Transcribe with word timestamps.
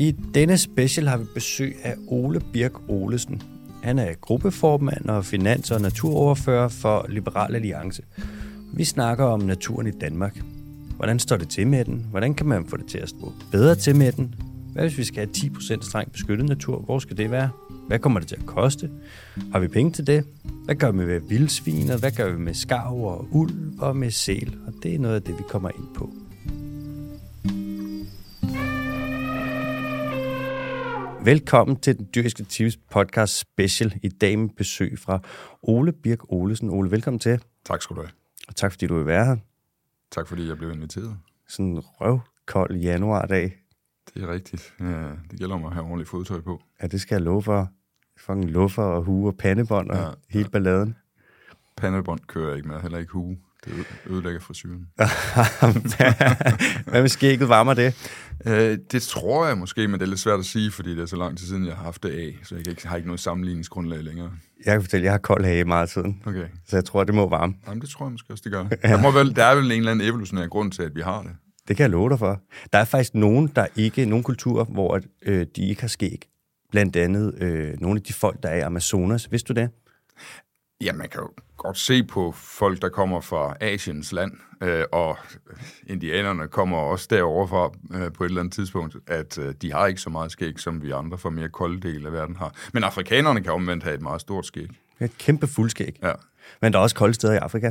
I 0.00 0.14
denne 0.34 0.58
special 0.58 1.06
har 1.06 1.16
vi 1.16 1.24
besøg 1.34 1.76
af 1.82 1.94
Ole 2.06 2.40
Birk 2.52 2.72
Olesen. 2.88 3.42
Han 3.82 3.98
er 3.98 4.14
gruppeformand 4.20 5.06
og 5.06 5.24
finans- 5.24 5.70
og 5.70 5.80
naturoverfører 5.80 6.68
for 6.68 7.06
Liberal 7.08 7.54
Alliance. 7.54 8.02
Vi 8.74 8.84
snakker 8.84 9.24
om 9.24 9.40
naturen 9.40 9.86
i 9.86 9.90
Danmark. 9.90 10.40
Hvordan 10.96 11.18
står 11.18 11.36
det 11.36 11.48
til 11.48 11.66
med 11.66 11.84
den? 11.84 12.06
Hvordan 12.10 12.34
kan 12.34 12.46
man 12.46 12.66
få 12.66 12.76
det 12.76 12.86
til 12.86 12.98
at 12.98 13.08
stå 13.08 13.32
bedre 13.52 13.74
til 13.74 13.96
med 13.96 14.12
den? 14.12 14.34
Hvad 14.72 14.82
hvis 14.82 14.98
vi 14.98 15.04
skal 15.04 15.28
have 15.40 15.50
10% 15.56 15.88
strengt 15.88 16.12
beskyttet 16.12 16.48
natur? 16.48 16.78
Hvor 16.78 16.98
skal 16.98 17.16
det 17.16 17.30
være? 17.30 17.50
Hvad 17.88 17.98
kommer 17.98 18.20
det 18.20 18.28
til 18.28 18.36
at 18.36 18.46
koste? 18.46 18.90
Har 19.52 19.60
vi 19.60 19.68
penge 19.68 19.92
til 19.92 20.06
det? 20.06 20.24
Hvad 20.64 20.74
gør 20.74 20.90
vi 20.90 20.96
med 20.96 21.20
vildsvin, 21.28 21.90
og 21.90 21.98
hvad 21.98 22.10
gør 22.10 22.32
vi 22.32 22.38
med 22.38 22.54
skarv 22.54 23.04
og 23.04 23.28
ulv 23.30 23.72
og 23.78 23.96
med 23.96 24.10
sæl? 24.10 24.56
Og 24.66 24.72
det 24.82 24.94
er 24.94 24.98
noget 24.98 25.14
af 25.14 25.22
det, 25.22 25.38
vi 25.38 25.42
kommer 25.48 25.68
ind 25.68 25.94
på. 25.94 26.10
Velkommen 31.24 31.76
til 31.76 31.98
den 31.98 32.08
dyriske 32.14 32.44
tips 32.44 32.76
podcast 32.76 33.38
special 33.38 33.94
i 34.02 34.08
dag 34.08 34.38
med 34.38 34.48
besøg 34.56 34.98
fra 34.98 35.18
Ole 35.62 35.92
Birk 35.92 36.18
Olesen. 36.28 36.70
Ole, 36.70 36.90
velkommen 36.90 37.18
til. 37.18 37.42
Tak 37.64 37.82
skal 37.82 37.96
du 37.96 38.00
have. 38.00 38.10
Og 38.48 38.56
tak 38.56 38.72
fordi 38.72 38.86
du 38.86 38.96
vil 38.96 39.06
være 39.06 39.24
her. 39.24 39.36
Tak 40.10 40.28
fordi 40.28 40.48
jeg 40.48 40.56
blev 40.56 40.72
inviteret. 40.72 41.18
Sådan 41.48 41.66
en 41.66 41.80
røvkold 41.80 42.76
januardag. 42.76 43.56
Det 44.14 44.22
er 44.22 44.32
rigtigt. 44.32 44.74
Ja, 44.80 45.08
det 45.30 45.38
gælder 45.38 45.54
om 45.54 45.64
at 45.64 45.72
have 45.72 45.84
ordentligt 45.84 46.08
fodtøj 46.10 46.40
på. 46.40 46.62
Ja, 46.82 46.86
det 46.86 47.00
skal 47.00 47.14
jeg 47.14 47.22
love 47.22 47.42
for. 47.42 47.68
Fucking 48.16 48.50
luffer 48.50 48.82
og 48.82 49.02
hue 49.02 49.28
og 49.28 49.36
pandebånd 49.36 49.90
og 49.90 49.96
ja, 49.96 50.08
hele 50.30 50.44
ja. 50.44 50.50
balladen. 50.50 50.96
Pandebånd 51.76 52.20
kører 52.26 52.48
jeg 52.48 52.56
ikke 52.56 52.68
med, 52.68 52.80
heller 52.80 52.98
ikke 52.98 53.12
hue. 53.12 53.38
Det 53.64 53.86
ødelægger 54.06 54.40
frisyren. 54.40 54.80
Hvad 56.90 57.00
med 57.00 57.08
skægget 57.08 57.48
varmer 57.48 57.74
det? 57.74 58.12
Øh, 58.46 58.78
det 58.92 59.02
tror 59.02 59.46
jeg 59.46 59.58
måske, 59.58 59.88
men 59.88 60.00
det 60.00 60.02
er 60.02 60.06
lidt 60.06 60.20
svært 60.20 60.38
at 60.38 60.44
sige, 60.44 60.70
fordi 60.70 60.90
det 60.90 61.00
er 61.00 61.06
så 61.06 61.16
lang 61.16 61.38
tid 61.38 61.46
siden, 61.46 61.66
jeg 61.66 61.76
har 61.76 61.84
haft 61.84 62.02
det 62.02 62.10
af, 62.10 62.38
så 62.44 62.54
jeg 62.54 62.68
ikke, 62.68 62.88
har 62.88 62.96
ikke 62.96 63.08
noget 63.08 63.20
sammenligningsgrundlag 63.20 64.02
længere. 64.02 64.30
Jeg 64.64 64.74
kan 64.74 64.82
fortælle, 64.82 65.02
at 65.02 65.04
jeg 65.04 65.12
har 65.12 65.18
kold 65.18 65.44
hage 65.44 65.64
meget 65.64 65.88
tiden, 65.88 66.22
okay. 66.26 66.44
så 66.68 66.76
jeg 66.76 66.84
tror, 66.84 67.04
det 67.04 67.14
må 67.14 67.28
varme. 67.28 67.54
Jamen, 67.66 67.80
det 67.80 67.90
tror 67.90 68.06
jeg 68.06 68.12
måske 68.12 68.32
også, 68.32 68.42
det 68.44 68.52
gør. 68.52 68.64
ja. 68.84 68.88
der, 68.88 69.02
må 69.02 69.10
vel, 69.10 69.36
der 69.36 69.44
er 69.44 69.54
vel 69.54 69.64
en 69.64 69.72
eller 69.72 69.90
anden 69.90 70.08
evolutionær 70.08 70.46
grund 70.46 70.72
til, 70.72 70.82
at 70.82 70.94
vi 70.94 71.00
har 71.00 71.22
det. 71.22 71.30
Det 71.68 71.76
kan 71.76 71.82
jeg 71.82 71.90
love 71.90 72.10
dig 72.10 72.18
for. 72.18 72.40
Der 72.72 72.78
er 72.78 72.84
faktisk 72.84 73.14
nogen, 73.14 73.52
der 73.56 73.66
ikke, 73.76 74.06
nogen 74.06 74.24
kulturer, 74.24 74.64
hvor 74.64 75.00
øh, 75.22 75.46
de 75.56 75.68
ikke 75.68 75.80
har 75.80 75.88
skæg. 75.88 76.22
Blandt 76.70 76.96
andet 76.96 77.42
øh, 77.42 77.80
nogle 77.80 77.98
af 77.98 78.02
de 78.02 78.12
folk, 78.12 78.42
der 78.42 78.48
er 78.48 78.56
i 78.56 78.60
Amazonas. 78.60 79.32
Vidste 79.32 79.54
du 79.54 79.60
det? 79.60 79.70
Ja, 80.80 80.92
man 80.92 81.08
kan 81.08 81.20
jo 81.20 81.28
godt 81.56 81.78
se 81.78 82.04
på 82.04 82.32
folk, 82.32 82.82
der 82.82 82.88
kommer 82.88 83.20
fra 83.20 83.56
Asiens 83.60 84.12
land, 84.12 84.32
øh, 84.62 84.84
og 84.92 85.16
indianerne 85.86 86.48
kommer 86.48 86.78
også 86.78 87.06
derover 87.10 87.46
fra 87.46 87.70
øh, 87.98 88.12
på 88.12 88.24
et 88.24 88.28
eller 88.28 88.40
andet 88.40 88.54
tidspunkt, 88.54 88.96
at 89.06 89.38
øh, 89.38 89.54
de 89.62 89.72
har 89.72 89.86
ikke 89.86 90.00
så 90.00 90.10
meget 90.10 90.32
skæg, 90.32 90.60
som 90.60 90.82
vi 90.82 90.90
andre 90.90 91.18
fra 91.18 91.30
mere 91.30 91.48
kolde 91.48 91.88
dele 91.88 92.06
af 92.06 92.12
verden 92.12 92.36
har. 92.36 92.54
Men 92.72 92.84
afrikanerne 92.84 93.42
kan 93.42 93.52
omvendt 93.52 93.84
have 93.84 93.94
et 93.94 94.02
meget 94.02 94.20
stort 94.20 94.46
skæg. 94.46 94.68
Et 95.00 95.18
kæmpe 95.18 95.46
fuldskæg. 95.46 95.98
Ja. 96.02 96.12
Men 96.62 96.72
der 96.72 96.78
er 96.78 96.82
også 96.82 96.96
kolde 96.96 97.14
steder 97.14 97.34
i 97.34 97.36
Afrika. 97.36 97.70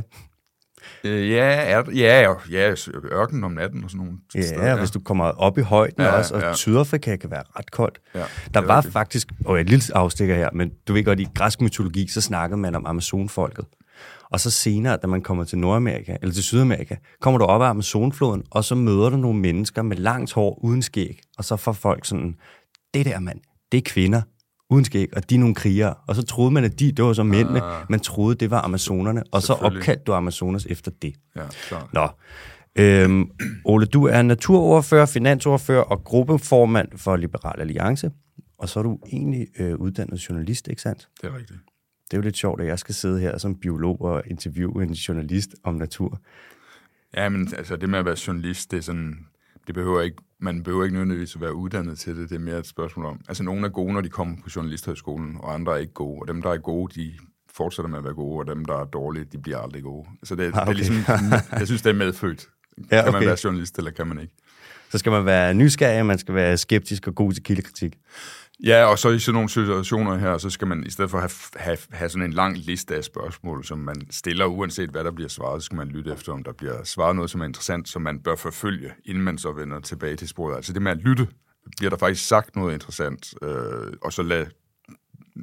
Øh, 1.04 1.30
ja, 1.30 1.44
er, 1.44 1.82
ja, 1.94 2.34
ja, 2.50 2.74
ørken 3.12 3.44
om 3.44 3.52
natten 3.52 3.84
og 3.84 3.90
sådan 3.90 4.04
nogle 4.04 4.18
ja, 4.34 4.42
steder. 4.42 4.66
Ja, 4.66 4.78
hvis 4.78 4.90
du 4.90 5.00
kommer 5.00 5.24
op 5.24 5.58
i 5.58 5.60
højden 5.60 6.04
ja, 6.04 6.10
også, 6.10 6.34
og 6.34 6.40
ja. 6.40 6.54
Sydafrika 6.54 7.16
kan 7.16 7.30
være 7.30 7.42
ret 7.58 7.70
koldt. 7.70 8.00
Ja, 8.14 8.24
der 8.54 8.60
var 8.60 8.80
det. 8.80 8.92
faktisk, 8.92 9.28
og 9.44 9.60
et 9.60 9.70
lille 9.70 9.84
afstikker 9.94 10.34
her, 10.34 10.48
men 10.52 10.70
du 10.88 10.92
ved 10.92 11.04
godt, 11.04 11.20
i 11.20 11.28
græsk 11.34 11.60
mytologi, 11.60 12.08
så 12.08 12.20
snakkede 12.20 12.60
man 12.60 12.74
om 12.74 12.86
Amazonfolket. 12.86 13.64
Og 14.30 14.40
så 14.40 14.50
senere, 14.50 14.96
da 14.96 15.06
man 15.06 15.22
kommer 15.22 15.44
til 15.44 15.58
Nordamerika, 15.58 16.16
eller 16.22 16.32
til 16.34 16.42
Sydamerika, 16.42 16.96
kommer 17.20 17.38
du 17.38 17.44
op 17.44 17.62
ad 17.62 17.66
Amazonfloden, 17.66 18.42
og 18.50 18.64
så 18.64 18.74
møder 18.74 19.10
du 19.10 19.16
nogle 19.16 19.40
mennesker 19.40 19.82
med 19.82 19.96
langt 19.96 20.32
hår 20.32 20.64
uden 20.64 20.82
skæg. 20.82 21.20
Og 21.38 21.44
så 21.44 21.56
får 21.56 21.72
folk 21.72 22.06
sådan, 22.06 22.36
det 22.94 23.06
der 23.06 23.20
mand, 23.20 23.40
det 23.72 23.78
er 23.78 23.82
kvinder 23.86 24.22
uden 24.70 24.84
skæg, 24.84 25.16
og 25.16 25.30
de 25.30 25.34
er 25.34 25.38
nogle 25.38 25.54
krigere. 25.54 25.94
Og 26.06 26.16
så 26.16 26.22
troede 26.22 26.50
man, 26.50 26.64
at 26.64 26.80
de, 26.80 26.92
det 26.92 27.04
var 27.04 27.12
så 27.12 27.22
mændene, 27.22 27.62
ah. 27.62 27.84
man 27.88 28.00
troede, 28.00 28.34
det 28.34 28.50
var 28.50 28.60
amazonerne, 28.60 29.22
og 29.32 29.42
så 29.42 29.52
opkaldte 29.52 30.04
du 30.04 30.12
Amazonas 30.12 30.66
efter 30.66 30.90
det. 31.02 31.14
Ja, 31.36 31.42
klar. 31.68 31.88
Nå. 31.92 32.08
Øhm, 32.76 33.30
Ole, 33.64 33.86
du 33.86 34.04
er 34.04 34.22
naturoverfører, 34.22 35.06
finansordfører 35.06 35.82
og 35.82 36.04
gruppeformand 36.04 36.88
for 36.96 37.16
Liberal 37.16 37.60
Alliance, 37.60 38.10
og 38.58 38.68
så 38.68 38.78
er 38.78 38.82
du 38.82 38.98
egentlig 39.12 39.46
øh, 39.58 39.76
uddannet 39.76 40.28
journalist, 40.28 40.68
ikke 40.68 40.82
sandt? 40.82 41.08
Det 41.22 41.28
er 41.30 41.36
rigtigt. 41.36 41.58
Det 42.10 42.16
er 42.16 42.18
jo 42.18 42.22
lidt 42.22 42.36
sjovt, 42.36 42.60
at 42.60 42.66
jeg 42.66 42.78
skal 42.78 42.94
sidde 42.94 43.20
her 43.20 43.38
som 43.38 43.54
biolog 43.54 44.00
og 44.00 44.22
interviewe 44.26 44.82
en 44.82 44.92
journalist 44.92 45.50
om 45.64 45.74
natur. 45.74 46.20
Ja, 47.16 47.28
men 47.28 47.48
altså 47.58 47.76
det 47.76 47.88
med 47.88 47.98
at 47.98 48.04
være 48.04 48.16
journalist, 48.26 48.70
det 48.70 48.76
er 48.76 48.82
sådan, 48.82 49.18
det 49.66 49.74
behøver 49.74 50.00
ikke, 50.00 50.16
man 50.38 50.62
behøver 50.62 50.84
ikke 50.84 50.94
nødvendigvis 50.94 51.34
at 51.34 51.40
være 51.40 51.54
uddannet 51.54 51.98
til 51.98 52.16
det. 52.16 52.30
Det 52.30 52.36
er 52.36 52.40
mere 52.40 52.58
et 52.58 52.66
spørgsmål 52.66 53.06
om, 53.06 53.20
altså 53.28 53.42
nogle 53.42 53.66
er 53.66 53.70
gode, 53.70 53.92
når 53.92 54.00
de 54.00 54.08
kommer 54.08 54.36
på 54.42 54.48
journalisthøjskolen, 54.56 55.36
og 55.40 55.54
andre 55.54 55.72
er 55.72 55.76
ikke 55.76 55.92
gode. 55.92 56.22
Og 56.22 56.28
dem, 56.28 56.42
der 56.42 56.50
er 56.50 56.58
gode, 56.58 57.00
de 57.00 57.12
fortsætter 57.54 57.88
med 57.88 57.98
at 57.98 58.04
være 58.04 58.14
gode, 58.14 58.40
og 58.40 58.56
dem, 58.56 58.64
der 58.64 58.80
er 58.80 58.84
dårlige, 58.84 59.24
de 59.24 59.38
bliver 59.38 59.58
aldrig 59.58 59.82
gode. 59.82 60.08
Så 60.24 60.34
det, 60.34 60.48
okay. 60.48 60.60
det 60.60 60.68
er 60.68 60.72
ligesom, 60.72 60.96
jeg 61.58 61.66
synes, 61.66 61.82
det 61.82 61.90
er 61.90 61.94
medfødt. 61.94 62.48
Ja, 62.90 63.00
okay. 63.00 63.04
Kan 63.04 63.12
man 63.12 63.26
være 63.26 63.36
journalist, 63.44 63.78
eller 63.78 63.90
kan 63.90 64.06
man 64.06 64.20
ikke? 64.20 64.34
Så 64.90 64.98
skal 64.98 65.12
man 65.12 65.24
være 65.24 65.54
nysgerrig, 65.54 66.06
man 66.06 66.18
skal 66.18 66.34
være 66.34 66.58
skeptisk 66.58 67.06
og 67.06 67.14
god 67.14 67.32
til 67.32 67.42
kildekritik. 67.42 67.96
Ja, 68.64 68.84
og 68.84 68.98
så 68.98 69.08
i 69.08 69.18
sådan 69.18 69.34
nogle 69.34 69.48
situationer 69.48 70.16
her, 70.16 70.38
så 70.38 70.50
skal 70.50 70.68
man 70.68 70.86
i 70.86 70.90
stedet 70.90 71.10
for 71.10 71.18
have, 71.18 71.30
have, 71.56 71.78
have 71.90 72.08
sådan 72.08 72.26
en 72.26 72.32
lang 72.32 72.58
liste 72.58 72.96
af 72.96 73.04
spørgsmål, 73.04 73.64
som 73.64 73.78
man 73.78 74.06
stiller, 74.10 74.46
uanset 74.46 74.90
hvad 74.90 75.04
der 75.04 75.10
bliver 75.10 75.28
svaret, 75.28 75.62
så 75.62 75.66
skal 75.66 75.76
man 75.76 75.88
lytte 75.88 76.12
efter, 76.12 76.32
om 76.32 76.44
der 76.44 76.52
bliver 76.52 76.84
svaret 76.84 77.16
noget, 77.16 77.30
som 77.30 77.40
er 77.40 77.44
interessant, 77.44 77.88
som 77.88 78.02
man 78.02 78.20
bør 78.20 78.36
forfølge, 78.36 78.92
inden 79.04 79.24
man 79.24 79.38
så 79.38 79.52
vender 79.52 79.80
tilbage 79.80 80.16
til 80.16 80.28
sporet. 80.28 80.56
Altså 80.56 80.72
det 80.72 80.82
med 80.82 80.92
at 80.92 80.98
lytte, 80.98 81.28
bliver 81.78 81.90
der 81.90 81.96
faktisk 81.96 82.28
sagt 82.28 82.56
noget 82.56 82.74
interessant, 82.74 83.34
øh, 83.42 83.92
og 84.02 84.12
så 84.12 84.22
lad 84.22 84.46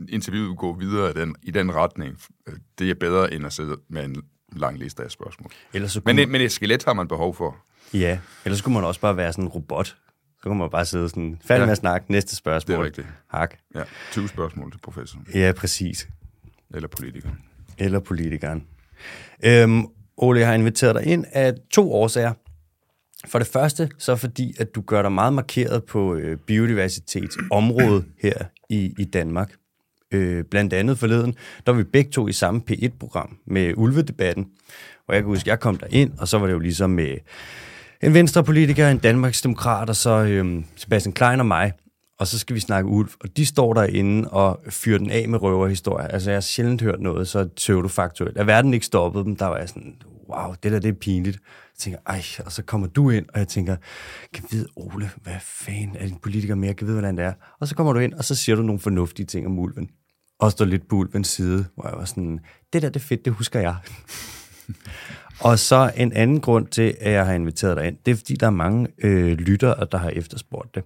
interviewet 0.09 0.57
gå 0.57 0.73
videre 0.73 1.09
i 1.09 1.13
den, 1.13 1.35
i 1.43 1.51
den 1.51 1.75
retning. 1.75 2.17
Det 2.79 2.89
er 2.89 2.95
bedre, 2.95 3.33
end 3.33 3.45
at 3.45 3.53
sidde 3.53 3.77
med 3.89 4.05
en 4.05 4.23
lang 4.55 4.79
liste 4.79 5.03
af 5.03 5.11
spørgsmål. 5.11 5.51
Ellers 5.73 5.91
så 5.91 6.01
men, 6.05 6.15
man... 6.15 6.29
men 6.29 6.41
et 6.41 6.51
skelet 6.51 6.83
har 6.83 6.93
man 6.93 7.07
behov 7.07 7.35
for. 7.35 7.57
Ja, 7.93 8.19
ellers 8.45 8.59
skulle 8.59 8.73
man 8.73 8.83
også 8.83 9.01
bare 9.01 9.17
være 9.17 9.31
sådan 9.31 9.43
en 9.43 9.49
robot, 9.49 9.95
så 10.43 10.49
kan 10.49 10.57
man 10.57 10.69
bare 10.69 10.85
sidde 10.85 11.09
sådan, 11.09 11.37
færdig 11.45 11.61
ja. 11.61 11.65
med 11.65 11.71
at 11.71 11.77
snakke, 11.77 12.11
næste 12.11 12.35
spørgsmål. 12.35 12.77
Det 12.77 12.81
er 12.81 12.85
rigtigt. 12.85 13.07
Hak. 13.27 13.57
Ja, 13.75 13.83
20 14.11 14.27
spørgsmål 14.27 14.71
til 14.71 14.79
professoren. 14.79 15.27
Ja, 15.33 15.51
præcis. 15.57 16.07
Eller 16.73 16.87
politikeren. 16.87 17.37
Eller 17.77 17.99
politikeren. 17.99 18.63
Øhm, 19.45 19.85
Ole, 20.17 20.39
jeg 20.39 20.47
har 20.47 20.55
inviteret 20.55 20.95
dig 20.95 21.05
ind 21.05 21.25
af 21.31 21.53
to 21.71 21.93
årsager. 21.93 22.33
For 23.27 23.39
det 23.39 23.47
første, 23.47 23.89
så 23.97 24.15
fordi, 24.15 24.53
at 24.59 24.75
du 24.75 24.81
gør 24.81 25.01
dig 25.01 25.11
meget 25.11 25.33
markeret 25.33 25.83
på 25.83 26.15
øh, 26.15 26.37
biodiversitetsområdet 26.37 28.05
her 28.23 28.33
i, 28.69 28.93
i 28.99 29.05
Danmark. 29.05 29.51
Øh, 30.11 30.43
blandt 30.43 30.73
andet 30.73 30.97
forleden, 30.99 31.35
der 31.65 31.71
var 31.71 31.77
vi 31.77 31.83
begge 31.83 32.11
to 32.11 32.27
i 32.27 32.33
samme 32.33 32.61
P1-program 32.71 33.37
med 33.47 33.73
ulvedebatten, 33.77 34.47
hvor 35.05 35.13
jeg 35.13 35.23
kan 35.23 35.27
huske, 35.27 35.49
jeg 35.49 35.59
kom 35.59 35.77
der 35.77 35.87
ind, 35.89 36.11
og 36.17 36.27
så 36.27 36.37
var 36.37 36.45
det 36.45 36.53
jo 36.53 36.59
ligesom 36.59 36.89
med 36.89 37.17
en 38.03 38.13
venstrepolitiker, 38.13 38.89
en 38.89 38.97
Danmarksdemokrat, 38.97 39.89
og 39.89 39.95
så 39.95 40.23
øhm, 40.23 40.65
Sebastian 40.75 41.13
Klein 41.13 41.39
og 41.39 41.45
mig. 41.45 41.71
Og 42.19 42.27
så 42.27 42.39
skal 42.39 42.55
vi 42.55 42.59
snakke 42.59 42.89
ulv, 42.89 43.09
og 43.19 43.37
de 43.37 43.45
står 43.45 43.73
derinde 43.73 44.29
og 44.29 44.59
fyrer 44.69 44.97
den 44.97 45.09
af 45.09 45.29
med 45.29 45.41
røverhistorier. 45.41 46.07
Altså, 46.07 46.29
jeg 46.29 46.35
har 46.35 46.41
sjældent 46.41 46.81
hørt 46.81 46.99
noget 46.99 47.27
så 47.27 47.47
pseudofaktuelt. 47.55 48.37
At 48.37 48.41
Er 48.41 48.45
verden 48.45 48.73
ikke 48.73 48.85
stoppet 48.85 49.25
dem, 49.25 49.35
der 49.35 49.45
var 49.45 49.57
jeg 49.57 49.69
sådan, 49.69 49.95
wow, 50.29 50.53
det 50.63 50.71
der, 50.71 50.79
det 50.79 50.89
er 50.89 50.93
pinligt. 50.93 51.37
Jeg 51.45 51.79
tænker, 51.79 51.99
ej, 52.07 52.23
og 52.45 52.51
så 52.51 52.63
kommer 52.63 52.87
du 52.87 53.09
ind, 53.09 53.25
og 53.33 53.39
jeg 53.39 53.47
tænker, 53.47 53.75
kan 54.33 54.43
vide, 54.51 54.67
Ole, 54.75 55.11
hvad 55.23 55.33
fanden 55.41 55.95
er 55.99 56.05
en 56.05 56.19
politiker 56.21 56.55
mere? 56.55 56.73
Kan 56.73 56.87
vide, 56.87 56.99
hvordan 56.99 57.17
det 57.17 57.25
er? 57.25 57.33
Og 57.59 57.67
så 57.67 57.75
kommer 57.75 57.93
du 57.93 57.99
ind, 57.99 58.13
og 58.13 58.23
så 58.23 58.35
siger 58.35 58.55
du 58.55 58.61
nogle 58.61 58.79
fornuftige 58.79 59.25
ting 59.25 59.45
om 59.45 59.59
ulven. 59.59 59.89
Og 60.39 60.51
står 60.51 60.65
lidt 60.65 60.87
på 60.89 60.95
ulvens 60.95 61.27
side, 61.27 61.65
hvor 61.75 61.87
jeg 61.87 61.97
var 61.97 62.05
sådan, 62.05 62.39
det 62.73 62.81
der, 62.81 62.89
det 62.89 62.95
er 62.95 63.05
fedt, 63.05 63.25
det 63.25 63.33
husker 63.33 63.59
jeg. 63.59 63.75
Og 65.39 65.59
så 65.59 65.91
en 65.97 66.13
anden 66.13 66.41
grund 66.41 66.67
til, 66.67 66.95
at 66.99 67.11
jeg 67.11 67.25
har 67.25 67.33
inviteret 67.33 67.77
dig 67.77 67.87
ind, 67.87 67.97
det 68.05 68.11
er, 68.11 68.15
fordi 68.15 68.33
der 68.33 68.47
er 68.47 68.51
mange 68.51 68.87
øh, 68.97 69.37
lyttere, 69.37 69.87
der 69.91 69.97
har 69.97 70.09
efterspurgt 70.09 70.75
det, 70.75 70.83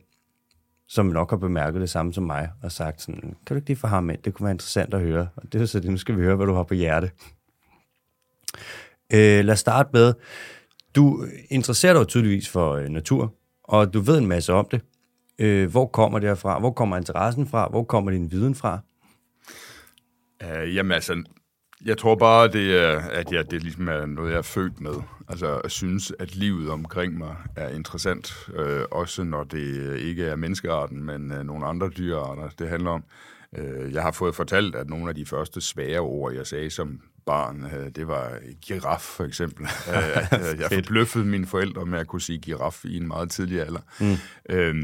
som 0.88 1.06
nok 1.06 1.30
har 1.30 1.38
bemærket 1.38 1.81
det 1.81 1.89
samme 1.89 2.13
som 2.13 2.24
mig, 2.24 2.50
og 2.63 2.71
sagt 2.71 3.01
sådan, 3.01 3.21
kan 3.21 3.36
du 3.50 3.56
ikke 3.56 3.68
lige 3.68 3.77
få 3.77 3.88
ham 3.88 4.09
ind? 4.09 4.18
Det 4.24 4.33
kunne 4.33 4.45
være 4.45 4.51
interessant 4.51 4.94
at 4.94 5.01
høre. 5.01 5.27
Og 5.36 5.53
det 5.53 5.62
er 5.62 5.65
så 5.65 5.80
det, 5.80 5.92
nu 5.92 5.98
skal 5.98 6.18
vi 6.18 6.21
høre, 6.21 6.36
hvad 6.36 6.45
du 6.48 6.53
har 6.53 6.63
på 6.63 6.74
hjerte. 6.74 7.12
Øh, 9.13 9.45
lad 9.45 9.50
os 9.50 9.59
starte 9.59 9.89
med, 9.94 10.13
du 10.95 11.25
interesserer 11.50 11.94
dig 11.94 12.07
tydeligvis 12.07 12.50
for 12.50 12.71
øh, 12.71 12.89
natur, 12.89 13.33
og 13.63 13.94
du 13.94 14.00
ved 14.00 14.18
en 14.18 14.27
masse 14.27 14.54
om 14.54 14.68
det. 14.71 14.81
Øh, 15.39 15.71
hvor 15.71 15.86
kommer 15.86 16.19
det 16.19 16.38
fra? 16.38 16.59
Hvor 16.59 16.71
kommer 16.71 16.97
interessen 16.97 17.47
fra? 17.47 17.68
Hvor 17.69 17.83
kommer 17.83 18.12
din 18.12 18.31
viden 18.31 18.56
fra? 18.56 18.80
Uh, 20.44 20.75
jamen 20.75 20.92
altså, 20.92 21.24
jeg 21.86 21.98
tror 21.98 22.16
bare, 22.16 22.48
det 22.48 22.81
er, 22.83 23.00
at 23.00 23.31
jeg, 23.31 23.51
det 23.51 23.63
ligesom 23.63 23.88
er 23.88 24.06
noget, 24.06 24.31
jeg 24.31 24.38
er 24.38 24.42
født 24.42 24.81
med. 24.81 24.94
Altså 25.28 25.57
at 25.57 25.72
synes, 25.72 26.13
at 26.19 26.36
livet 26.36 26.69
omkring 26.69 27.18
mig 27.18 27.36
er 27.56 27.69
interessant. 27.69 28.50
Øh, 28.56 28.81
også 28.92 29.24
når 29.24 29.44
det 29.44 30.00
ikke 30.00 30.25
er 30.25 30.36
menneskearten, 30.36 31.04
men 31.04 31.31
øh, 31.31 31.44
nogle 31.44 31.66
andre 31.66 31.89
dyrearter, 31.89 32.50
det 32.60 32.69
handler 32.69 32.92
om. 32.92 33.04
Øh, 33.57 33.94
jeg 33.94 34.01
har 34.01 34.12
fået 34.12 34.36
fortalt, 34.36 34.75
at 34.75 34.89
nogle 34.89 35.10
af 35.10 35.16
de 35.16 35.25
første 35.25 35.62
svære 35.62 36.00
ord, 36.00 36.33
jeg 36.33 36.48
sagde 36.48 36.69
som 36.69 37.01
barn, 37.25 37.66
øh, 37.66 37.89
det 37.95 38.07
var 38.07 38.31
giraf 38.62 39.01
for 39.01 39.24
eksempel. 39.24 39.63
øh, 39.94 40.60
jeg 40.60 40.72
forbløffede 40.74 41.25
mine 41.25 41.45
forældre 41.45 41.86
med 41.86 42.00
at 42.00 42.07
kunne 42.07 42.22
sige 42.22 42.39
giraf 42.39 42.86
i 42.86 42.98
en 42.98 43.07
meget 43.07 43.31
tidlig 43.31 43.62
alder. 43.62 43.81
Mm. 44.00 44.56
Øh, 44.56 44.75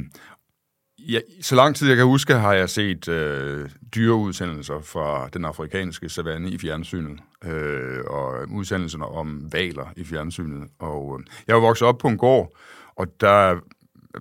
Ja, 1.10 1.20
så 1.42 1.56
lang 1.56 1.76
tid 1.76 1.88
jeg 1.88 1.98
kan 1.98 2.06
huske, 2.06 2.34
har 2.34 2.54
jeg 2.54 2.70
set 2.70 3.08
øh, 3.08 3.70
dyreudsendelser 3.96 4.82
fra 4.82 5.30
den 5.34 5.46
afrikanske 5.46 6.10
savanne 6.10 6.50
i 6.50 6.58
fjernsynet, 6.58 7.20
øh, 7.44 8.04
og 8.08 8.34
udsendelserne 8.52 9.06
om 9.06 9.54
valer 9.54 9.94
i 9.96 10.04
fjernsynet. 10.04 10.70
Og 10.80 11.20
øh, 11.20 11.26
jeg 11.48 11.56
var 11.56 11.62
vokset 11.62 11.88
op 11.88 11.98
på 11.98 12.08
en 12.08 12.18
gård, 12.18 12.58
og 12.96 13.08
der 13.22 13.56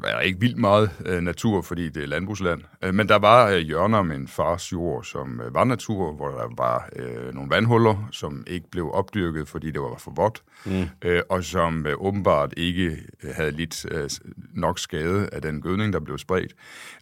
var 0.02 0.20
ikke 0.20 0.40
vildt 0.40 0.58
meget 0.58 0.90
øh, 1.06 1.20
natur, 1.20 1.62
fordi 1.62 1.88
det 1.88 2.02
er 2.02 2.06
landbrugsland. 2.06 2.62
Øh, 2.82 2.94
men 2.94 3.08
der 3.08 3.18
var 3.18 3.48
øh, 3.48 3.58
hjørner 3.58 4.02
med 4.02 4.16
en 4.16 4.28
fars 4.28 4.72
jord, 4.72 5.04
som 5.04 5.40
øh, 5.40 5.54
var 5.54 5.64
natur, 5.64 6.12
hvor 6.12 6.28
der 6.28 6.54
var 6.56 6.88
øh, 6.96 7.34
nogle 7.34 7.50
vandhuller, 7.50 8.08
som 8.12 8.44
ikke 8.46 8.70
blev 8.70 8.90
opdyrket, 8.92 9.48
fordi 9.48 9.70
det 9.70 9.80
var 9.80 9.94
for 9.98 10.10
vådt, 10.10 10.42
mm. 10.66 10.88
øh, 11.02 11.22
og 11.28 11.44
som 11.44 11.86
øh, 11.86 11.94
åbenbart 11.98 12.54
ikke 12.56 12.98
havde 13.34 13.50
lidt 13.50 13.86
øh, 13.90 14.10
nok 14.54 14.78
skade 14.78 15.28
af 15.32 15.42
den 15.42 15.62
gødning, 15.62 15.92
der 15.92 16.00
blev 16.00 16.18
spredt, 16.18 16.52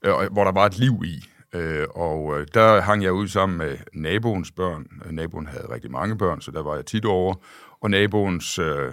øh, 0.04 0.12
hvor 0.32 0.44
der 0.44 0.52
var 0.52 0.66
et 0.66 0.78
liv 0.78 1.02
i. 1.04 1.24
Øh, 1.54 1.86
og 1.94 2.40
øh, 2.40 2.46
der 2.54 2.80
hang 2.80 3.02
jeg 3.02 3.12
ud 3.12 3.28
sammen 3.28 3.58
med 3.58 3.76
naboens 3.92 4.50
børn. 4.50 4.86
Naboen 5.10 5.46
havde 5.46 5.66
rigtig 5.70 5.90
mange 5.90 6.18
børn, 6.18 6.40
så 6.40 6.50
der 6.50 6.62
var 6.62 6.74
jeg 6.74 6.86
tit 6.86 7.04
over. 7.04 7.34
Og 7.84 7.90
naboens 7.90 8.58
øh, 8.58 8.92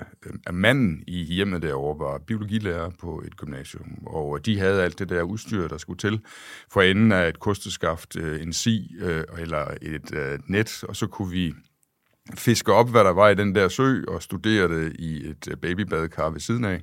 mand 0.53 1.03
i 1.07 1.23
hjemmet 1.23 1.61
derovre 1.61 2.05
var 2.05 2.17
biologilærer 2.17 2.89
på 2.99 3.23
et 3.25 3.37
gymnasium, 3.37 3.97
og 4.05 4.37
øh, 4.37 4.45
de 4.45 4.59
havde 4.59 4.83
alt 4.83 4.99
det 4.99 5.09
der 5.09 5.21
udstyr, 5.21 5.67
der 5.67 5.77
skulle 5.77 5.97
til. 5.97 6.21
For 6.71 6.81
enden 6.81 7.11
af 7.11 7.29
et 7.29 7.39
kosteskaft, 7.39 8.15
øh, 8.15 8.41
en 8.41 8.53
si 8.53 8.95
øh, 9.01 9.23
eller 9.39 9.65
et 9.81 10.15
øh, 10.15 10.39
net, 10.47 10.83
og 10.83 10.95
så 10.95 11.07
kunne 11.07 11.31
vi 11.31 11.53
fiske 12.35 12.73
op, 12.73 12.89
hvad 12.89 13.03
der 13.03 13.09
var 13.09 13.29
i 13.29 13.35
den 13.35 13.55
der 13.55 13.67
sø, 13.67 14.01
og 14.07 14.21
studere 14.21 14.67
det 14.67 14.95
i 14.99 15.29
et 15.29 15.47
øh, 15.51 15.57
babybadekar 15.57 16.29
ved 16.29 16.39
siden 16.39 16.65
af. 16.65 16.81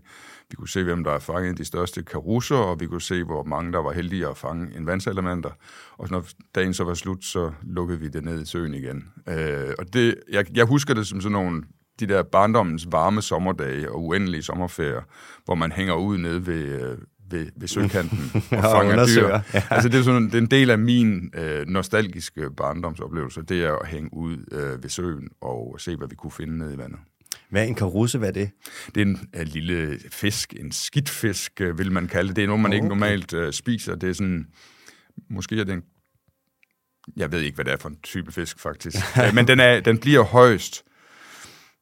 Vi 0.51 0.57
kunne 0.57 0.69
se, 0.69 0.85
hvem 0.85 1.05
der 1.05 1.13
er 1.13 1.19
fanget 1.19 1.59
de 1.59 1.65
største 1.65 2.03
karusser, 2.03 2.57
og 2.57 2.81
vi 2.81 2.87
kunne 2.87 3.03
se, 3.03 3.25
hvor 3.25 3.45
mange 3.45 3.73
der 3.73 3.79
var 3.79 3.93
heldige 3.93 4.29
at 4.29 4.37
fange 4.37 4.77
en 4.77 4.87
vandsalamander. 4.87 5.51
Og 5.99 6.09
når 6.11 6.25
dagen 6.55 6.75
så 6.75 6.85
var 6.85 6.95
slut, 6.95 7.25
så 7.25 7.53
lukkede 7.63 8.01
vi 8.01 8.09
det 8.09 8.25
ned 8.25 8.43
i 8.43 8.47
søen 8.47 8.75
igen. 8.75 9.05
Øh, 9.29 9.75
og 9.79 9.93
det, 9.93 10.15
jeg, 10.31 10.57
jeg 10.57 10.65
husker 10.65 10.95
det 10.95 11.07
som 11.07 11.21
sådan 11.21 11.33
nogle 11.33 11.63
de 12.01 12.07
der 12.07 12.23
barndommens 12.23 12.87
varme 12.93 13.23
sommerdage 13.23 13.91
og 13.93 14.05
uendelige 14.05 14.43
sommerferier, 14.43 15.03
hvor 15.45 15.55
man 15.55 15.73
hænger 15.73 15.95
ud 15.95 16.19
nede 16.19 16.47
ved, 16.47 16.55
øh, 16.55 16.99
ved, 17.31 17.47
ved 17.57 17.69
søkanten 17.69 18.31
og 18.59 18.63
fanger 18.63 19.07
dyr. 19.07 19.29
Ja. 19.29 19.63
Altså, 19.71 19.89
det, 19.89 19.99
er 19.99 20.03
sådan, 20.03 20.27
det 20.27 20.35
er 20.35 20.39
en 20.39 20.47
del 20.47 20.71
af 20.71 20.79
min 20.79 21.31
øh, 21.35 21.67
nostalgiske 21.67 22.51
barndomsoplevelse, 22.57 23.43
det 23.43 23.65
er 23.65 23.73
at 23.73 23.89
hænge 23.89 24.15
ud 24.15 24.37
øh, 24.53 24.83
ved 24.83 24.91
søen 24.91 25.29
og 25.41 25.77
se, 25.79 25.97
hvad 25.97 26.09
vi 26.09 26.15
kunne 26.15 26.33
finde 26.33 26.59
nede 26.59 26.75
i 26.75 26.79
vandet. 26.79 26.99
Hvad 27.51 27.63
er 27.63 27.67
en 27.67 27.75
karusse? 27.75 28.19
Hvad 28.19 28.29
er 28.29 28.33
det? 28.33 28.51
Det 28.95 29.01
er 29.01 29.07
en, 29.07 29.29
en 29.35 29.47
lille 29.47 29.99
fisk, 30.13 30.55
en 30.61 30.73
skidtfisk, 30.73 31.61
øh, 31.61 31.79
vil 31.79 31.93
man 31.93 32.09
kalde 32.09 32.29
det. 32.29 32.37
Det 32.37 32.43
er 32.43 32.47
noget, 32.47 32.63
man 32.63 32.71
okay. 32.71 32.77
ikke 32.77 32.89
normalt 32.89 33.35
øh, 33.35 33.53
spiser. 33.53 33.95
Det 33.95 34.09
er 34.09 34.13
sådan, 34.13 34.47
måske 35.31 35.61
er 35.61 35.65
det 35.65 35.73
en 35.73 35.83
jeg 37.17 37.33
ved 37.33 37.41
ikke, 37.41 37.55
hvad 37.55 37.65
det 37.65 37.73
er 37.73 37.77
for 37.77 37.89
en 37.89 37.99
type 38.03 38.33
fisk, 38.33 38.61
faktisk. 38.61 38.97
Øh, 39.27 39.35
men 39.35 39.49
den, 39.49 39.61
er, 39.61 39.81
den 39.81 39.99
bliver 39.99 40.23
højst 40.23 40.85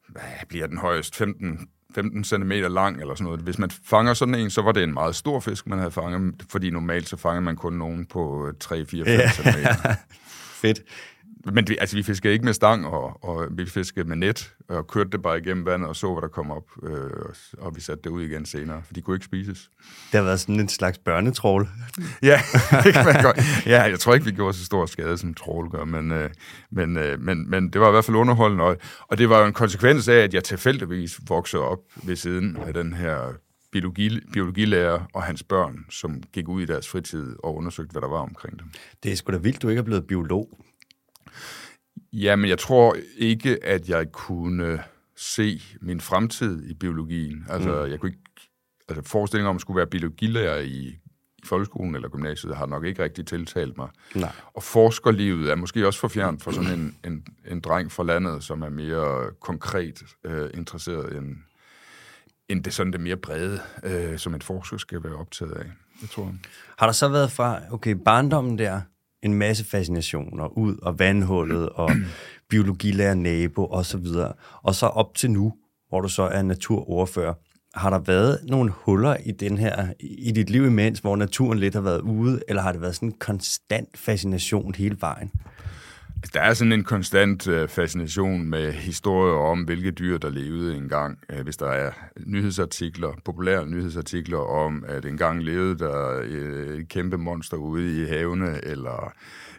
hvad 0.09 0.47
bliver 0.49 0.67
den 0.67 0.77
højst, 0.77 1.15
15, 1.15 1.67
15 1.95 2.23
cm 2.23 2.51
lang 2.51 3.01
eller 3.01 3.15
sådan 3.15 3.25
noget. 3.25 3.39
Hvis 3.39 3.59
man 3.59 3.69
fanger 3.69 4.13
sådan 4.13 4.35
en, 4.35 4.49
så 4.49 4.61
var 4.61 4.71
det 4.71 4.83
en 4.83 4.93
meget 4.93 5.15
stor 5.15 5.39
fisk, 5.39 5.67
man 5.67 5.79
havde 5.79 5.91
fanget, 5.91 6.43
fordi 6.49 6.69
normalt 6.69 7.09
så 7.09 7.17
fanger 7.17 7.41
man 7.41 7.55
kun 7.55 7.73
nogen 7.73 8.05
på 8.05 8.51
3, 8.59 8.85
4, 8.85 9.05
5 9.05 9.19
ja. 9.19 9.31
cm. 9.31 9.57
Fedt. 10.61 10.79
Men 11.45 11.67
vi, 11.67 11.77
altså, 11.79 11.95
vi 11.95 12.03
fiskede 12.03 12.33
ikke 12.33 12.45
med 12.45 12.53
stang, 12.53 12.85
og, 12.85 13.23
og 13.23 13.47
vi 13.51 13.65
fiskede 13.65 14.07
med 14.07 14.15
net, 14.15 14.53
og 14.69 14.87
kørte 14.87 15.09
det 15.09 15.21
bare 15.21 15.39
igennem 15.39 15.65
vandet, 15.65 15.89
og 15.89 15.95
så, 15.95 16.13
hvad 16.13 16.21
der 16.21 16.27
kom 16.27 16.51
op, 16.51 16.63
øh, 16.83 17.09
og 17.57 17.75
vi 17.75 17.81
satte 17.81 18.03
det 18.03 18.09
ud 18.09 18.23
igen 18.23 18.45
senere, 18.45 18.81
for 18.85 18.93
de 18.93 19.01
kunne 19.01 19.15
ikke 19.15 19.25
spises. 19.25 19.69
Det 20.11 20.17
har 20.17 20.23
været 20.23 20.39
sådan 20.39 20.59
en 20.59 20.69
slags 20.69 20.97
børnetrål. 20.97 21.69
ja, 22.23 22.41
det 22.83 22.93
kan 22.93 23.05
man 23.05 23.23
godt. 23.23 23.39
Ja, 23.65 23.81
jeg 23.81 23.99
tror 23.99 24.13
ikke, 24.13 24.25
vi 24.25 24.31
gjorde 24.31 24.53
så 24.53 24.65
stor 24.65 24.85
skade, 24.85 25.17
som 25.17 25.33
trål 25.33 25.69
gør, 25.69 25.85
men, 25.85 26.11
øh, 26.11 26.29
men, 26.71 26.97
øh, 26.97 27.21
men, 27.21 27.49
men 27.49 27.69
det 27.69 27.81
var 27.81 27.87
i 27.87 27.91
hvert 27.91 28.05
fald 28.05 28.17
underholdende, 28.17 28.63
og, 28.63 28.77
og 29.07 29.17
det 29.17 29.29
var 29.29 29.39
jo 29.39 29.45
en 29.45 29.53
konsekvens 29.53 30.07
af, 30.07 30.15
at 30.17 30.33
jeg 30.33 30.43
tilfældigvis 30.43 31.19
voksede 31.27 31.63
op 31.63 31.79
ved 32.03 32.15
siden 32.15 32.57
af 32.57 32.73
den 32.73 32.93
her 32.93 33.33
biologi, 33.71 34.19
biologilærer 34.33 34.99
og 35.13 35.23
hans 35.23 35.43
børn, 35.43 35.85
som 35.89 36.23
gik 36.33 36.47
ud 36.47 36.61
i 36.61 36.65
deres 36.65 36.87
fritid 36.87 37.35
og 37.43 37.55
undersøgte, 37.55 37.91
hvad 37.91 38.01
der 38.01 38.07
var 38.07 38.21
omkring 38.21 38.59
dem. 38.59 38.67
Det 39.03 39.11
er 39.11 39.15
sgu 39.15 39.31
da 39.31 39.37
vildt, 39.37 39.61
du 39.61 39.69
ikke 39.69 39.79
er 39.79 39.83
blevet 39.83 40.07
biolog. 40.07 40.49
Ja, 42.13 42.35
men 42.35 42.49
jeg 42.49 42.59
tror 42.59 42.97
ikke, 43.17 43.63
at 43.63 43.89
jeg 43.89 44.11
kunne 44.11 44.83
se 45.15 45.61
min 45.81 46.01
fremtid 46.01 46.69
i 46.69 46.73
biologien. 46.73 47.45
Altså, 47.49 47.83
mm. 47.85 47.91
jeg 47.91 47.99
kunne 47.99 48.09
ikke... 48.09 48.21
Altså, 48.89 49.11
forestillingen 49.11 49.49
om 49.49 49.55
at 49.55 49.61
skulle 49.61 49.77
være 49.77 49.87
biologilærer 49.87 50.59
i, 50.59 50.97
i 51.37 51.43
folkeskolen 51.43 51.95
eller 51.95 52.09
gymnasiet 52.09 52.55
har 52.55 52.65
nok 52.65 52.85
ikke 52.85 53.03
rigtig 53.03 53.25
tiltalt 53.25 53.77
mig. 53.77 53.89
Nej. 54.15 54.31
Og 54.53 54.63
forskerlivet 54.63 55.51
er 55.51 55.55
måske 55.55 55.87
også 55.87 55.99
for 55.99 56.07
fjernt 56.07 56.43
for 56.43 56.51
sådan 56.51 56.79
en, 56.79 56.97
en, 57.05 57.25
en 57.47 57.59
dreng 57.59 57.91
fra 57.91 58.03
landet, 58.03 58.43
som 58.43 58.61
er 58.61 58.69
mere 58.69 59.31
konkret 59.41 60.03
øh, 60.23 60.49
interesseret 60.53 61.17
end, 61.17 61.37
end 62.49 62.63
det 62.63 62.73
sådan 62.73 62.93
det 62.93 63.01
mere 63.01 63.17
brede, 63.17 63.59
øh, 63.83 64.17
som 64.17 64.33
en 64.35 64.41
forsker 64.41 64.77
skal 64.77 65.03
være 65.03 65.15
optaget 65.15 65.51
af. 65.51 65.65
Jeg 66.01 66.09
tror. 66.09 66.35
Har 66.77 66.85
der 66.85 66.93
så 66.93 67.07
været 67.07 67.31
fra, 67.31 67.61
okay, 67.71 67.95
barndommen 68.05 68.57
der, 68.57 68.81
en 69.23 69.33
masse 69.33 69.65
fascinationer 69.65 70.57
ud, 70.57 70.77
og 70.81 70.99
vandhullet, 70.99 71.69
og 71.83 71.91
biologilærer 72.49 73.15
nabo, 73.15 73.65
og 73.65 73.85
så 73.85 73.97
videre. 73.97 74.33
Og 74.63 74.75
så 74.75 74.85
op 74.85 75.15
til 75.15 75.31
nu, 75.31 75.53
hvor 75.89 76.01
du 76.01 76.07
så 76.07 76.23
er 76.23 76.41
naturordfører. 76.41 77.33
Har 77.75 77.89
der 77.89 77.99
været 77.99 78.39
nogle 78.43 78.71
huller 78.71 79.17
i 79.25 79.31
den 79.31 79.57
her, 79.57 79.87
i 79.99 80.31
dit 80.31 80.49
liv 80.49 80.65
imens, 80.65 80.99
hvor 80.99 81.15
naturen 81.15 81.59
lidt 81.59 81.73
har 81.73 81.81
været 81.81 82.01
ude, 82.01 82.41
eller 82.47 82.61
har 82.61 82.71
det 82.71 82.81
været 82.81 82.95
sådan 82.95 83.09
en 83.09 83.15
konstant 83.19 83.97
fascination 83.97 84.75
hele 84.75 84.97
vejen? 84.99 85.31
Altså, 86.23 86.31
der 86.33 86.41
er 86.41 86.53
sådan 86.53 86.71
en 86.71 86.83
konstant 86.83 87.47
øh, 87.47 87.67
fascination 87.67 88.49
med 88.49 88.71
historier 88.71 89.35
om, 89.35 89.63
hvilke 89.63 89.91
dyr, 89.91 90.17
der 90.17 90.29
levede 90.29 90.75
engang. 90.75 91.19
Øh, 91.29 91.43
hvis 91.43 91.57
der 91.57 91.67
er 91.67 91.91
nyhedsartikler, 92.25 93.11
populære 93.25 93.67
nyhedsartikler 93.67 94.37
om, 94.37 94.83
at 94.87 95.05
engang 95.05 95.43
levede 95.43 95.79
der 95.79 96.21
øh, 96.23 96.77
et 96.77 96.89
kæmpe 96.89 97.17
monster 97.17 97.57
ude 97.57 98.01
i 98.01 98.05
havene, 98.05 98.65
eller 98.65 99.13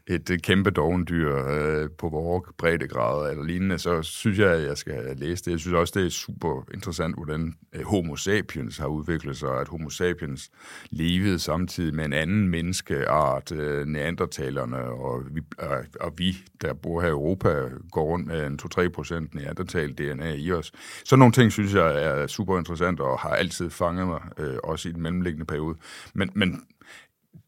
et 0.09 0.43
kæmpe 0.43 0.71
dovendyr 0.71 1.37
øh, 1.49 1.91
på 1.99 2.09
vores 2.09 2.45
breddegrader 2.59 3.31
eller 3.31 3.45
lignende, 3.45 3.79
så 3.79 4.03
synes 4.03 4.39
jeg, 4.39 4.51
at 4.51 4.63
jeg 4.63 4.79
skal 4.79 5.17
læse 5.17 5.45
det. 5.45 5.51
Jeg 5.51 5.61
synes 5.61 5.75
også, 5.75 6.01
det 6.01 6.07
er 6.07 6.11
super 6.11 6.65
interessant, 6.75 7.15
hvordan 7.15 7.55
øh, 7.73 7.85
homo 7.85 8.17
sapiens 8.17 8.79
har 8.79 8.87
udviklet 8.87 9.37
sig, 9.37 9.61
at 9.61 9.69
homo 9.69 9.91
sapiens 9.91 10.51
levede 10.91 11.39
samtidig 11.39 11.95
med 11.95 12.05
en 12.05 12.13
anden 12.13 12.49
menneskeart, 12.49 13.53
øh, 13.53 13.87
neandertalerne, 13.87 14.79
og 14.79 15.23
vi, 15.31 15.41
øh, 15.63 15.69
og 16.01 16.13
vi, 16.17 16.37
der 16.63 16.75
bor 16.75 17.01
her 17.01 17.09
i 17.09 17.11
Europa, 17.11 17.63
går 17.91 18.05
rundt 18.05 18.27
med 18.27 18.47
en 18.47 18.59
2-3 18.79 18.89
procent 18.89 19.35
neandertal-DNA 19.35 20.35
i 20.35 20.53
os. 20.53 20.73
Så 21.05 21.17
nogle 21.17 21.33
ting 21.33 21.53
synes 21.53 21.75
jeg 21.75 22.05
er 22.05 22.27
super 22.27 22.59
interessant, 22.59 23.01
og 23.01 23.19
har 23.19 23.31
altid 23.31 23.71
fanget 23.71 24.07
mig, 24.07 24.21
øh, 24.39 24.57
også 24.65 24.89
i 24.89 24.93
den 24.93 25.03
mellemliggende 25.03 25.47
periode. 25.47 25.77
Men, 26.15 26.31
men 26.35 26.63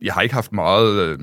jeg 0.00 0.14
har 0.14 0.23
ikke 0.23 0.35
haft 0.35 0.52
meget... 0.52 1.09
Øh, 1.09 1.19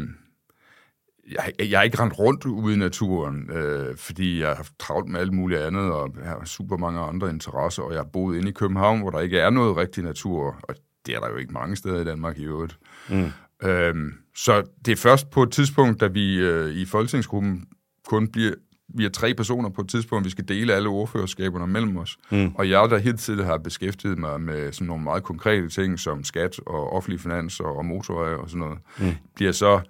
jeg, 1.32 1.70
jeg 1.70 1.80
har 1.80 1.84
ikke 1.84 2.00
rendt 2.00 2.20
rundt 2.20 2.46
ude 2.46 2.74
i 2.74 2.78
naturen, 2.78 3.50
øh, 3.52 3.98
fordi 3.98 4.40
jeg 4.40 4.48
har 4.48 4.56
haft 4.56 4.74
travlt 4.80 5.10
med 5.10 5.20
alt 5.20 5.34
muligt 5.34 5.62
andet, 5.62 5.92
og 5.92 6.16
jeg 6.24 6.30
har 6.30 6.46
super 6.46 6.78
mange 6.78 7.00
andre 7.00 7.30
interesser, 7.30 7.84
og 7.84 7.92
jeg 7.92 8.00
har 8.00 8.10
boet 8.14 8.38
inde 8.38 8.50
i 8.50 8.54
København, 8.54 9.00
hvor 9.00 9.10
der 9.10 9.20
ikke 9.20 9.40
er 9.40 9.50
noget 9.50 9.78
rigtig 9.78 10.04
natur, 10.04 10.56
og 10.64 10.76
det 11.06 11.16
er 11.16 11.20
der 11.20 11.30
jo 11.30 11.36
ikke 11.36 11.54
mange 11.54 11.76
steder 11.76 12.02
i 12.02 12.04
Danmark 12.04 12.38
i 12.38 12.46
øvrigt. 12.46 12.78
Mm. 13.10 13.32
Øhm, 13.64 14.14
så 14.36 14.64
det 14.86 14.92
er 14.92 14.96
først 14.96 15.30
på 15.30 15.44
et 15.44 15.52
tidspunkt, 15.52 16.02
da 16.02 16.08
vi 16.08 16.40
øh, 16.40 16.74
i 16.74 16.86
Folketingsgruppen 16.86 17.66
kun 18.08 18.28
bliver, 18.28 18.54
vi 18.96 19.06
er 19.06 19.10
tre 19.10 19.34
personer 19.34 19.70
på 19.70 19.82
et 19.82 19.90
tidspunkt, 19.90 20.26
vi 20.26 20.30
skal 20.30 20.48
dele 20.48 20.74
alle 20.74 20.90
ordførerskaberne 20.90 21.68
mellem 21.68 21.98
os. 21.98 22.18
Mm. 22.32 22.56
Og 22.56 22.70
jeg, 22.70 22.90
der 22.90 23.16
tidligere 23.16 23.50
har 23.50 23.58
beskæftiget 23.58 24.18
mig 24.18 24.42
med 24.42 24.72
sådan 24.72 24.88
nogle 24.88 25.04
meget 25.04 25.24
konkrete 25.24 25.70
ting, 25.70 26.00
som 26.00 26.24
skat 26.24 26.60
og 26.66 26.94
offentlige 26.94 27.20
finanser 27.20 27.64
og 27.64 27.86
motorveje 27.86 28.36
og 28.36 28.50
sådan 28.50 28.60
noget, 28.60 28.78
mm. 29.00 29.14
bliver 29.36 29.52
så... 29.52 29.82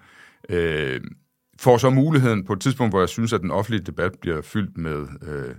Øh, 0.49 1.01
får 1.59 1.77
så 1.77 1.89
muligheden 1.89 2.45
på 2.45 2.53
et 2.53 2.61
tidspunkt, 2.61 2.91
hvor 2.91 2.99
jeg 2.99 3.09
synes, 3.09 3.33
at 3.33 3.41
den 3.41 3.51
offentlige 3.51 3.83
debat 3.83 4.11
bliver 4.21 4.41
fyldt 4.41 4.77
med 4.77 5.07
øh, 5.21 5.55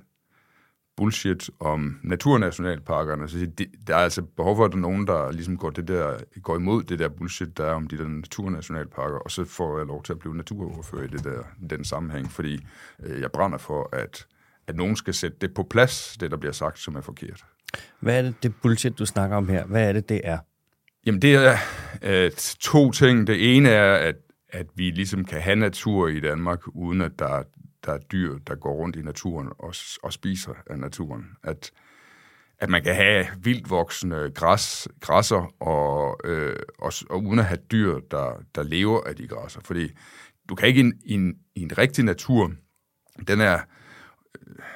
bullshit 0.97 1.51
om 1.61 1.99
naturnationalparkerne. 2.03 3.29
Så 3.29 3.39
det, 3.59 3.67
der 3.87 3.95
er 3.97 3.99
altså 3.99 4.23
behov 4.23 4.57
for, 4.57 4.65
at 4.65 4.71
der 4.71 4.77
er 4.77 4.81
nogen, 4.81 5.07
der 5.07 5.33
ligesom 5.33 5.57
går, 5.57 5.71
det 5.71 5.89
der, 5.89 6.17
går 6.43 6.57
imod 6.57 6.83
det 6.83 6.99
der 6.99 7.09
bullshit, 7.09 7.59
der 7.59 7.65
er 7.65 7.73
om 7.73 7.87
de 7.87 7.99
der 7.99 8.09
naturnationalparker, 8.09 9.19
og 9.19 9.31
så 9.31 9.45
får 9.45 9.79
jeg 9.79 9.87
lov 9.87 10.03
til 10.03 10.13
at 10.13 10.19
blive 10.19 10.37
naturoverfører 10.37 11.05
i 11.05 11.07
det 11.07 11.25
der, 11.25 11.43
den 11.71 11.85
sammenhæng, 11.85 12.31
fordi 12.31 12.67
øh, 13.05 13.21
jeg 13.21 13.33
brænder 13.33 13.59
for, 13.59 13.89
at, 13.93 14.27
at 14.67 14.77
nogen 14.77 14.97
skal 14.97 15.15
sætte 15.15 15.37
det 15.41 15.55
på 15.55 15.63
plads, 15.71 16.17
det 16.21 16.31
der 16.31 16.37
bliver 16.37 16.53
sagt, 16.53 16.79
som 16.79 16.97
er 16.97 17.01
forkert. 17.01 17.45
Hvad 18.01 18.19
er 18.19 18.23
det, 18.23 18.43
det 18.43 18.55
bullshit, 18.63 18.99
du 18.99 19.07
snakker 19.07 19.37
om 19.37 19.49
her? 19.49 19.67
Hvad 19.67 19.89
er 19.89 19.93
det, 19.93 20.09
det 20.09 20.21
er? 20.25 20.39
Jamen, 21.07 21.23
det 21.23 21.35
er 21.35 21.57
øh, 22.03 22.31
to 22.61 22.91
ting. 22.91 23.27
Det 23.27 23.57
ene 23.57 23.69
er, 23.69 23.95
at 23.95 24.15
at 24.49 24.67
vi 24.75 24.91
ligesom 24.91 25.25
kan 25.25 25.41
have 25.41 25.57
natur 25.57 26.09
i 26.09 26.21
Danmark, 26.21 26.69
uden 26.69 27.01
at 27.01 27.19
der, 27.19 27.43
der 27.85 27.93
er 27.93 27.99
dyr, 27.99 28.39
der 28.39 28.55
går 28.55 28.75
rundt 28.75 28.97
i 28.97 29.03
naturen 29.03 29.49
og, 29.59 29.75
og 30.03 30.13
spiser 30.13 30.53
af 30.67 30.79
naturen. 30.79 31.27
At, 31.43 31.71
at 32.59 32.69
man 32.69 32.83
kan 32.83 32.95
have 32.95 33.27
vildt 33.43 33.71
voksende 33.71 34.33
græs, 34.35 34.89
græsser, 35.01 35.63
og, 35.63 36.21
øh, 36.25 36.57
og, 36.79 36.93
og 37.11 37.25
uden 37.25 37.39
at 37.39 37.45
have 37.45 37.61
dyr, 37.73 37.99
der, 38.11 38.43
der 38.55 38.63
lever 38.63 39.05
af 39.05 39.17
de 39.17 39.29
græsser. 39.29 39.61
Fordi 39.65 39.91
du 40.49 40.55
kan 40.55 40.69
ikke 40.69 40.81
i 40.81 40.85
en, 40.85 40.93
i 41.05 41.13
en, 41.15 41.35
i 41.55 41.63
en 41.63 41.79
rigtig 41.79 42.05
natur, 42.05 42.53
den 43.29 43.41
er 43.41 43.55
øh, 43.55 43.78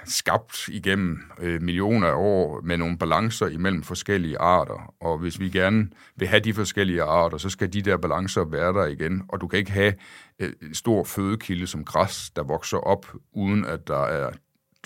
skabt 0.05 0.69
igennem 0.69 1.19
øh, 1.39 1.63
millioner 1.63 2.09
af 2.09 2.15
år 2.17 2.61
med 2.61 2.77
nogle 2.77 2.99
balancer 2.99 3.47
imellem 3.47 3.83
forskellige 3.83 4.39
arter, 4.39 4.95
og 5.01 5.19
hvis 5.19 5.41
vi 5.41 5.51
gerne 5.51 5.89
vil 6.17 6.29
have 6.29 6.41
de 6.41 6.55
forskellige 6.55 7.03
arter, 7.03 7.39
så 7.39 7.51
skal 7.51 7.73
de 7.73 7.83
der 7.83 7.97
balancer 7.97 8.45
være 8.45 8.73
der 8.73 8.87
igen, 8.87 9.23
og 9.29 9.41
du 9.41 9.47
kan 9.47 9.59
ikke 9.59 9.73
have 9.73 9.95
øh, 10.39 10.53
en 10.63 10.75
stor 10.75 11.05
fødekilde 11.05 11.67
som 11.67 11.85
græs, 11.85 12.31
der 12.37 12.43
vokser 12.43 12.77
op, 12.77 13.07
uden 13.33 13.65
at 13.65 13.89
der 13.89 14.05
er 14.05 14.31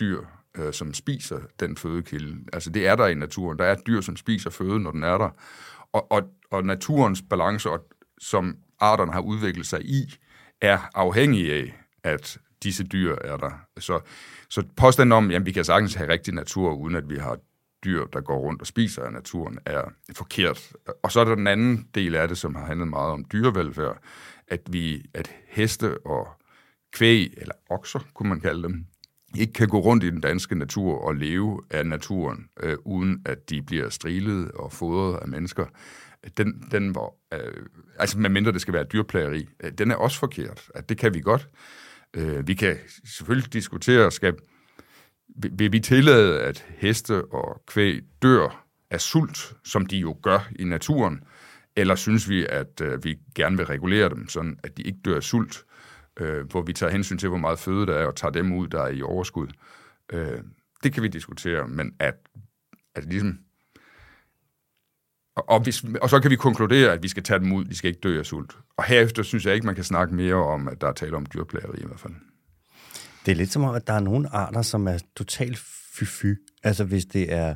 dyr, 0.01 0.21
øh, 0.57 0.73
som 0.73 0.95
spiser 0.95 1.41
den 1.61 1.77
fødekilde. 1.77 2.45
Altså 2.53 2.71
det 2.71 2.87
er 2.87 2.97
der 2.97 3.07
i 3.07 3.15
naturen. 3.15 3.59
Der 3.59 3.65
er 3.65 3.75
dyr, 3.87 4.01
som 4.01 4.17
spiser 4.17 4.51
føde, 4.51 4.81
når 4.81 4.91
den 4.91 5.03
er 5.03 5.19
der. 5.19 5.31
Og, 5.93 6.13
og, 6.13 6.23
og 6.51 6.65
naturens 6.65 7.23
balancer, 7.31 7.83
som 8.19 8.57
arterne 8.81 9.13
har 9.13 9.21
udviklet 9.21 9.67
sig 9.67 9.83
i, 9.85 10.15
er 10.61 10.79
afhængige 10.95 11.55
af, 11.55 11.75
at 12.03 12.39
disse 12.63 12.85
dyr 12.85 13.17
er 13.25 13.37
der. 13.37 13.51
Så, 13.79 14.01
så 14.51 14.63
påstanden 14.77 15.13
om, 15.13 15.31
at 15.31 15.47
vi 15.47 15.53
kan 15.53 15.65
sagtens 15.65 15.95
have 15.95 16.09
rigtig 16.09 16.35
natur, 16.35 16.73
uden 16.73 16.97
at 16.97 17.11
vi 17.11 17.17
har 17.17 17.39
dyr, 17.85 18.05
der 18.05 18.21
går 18.21 18.39
rundt 18.39 18.61
og 18.61 18.67
spiser 18.67 19.03
af 19.03 19.13
naturen, 19.13 19.59
er 19.67 19.83
forkert. 20.17 20.73
Og 21.03 21.13
så 21.13 21.21
er 21.21 21.25
der 21.25 21.35
den 21.35 21.47
anden 21.47 21.89
del 21.95 22.15
af 22.15 22.29
det, 22.29 22.39
som 22.39 22.55
har 22.55 22.67
handlet 22.67 22.89
meget 22.89 23.13
om 23.13 23.25
dyrevelfærd, 23.33 23.99
at 24.49 24.61
vi, 24.71 25.05
at 25.15 25.31
heste 25.49 26.07
og 26.07 26.29
kvæg, 26.93 27.35
eller 27.37 27.55
okser, 27.71 28.01
kunne 28.15 28.29
man 28.29 28.41
kalde 28.41 28.63
dem, 28.63 28.87
ikke 29.37 29.53
kan 29.53 29.69
gå 29.69 29.79
rundt 29.79 30.05
i 30.05 30.11
den 30.11 30.21
danske 30.21 30.55
natur 30.55 30.99
og 30.99 31.15
leve 31.15 31.63
af 31.71 31.87
naturen, 31.87 32.49
øh, 32.61 32.77
uden 32.85 33.23
at 33.25 33.51
de 33.51 33.63
bliver 33.63 33.89
strilet 33.89 34.51
og 34.51 34.73
fodret 34.73 35.19
af 35.23 35.29
mennesker, 35.29 35.67
den, 36.37 36.63
den 36.71 36.95
var, 36.95 37.11
øh, 37.33 37.67
altså 37.99 38.19
medmindre 38.19 38.53
det 38.53 38.61
skal 38.61 38.75
være 38.75 38.85
dyrplageri, 38.85 39.49
øh, 39.61 39.73
den 39.73 39.91
er 39.91 39.95
også 39.95 40.19
forkert. 40.19 40.71
At 40.75 40.89
det 40.89 40.99
kan 40.99 41.15
vi 41.15 41.21
godt. 41.21 41.49
Øh, 42.17 42.49
vi 42.49 42.55
kan 42.55 42.77
selvfølgelig 43.05 43.53
diskutere, 43.53 44.11
skal, 44.11 44.35
vil 45.29 45.73
vi 45.73 45.81
tillade, 45.81 46.41
at 46.41 46.67
heste 46.69 47.25
og 47.25 47.63
kvæg 47.67 48.01
dør 48.23 48.67
af 48.91 49.01
sult, 49.01 49.55
som 49.65 49.87
de 49.87 49.99
jo 49.99 50.17
gør 50.23 50.49
i 50.59 50.65
naturen, 50.65 51.25
eller 51.77 51.95
synes 51.95 52.29
vi, 52.29 52.47
at 52.47 52.81
øh, 52.83 53.05
vi 53.05 53.19
gerne 53.35 53.57
vil 53.57 53.67
regulere 53.67 54.09
dem, 54.09 54.29
sådan 54.29 54.59
at 54.63 54.77
de 54.77 54.83
ikke 54.83 54.99
dør 55.05 55.17
af 55.17 55.23
sult, 55.23 55.65
øh, 56.21 56.51
hvor 56.51 56.63
vi 56.63 56.73
tager 56.73 56.93
hensyn 56.93 57.19
til, 57.19 57.29
hvor 57.29 57.39
meget 57.39 57.59
føde 57.59 57.87
der 57.87 57.95
er, 57.95 58.07
og 58.07 58.17
tager 58.17 58.33
dem 58.33 58.53
ud, 58.53 58.69
der 58.69 58.83
er 58.83 58.89
i 58.89 59.03
overskud. 59.03 59.49
Øh, 60.13 60.41
det 60.83 60.93
kan 60.93 61.03
vi 61.03 61.09
diskutere, 61.09 61.69
men 61.69 61.95
at, 61.99 62.15
at 62.95 63.05
ligesom... 63.05 63.39
Og, 65.37 65.61
hvis, 65.61 65.85
og 66.03 66.11
så 66.11 66.21
kan 66.21 66.31
vi 66.31 66.37
konkludere, 66.37 66.93
at 66.93 67.03
vi 67.03 67.09
skal 67.09 67.23
tage 67.23 67.41
dem 67.41 67.53
ud, 67.53 67.65
de 67.65 67.77
skal 67.77 67.89
ikke 67.89 68.01
dø 68.01 68.19
af 68.19 68.27
sult. 68.27 68.57
Og 68.77 68.85
herefter 68.85 69.23
synes 69.23 69.47
jeg 69.47 69.55
ikke, 69.55 69.67
man 69.67 69.75
kan 69.75 69.85
snakke 69.85 70.15
mere 70.15 70.35
om, 70.35 70.69
at 70.69 70.81
der 70.81 70.89
er 70.89 70.93
tale 70.93 71.17
om 71.17 71.27
dyrplageri 71.27 71.79
i 71.79 71.87
hvert 71.87 72.01
fald. 72.01 72.13
Det 73.27 73.33
er 73.33 73.37
lidt 73.37 73.53
som 73.53 73.65
om, 73.65 73.75
at 73.75 73.87
der 73.87 73.93
er 73.93 74.01
nogle 74.01 74.35
arter, 74.35 74.63
som 74.63 74.89
er 74.89 74.99
totalt 75.17 75.59
fy-fy. 75.97 76.59
Altså 76.65 76.85
hvis 76.85 77.05
det 77.05 77.33
er 77.33 77.55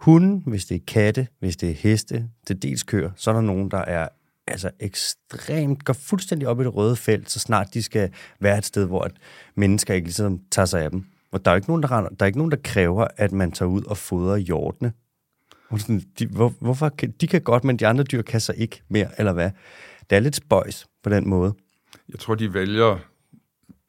hunde, 0.00 0.42
hvis 0.46 0.64
det 0.64 0.74
er 0.74 0.80
katte, 0.86 1.26
hvis 1.40 1.56
det 1.56 1.70
er 1.70 1.74
heste, 1.74 2.28
til 2.46 2.62
dels 2.62 2.82
køer, 2.82 3.10
så 3.16 3.30
er 3.30 3.34
der 3.34 3.40
nogen, 3.40 3.70
der 3.70 3.78
er 3.78 4.08
altså 4.46 4.70
ekstremt, 4.80 5.84
går 5.84 5.92
fuldstændig 5.92 6.48
op 6.48 6.60
i 6.60 6.64
det 6.64 6.74
røde 6.74 6.96
felt, 6.96 7.30
så 7.30 7.38
snart 7.38 7.74
de 7.74 7.82
skal 7.82 8.12
være 8.40 8.58
et 8.58 8.64
sted, 8.64 8.86
hvor 8.86 9.02
at 9.02 9.12
mennesker 9.54 9.94
ikke 9.94 10.06
ligesom 10.06 10.40
tager 10.50 10.66
sig 10.66 10.82
af 10.82 10.90
dem. 10.90 11.04
Og 11.32 11.44
der 11.44 11.50
er 11.50 11.54
ikke 11.54 11.68
nogen, 11.68 11.82
der, 11.82 11.92
render, 11.92 12.10
der, 12.10 12.24
er 12.24 12.26
ikke 12.26 12.38
nogen, 12.38 12.50
der 12.50 12.58
kræver, 12.64 13.06
at 13.16 13.32
man 13.32 13.52
tager 13.52 13.68
ud 13.68 13.84
og 13.84 13.96
fodrer 13.96 14.36
hjortene. 14.36 14.92
De, 16.18 16.26
hvor, 16.26 16.54
hvorfor? 16.60 16.88
De 17.20 17.26
kan 17.26 17.42
godt, 17.42 17.64
men 17.64 17.76
de 17.76 17.86
andre 17.86 18.04
dyr 18.04 18.22
kan 18.22 18.40
så 18.40 18.52
ikke 18.56 18.82
mere, 18.88 19.10
eller 19.18 19.32
hvad? 19.32 19.50
Det 20.10 20.16
er 20.16 20.20
lidt 20.20 20.36
spøjs 20.36 20.86
på 21.02 21.10
den 21.10 21.28
måde. 21.28 21.54
Jeg 22.08 22.18
tror, 22.18 22.34
de 22.34 22.54
vælger 22.54 22.98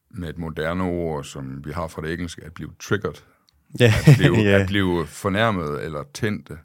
med 0.09 0.29
et 0.29 0.38
moderne 0.38 0.83
ord, 0.83 1.23
som 1.23 1.65
vi 1.65 1.71
har 1.71 1.88
fra 1.88 2.01
det 2.01 2.13
engelske, 2.13 2.43
at 2.45 2.53
blive 2.53 2.71
triggered. 2.79 3.13
Ja. 3.79 3.93
At, 4.07 4.15
blive, 4.17 4.38
ja. 4.50 4.61
at 4.61 4.67
blive 4.67 5.07
fornærmet 5.07 5.83
eller 5.83 6.03
tændte 6.13 6.57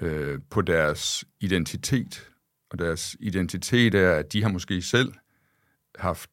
øh, 0.00 0.38
på 0.50 0.62
deres 0.62 1.24
identitet. 1.40 2.30
Og 2.70 2.78
deres 2.78 3.16
identitet 3.20 3.94
er, 3.94 4.12
at 4.12 4.32
de 4.32 4.42
har 4.42 4.48
måske 4.48 4.82
selv 4.82 5.12
haft 5.98 6.30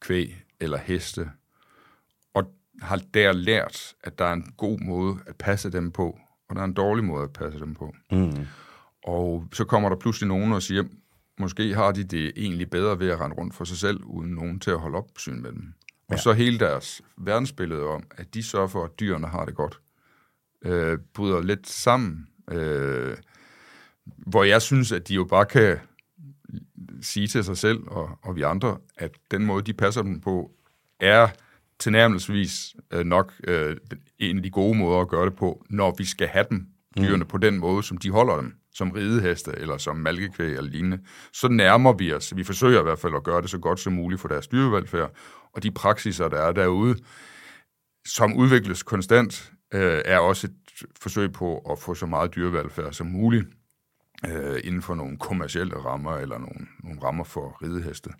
kvæg 0.00 0.42
eller 0.60 0.78
heste, 0.78 1.30
og 2.34 2.52
har 2.82 3.00
der 3.14 3.32
lært, 3.32 3.94
at 4.04 4.18
der 4.18 4.24
er 4.24 4.32
en 4.32 4.52
god 4.56 4.78
måde 4.80 5.18
at 5.26 5.36
passe 5.36 5.72
dem 5.72 5.92
på, 5.92 6.18
og 6.50 6.56
der 6.56 6.62
er 6.62 6.66
en 6.66 6.72
dårlig 6.72 7.04
måde 7.04 7.22
at 7.22 7.32
passe 7.32 7.58
dem 7.58 7.74
på. 7.74 7.94
Mm. 8.12 8.46
Og 9.04 9.44
så 9.52 9.64
kommer 9.64 9.88
der 9.88 9.96
pludselig 9.96 10.28
nogen 10.28 10.52
og 10.52 10.62
siger, 10.62 10.84
måske 11.38 11.74
har 11.74 11.92
de 11.92 12.04
det 12.04 12.32
egentlig 12.36 12.70
bedre 12.70 12.98
ved 12.98 13.10
at 13.10 13.20
rende 13.20 13.36
rundt 13.36 13.54
for 13.54 13.64
sig 13.64 13.76
selv, 13.76 14.00
uden 14.04 14.30
nogen 14.30 14.60
til 14.60 14.70
at 14.70 14.80
holde 14.80 14.98
opsyn 14.98 15.42
med 15.42 15.52
dem. 15.52 15.74
Ja. 16.10 16.14
Og 16.14 16.20
så 16.20 16.32
hele 16.32 16.58
deres 16.58 17.02
verdensbillede 17.16 17.86
om, 17.86 18.02
at 18.16 18.34
de 18.34 18.42
sørger 18.42 18.68
for, 18.68 18.84
at 18.84 19.00
dyrene 19.00 19.26
har 19.26 19.44
det 19.44 19.54
godt, 19.54 19.80
øh, 20.62 20.98
bryder 21.14 21.42
lidt 21.42 21.68
sammen. 21.68 22.28
Øh, 22.50 23.16
hvor 24.04 24.44
jeg 24.44 24.62
synes, 24.62 24.92
at 24.92 25.08
de 25.08 25.14
jo 25.14 25.24
bare 25.24 25.46
kan 25.46 25.78
sige 27.02 27.26
til 27.26 27.44
sig 27.44 27.56
selv 27.56 27.78
og, 27.86 28.18
og 28.22 28.36
vi 28.36 28.42
andre, 28.42 28.78
at 28.96 29.10
den 29.30 29.46
måde, 29.46 29.62
de 29.62 29.72
passer 29.72 30.02
dem 30.02 30.20
på, 30.20 30.50
er 31.00 31.28
tilnærmelsesvis 31.80 32.76
øh, 32.92 33.04
nok 33.04 33.32
øh, 33.44 33.76
en 34.18 34.36
af 34.36 34.42
de 34.42 34.50
gode 34.50 34.78
måder 34.78 35.00
at 35.00 35.08
gøre 35.08 35.24
det 35.24 35.36
på, 35.36 35.64
når 35.70 35.94
vi 35.98 36.04
skal 36.04 36.28
have 36.28 36.46
dem, 36.50 36.66
dyrene, 36.98 37.24
mm. 37.24 37.28
på 37.28 37.38
den 37.38 37.58
måde, 37.58 37.82
som 37.82 37.96
de 37.96 38.10
holder 38.10 38.36
dem, 38.36 38.54
som 38.74 38.90
rideheste 38.90 39.52
eller 39.58 39.76
som 39.76 39.96
malkekvæg 39.96 40.46
eller 40.46 40.70
lignende. 40.70 40.98
Så 41.32 41.48
nærmer 41.48 41.92
vi 41.92 42.12
os, 42.12 42.36
vi 42.36 42.44
forsøger 42.44 42.80
i 42.80 42.82
hvert 42.82 42.98
fald 42.98 43.14
at 43.14 43.24
gøre 43.24 43.42
det 43.42 43.50
så 43.50 43.58
godt 43.58 43.80
som 43.80 43.92
muligt 43.92 44.20
for 44.20 44.28
deres 44.28 44.48
dyrevelfærd, 44.48 45.12
og 45.52 45.62
de 45.62 45.70
praksiser, 45.70 46.28
der 46.28 46.38
er 46.38 46.52
derude, 46.52 46.96
som 48.06 48.36
udvikles 48.36 48.82
konstant, 48.82 49.52
øh, 49.74 50.02
er 50.04 50.18
også 50.18 50.46
et 50.46 50.88
forsøg 51.00 51.32
på 51.32 51.58
at 51.58 51.78
få 51.78 51.94
så 51.94 52.06
meget 52.06 52.34
dyrevelfærd 52.34 52.92
som 52.92 53.06
muligt 53.06 53.46
øh, 54.28 54.60
inden 54.64 54.82
for 54.82 54.94
nogle 54.94 55.18
kommercielle 55.18 55.76
rammer 55.76 56.16
eller 56.16 56.38
nogle, 56.38 56.66
nogle 56.84 57.02
rammer 57.02 57.24
for 57.24 57.58
rideheste. 57.62 58.10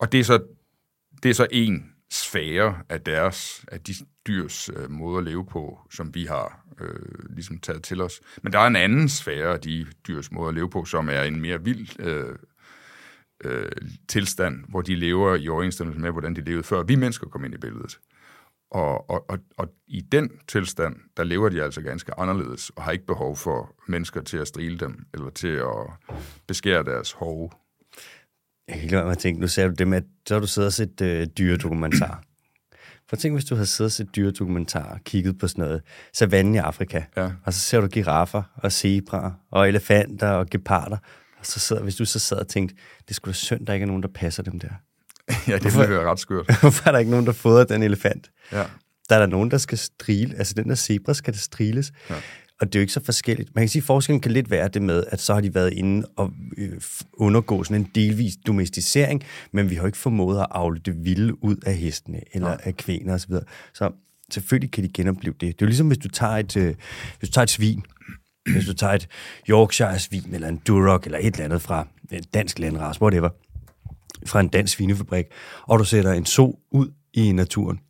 Og 0.00 0.12
det 0.12 0.20
er 0.20 0.24
så, 0.24 0.40
det 1.22 1.30
er 1.30 1.34
så 1.34 1.46
en 1.50 1.94
sfære 2.10 2.78
af 2.88 3.00
deres, 3.00 3.64
af 3.68 3.80
de 3.80 3.94
dyrs 4.26 4.68
øh, 4.68 4.90
måde 4.90 5.18
at 5.18 5.24
leve 5.24 5.46
på, 5.46 5.80
som 5.90 6.14
vi 6.14 6.24
har 6.24 6.64
øh, 6.80 7.34
ligesom 7.34 7.58
taget 7.58 7.82
til 7.82 8.00
os. 8.00 8.20
Men 8.42 8.52
der 8.52 8.58
er 8.58 8.66
en 8.66 8.76
anden 8.76 9.08
sfære 9.08 9.52
af 9.52 9.60
de 9.60 9.86
dyrs 10.08 10.32
måde 10.32 10.48
at 10.48 10.54
leve 10.54 10.70
på, 10.70 10.84
som 10.84 11.08
er 11.08 11.22
en 11.22 11.40
mere 11.40 11.64
vild 11.64 12.00
øh, 12.00 12.36
øh, 13.44 13.72
tilstand, 14.08 14.64
hvor 14.68 14.82
de 14.82 14.94
lever 14.94 15.34
i 15.34 15.48
overensstemmelse 15.48 16.00
med, 16.00 16.10
hvordan 16.10 16.36
de 16.36 16.40
levede 16.40 16.62
før 16.62 16.82
vi 16.82 16.94
mennesker 16.96 17.26
kom 17.26 17.44
ind 17.44 17.54
i 17.54 17.58
billedet. 17.58 17.98
Og, 18.70 19.10
og, 19.10 19.30
og, 19.30 19.38
og 19.56 19.68
i 19.86 20.00
den 20.00 20.30
tilstand, 20.48 20.96
der 21.16 21.24
lever 21.24 21.48
de 21.48 21.62
altså 21.62 21.82
ganske 21.82 22.18
anderledes, 22.18 22.70
og 22.70 22.82
har 22.82 22.92
ikke 22.92 23.06
behov 23.06 23.36
for 23.36 23.74
mennesker 23.88 24.22
til 24.22 24.36
at 24.36 24.48
strile 24.48 24.78
dem, 24.78 25.06
eller 25.14 25.30
til 25.30 25.48
at 25.48 26.16
beskære 26.46 26.84
deres 26.84 27.12
hove. 27.12 27.50
Jeg 28.68 28.74
kan 28.74 28.82
ikke 28.82 28.94
lade 28.94 29.04
mig 29.04 29.12
at 29.12 29.18
tænke, 29.18 29.40
nu 29.40 29.48
sagde 29.48 29.68
du 29.68 29.74
det 29.74 29.88
med, 29.88 29.96
at 29.96 30.04
så 30.28 30.34
har 30.34 30.40
du 30.40 30.46
siddet 30.46 30.66
og 30.66 30.72
set 30.72 31.00
øh, 31.00 31.26
dyredokumentar. 31.26 32.22
For 33.08 33.16
tænk, 33.16 33.34
hvis 33.34 33.44
du 33.44 33.54
havde 33.54 33.66
siddet 33.66 33.88
og 33.88 33.92
set 33.92 34.16
dyredokumentar 34.16 34.84
og 34.84 35.00
kigget 35.04 35.38
på 35.38 35.48
sådan 35.48 35.64
noget 35.64 35.82
savanne 36.12 36.56
i 36.56 36.58
Afrika, 36.58 37.02
ja. 37.16 37.30
og 37.44 37.54
så 37.54 37.60
ser 37.60 37.80
du 37.80 37.86
giraffer 37.86 38.42
og 38.56 38.72
zebraer 38.72 39.30
og 39.50 39.68
elefanter 39.68 40.28
og 40.28 40.46
geparder, 40.46 40.96
og 41.38 41.46
så 41.46 41.60
sidder, 41.60 41.82
hvis 41.82 41.96
du 41.96 42.04
så 42.04 42.18
sad 42.18 42.36
og 42.36 42.48
tænkte, 42.48 42.76
det 43.08 43.16
skulle 43.16 43.32
da 43.32 43.36
synd, 43.36 43.66
der 43.66 43.72
ikke 43.72 43.84
er 43.84 43.86
nogen, 43.86 44.02
der 44.02 44.08
passer 44.14 44.42
dem 44.42 44.60
der. 44.60 44.68
ja, 45.48 45.58
det 45.58 45.64
ville 45.64 45.94
være 45.94 46.10
ret 46.10 46.18
skørt. 46.18 46.46
Hvorfor 46.60 46.88
er 46.88 46.92
der 46.92 46.98
ikke 46.98 47.10
nogen, 47.10 47.26
der 47.26 47.32
fodrer 47.32 47.64
den 47.64 47.82
elefant? 47.82 48.30
Ja. 48.52 48.64
Der 49.08 49.16
er 49.16 49.18
der 49.18 49.26
nogen, 49.26 49.50
der 49.50 49.58
skal 49.58 49.78
strile, 49.78 50.36
altså 50.36 50.54
den 50.54 50.68
der 50.68 50.74
zebra 50.74 51.14
skal 51.14 51.34
det 51.34 51.40
striles. 51.40 51.92
Ja. 52.10 52.14
Og 52.64 52.72
det 52.72 52.78
er 52.78 52.80
jo 52.80 52.82
ikke 52.82 52.92
så 52.92 53.04
forskelligt. 53.04 53.54
Man 53.54 53.62
kan 53.62 53.68
sige, 53.68 53.80
at 53.80 53.86
forskellen 53.86 54.20
kan 54.20 54.32
lidt 54.32 54.50
være 54.50 54.68
det 54.68 54.82
med, 54.82 55.04
at 55.08 55.20
så 55.20 55.34
har 55.34 55.40
de 55.40 55.54
været 55.54 55.72
inde 55.72 56.06
og 56.16 56.32
øh, 56.58 56.80
undergå 57.12 57.64
sådan 57.64 57.80
en 57.80 57.90
delvis 57.94 58.36
domesticering, 58.46 59.22
men 59.52 59.70
vi 59.70 59.74
har 59.74 59.86
ikke 59.86 59.98
formået 59.98 60.40
at 60.40 60.46
afle 60.50 60.80
det 60.84 61.04
vilde 61.04 61.44
ud 61.44 61.56
af 61.56 61.76
hestene, 61.76 62.20
eller 62.32 62.50
ja. 62.50 62.56
af 62.62 62.76
kvæner 62.76 63.14
osv. 63.14 63.34
Så 63.74 63.90
selvfølgelig 64.30 64.72
kan 64.72 64.84
de 64.84 64.88
genopleve 64.88 65.34
det. 65.40 65.40
Det 65.40 65.48
er 65.48 65.56
jo 65.62 65.66
ligesom, 65.66 65.86
hvis 65.86 65.98
du 65.98 66.08
tager 66.08 66.32
et, 66.32 66.56
øh, 66.56 66.74
hvis 67.18 67.28
du 67.28 67.32
tager 67.32 67.42
et 67.42 67.50
svin, 67.50 67.84
hvis 68.52 68.66
du 68.66 68.74
tager 68.74 68.92
et 68.92 69.08
Yorkshire-svin, 69.48 70.34
eller 70.34 70.48
en 70.48 70.62
Duroc, 70.66 71.04
eller 71.04 71.18
et 71.18 71.26
eller 71.26 71.44
andet 71.44 71.62
fra 71.62 71.86
en 72.12 72.24
dansk 72.34 72.58
landras, 72.58 73.00
whatever, 73.00 73.28
fra 74.26 74.40
en 74.40 74.48
dansk 74.48 74.74
svinefabrik, 74.74 75.26
og 75.62 75.78
du 75.78 75.84
sætter 75.84 76.12
en 76.12 76.26
so 76.26 76.58
ud 76.70 76.88
i 77.14 77.32
naturen, 77.32 77.80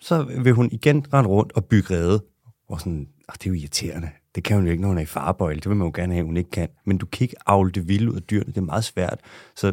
så 0.00 0.22
vil 0.22 0.52
hun 0.52 0.68
igen 0.72 1.06
rende 1.12 1.30
rundt 1.30 1.52
og 1.52 1.64
bygge 1.64 1.94
rede. 1.94 2.24
Og 2.68 2.80
sådan, 2.80 3.08
oh, 3.28 3.34
det 3.34 3.46
er 3.46 3.50
jo 3.50 3.54
irriterende. 3.54 4.10
Det 4.34 4.44
kan 4.44 4.56
hun 4.56 4.64
jo 4.64 4.70
ikke, 4.70 4.80
når 4.80 4.88
hun 4.88 4.98
er 4.98 5.02
i 5.02 5.06
farbøjle. 5.06 5.60
Det 5.60 5.68
vil 5.68 5.76
man 5.76 5.86
jo 5.86 5.92
gerne 5.94 6.14
have, 6.14 6.26
hun 6.26 6.36
ikke 6.36 6.50
kan. 6.50 6.68
Men 6.84 6.98
du 6.98 7.06
kan 7.06 7.24
ikke 7.24 7.36
afle 7.46 7.70
det 7.70 7.88
vilde 7.88 8.10
ud 8.10 8.16
af 8.16 8.22
dyrene. 8.22 8.46
Det 8.46 8.56
er 8.56 8.60
meget 8.60 8.84
svært. 8.84 9.20
Så 9.56 9.72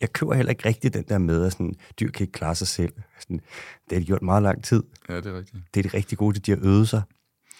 jeg 0.00 0.12
køber 0.12 0.34
heller 0.34 0.50
ikke 0.50 0.68
rigtig 0.68 0.94
den 0.94 1.04
der 1.08 1.18
med, 1.18 1.46
at 1.46 1.52
sådan, 1.52 1.74
dyr 2.00 2.10
kan 2.10 2.24
ikke 2.24 2.32
klare 2.32 2.54
sig 2.54 2.66
selv. 2.66 2.92
Sådan, 3.20 3.40
det 3.84 3.92
har 3.92 4.00
de 4.00 4.06
gjort 4.06 4.22
meget 4.22 4.42
lang 4.42 4.64
tid. 4.64 4.82
Ja, 5.08 5.16
det 5.16 5.26
er 5.26 5.38
rigtigt. 5.38 5.64
Det 5.74 5.86
er 5.86 5.90
de 5.90 5.96
rigtig 5.96 6.18
gode, 6.18 6.40
de 6.40 6.50
har 6.50 6.58
øvet 6.62 6.88
sig. 6.88 7.02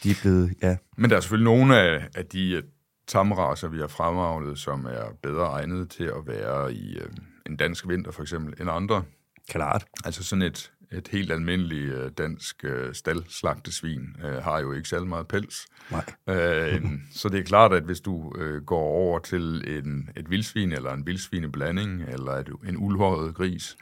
De 0.02 0.10
er 0.10 0.14
blevet, 0.22 0.54
ja. 0.62 0.76
Men 0.96 1.10
der 1.10 1.16
er 1.16 1.20
selvfølgelig 1.20 1.44
nogle 1.44 1.80
af, 1.80 2.08
af 2.14 2.26
de 2.26 2.50
øh, 2.50 2.62
tamraser, 3.06 3.68
vi 3.68 3.78
har 3.78 3.86
fremavlet, 3.86 4.58
som 4.58 4.84
er 4.84 5.16
bedre 5.22 5.46
egnet 5.46 5.90
til 5.90 6.04
at 6.04 6.26
være 6.26 6.74
i 6.74 6.98
øh, 6.98 7.08
en 7.46 7.56
dansk 7.56 7.88
vinter, 7.88 8.12
for 8.12 8.22
eksempel, 8.22 8.54
end 8.60 8.70
andre. 8.70 9.02
Klart. 9.48 9.84
Altså 10.04 10.24
sådan 10.24 10.42
et, 10.42 10.71
et 10.92 11.08
helt 11.08 11.32
almindeligt 11.32 11.94
øh, 11.94 12.10
dansk 12.18 12.64
øh, 12.64 12.94
staldslagtesvin 12.94 14.16
øh, 14.24 14.34
har 14.34 14.60
jo 14.60 14.72
ikke 14.72 14.88
særlig 14.88 15.08
meget 15.08 15.28
pels. 15.28 15.66
Nej. 15.90 16.04
Øh, 16.28 16.82
så 17.20 17.28
det 17.28 17.40
er 17.40 17.44
klart, 17.44 17.72
at 17.72 17.82
hvis 17.82 18.00
du 18.00 18.32
øh, 18.38 18.62
går 18.62 18.82
over 18.82 19.18
til 19.18 19.64
en, 19.78 20.08
et 20.16 20.30
vildsvin, 20.30 20.72
eller 20.72 20.92
en 20.92 21.06
vildsvineblanding, 21.06 22.02
eller 22.02 22.32
et, 22.32 22.48
en 22.68 22.76
uldhåret 22.76 23.34
gris, 23.34 23.76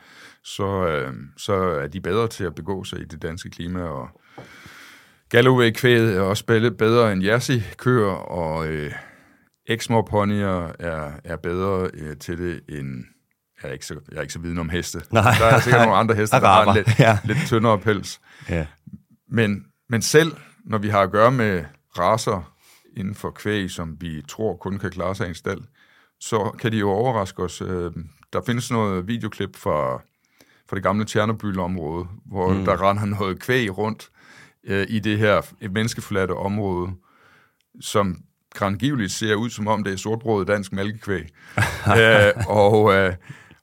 så, 0.45 0.87
øh, 0.87 1.15
så 1.37 1.55
er 1.55 1.87
de 1.87 2.01
bedre 2.01 2.29
til 2.29 2.45
at 2.45 2.55
begå 2.55 2.85
sig 2.85 3.01
i 3.01 3.05
det 3.05 3.23
danske 3.23 3.51
klima, 3.51 3.83
og 3.83 4.09
Galloway-kvædet 5.29 6.17
er 6.17 6.21
også 6.21 6.47
bedre- 6.47 6.71
bedre 6.71 7.13
end 7.13 7.25
Jersey-køer, 7.25 8.11
og 8.11 8.69
øh, 8.69 8.93
Exmoor-ponyer 9.71 10.73
er, 10.79 11.13
er 11.25 11.37
bedre 11.37 11.91
øh, 11.95 12.17
til 12.17 12.39
det 12.39 12.61
end... 12.69 13.05
Jeg 13.63 13.69
er, 13.69 13.73
ikke 13.73 13.87
så, 13.87 13.95
jeg 14.11 14.17
er 14.17 14.21
ikke 14.21 14.33
så 14.33 14.39
viden 14.39 14.59
om 14.59 14.69
heste. 14.69 15.03
Nej. 15.13 15.35
Der 15.39 15.47
er 15.47 15.61
sikkert 15.61 15.83
nogle 15.83 15.97
andre 15.97 16.15
heste, 16.15 16.37
der 16.41 16.47
har 16.47 16.67
en 16.67 16.77
lidt, 16.77 16.99
ja. 16.99 17.19
lidt 17.25 17.39
tyndere 17.47 17.79
pels. 17.79 18.21
Ja. 18.49 18.67
Men, 19.29 19.65
men 19.89 20.03
selv 20.03 20.33
når 20.65 20.79
vi 20.79 20.89
har 20.89 21.01
at 21.01 21.11
gøre 21.11 21.31
med 21.31 21.65
raser 21.99 22.53
inden 22.97 23.15
for 23.15 23.31
kvæg, 23.31 23.71
som 23.71 23.97
vi 24.01 24.23
tror 24.29 24.57
kun 24.57 24.79
kan 24.79 24.91
klare 24.91 25.15
sig 25.15 25.27
i 25.27 25.29
en 25.29 25.35
stald, 25.35 25.61
så 26.21 26.57
kan 26.61 26.73
de 26.73 26.79
jo 26.79 26.91
overraske 26.91 27.43
os. 27.43 27.63
Øh, 27.63 27.93
Der 28.33 28.41
findes 28.47 28.71
noget 28.71 29.09
videoklip 29.09 29.57
fra, 29.57 30.03
fra 30.69 30.77
det 30.77 30.83
gamle 30.83 31.05
Tjernobyl-område, 31.05 32.07
hvor 32.27 32.53
mm. 32.53 32.65
der 32.65 32.89
render 32.89 33.05
noget 33.05 33.41
kvæg 33.41 33.79
rundt 33.79 34.11
øh, 34.65 34.87
i 34.89 34.99
det 34.99 35.19
her 35.19 35.69
menneskeforladte 35.69 36.33
område, 36.33 36.93
som 37.81 38.17
grangiveligt 38.55 39.13
ser 39.13 39.35
ud, 39.35 39.51
som 39.51 39.67
om 39.67 39.85
det 39.85 39.93
er 39.93 39.97
sortbrødet 39.97 40.49
dansk 40.49 40.73
mælkekvæg. 40.73 41.29
øh, 41.99 42.33
og, 42.47 42.95
øh, 42.95 43.15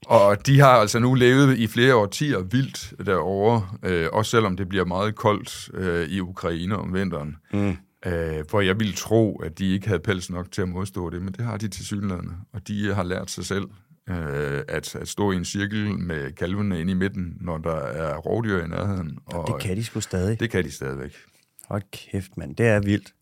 og 0.07 0.45
de 0.47 0.59
har 0.59 0.67
altså 0.71 0.99
nu 0.99 1.13
levet 1.13 1.57
i 1.57 1.67
flere 1.67 1.95
årtier 1.95 2.39
vildt 2.39 2.93
derovre, 3.05 3.67
øh, 3.83 4.07
også 4.13 4.31
selvom 4.31 4.57
det 4.57 4.69
bliver 4.69 4.85
meget 4.85 5.15
koldt 5.15 5.69
øh, 5.73 6.07
i 6.09 6.19
Ukraine 6.19 6.77
om 6.77 6.93
vinteren. 6.93 7.35
Mm. 7.53 7.77
Øh, 8.05 8.43
hvor 8.49 8.61
jeg 8.61 8.79
ville 8.79 8.93
tro, 8.93 9.37
at 9.37 9.59
de 9.59 9.73
ikke 9.73 9.87
havde 9.87 9.99
pels 9.99 10.29
nok 10.29 10.51
til 10.51 10.61
at 10.61 10.69
modstå 10.69 11.09
det, 11.09 11.21
men 11.21 11.33
det 11.33 11.45
har 11.45 11.57
de 11.57 11.67
til 11.67 11.85
synlædende. 11.85 12.33
Og 12.53 12.67
de 12.67 12.93
har 12.93 13.03
lært 13.03 13.31
sig 13.31 13.45
selv 13.45 13.65
øh, 14.09 14.61
at, 14.67 14.95
at 14.95 15.07
stå 15.07 15.31
i 15.31 15.35
en 15.35 15.45
cirkel 15.45 15.99
med 15.99 16.31
kalvene 16.31 16.81
inde 16.81 16.91
i 16.91 16.95
midten, 16.95 17.37
når 17.41 17.57
der 17.57 17.75
er 17.75 18.17
rovdyr 18.17 18.63
i 18.63 18.67
nærheden. 18.67 19.17
Og, 19.25 19.47
Det 19.47 19.61
kan 19.61 19.77
de 19.77 19.83
sgu 19.83 19.99
stadig. 19.99 20.39
det 20.39 20.49
kan 20.49 20.63
de 20.63 20.71
stadigvæk. 20.71 21.15
Hold 21.69 21.81
kæft, 21.91 22.37
mand. 22.37 22.55
Det 22.55 22.65
er 22.67 22.79
vildt. 22.79 23.13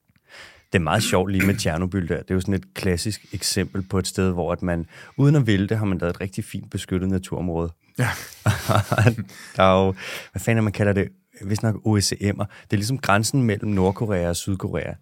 Det 0.75 0.79
er 0.81 0.83
meget 0.83 1.03
sjovt 1.03 1.31
lige 1.31 1.45
med 1.45 1.55
Tjernobyl 1.55 2.07
der. 2.07 2.17
Det 2.17 2.31
er 2.31 2.35
jo 2.35 2.41
sådan 2.41 2.53
et 2.53 2.73
klassisk 2.73 3.25
eksempel 3.33 3.81
på 3.81 3.99
et 3.99 4.07
sted, 4.07 4.31
hvor 4.31 4.51
at 4.51 4.61
man, 4.61 4.85
uden 5.17 5.35
at 5.35 5.47
ville 5.47 5.67
det, 5.67 5.77
har 5.77 5.85
man 5.85 5.97
lavet 5.97 6.13
et 6.13 6.21
rigtig 6.21 6.43
fint 6.43 6.71
beskyttet 6.71 7.09
naturområde. 7.09 7.71
Ja. 7.99 8.09
der 9.55 9.63
er 9.63 9.85
jo, 9.85 9.95
hvad 10.31 10.39
fanden 10.39 10.63
man 10.63 10.73
kalder 10.73 10.93
det? 10.93 11.09
Hvis 11.41 11.63
nok 11.63 11.75
OECM'er. 11.75 12.45
Det 12.63 12.71
er 12.71 12.75
ligesom 12.75 12.97
grænsen 12.97 13.43
mellem 13.43 13.69
Nordkorea 13.71 14.29
og 14.29 14.35
Sydkorea. 14.35 14.93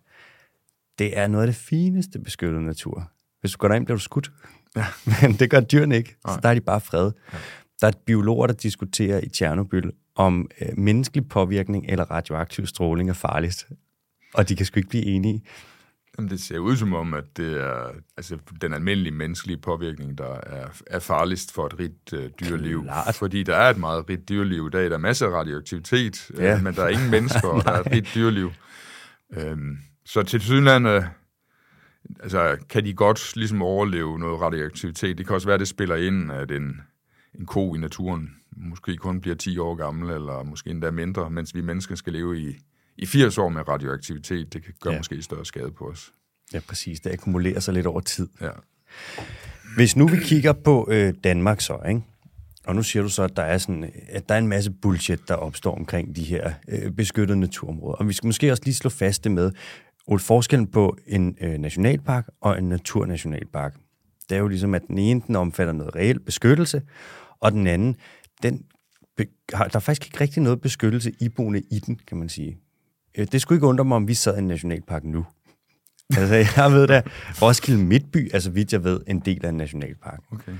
Det 0.99 1.17
er 1.17 1.27
noget 1.27 1.43
af 1.43 1.47
det 1.47 1.55
fineste 1.55 2.19
beskyttede 2.19 2.65
natur. 2.65 3.11
Hvis 3.41 3.51
du 3.51 3.57
går 3.57 3.67
derind, 3.67 3.85
bliver 3.85 3.97
du 3.97 4.03
skudt. 4.03 4.31
Ja. 4.75 4.85
Men 5.21 5.33
det 5.33 5.49
gør 5.49 5.59
dyrene 5.59 5.97
ikke. 5.97 6.15
Så 6.27 6.39
der 6.43 6.49
er 6.49 6.53
de 6.53 6.61
bare 6.61 6.81
fred. 6.81 7.11
Ja. 7.33 7.37
Der 7.81 7.87
er 7.87 7.91
biologer, 8.05 8.47
der 8.47 8.53
diskuterer 8.53 9.19
i 9.23 9.29
Tjernobyl, 9.29 9.89
om 10.15 10.49
øh, 10.61 10.77
menneskelig 10.77 11.29
påvirkning 11.29 11.85
eller 11.89 12.11
radioaktiv 12.11 12.65
stråling 12.65 13.09
er 13.09 13.13
farligst. 13.13 13.67
Og 14.33 14.49
de 14.49 14.55
kan 14.55 14.65
sgu 14.65 14.79
ikke 14.79 14.89
blive 14.89 15.05
enige. 15.05 15.43
Jamen, 16.17 16.29
det 16.29 16.41
ser 16.41 16.59
ud 16.59 16.75
som 16.75 16.93
om, 16.93 17.13
at 17.13 17.37
det 17.37 17.61
er 17.61 17.91
altså, 18.17 18.37
den 18.61 18.73
almindelige 18.73 19.13
menneskelige 19.13 19.57
påvirkning, 19.57 20.17
der 20.17 20.35
er, 20.35 20.67
er 20.87 20.99
farligst 20.99 21.53
for 21.53 21.65
et 21.65 21.79
rigt 21.79 22.13
øh, 22.13 22.29
dyreliv. 22.39 22.83
Klart. 22.83 23.15
Fordi 23.15 23.43
der 23.43 23.55
er 23.55 23.69
et 23.69 23.77
meget 23.77 24.09
rigt 24.09 24.29
dyreliv 24.29 24.67
i 24.67 24.69
dag. 24.69 24.85
Der 24.89 24.93
er 24.93 24.97
masser 24.97 25.27
af 25.27 25.31
radioaktivitet, 25.31 26.31
ja. 26.37 26.43
Ja. 26.43 26.55
øh, 26.57 26.63
men 26.63 26.75
der 26.75 26.83
er 26.83 26.89
ingen 26.89 27.11
mennesker, 27.11 27.47
og 27.47 27.63
der 27.65 27.71
er 27.71 27.79
et 27.79 27.91
rigt 27.91 28.11
dyreliv. 28.15 28.51
Øhm, 29.33 29.77
så 30.05 30.23
til 30.23 30.41
synlande 30.41 31.09
altså, 32.19 32.57
kan 32.69 32.85
de 32.85 32.93
godt 32.93 33.35
ligesom 33.35 33.61
overleve 33.61 34.19
noget 34.19 34.41
radioaktivitet. 34.41 35.17
Det 35.17 35.25
kan 35.27 35.35
også 35.35 35.47
være, 35.47 35.53
at 35.53 35.59
det 35.59 35.67
spiller 35.67 35.95
ind, 35.95 36.31
at 36.31 36.51
en, 36.51 36.81
en 37.39 37.45
ko 37.45 37.75
i 37.75 37.77
naturen 37.77 38.35
måske 38.57 38.97
kun 38.97 39.21
bliver 39.21 39.35
10 39.35 39.57
år 39.57 39.75
gammel, 39.75 40.09
eller 40.09 40.43
måske 40.43 40.69
endda 40.69 40.91
mindre, 40.91 41.29
mens 41.29 41.55
vi 41.55 41.61
mennesker 41.61 41.95
skal 41.95 42.13
leve 42.13 42.39
i, 42.39 42.57
i 42.97 43.05
80 43.05 43.37
år 43.37 43.49
med 43.49 43.67
radioaktivitet. 43.67 44.53
Det 44.53 44.63
kan 44.63 44.73
gøre 44.81 44.93
ja. 44.93 44.99
Måske 44.99 45.21
større 45.21 45.45
skade 45.45 45.71
på 45.71 45.85
os. 45.85 46.13
Ja, 46.53 46.59
præcis. 46.67 46.99
Det 46.99 47.11
akkumulerer 47.11 47.59
sig 47.59 47.73
lidt 47.73 47.85
over 47.85 48.01
tid. 48.01 48.27
Ja. 48.41 48.49
Hvis 49.75 49.95
nu 49.95 50.07
vi 50.07 50.17
kigger 50.17 50.53
på 50.53 50.87
øh, 50.91 51.13
Danmark 51.23 51.61
så, 51.61 51.79
ikke? 51.89 52.01
og 52.67 52.75
nu 52.75 52.83
siger 52.83 53.03
du 53.03 53.09
så, 53.09 53.23
at 53.23 53.37
der 53.37 53.43
er, 53.43 53.57
sådan, 53.57 53.91
at 54.09 54.29
der 54.29 54.35
er 54.35 54.39
en 54.39 54.47
masse 54.47 54.71
bullshit, 54.71 55.27
der 55.27 55.33
opstår 55.33 55.75
omkring 55.75 56.15
de 56.15 56.23
her 56.23 56.53
øh, 56.67 56.91
beskyttede 56.91 57.39
naturområder. 57.39 57.95
Og 57.95 58.07
vi 58.07 58.13
skal 58.13 58.27
måske 58.27 58.51
også 58.51 58.63
lige 58.65 58.75
slå 58.75 58.89
fast 58.89 59.23
det 59.23 59.31
med, 59.31 59.51
Ole, 60.07 60.19
forskellen 60.19 60.67
på 60.67 60.97
en 61.07 61.37
øh, 61.41 61.57
nationalpark 61.57 62.27
og 62.41 62.57
en 62.57 62.69
naturnationalpark. 62.69 63.75
Det 64.29 64.35
er 64.35 64.39
jo 64.39 64.47
ligesom, 64.47 64.73
at 64.73 64.81
den 64.87 64.97
ene, 64.97 65.21
den 65.27 65.35
omfatter 65.35 65.73
noget 65.73 65.95
reelt 65.95 66.25
beskyttelse, 66.25 66.81
og 67.39 67.51
den 67.51 67.67
anden, 67.67 67.95
den 68.43 68.65
be- 69.17 69.27
har, 69.53 69.67
der 69.67 69.75
er 69.75 69.79
faktisk 69.79 70.07
ikke 70.07 70.21
rigtig 70.21 70.43
noget 70.43 70.61
beskyttelse 70.61 71.11
iboende 71.19 71.61
i 71.71 71.79
den, 71.79 71.99
kan 72.07 72.17
man 72.17 72.29
sige. 72.29 72.57
Øh, 73.17 73.27
Det 73.31 73.41
skulle 73.41 73.57
ikke 73.57 73.67
undre 73.67 73.85
mig, 73.85 73.95
om 73.95 74.07
vi 74.07 74.13
sad 74.13 74.35
i 74.35 74.39
en 74.39 74.47
nationalpark 74.47 75.03
nu. 75.03 75.25
Altså, 76.17 76.61
jeg 76.61 76.71
ved 76.71 76.87
da, 76.87 77.01
Roskilde 77.41 77.85
Midtby 77.85 78.29
er, 78.33 78.39
så 78.39 78.51
vidt 78.51 78.73
jeg 78.73 78.83
ved, 78.83 78.99
en 79.07 79.19
del 79.19 79.45
af 79.45 79.49
en 79.49 79.55
nationalpark. 79.57 80.19
Okay. 80.31 80.51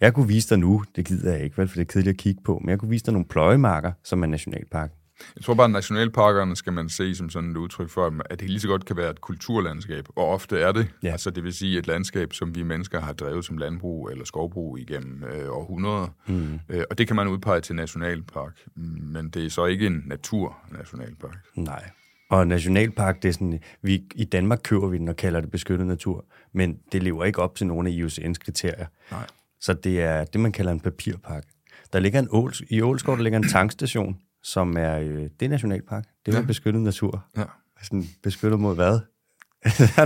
Jeg 0.00 0.14
kunne 0.14 0.28
vise 0.28 0.48
dig 0.48 0.58
nu, 0.58 0.84
det 0.96 1.04
gider 1.06 1.32
jeg 1.32 1.44
ikke, 1.44 1.56
vel, 1.58 1.68
for 1.68 1.74
det 1.74 1.80
er 1.80 1.92
kedeligt 1.92 2.14
at 2.14 2.18
kigge 2.20 2.42
på, 2.44 2.58
men 2.58 2.70
jeg 2.70 2.78
kunne 2.78 2.88
vise 2.88 3.04
dig 3.04 3.12
nogle 3.12 3.28
pløjemarker, 3.28 3.92
som 4.04 4.22
er 4.22 4.26
nationalpark. 4.26 4.90
Jeg 5.36 5.44
tror 5.44 5.54
bare, 5.54 5.64
at 5.64 5.70
nationalparkerne 5.70 6.56
skal 6.56 6.72
man 6.72 6.88
se 6.88 7.14
som 7.14 7.30
sådan 7.30 7.50
et 7.50 7.56
udtryk 7.56 7.90
for, 7.90 8.20
at 8.30 8.40
det 8.40 8.48
lige 8.48 8.60
så 8.60 8.68
godt 8.68 8.84
kan 8.84 8.96
være 8.96 9.10
et 9.10 9.20
kulturlandskab, 9.20 10.08
og 10.16 10.28
ofte 10.28 10.60
er 10.60 10.72
det. 10.72 10.88
Ja. 11.02 11.12
Altså 11.12 11.30
det 11.30 11.44
vil 11.44 11.52
sige 11.52 11.78
et 11.78 11.86
landskab, 11.86 12.32
som 12.32 12.54
vi 12.54 12.62
mennesker 12.62 13.00
har 13.00 13.12
drevet 13.12 13.44
som 13.44 13.58
landbrug 13.58 14.10
eller 14.10 14.24
skovbrug 14.24 14.78
igennem 14.78 15.24
øh, 15.24 15.48
århundreder. 15.48 16.08
Mm. 16.26 16.58
Øh, 16.68 16.84
og 16.90 16.98
det 16.98 17.06
kan 17.06 17.16
man 17.16 17.28
udpege 17.28 17.60
til 17.60 17.74
nationalpark, 17.74 18.60
men 18.74 19.30
det 19.30 19.44
er 19.44 19.50
så 19.50 19.66
ikke 19.66 19.86
en 19.86 20.02
naturnationalpark. 20.06 21.38
Nej. 21.54 21.90
Og 22.30 22.48
nationalpark, 22.48 23.22
det 23.22 23.28
er 23.28 23.32
sådan, 23.32 23.60
vi, 23.82 24.02
i 24.14 24.24
Danmark 24.24 24.60
køber 24.62 24.88
vi 24.88 24.98
den 24.98 25.08
og 25.08 25.16
kalder 25.16 25.40
det 25.40 25.50
beskyttet 25.50 25.86
natur, 25.86 26.24
men 26.52 26.78
det 26.92 27.02
lever 27.02 27.24
ikke 27.24 27.42
op 27.42 27.54
til 27.54 27.66
nogle 27.66 27.90
af 27.90 27.92
IUCN's 27.92 28.34
kriterier. 28.44 28.86
Nej. 29.10 29.26
Så 29.60 29.72
det 29.72 30.02
er 30.02 30.24
det, 30.24 30.40
man 30.40 30.52
kalder 30.52 30.72
en 30.72 30.80
papirpark. 30.80 31.44
Der 31.92 32.00
ligger 32.00 32.18
en 32.18 32.28
ål, 32.30 32.52
I 32.70 32.80
Ålskov, 32.80 33.16
der 33.16 33.22
ligger 33.22 33.38
en 33.38 33.48
tankstation, 33.48 34.18
som 34.44 34.76
er, 34.76 34.98
øh, 34.98 35.22
det 35.40 35.42
er 35.42 35.48
nationalpark. 35.48 36.04
Det 36.26 36.34
er 36.34 36.38
ja. 36.38 36.46
beskyttet 36.46 36.82
natur. 36.82 37.26
Ja. 37.36 37.44
Sådan 37.82 38.04
beskyttet 38.22 38.60
mod 38.60 38.74
hvad? 38.74 38.92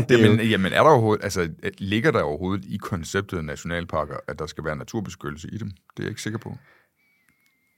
det 0.08 0.10
er 0.10 0.18
Jamen, 0.18 0.40
jo, 0.40 0.44
jamen 0.44 0.72
er 0.72 0.82
der 0.82 0.90
overhovedet, 0.90 1.24
altså, 1.24 1.48
ligger 1.78 2.10
der 2.10 2.22
overhovedet 2.22 2.64
i 2.64 2.76
konceptet 2.76 3.44
nationalparker, 3.44 4.16
at 4.28 4.38
der 4.38 4.46
skal 4.46 4.64
være 4.64 4.76
naturbeskyttelse 4.76 5.48
i 5.52 5.58
dem? 5.58 5.70
Det 5.70 5.98
er 5.98 6.02
jeg 6.02 6.08
ikke 6.08 6.22
sikker 6.22 6.38
på. 6.38 6.56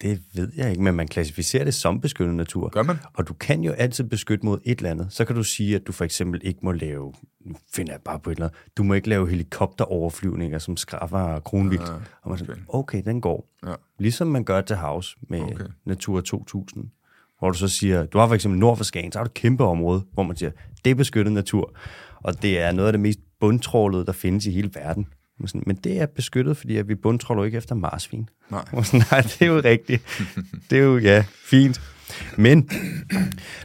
Det 0.02 0.22
ved 0.34 0.52
jeg 0.56 0.70
ikke, 0.70 0.82
men 0.82 0.94
man 0.94 1.08
klassificerer 1.08 1.64
det 1.64 1.74
som 1.74 2.00
beskyttet 2.00 2.34
natur. 2.34 2.68
Gør 2.68 2.82
man? 2.82 2.96
Og 3.14 3.28
du 3.28 3.34
kan 3.34 3.62
jo 3.64 3.72
altid 3.72 4.04
beskytte 4.04 4.46
mod 4.46 4.58
et 4.64 4.78
eller 4.78 4.90
andet. 4.90 5.06
Så 5.10 5.24
kan 5.24 5.36
du 5.36 5.42
sige, 5.42 5.76
at 5.76 5.86
du 5.86 5.92
for 5.92 6.04
eksempel 6.04 6.40
ikke 6.44 6.60
må 6.62 6.72
lave, 6.72 7.12
nu 7.40 7.56
finder 7.74 7.92
jeg 7.92 8.00
bare 8.04 8.18
på 8.18 8.30
et 8.30 8.34
eller 8.34 8.46
andet, 8.46 8.58
du 8.76 8.82
må 8.82 8.94
ikke 8.94 9.08
lave 9.08 9.28
helikopteroverflyvninger, 9.28 10.58
som 10.58 10.76
skaffer 10.76 11.40
kronvildt. 11.40 11.82
Ah, 11.82 12.00
og 12.22 12.30
man 12.30 12.38
sådan, 12.38 12.54
okay. 12.68 12.98
okay, 12.98 13.10
den 13.10 13.20
går. 13.20 13.48
Ja. 13.66 13.74
Ligesom 13.98 14.28
man 14.28 14.44
gør 14.44 14.60
til 14.60 14.76
havs 14.76 15.16
med 15.28 15.40
Okay. 15.40 15.54
okay. 15.54 15.64
Natur 15.84 16.20
2000. 16.20 16.90
Hvor 17.38 17.50
du 17.50 17.58
så 17.58 17.68
siger, 17.68 18.06
du 18.06 18.18
har 18.18 18.26
for 18.26 18.34
eksempel 18.34 18.60
nord 18.60 18.76
for 18.76 18.84
Skagen, 18.84 19.12
så 19.12 19.18
har 19.18 19.24
du 19.24 19.28
et 19.28 19.34
kæmpe 19.34 19.64
område, 19.64 20.02
hvor 20.12 20.22
man 20.22 20.36
siger, 20.36 20.50
det 20.84 20.90
er 20.90 20.94
beskyttet 20.94 21.32
natur. 21.32 21.74
Og 22.16 22.42
det 22.42 22.60
er 22.60 22.72
noget 22.72 22.86
af 22.86 22.92
det 22.92 23.00
mest 23.00 23.20
bundtrålede, 23.40 24.06
der 24.06 24.12
findes 24.12 24.46
i 24.46 24.50
hele 24.50 24.70
verden. 24.74 25.06
Men 25.40 25.48
sådan, 25.48 25.62
Men 25.66 25.76
det 25.76 26.00
er 26.00 26.06
beskyttet, 26.06 26.56
fordi 26.56 26.76
at 26.76 26.88
vi 26.88 26.94
bundtråler 26.94 27.42
jo 27.42 27.44
ikke 27.44 27.58
efter 27.58 27.74
marsvin. 27.74 28.28
Nej. 28.50 28.64
Sådan, 28.82 29.02
Nej, 29.10 29.20
det 29.20 29.42
er 29.42 29.46
jo 29.46 29.60
rigtigt. 29.64 30.02
Det 30.70 30.78
er 30.78 30.82
jo, 30.82 30.98
ja, 30.98 31.24
fint. 31.44 31.80
Men 32.36 32.70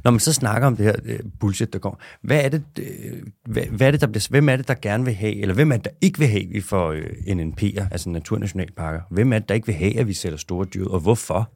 når 0.04 0.12
man 0.12 0.20
så 0.20 0.34
snakker 0.34 0.68
om 0.68 0.76
det 0.78 0.86
her 0.86 0.96
øh, 1.06 1.20
bullshit, 1.40 1.74
der 1.74 1.80
går, 1.80 2.02
hvad 2.22 2.46
er 2.46 2.50
det, 2.50 2.64
øh, 2.80 3.24
hvad, 3.46 3.64
hvad 3.64 3.88
er 3.88 3.92
det 3.92 4.02
der 4.02 4.08
bliver, 4.08 4.28
hvem 4.30 4.50
er 4.50 4.56
det, 4.56 4.68
der 4.68 4.74
gerne 4.74 5.06
vil 5.06 5.14
have, 5.14 5.36
eller 5.36 5.56
hvem 5.56 5.72
er 5.72 5.76
det, 5.76 5.86
der 5.86 5.92
ikke 6.02 6.20
vil 6.20 6.28
have, 6.28 6.44
at 6.44 6.54
vi 6.54 6.62
får 6.62 6.92
øh, 6.92 7.04
NNP'er, 7.28 7.88
altså 7.92 8.10
naturnationalparker? 8.10 9.02
Hvem 9.12 9.34
er 9.34 9.40
det, 9.40 9.50
der 9.50 9.56
ikke 9.56 9.68
vil 9.68 9.76
have, 9.76 10.00
at 10.00 10.08
vi 10.08 10.14
sætter 10.14 10.38
store 10.38 10.66
dyr, 10.66 10.86
og 10.86 11.00
hvorfor? 11.00 11.52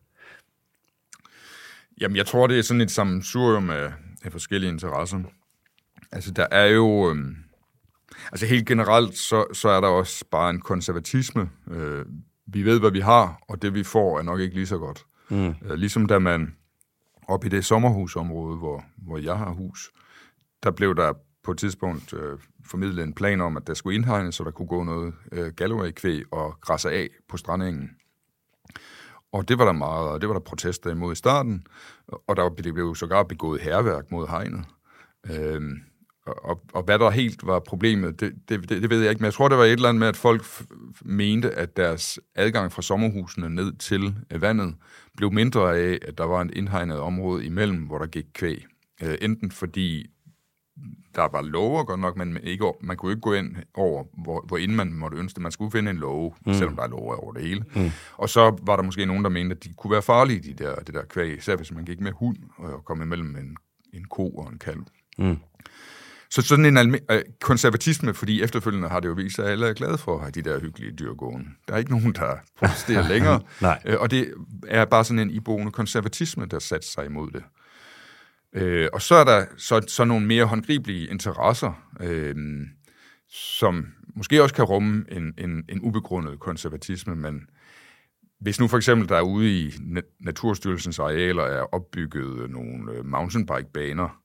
Jamen, 2.01 2.17
jeg 2.17 2.25
tror, 2.25 2.47
det 2.47 2.59
er 2.59 2.61
sådan 2.61 2.81
et 2.81 2.91
sammensurium 2.91 3.69
af, 3.69 3.91
af 4.23 4.31
forskellige 4.31 4.71
interesser. 4.71 5.19
Altså, 6.11 6.31
der 6.31 6.47
er 6.51 6.65
jo... 6.65 7.09
Øhm, 7.09 7.35
altså, 8.31 8.45
helt 8.45 8.67
generelt, 8.67 9.17
så, 9.17 9.45
så 9.53 9.69
er 9.69 9.81
der 9.81 9.87
også 9.87 10.25
bare 10.31 10.49
en 10.49 10.61
konservatisme. 10.61 11.49
Øh, 11.71 12.05
vi 12.47 12.63
ved, 12.63 12.79
hvad 12.79 12.91
vi 12.91 12.99
har, 12.99 13.41
og 13.49 13.61
det, 13.61 13.73
vi 13.73 13.83
får, 13.83 14.19
er 14.19 14.23
nok 14.23 14.39
ikke 14.39 14.55
lige 14.55 14.67
så 14.67 14.77
godt. 14.77 15.05
Mm. 15.29 15.47
Øh, 15.47 15.73
ligesom 15.73 16.05
da 16.05 16.19
man 16.19 16.55
op 17.27 17.45
i 17.45 17.49
det 17.49 17.65
sommerhusområde, 17.65 18.57
hvor, 18.57 18.83
hvor 18.97 19.17
jeg 19.17 19.37
har 19.37 19.51
hus, 19.51 19.91
der 20.63 20.71
blev 20.71 20.95
der 20.95 21.13
på 21.43 21.51
et 21.51 21.57
tidspunkt 21.57 22.13
øh, 22.13 22.39
formidlet 22.65 23.03
en 23.03 23.13
plan 23.13 23.41
om, 23.41 23.57
at 23.57 23.67
der 23.67 23.73
skulle 23.73 23.95
indhegnes, 23.95 24.35
så 24.35 24.43
der 24.43 24.51
kunne 24.51 24.67
gå 24.67 24.83
noget 24.83 25.13
øh, 25.31 25.53
Galloway-kvæg 25.53 26.23
og 26.33 26.57
græsse 26.61 26.91
af 26.91 27.09
på 27.29 27.37
strandengen. 27.37 27.89
Og 29.31 29.47
det 29.47 29.57
var 29.57 29.65
der 29.65 29.71
meget, 29.71 30.07
og 30.07 30.21
det 30.21 30.29
var 30.29 30.33
der 30.33 30.39
protester 30.39 30.91
imod 30.91 31.11
i 31.11 31.15
starten, 31.15 31.67
og 32.07 32.35
der 32.35 32.49
det 32.49 32.73
blev 32.73 32.95
sågar 32.95 33.23
begået 33.23 33.61
herværk 33.61 34.11
mod 34.11 34.27
hegnet. 34.27 34.65
Øhm, 35.31 35.81
og, 36.29 36.61
og 36.73 36.83
hvad 36.83 36.99
der 36.99 37.09
helt 37.09 37.47
var 37.47 37.59
problemet, 37.59 38.19
det, 38.19 38.33
det, 38.49 38.69
det 38.69 38.89
ved 38.89 39.01
jeg 39.01 39.09
ikke, 39.09 39.19
men 39.19 39.25
jeg 39.25 39.33
tror, 39.33 39.47
det 39.47 39.57
var 39.57 39.63
et 39.63 39.71
eller 39.71 39.89
andet 39.89 39.99
med, 39.99 40.07
at 40.07 40.17
folk 40.17 40.45
mente, 41.01 41.51
at 41.51 41.77
deres 41.77 42.19
adgang 42.35 42.71
fra 42.71 42.81
sommerhusene 42.81 43.49
ned 43.49 43.73
til 43.73 44.15
vandet 44.35 44.75
blev 45.17 45.31
mindre 45.31 45.77
af, 45.77 45.99
at 46.01 46.17
der 46.17 46.23
var 46.23 46.41
en 46.41 46.51
indhegnet 46.53 46.99
område 46.99 47.45
imellem, 47.45 47.77
hvor 47.77 47.97
der 47.97 48.07
gik 48.07 48.25
kvæg. 48.33 48.65
Øh, 49.03 49.17
enten 49.21 49.51
fordi 49.51 50.07
der 51.15 51.27
var 51.31 51.41
lover 51.41 51.83
godt 51.83 51.99
nok, 51.99 52.17
men 52.17 52.37
ikke, 52.43 52.73
man 52.81 52.97
kunne 52.97 53.11
ikke 53.11 53.21
gå 53.21 53.33
ind 53.33 53.55
over, 53.73 54.03
hvor, 54.23 54.45
hvor 54.47 54.57
inden 54.57 54.77
man 54.77 54.93
måtte 54.93 55.17
ønske 55.17 55.35
det. 55.35 55.41
Man 55.41 55.51
skulle 55.51 55.71
finde 55.71 55.91
en 55.91 55.97
lov, 55.97 56.35
mm. 56.45 56.53
selvom 56.53 56.75
der 56.75 56.83
er 56.83 56.87
lover 56.87 57.15
over 57.15 57.33
det 57.33 57.41
hele. 57.41 57.63
Mm. 57.75 57.91
Og 58.17 58.29
så 58.29 58.59
var 58.61 58.75
der 58.75 58.83
måske 58.83 59.05
nogen, 59.05 59.23
der 59.23 59.29
mente, 59.29 59.55
at 59.55 59.63
de 59.63 59.73
kunne 59.73 59.91
være 59.91 60.01
farlige, 60.01 60.39
de 60.39 60.63
der, 60.63 60.75
det 60.75 60.93
der 60.93 61.03
kvæg, 61.05 61.37
især 61.37 61.55
hvis 61.55 61.71
man 61.71 61.85
gik 61.85 61.99
med 61.99 62.11
hund 62.11 62.37
og 62.57 62.85
kom 62.85 63.01
imellem 63.01 63.35
en, 63.35 63.57
en 63.93 64.05
ko 64.05 64.29
og 64.29 64.51
en 64.51 64.57
kalv. 64.57 64.81
Mm. 65.17 65.37
Så 66.31 66.41
sådan 66.41 66.65
en 66.65 66.77
alme- 66.77 67.05
øh, 67.11 67.21
konservatisme, 67.41 68.13
fordi 68.13 68.41
efterfølgende 68.43 68.89
har 68.89 68.99
det 68.99 69.07
jo 69.07 69.13
vist 69.13 69.35
sig, 69.35 69.45
at 69.45 69.51
alle 69.51 69.67
er 69.67 69.73
glade 69.73 69.97
for 69.97 70.15
at 70.15 70.21
have 70.21 70.31
de 70.31 70.41
der 70.41 70.59
hyggelige 70.59 70.91
dyr 70.91 71.13
gående. 71.13 71.45
Der 71.67 71.73
er 71.73 71.77
ikke 71.77 71.91
nogen, 71.91 72.13
der 72.13 72.33
protesterer 72.57 73.07
længere. 73.13 73.41
Nej. 73.61 73.81
Øh, 73.85 73.99
og 73.99 74.11
det 74.11 74.33
er 74.67 74.85
bare 74.85 75.03
sådan 75.03 75.19
en 75.19 75.29
iboende 75.29 75.71
konservatisme, 75.71 76.45
der 76.45 76.59
satte 76.59 76.87
sig 76.87 77.05
imod 77.05 77.31
det. 77.31 77.43
Øh, 78.53 78.87
og 78.93 79.01
så 79.01 79.15
er 79.15 79.23
der 79.23 79.45
så, 79.57 79.81
så 79.87 80.05
nogle 80.05 80.25
mere 80.25 80.45
håndgribelige 80.45 81.07
interesser, 81.07 81.83
øh, 82.01 82.35
som 83.29 83.85
måske 84.15 84.43
også 84.43 84.55
kan 84.55 84.65
rumme 84.65 85.05
en, 85.11 85.33
en, 85.37 85.63
en 85.69 85.81
ubegrundet 85.81 86.39
konservatisme, 86.39 87.15
men 87.15 87.41
hvis 88.41 88.59
nu 88.59 88.67
for 88.67 88.77
eksempel 88.77 89.09
der 89.09 89.15
er 89.15 89.21
ude 89.21 89.59
i 89.59 89.73
Naturstyrelsens 90.19 90.99
arealer 90.99 91.43
er 91.43 91.61
opbygget 91.61 92.49
nogle 92.49 92.91
øh, 92.93 93.05
mountainbike-baner, 93.05 94.18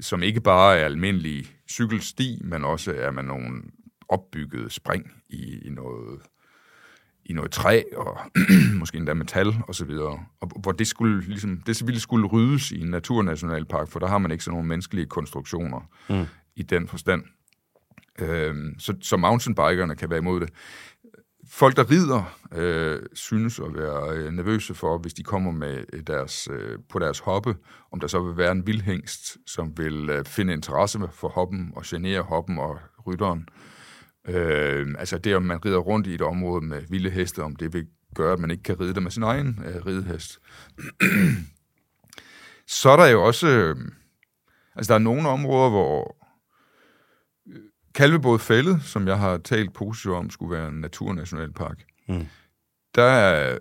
som 0.00 0.22
ikke 0.22 0.40
bare 0.40 0.78
er 0.78 0.84
almindelige 0.84 1.46
cykelsti, 1.70 2.40
men 2.44 2.64
også 2.64 2.92
er 2.92 3.10
med 3.10 3.22
nogle 3.22 3.62
opbyggede 4.08 4.70
spring 4.70 5.12
i, 5.28 5.58
i 5.66 5.70
noget 5.70 6.20
i 7.28 7.32
noget 7.32 7.50
træ, 7.50 7.82
og 7.96 8.18
måske 8.80 8.98
endda 8.98 9.14
metal 9.14 9.54
og 9.68 9.74
så 9.74 9.84
videre, 9.84 10.24
og 10.40 10.50
hvor 10.62 10.72
det 10.72 10.86
skulle, 10.86 11.20
ligesom, 11.20 11.60
det 11.66 11.86
ville 11.86 12.00
skulle 12.00 12.26
ryddes 12.26 12.70
i 12.70 12.80
en 12.80 12.90
naturnationalpark, 12.90 13.88
for 13.88 13.98
der 13.98 14.06
har 14.06 14.18
man 14.18 14.30
ikke 14.30 14.44
sådan 14.44 14.52
nogle 14.54 14.68
menneskelige 14.68 15.06
konstruktioner 15.06 15.90
mm. 16.08 16.24
i 16.56 16.62
den 16.62 16.88
forstand. 16.88 17.24
Øhm, 18.18 18.78
så, 18.78 18.94
så 19.02 19.16
mountainbikerne 19.16 19.96
kan 19.96 20.10
være 20.10 20.18
imod 20.18 20.40
det. 20.40 20.50
Folk, 21.48 21.76
der 21.76 21.90
rider, 21.90 22.38
øh, 22.52 23.02
synes 23.12 23.58
at 23.58 23.74
være 23.74 24.16
øh, 24.16 24.32
nervøse 24.32 24.74
for, 24.74 24.98
hvis 24.98 25.14
de 25.14 25.22
kommer 25.22 25.52
med 25.52 25.84
øh, 25.92 26.02
deres, 26.06 26.48
øh, 26.52 26.78
på 26.88 26.98
deres 26.98 27.18
hoppe, 27.18 27.56
om 27.92 28.00
der 28.00 28.06
så 28.06 28.22
vil 28.22 28.36
være 28.36 28.52
en 28.52 28.66
vildhængst, 28.66 29.36
som 29.46 29.78
vil 29.78 30.10
øh, 30.10 30.24
finde 30.24 30.52
interesse 30.52 30.98
for 31.12 31.28
hoppen 31.28 31.72
og 31.76 31.82
genere 31.86 32.22
hoppen 32.22 32.58
og 32.58 32.78
rytteren. 33.06 33.48
Øh, 34.28 34.86
altså 34.98 35.18
det, 35.18 35.36
om 35.36 35.42
man 35.42 35.64
rider 35.64 35.78
rundt 35.78 36.06
i 36.06 36.14
et 36.14 36.22
område 36.22 36.64
med 36.64 36.82
vilde 36.88 37.10
heste, 37.10 37.42
om 37.42 37.56
det 37.56 37.72
vil 37.72 37.86
gøre, 38.14 38.32
at 38.32 38.38
man 38.38 38.50
ikke 38.50 38.62
kan 38.62 38.80
ride 38.80 38.94
det 38.94 39.02
med 39.02 39.10
sin 39.10 39.22
egen 39.22 39.64
øh, 39.66 39.86
ridehest. 39.86 40.38
Så 42.80 42.90
er 42.90 42.96
der 42.96 43.06
jo 43.06 43.24
også... 43.24 43.48
Øh, 43.48 43.76
altså 44.76 44.92
der 44.92 44.94
er 44.94 45.02
nogle 45.02 45.28
områder, 45.28 45.70
hvor 45.70 46.25
Kalvebåd 47.96 48.38
Fælde, 48.38 48.80
som 48.80 49.08
jeg 49.08 49.18
har 49.18 49.36
talt 49.36 49.72
positivt 49.72 50.14
om, 50.14 50.30
skulle 50.30 50.56
være 50.56 50.68
en 50.68 50.80
naturnationalpark. 50.80 51.84
Mm. 52.08 52.26
Der 52.94 53.02
er, 53.02 53.58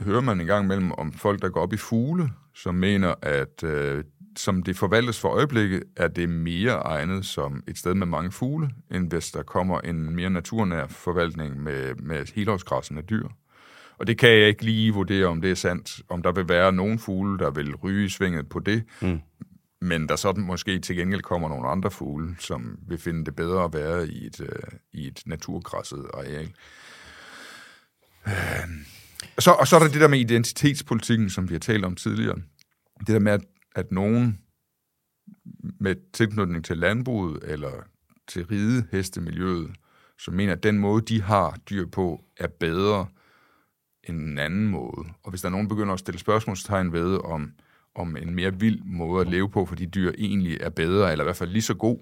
hører 0.00 0.20
man 0.20 0.40
en 0.40 0.46
gang 0.46 0.64
imellem 0.64 0.92
om 0.92 1.12
folk, 1.12 1.42
der 1.42 1.48
går 1.48 1.60
op 1.60 1.72
i 1.72 1.76
fugle, 1.76 2.30
som 2.54 2.74
mener, 2.74 3.14
at 3.22 3.64
øh, 3.64 4.04
som 4.36 4.62
det 4.62 4.76
forvaltes 4.76 5.20
for 5.20 5.28
øjeblikket, 5.28 5.82
er 5.96 6.08
det 6.08 6.28
mere 6.28 6.72
egnet 6.72 7.26
som 7.26 7.62
et 7.68 7.78
sted 7.78 7.94
med 7.94 8.06
mange 8.06 8.32
fugle, 8.32 8.70
end 8.90 9.10
hvis 9.10 9.30
der 9.30 9.42
kommer 9.42 9.80
en 9.80 10.14
mere 10.14 10.30
naturnær 10.30 10.86
forvaltning 10.86 11.62
med, 11.62 11.94
med 11.94 12.26
helårsgræssende 12.34 13.02
dyr. 13.02 13.28
Og 13.98 14.06
det 14.06 14.18
kan 14.18 14.28
jeg 14.30 14.48
ikke 14.48 14.64
lige 14.64 14.94
vurdere, 14.94 15.26
om 15.26 15.40
det 15.40 15.50
er 15.50 15.54
sandt, 15.54 16.00
om 16.08 16.22
der 16.22 16.32
vil 16.32 16.48
være 16.48 16.72
nogle 16.72 16.98
fugle, 16.98 17.38
der 17.38 17.50
vil 17.50 17.76
ryge 17.76 18.10
svinget 18.10 18.48
på 18.48 18.58
det, 18.58 18.84
mm 19.02 19.20
men 19.80 20.08
der 20.08 20.16
sådan 20.16 20.44
måske 20.44 20.78
til 20.78 20.96
gengæld 20.96 21.22
kommer 21.22 21.48
nogle 21.48 21.68
andre 21.68 21.90
fugle, 21.90 22.36
som 22.38 22.78
vil 22.88 22.98
finde 22.98 23.24
det 23.24 23.36
bedre 23.36 23.64
at 23.64 23.74
være 23.74 24.08
i 24.08 24.26
et, 24.26 24.40
øh, 24.40 24.62
i 24.92 25.06
et 25.06 25.22
naturgræsset 25.26 26.06
areal. 26.14 26.52
Uh, 28.26 28.32
så, 29.38 29.50
og 29.50 29.68
så 29.68 29.76
er 29.76 29.80
der 29.80 29.88
det 29.88 30.00
der 30.00 30.08
med 30.08 30.20
identitetspolitikken, 30.20 31.30
som 31.30 31.48
vi 31.48 31.54
har 31.54 31.58
talt 31.58 31.84
om 31.84 31.96
tidligere. 31.96 32.36
Det 32.98 33.08
der 33.08 33.18
med, 33.18 33.32
at 33.32 33.40
at 33.74 33.92
nogen 33.92 34.40
med 35.80 36.12
tilknytning 36.12 36.64
til 36.64 36.78
landbruget 36.78 37.44
eller 37.44 37.72
til 38.28 38.46
ridehestemiljøet, 38.46 39.70
som 40.18 40.34
mener, 40.34 40.52
at 40.52 40.62
den 40.62 40.78
måde, 40.78 41.02
de 41.02 41.22
har 41.22 41.58
dyr 41.70 41.86
på, 41.86 42.24
er 42.36 42.46
bedre 42.46 43.06
end 44.04 44.20
en 44.20 44.38
anden 44.38 44.66
måde. 44.66 45.08
Og 45.22 45.30
hvis 45.30 45.40
der 45.40 45.48
er 45.48 45.50
nogen, 45.50 45.66
der 45.66 45.74
begynder 45.74 45.94
at 45.94 46.00
stille 46.00 46.18
spørgsmålstegn 46.18 46.92
ved, 46.92 47.18
om, 47.24 47.52
om 47.94 48.16
en 48.16 48.34
mere 48.34 48.60
vild 48.60 48.80
måde 48.84 49.20
at 49.20 49.30
leve 49.30 49.50
på 49.50 49.66
for 49.66 49.74
de 49.74 49.86
dyr 49.86 50.12
egentlig 50.18 50.58
er 50.60 50.70
bedre, 50.70 51.12
eller 51.12 51.24
i 51.24 51.26
hvert 51.26 51.36
fald 51.36 51.50
lige 51.50 51.62
så 51.62 51.74
god, 51.74 51.98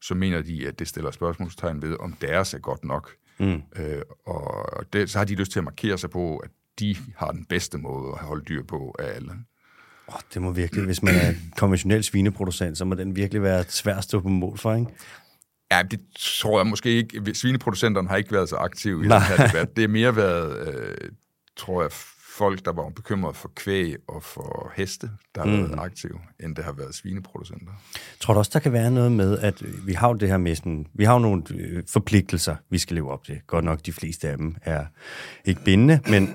så 0.00 0.14
mener 0.14 0.42
de, 0.42 0.68
at 0.68 0.78
det 0.78 0.88
stiller 0.88 1.10
spørgsmålstegn 1.10 1.82
ved, 1.82 1.96
om 2.00 2.12
deres 2.20 2.54
er 2.54 2.58
godt 2.58 2.84
nok. 2.84 3.10
Mm. 3.38 3.62
Øh, 3.76 4.02
og 4.26 4.84
det, 4.92 5.10
så 5.10 5.18
har 5.18 5.24
de 5.24 5.34
lyst 5.34 5.52
til 5.52 5.58
at 5.58 5.64
markere 5.64 5.98
sig 5.98 6.10
på, 6.10 6.36
at 6.36 6.50
de 6.78 6.96
har 7.16 7.30
den 7.30 7.44
bedste 7.44 7.78
måde 7.78 8.12
at 8.12 8.18
holde 8.18 8.44
dyr 8.44 8.62
på 8.62 8.94
af 8.98 9.14
alle. 9.14 9.32
Oh, 10.06 10.20
det 10.34 10.42
må 10.42 10.52
virkelig, 10.52 10.84
hvis 10.84 11.02
man 11.02 11.14
er 11.14 11.32
konventionel 11.56 12.04
svineproducent, 12.04 12.78
så 12.78 12.84
må 12.84 12.94
den 12.94 13.16
virkelig 13.16 13.42
være 13.42 13.64
svær 13.68 13.96
at 13.96 14.04
stå 14.04 14.20
på 14.20 14.28
mål 14.28 14.58
for, 14.58 14.74
ikke? 14.74 14.90
Ja, 15.72 15.82
det 15.90 16.00
tror 16.18 16.58
jeg 16.58 16.66
måske 16.66 16.90
ikke. 16.90 17.34
Svineproducenterne 17.34 18.08
har 18.08 18.16
ikke 18.16 18.32
været 18.32 18.48
så 18.48 18.56
aktive 18.56 19.04
i 19.04 19.08
Nej. 19.08 19.18
den 19.18 19.38
her 19.38 19.46
debat. 19.46 19.76
Det 19.76 19.82
har 19.82 19.88
mere 19.88 20.16
været, 20.16 20.68
øh, 20.68 21.10
tror 21.56 21.82
jeg, 21.82 21.90
folk, 22.38 22.64
der 22.64 22.72
var 22.72 22.88
bekymret 22.88 23.36
for 23.36 23.50
kvæg 23.56 23.96
og 24.08 24.22
for 24.22 24.72
heste, 24.76 25.10
der 25.34 25.40
har 25.40 25.56
mm. 25.56 25.62
været 25.62 25.78
aktive, 25.78 26.18
end 26.40 26.56
det 26.56 26.64
har 26.64 26.72
været 26.72 26.94
svineproducenter. 26.94 27.72
Tror 28.20 28.34
du 28.34 28.38
også, 28.38 28.50
der 28.54 28.58
kan 28.58 28.72
være 28.72 28.90
noget 28.90 29.12
med, 29.12 29.38
at 29.38 29.62
vi 29.86 29.92
har 29.92 30.08
jo 30.08 30.14
det 30.14 30.28
her 30.28 30.36
med 30.36 30.54
sådan, 30.54 30.86
vi 30.94 31.04
har 31.04 31.12
jo 31.12 31.18
nogle 31.18 31.42
øh, 31.54 31.82
forpligtelser, 31.88 32.56
vi 32.70 32.78
skal 32.78 32.94
leve 32.94 33.10
op 33.10 33.24
til. 33.24 33.40
Godt 33.46 33.64
nok, 33.64 33.86
de 33.86 33.92
fleste 33.92 34.28
af 34.28 34.36
dem 34.36 34.56
er 34.62 34.86
ikke 35.44 35.64
bindende, 35.64 36.00
men 36.10 36.34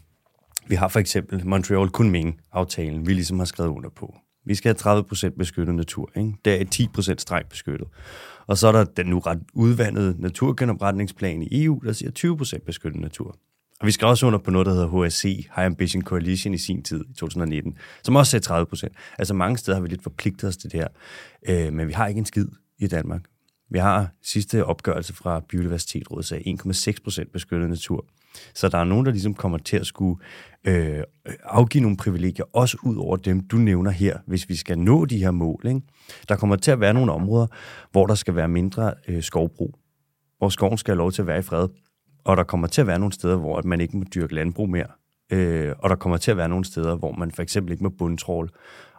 vi 0.70 0.74
har 0.74 0.88
for 0.88 1.00
eksempel 1.00 1.46
Montreal 1.46 1.88
Kunming-aftalen, 1.88 3.06
vi 3.06 3.12
ligesom 3.12 3.38
har 3.38 3.46
skrevet 3.46 3.70
under 3.70 3.90
på. 3.90 4.14
Vi 4.44 4.54
skal 4.54 4.76
have 4.82 5.00
30% 5.00 5.28
beskyttet 5.38 5.74
natur. 5.74 6.10
Ikke? 6.16 6.32
Der 6.44 6.54
er 6.54 6.64
10% 7.14 7.14
strengt 7.18 7.48
beskyttet. 7.48 7.88
Og 8.46 8.58
så 8.58 8.68
er 8.68 8.72
der 8.72 8.84
den 8.84 9.06
nu 9.06 9.18
ret 9.18 9.38
udvandede 9.54 10.16
naturgenopretningsplan 10.18 11.42
i 11.42 11.64
EU, 11.64 11.80
der 11.84 11.92
siger 11.92 12.36
20% 12.58 12.64
beskyttet 12.64 13.00
natur. 13.00 13.36
Og 13.82 13.86
vi 13.86 13.92
skal 13.92 14.06
også 14.06 14.26
under 14.26 14.38
på 14.38 14.50
noget, 14.50 14.66
der 14.66 14.72
hedder 14.72 15.06
HSC, 15.06 15.22
High 15.56 15.66
Ambition 15.66 16.02
Coalition 16.02 16.54
i 16.54 16.58
sin 16.58 16.82
tid, 16.82 17.04
i 17.10 17.12
2019, 17.12 17.76
som 18.02 18.16
også 18.16 18.30
sagde 18.30 18.44
30 18.44 18.66
procent. 18.66 18.92
Altså 19.18 19.34
mange 19.34 19.58
steder 19.58 19.76
har 19.76 19.82
vi 19.82 19.88
lidt 19.88 20.02
forpligtet 20.02 20.48
os 20.48 20.56
til 20.56 20.72
det 20.72 20.80
her, 20.80 20.88
øh, 21.48 21.72
men 21.72 21.88
vi 21.88 21.92
har 21.92 22.06
ikke 22.06 22.18
en 22.18 22.24
skid 22.24 22.46
i 22.78 22.86
Danmark. 22.86 23.22
Vi 23.70 23.78
har 23.78 24.08
sidste 24.22 24.64
opgørelse 24.64 25.14
fra 25.14 25.40
Biodiversitetrådet, 25.48 26.26
sagde 26.26 26.58
1,6 26.66 27.02
procent 27.04 27.32
beskyttet 27.32 27.70
natur. 27.70 28.06
Så 28.54 28.68
der 28.68 28.78
er 28.78 28.84
nogen, 28.84 29.06
der 29.06 29.12
ligesom 29.12 29.34
kommer 29.34 29.58
til 29.58 29.76
at 29.76 29.86
skulle 29.86 30.20
øh, 30.64 31.02
afgive 31.44 31.82
nogle 31.82 31.96
privilegier, 31.96 32.44
også 32.52 32.76
ud 32.82 32.96
over 32.96 33.16
dem, 33.16 33.40
du 33.40 33.56
nævner 33.56 33.90
her, 33.90 34.18
hvis 34.26 34.48
vi 34.48 34.56
skal 34.56 34.78
nå 34.78 35.04
de 35.04 35.18
her 35.18 35.30
mål. 35.30 35.66
Ikke? 35.66 35.80
Der 36.28 36.36
kommer 36.36 36.56
til 36.56 36.70
at 36.70 36.80
være 36.80 36.94
nogle 36.94 37.12
områder, 37.12 37.46
hvor 37.92 38.06
der 38.06 38.14
skal 38.14 38.34
være 38.34 38.48
mindre 38.48 38.94
øh, 39.08 39.22
skovbrug, 39.22 39.74
hvor 40.38 40.48
skoven 40.48 40.78
skal 40.78 40.92
have 40.92 40.98
lov 40.98 41.12
til 41.12 41.22
at 41.22 41.26
være 41.26 41.38
i 41.38 41.42
fred. 41.42 41.68
Og 42.24 42.36
der 42.36 42.42
kommer 42.42 42.66
til 42.66 42.80
at 42.80 42.86
være 42.86 42.98
nogle 42.98 43.12
steder, 43.12 43.36
hvor 43.36 43.62
man 43.64 43.80
ikke 43.80 43.96
må 43.96 44.04
dyrke 44.14 44.34
landbrug 44.34 44.70
mere. 44.70 44.86
Øh, 45.30 45.74
og 45.78 45.90
der 45.90 45.96
kommer 45.96 46.16
til 46.16 46.30
at 46.30 46.36
være 46.36 46.48
nogle 46.48 46.64
steder, 46.64 46.96
hvor 46.96 47.12
man 47.12 47.30
for 47.30 47.42
eksempel 47.42 47.72
ikke 47.72 47.84
må 47.84 47.90
bundtrål. 47.90 48.50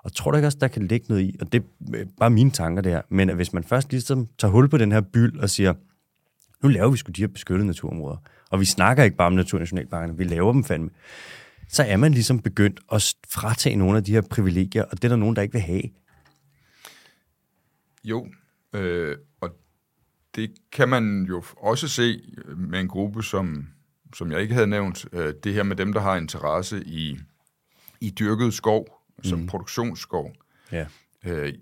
Og 0.03 0.13
tror 0.13 0.31
du 0.31 0.37
ikke 0.37 0.47
også, 0.47 0.57
der 0.61 0.67
kan 0.67 0.87
ligge 0.87 1.05
noget 1.09 1.21
i, 1.21 1.35
og 1.41 1.51
det 1.51 1.63
er 1.93 2.05
bare 2.19 2.29
mine 2.29 2.51
tanker 2.51 2.81
der, 2.81 3.01
men 3.09 3.29
at 3.29 3.35
hvis 3.35 3.53
man 3.53 3.63
først 3.63 3.91
ligesom 3.91 4.27
tager 4.37 4.51
hul 4.51 4.69
på 4.69 4.77
den 4.77 4.91
her 4.91 5.01
byld 5.01 5.39
og 5.39 5.49
siger, 5.49 5.73
nu 6.63 6.69
laver 6.69 6.91
vi 6.91 6.97
sgu 6.97 7.11
de 7.11 7.21
her 7.21 7.27
beskyttede 7.27 7.67
naturområder, 7.67 8.17
og 8.49 8.59
vi 8.59 8.65
snakker 8.65 9.03
ikke 9.03 9.17
bare 9.17 9.27
om 9.27 9.33
naturnationalparkerne, 9.33 10.17
vi 10.17 10.23
laver 10.23 10.51
dem 10.53 10.63
fandme, 10.63 10.89
så 11.69 11.83
er 11.83 11.97
man 11.97 12.11
ligesom 12.11 12.39
begyndt 12.39 12.79
at 12.91 13.15
fratage 13.29 13.75
nogle 13.75 13.97
af 13.97 14.03
de 14.03 14.11
her 14.11 14.21
privilegier, 14.21 14.83
og 14.83 14.91
det 14.91 15.03
er 15.03 15.09
der 15.09 15.15
nogen, 15.15 15.35
der 15.35 15.41
ikke 15.41 15.53
vil 15.53 15.61
have. 15.61 15.83
Jo, 18.03 18.27
øh, 18.73 19.17
og 19.41 19.49
det 20.35 20.51
kan 20.71 20.89
man 20.89 21.25
jo 21.29 21.43
også 21.57 21.87
se 21.87 22.21
med 22.57 22.79
en 22.79 22.87
gruppe, 22.87 23.23
som, 23.23 23.67
som 24.13 24.31
jeg 24.31 24.41
ikke 24.41 24.53
havde 24.53 24.67
nævnt, 24.67 25.05
øh, 25.13 25.33
det 25.43 25.53
her 25.53 25.63
med 25.63 25.75
dem, 25.75 25.93
der 25.93 25.99
har 26.01 26.15
interesse 26.15 26.83
i, 26.85 27.19
i 28.01 28.09
dyrket 28.09 28.53
skov, 28.53 29.01
som 29.23 29.39
mm. 29.39 29.47
produktionsskov. 29.47 30.33
Ja. 30.71 30.85
Øh, 31.25 31.53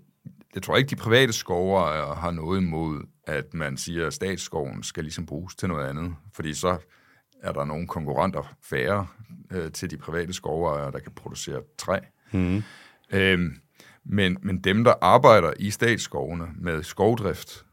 jeg 0.54 0.62
tror 0.62 0.76
ikke, 0.76 0.90
de 0.90 0.96
private 0.96 1.32
skovejere 1.32 2.14
har 2.14 2.30
noget 2.30 2.60
imod, 2.60 3.02
at 3.26 3.54
man 3.54 3.76
siger, 3.76 4.06
at 4.06 4.14
statsskoven 4.14 4.82
skal 4.82 5.04
ligesom 5.04 5.26
bruges 5.26 5.54
til 5.54 5.68
noget 5.68 5.88
andet. 5.88 6.14
Fordi 6.32 6.54
så 6.54 6.78
er 7.42 7.52
der 7.52 7.64
nogle 7.64 7.86
konkurrenter 7.86 8.54
færre 8.62 9.06
øh, 9.50 9.72
til 9.72 9.90
de 9.90 9.96
private 9.96 10.32
skovejere, 10.32 10.90
der 10.90 10.98
kan 10.98 11.12
producere 11.12 11.62
træ. 11.78 11.98
Mm. 12.32 12.62
Øhm, 13.12 13.56
men, 14.04 14.36
men 14.42 14.58
dem, 14.58 14.84
der 14.84 14.94
arbejder 15.00 15.52
i 15.58 15.70
statsskovene 15.70 16.48
med 16.54 16.82
skovdrift, 16.82 17.64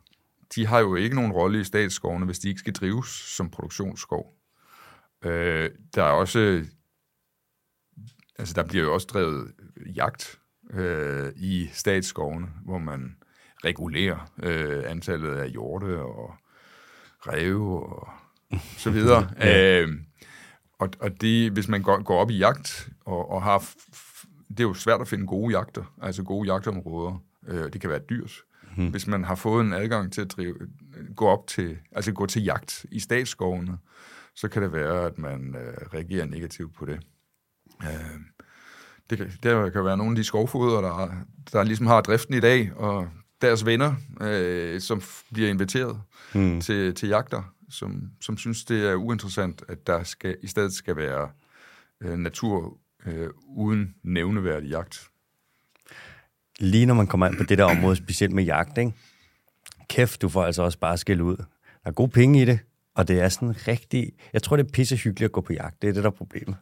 de 0.56 0.66
har 0.66 0.80
jo 0.80 0.96
ikke 0.96 1.16
nogen 1.16 1.32
rolle 1.32 1.62
i 1.62 1.64
statsskovene, 1.64 2.26
hvis 2.26 2.40
de 2.40 2.50
ikke 2.50 2.60
skal 2.60 2.74
drives 2.74 3.08
som 3.08 3.50
produktionsskov. 3.50 4.34
Øh, 5.26 5.70
der 5.96 6.04
er 6.04 6.12
også, 6.12 6.66
altså 8.38 8.54
der 8.54 8.68
bliver 8.68 8.84
jo 8.84 8.94
også 8.94 9.08
drevet 9.08 9.52
jagt 9.96 10.40
øh, 10.74 11.34
i 11.36 11.70
statsskovene, 11.74 12.48
hvor 12.66 12.78
man 12.78 13.16
regulerer 13.66 14.32
øh, 14.44 14.92
antallet 14.92 15.36
af 15.36 15.50
hjorte 15.50 16.02
og 16.02 16.36
ræve 17.28 17.86
og 17.86 18.10
så 18.78 18.92
videre. 18.98 19.30
ja. 19.40 19.82
øh, 19.82 19.90
og 20.80 20.90
og 21.00 21.22
det, 21.22 21.52
hvis 21.52 21.68
man 21.68 21.82
går, 21.82 22.04
går 22.04 22.22
op 22.22 22.30
i 22.30 22.38
jagt 22.38 22.90
og, 23.06 23.32
og 23.32 23.44
har... 23.44 23.70
Det 24.50 24.60
er 24.60 24.64
jo 24.64 24.74
svært 24.74 25.02
at 25.02 25.08
finde 25.08 25.28
gode 25.28 25.58
jagter, 25.58 25.96
altså 26.02 26.24
gode 26.24 26.52
jagtområder. 26.52 27.24
Øh, 27.48 27.74
det 27.74 27.82
kan 27.82 27.90
være 27.90 28.02
dyrt. 28.10 28.44
Hmm. 28.80 28.88
Hvis 28.88 29.08
man 29.08 29.24
har 29.24 29.36
fået 29.36 29.65
en 29.65 29.74
adgang 29.74 30.13
til 30.13 30.22
at 30.22 30.32
drive, 30.32 30.56
gå 31.15 31.28
op 31.28 31.48
til, 31.48 31.78
altså 31.92 32.12
gå 32.12 32.26
til 32.26 32.44
jagt 32.44 32.86
i 32.92 33.00
statsskovene, 33.00 33.78
så 34.36 34.48
kan 34.48 34.62
det 34.62 34.74
være, 34.74 35.06
at 35.06 35.18
man 35.18 35.56
øh, 35.56 35.74
reagerer 35.94 36.26
negativt 36.26 36.76
på 36.76 36.86
det. 36.86 37.00
Øh, 37.84 38.20
det 39.10 39.18
kan, 39.18 39.32
der 39.44 39.70
kan 39.70 39.86
være 39.86 39.98
nogle 39.98 40.12
af 40.12 40.15
de 40.15 40.24
skovfoder, 40.24 40.82
der, 40.82 41.12
der 41.52 41.63
ligesom 41.63 41.88
har 41.88 42.02
driften 42.02 42.34
i 42.34 42.39
dag, 42.39 42.72
og 42.76 43.10
deres 43.42 43.65
venner, 43.65 43.96
øh, 44.22 44.82
som 44.82 45.02
bliver 45.34 45.50
inviteret 45.50 46.02
hmm. 46.34 46.62
til, 46.62 46.96
til 46.96 47.10
jagter, 47.10 47.54
som, 47.70 48.12
som 48.22 48.38
synes, 48.38 48.65
det 48.65 48.89
er 48.89 48.96
uinteressant, 48.96 49.63
at 49.68 49.88
der 49.88 50.04
skal, 50.04 50.38
i 50.42 50.48
stedet 50.48 50.74
skal 50.74 50.96
være 50.96 51.30
øh, 52.02 52.18
natur 52.18 52.78
øh, 53.06 53.30
uden 53.48 53.96
nævneværdig 54.04 54.70
jagt. 54.70 55.10
Lige 56.60 56.86
når 56.86 56.93
man 56.93 57.08
kommer 57.08 57.28
ind 57.28 57.38
på 57.38 57.43
det 57.43 57.58
der 57.58 57.63
område, 57.63 57.95
specielt 57.95 58.34
med 58.34 58.43
jagt, 58.43 58.78
ikke? 58.78 58.93
kæft, 59.89 60.22
du 60.22 60.30
får 60.30 60.43
altså 60.43 60.63
også 60.63 60.80
bare 60.80 60.98
skæld 60.98 61.22
ud. 61.22 61.38
Der 61.38 61.45
er 61.86 61.91
gode 61.91 62.12
penge 62.12 62.41
i 62.41 62.45
det, 62.45 62.60
og 62.95 63.08
det 63.08 63.19
er 63.19 63.30
sådan 63.30 63.67
rigtig... 63.67 64.12
Jeg 64.34 64.43
tror, 64.43 64.58
det 64.58 64.65
er 64.65 64.72
pisse 64.72 64.95
hyggeligt 64.95 65.30
at 65.30 65.32
gå 65.32 65.41
på 65.41 65.54
jagt. 65.54 65.82
Det 65.82 65.89
er 65.89 65.93
det, 65.93 66.04
der 66.04 66.10
er 66.10 66.13
problemet. 66.13 66.56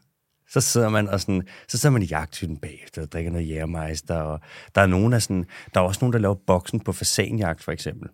Så 0.50 0.62
sidder 0.62 0.90
man 0.90 1.10
og 1.10 1.22
sådan, 1.22 1.48
så 1.68 1.78
sidder 1.78 1.94
man 1.94 2.02
i 2.02 2.06
jagthytten 2.06 2.58
bagefter 2.58 3.02
og 3.02 3.12
drikker 3.12 3.32
noget 3.32 3.50
jægermeister, 3.50 4.16
og 4.16 4.40
der 4.76 4.82
er 4.82 4.86
nogen 4.86 5.14
af 5.14 5.22
sådan, 5.22 5.46
der 5.74 5.80
er 5.82 5.86
også 5.86 6.00
nogen, 6.02 6.14
der 6.14 6.20
laver 6.20 6.36
boksen 6.48 6.80
på 6.80 6.92
fasanjagt, 6.92 7.64
for 7.64 7.72
eksempel. 7.72 8.10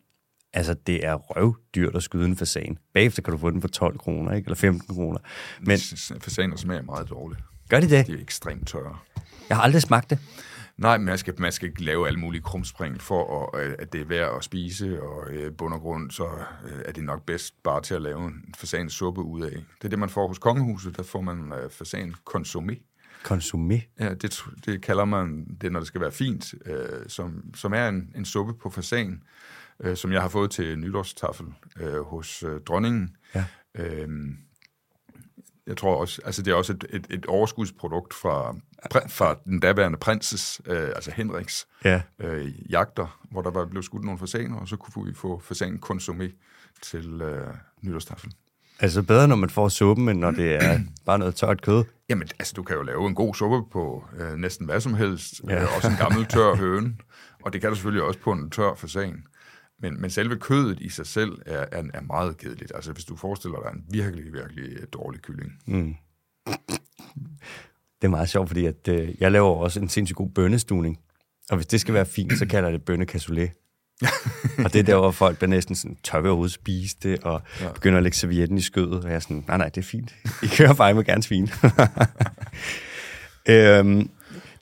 Altså, 0.54 0.74
det 0.74 1.06
er 1.06 1.14
røvdyrt 1.14 1.96
at 1.96 2.04
skyde 2.04 2.26
en 2.26 2.38
fasan. 2.38 2.78
Bagefter 2.94 3.22
kan 3.22 3.32
du 3.32 3.38
få 3.38 3.50
den 3.50 3.62
for 3.62 3.68
12 3.68 3.98
kroner, 3.98 4.32
ikke? 4.32 4.46
Eller 4.46 4.56
15 4.56 4.96
kroner. 4.96 5.20
Men 5.62 5.78
fasaner 6.22 6.56
smager 6.56 6.82
meget 6.82 7.10
dårligt. 7.10 7.42
Gør 7.70 7.80
de 7.80 7.90
det? 7.90 8.08
De 8.08 8.14
er 8.14 8.22
ekstremt 8.22 8.68
tørre. 8.68 8.98
Jeg 9.50 9.58
har 9.58 9.64
aldrig 9.64 9.82
smagt 9.82 10.10
det. 10.10 10.20
Nej, 10.78 10.98
man 10.98 11.18
skal, 11.18 11.34
man 11.38 11.52
skal 11.52 11.70
ikke 11.70 11.84
lave 11.84 12.08
alle 12.08 12.20
mulige 12.20 12.42
krumspring 12.42 13.02
for, 13.02 13.56
at, 13.58 13.76
at 13.80 13.94
det 13.94 14.02
er 14.02 14.06
værd 14.06 14.36
at 14.38 14.44
spise, 14.44 15.04
og 15.04 15.34
i 15.34 15.50
bund 15.50 15.74
og 15.74 15.80
grund, 15.80 16.12
så 16.12 16.26
øh, 16.66 16.82
er 16.86 16.92
det 16.92 17.04
nok 17.04 17.26
bedst 17.26 17.64
bare 17.64 17.82
til 17.82 17.96
at 17.96 18.02
lave 18.02 18.28
en 18.28 18.54
fasansuppe 18.58 19.22
ud 19.22 19.42
af. 19.42 19.52
Det 19.52 19.86
er 19.86 19.90
det, 19.90 20.00
man 20.00 20.10
får 20.10 20.28
hos 20.28 20.40
kongehuset, 20.40 20.98
der 20.98 21.04
får 21.04 21.22
man 21.22 21.52
uh, 21.52 21.72
fasan 21.72 22.16
consommé. 22.30 22.76
Consommé? 23.32 23.96
Ja, 24.00 24.14
det, 24.14 24.44
det 24.66 24.82
kalder 24.82 25.06
man 25.06 25.58
det, 25.62 25.72
når 25.72 25.80
det 25.80 25.88
skal 25.88 26.02
være 26.02 26.12
fint, 26.12 26.54
uh, 26.54 26.76
som, 27.08 27.44
som 27.56 27.74
er 27.74 27.90
en, 27.90 28.12
en 28.16 28.26
suppe 28.26 28.54
på 28.54 28.70
fasan, 28.70 29.24
uh, 29.86 29.96
som 29.96 30.12
jeg 30.12 30.22
har 30.22 30.30
fået 30.30 30.52
til 30.52 30.80
nytårstafel 30.80 31.46
uh, 31.82 32.00
hos 32.00 32.44
uh, 32.44 32.52
dronningen. 32.68 33.16
Ja. 33.36 33.46
Uh, 33.80 34.10
jeg 35.68 35.78
tror 35.78 35.96
også, 35.96 36.22
altså 36.26 36.42
det 36.42 36.52
er 36.52 36.56
også 36.56 36.74
et, 36.74 36.86
et, 36.90 37.08
et 37.10 37.26
overskudsprodukt 37.26 38.14
fra, 38.14 38.56
fra 39.08 39.36
den 39.46 39.60
daværende 39.60 39.98
prinses, 39.98 40.62
øh, 40.66 40.88
altså 40.88 41.12
Henriks, 41.12 41.68
ja. 41.86 42.02
øh, 42.20 42.72
jagter, 42.72 43.20
hvor 43.32 43.42
der 43.42 43.52
var 43.52 43.66
blevet 43.66 43.86
skudt 43.86 44.04
nogle 44.04 44.20
fasaner, 44.20 44.58
og 44.58 44.68
så 44.68 44.76
kunne 44.76 45.06
vi 45.06 45.14
få 45.14 45.42
fasan 45.46 45.80
konsumé 45.86 46.32
til 46.82 47.22
øh, 47.22 47.48
nytårstafel. 47.82 48.34
Altså 48.80 49.02
bedre, 49.02 49.28
når 49.28 49.36
man 49.36 49.50
får 49.50 49.70
suppen, 49.70 50.10
end 50.10 50.20
når 50.20 50.32
det 50.32 50.56
er 50.56 50.80
bare 51.06 51.20
noget 51.20 51.36
tørt 51.36 51.62
kød? 51.62 51.84
Jamen, 52.10 52.28
altså 52.40 52.54
du 52.54 52.64
kan 52.64 52.76
jo 52.76 52.82
lave 52.82 53.08
en 53.08 53.16
god 53.16 53.36
suppe 53.36 53.70
på 53.72 54.04
øh, 54.20 54.36
næsten 54.36 54.66
hvad 54.66 54.82
som 54.82 54.94
helst. 54.94 55.42
Ja. 55.48 55.62
Øh, 55.62 55.76
også 55.76 55.88
en 55.88 55.96
gammel 55.96 56.26
tør 56.26 56.56
høne. 56.64 56.96
Og 57.44 57.54
det 57.54 57.62
kan 57.62 57.70
du 57.70 57.76
selvfølgelig 57.76 58.04
også 58.04 58.20
på 58.20 58.32
en 58.32 58.50
tør 58.50 58.76
fasan. 58.76 59.24
Men, 59.80 60.02
men 60.02 60.10
selve 60.10 60.36
kødet 60.40 60.80
i 60.80 60.90
sig 60.90 61.08
selv 61.08 61.32
er, 61.46 61.66
er, 61.72 61.84
er 61.94 62.02
meget 62.02 62.38
kedeligt. 62.38 62.72
Altså 62.76 62.92
hvis 62.92 63.06
du 63.06 63.16
forestiller 63.16 63.58
dig 63.62 63.72
en 63.74 63.86
virkelig, 63.90 64.34
virkelig 64.34 64.94
dårlig 64.94 65.22
kylling. 65.22 65.52
Mm. 65.66 65.96
Det 68.02 68.08
er 68.08 68.12
meget 68.12 68.30
sjovt, 68.30 68.50
fordi 68.50 68.66
at, 68.66 68.88
øh, 68.88 69.10
jeg 69.20 69.32
laver 69.32 69.50
også 69.50 69.80
en 69.80 69.90
sindssygt 69.90 70.18
god 70.18 70.30
bønnestuning. 70.30 71.00
Og 71.50 71.56
hvis 71.56 71.68
det 71.68 71.82
skal 71.82 71.94
være 71.94 72.06
fint, 72.06 72.38
så 72.38 72.46
kalder 72.46 72.70
jeg 72.70 72.80
det 72.80 72.86
bønnekassoulet. 72.86 73.52
og 74.66 74.74
det 74.74 74.80
er 74.80 74.84
der, 74.84 74.98
hvor 74.98 75.12
folk 75.12 75.38
bliver 75.38 75.50
næsten 75.50 75.76
sådan, 75.76 75.98
tør 76.04 76.22
vi 76.22 76.28
overhovedet 76.28 76.54
spise 76.54 76.98
det, 77.04 77.24
og 77.24 77.42
ja. 77.62 77.72
begynder 77.72 77.98
at 77.98 78.04
lægge 78.04 78.18
servietten 78.18 78.58
i 78.58 78.62
skødet, 78.62 79.04
og 79.04 79.10
jeg 79.10 79.16
er 79.16 79.20
sådan, 79.20 79.44
nej, 79.48 79.58
nej, 79.58 79.70
det 79.70 79.78
er 79.82 79.86
fint. 79.86 80.16
I 80.44 80.48
kører 80.48 80.74
bare, 80.74 80.94
må 80.94 81.02
gerne 81.02 81.24
svine. 81.24 81.48
øhm, 83.50 84.10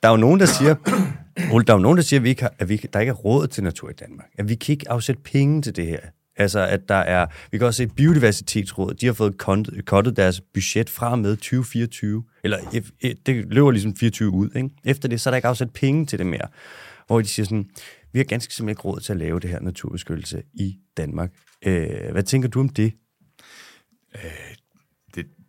der 0.02 0.08
er 0.08 0.12
jo 0.12 0.16
nogen, 0.16 0.40
der 0.40 0.46
siger, 0.46 0.74
Ole, 1.52 1.64
der 1.64 1.72
er 1.72 1.76
jo 1.76 1.82
nogen, 1.82 1.96
der 1.96 2.02
siger, 2.02 2.20
at, 2.20 2.24
vi 2.24 2.28
ikke 2.28 2.42
har, 2.42 2.54
at 2.58 2.68
vi, 2.68 2.76
der 2.92 3.00
ikke 3.00 3.10
er 3.10 3.14
råd 3.14 3.46
til 3.46 3.64
natur 3.64 3.90
i 3.90 3.92
Danmark. 3.92 4.28
At 4.38 4.48
vi 4.48 4.54
kan 4.54 4.72
ikke 4.72 4.90
afsætte 4.90 5.22
penge 5.22 5.62
til 5.62 5.76
det 5.76 5.86
her. 5.86 6.00
Altså, 6.36 6.60
at 6.60 6.88
der 6.88 6.94
er... 6.94 7.26
Vi 7.50 7.58
kan 7.58 7.66
også 7.66 7.76
se, 7.76 7.82
at 7.82 7.94
Biodiversitetsrådet, 7.96 9.00
de 9.00 9.06
har 9.06 9.12
fået 9.12 9.38
kottet 9.86 10.16
deres 10.16 10.40
budget 10.54 10.90
fra 10.90 11.16
med 11.16 11.36
2024. 11.36 12.24
Eller 12.44 12.58
e- 12.58 13.22
det 13.26 13.54
løber 13.54 13.70
ligesom 13.70 13.96
24 13.96 14.30
ud, 14.30 14.50
ikke? 14.56 14.70
Efter 14.84 15.08
det, 15.08 15.20
så 15.20 15.28
er 15.28 15.30
der 15.30 15.36
ikke 15.36 15.48
afsat 15.48 15.72
penge 15.72 16.06
til 16.06 16.18
det 16.18 16.26
mere. 16.26 16.48
Hvor 17.06 17.20
de 17.20 17.28
siger 17.28 17.46
sådan, 17.46 17.66
vi 18.12 18.18
har 18.18 18.24
ganske 18.24 18.54
simpelthen 18.54 18.72
ikke 18.72 18.82
råd 18.82 19.00
til 19.00 19.12
at 19.12 19.18
lave 19.18 19.40
det 19.40 19.50
her 19.50 19.60
naturbeskyttelse 19.60 20.42
i 20.54 20.76
Danmark. 20.96 21.32
Øh, 21.66 22.10
hvad 22.12 22.22
tænker 22.22 22.48
du 22.48 22.60
om 22.60 22.68
det? 22.68 22.92
Øh, 24.14 24.54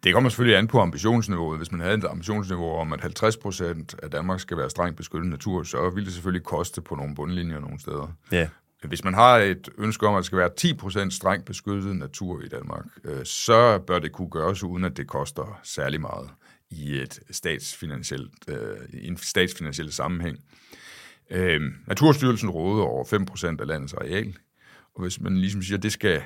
det 0.03 0.13
kommer 0.13 0.29
selvfølgelig 0.29 0.57
an 0.57 0.67
på 0.67 0.79
ambitionsniveauet. 0.79 1.59
Hvis 1.59 1.71
man 1.71 1.81
havde 1.81 1.97
et 1.97 2.05
ambitionsniveau 2.05 2.69
om, 2.69 2.93
at 2.93 3.01
50 3.01 3.37
procent 3.37 3.95
af 4.03 4.11
Danmark 4.11 4.39
skal 4.39 4.57
være 4.57 4.69
strengt 4.69 4.97
beskyttet 4.97 5.29
natur, 5.29 5.63
så 5.63 5.89
vil 5.89 6.05
det 6.05 6.13
selvfølgelig 6.13 6.43
koste 6.43 6.81
på 6.81 6.95
nogle 6.95 7.15
bundlinjer 7.15 7.59
nogle 7.59 7.79
steder. 7.79 8.07
Ja. 8.31 8.47
Hvis 8.83 9.03
man 9.03 9.13
har 9.13 9.37
et 9.37 9.69
ønske 9.77 10.07
om, 10.07 10.15
at 10.15 10.17
det 10.17 10.25
skal 10.25 10.37
være 10.37 10.49
10 10.57 10.73
procent 10.73 11.13
strengt 11.13 11.45
beskyttet 11.45 11.95
natur 11.95 12.41
i 12.41 12.47
Danmark, 12.47 12.85
øh, 13.03 13.25
så 13.25 13.79
bør 13.87 13.99
det 13.99 14.11
kunne 14.11 14.29
gøres, 14.29 14.63
uden 14.63 14.83
at 14.83 14.97
det 14.97 15.07
koster 15.07 15.59
særlig 15.63 16.01
meget 16.01 16.29
i 16.69 16.95
et 16.99 17.19
statsfinansielt, 17.31 18.33
øh, 18.47 18.77
en 18.93 19.17
statsfinansiel 19.17 19.91
sammenhæng. 19.91 20.37
Øh, 21.29 21.61
Naturstyrelsen 21.87 22.49
råder 22.49 22.83
over 22.83 23.05
5 23.05 23.25
procent 23.25 23.61
af 23.61 23.67
landets 23.67 23.93
areal, 23.93 24.37
og 24.95 25.01
hvis 25.01 25.19
man 25.19 25.37
ligesom 25.37 25.61
siger, 25.61 25.77
at 25.77 25.83
det 25.83 25.91
skal 25.91 26.21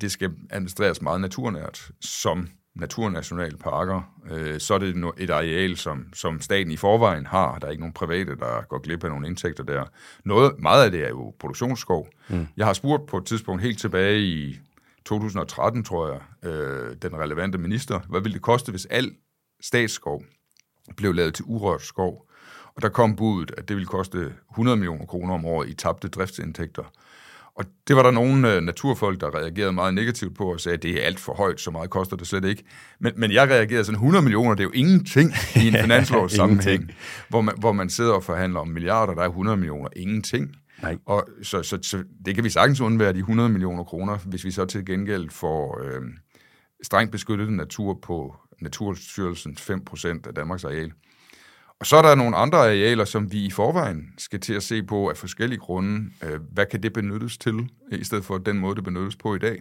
det 0.00 0.12
skal 0.12 0.30
administreres 0.50 1.02
meget 1.02 1.20
naturnært, 1.20 1.90
som 2.00 2.48
naturnationalparker, 2.74 4.02
øh, 4.30 4.60
så 4.60 4.74
er 4.74 4.78
det 4.78 5.12
et 5.18 5.30
areal, 5.30 5.76
som, 5.76 6.06
som 6.12 6.40
staten 6.40 6.72
i 6.72 6.76
forvejen 6.76 7.26
har. 7.26 7.58
Der 7.58 7.66
er 7.66 7.70
ikke 7.70 7.80
nogen 7.80 7.92
private, 7.92 8.36
der 8.36 8.66
går 8.68 8.78
glip 8.78 9.04
af 9.04 9.10
nogle 9.10 9.26
indtægter 9.26 9.64
der. 9.64 9.84
Noget, 10.24 10.58
meget 10.58 10.84
af 10.84 10.90
det 10.90 11.04
er 11.04 11.08
jo 11.08 11.34
produktionsskov. 11.38 12.08
Mm. 12.28 12.46
Jeg 12.56 12.66
har 12.66 12.72
spurgt 12.72 13.06
på 13.06 13.18
et 13.18 13.26
tidspunkt 13.26 13.62
helt 13.62 13.78
tilbage 13.78 14.20
i 14.20 14.58
2013, 15.04 15.84
tror 15.84 16.08
jeg, 16.12 16.50
øh, 16.50 16.96
den 17.02 17.16
relevante 17.16 17.58
minister, 17.58 18.00
hvad 18.08 18.20
ville 18.20 18.34
det 18.34 18.42
koste, 18.42 18.70
hvis 18.70 18.86
al 18.86 19.12
statsskov 19.60 20.22
blev 20.96 21.14
lavet 21.14 21.34
til 21.34 21.44
urørt 21.48 21.82
skov? 21.82 22.26
Og 22.76 22.82
der 22.82 22.88
kom 22.88 23.16
budet, 23.16 23.50
at 23.58 23.68
det 23.68 23.76
ville 23.76 23.86
koste 23.86 24.32
100 24.50 24.76
millioner 24.76 25.06
kroner 25.06 25.34
om 25.34 25.44
året 25.44 25.68
i 25.68 25.74
tabte 25.74 26.08
driftsindtægter. 26.08 26.84
Og 27.56 27.64
det 27.88 27.96
var 27.96 28.02
der 28.02 28.10
nogle 28.10 28.54
øh, 28.54 28.62
naturfolk, 28.62 29.20
der 29.20 29.34
reagerede 29.34 29.72
meget 29.72 29.94
negativt 29.94 30.36
på 30.36 30.52
og 30.52 30.60
sagde, 30.60 30.76
at 30.76 30.82
det 30.82 31.02
er 31.02 31.06
alt 31.06 31.20
for 31.20 31.34
højt, 31.34 31.60
så 31.60 31.70
meget 31.70 31.90
koster 31.90 32.16
det 32.16 32.26
slet 32.26 32.44
ikke. 32.44 32.64
Men, 33.00 33.12
men 33.16 33.32
jeg 33.32 33.48
reagerede 33.48 33.84
sådan, 33.84 33.96
100 33.96 34.22
millioner, 34.22 34.54
det 34.54 34.60
er 34.60 34.64
jo 34.64 34.70
ingenting 34.74 35.32
i 35.56 35.68
en 35.68 35.74
finanslovssammenhæng, 35.84 36.90
hvor, 37.28 37.40
man, 37.40 37.54
hvor 37.58 37.72
man 37.72 37.90
sidder 37.90 38.12
og 38.12 38.24
forhandler 38.24 38.60
om 38.60 38.68
milliarder, 38.68 39.14
der 39.14 39.22
er 39.22 39.28
100 39.28 39.56
millioner, 39.56 39.88
ingenting. 39.96 40.56
Nej. 40.82 40.96
Og 41.06 41.28
så, 41.42 41.62
så, 41.62 41.78
så 41.82 42.04
det 42.26 42.34
kan 42.34 42.44
vi 42.44 42.50
sagtens 42.50 42.80
undvære, 42.80 43.12
de 43.12 43.18
100 43.18 43.48
millioner 43.48 43.84
kroner, 43.84 44.18
hvis 44.18 44.44
vi 44.44 44.50
så 44.50 44.64
til 44.64 44.86
gengæld 44.86 45.30
får 45.30 45.80
øh, 45.84 46.02
strengt 46.82 47.12
beskyttet 47.12 47.52
natur 47.52 47.98
på 48.02 48.36
Naturstyrelsens 48.60 49.70
5% 49.70 50.06
af 50.06 50.34
Danmarks 50.34 50.64
areal. 50.64 50.92
Og 51.80 51.86
så 51.86 51.96
er 51.96 52.02
der 52.02 52.14
nogle 52.14 52.36
andre 52.36 52.58
arealer, 52.58 53.04
som 53.04 53.32
vi 53.32 53.44
i 53.44 53.50
forvejen 53.50 54.14
skal 54.18 54.40
til 54.40 54.54
at 54.54 54.62
se 54.62 54.82
på 54.82 55.10
af 55.10 55.16
forskellige 55.16 55.58
grunde. 55.58 56.10
Øh, 56.22 56.40
hvad 56.52 56.66
kan 56.66 56.82
det 56.82 56.92
benyttes 56.92 57.38
til, 57.38 57.68
i 57.92 58.04
stedet 58.04 58.24
for 58.24 58.38
den 58.38 58.58
måde, 58.58 58.76
det 58.76 58.84
benyttes 58.84 59.16
på 59.16 59.34
i 59.34 59.38
dag? 59.38 59.58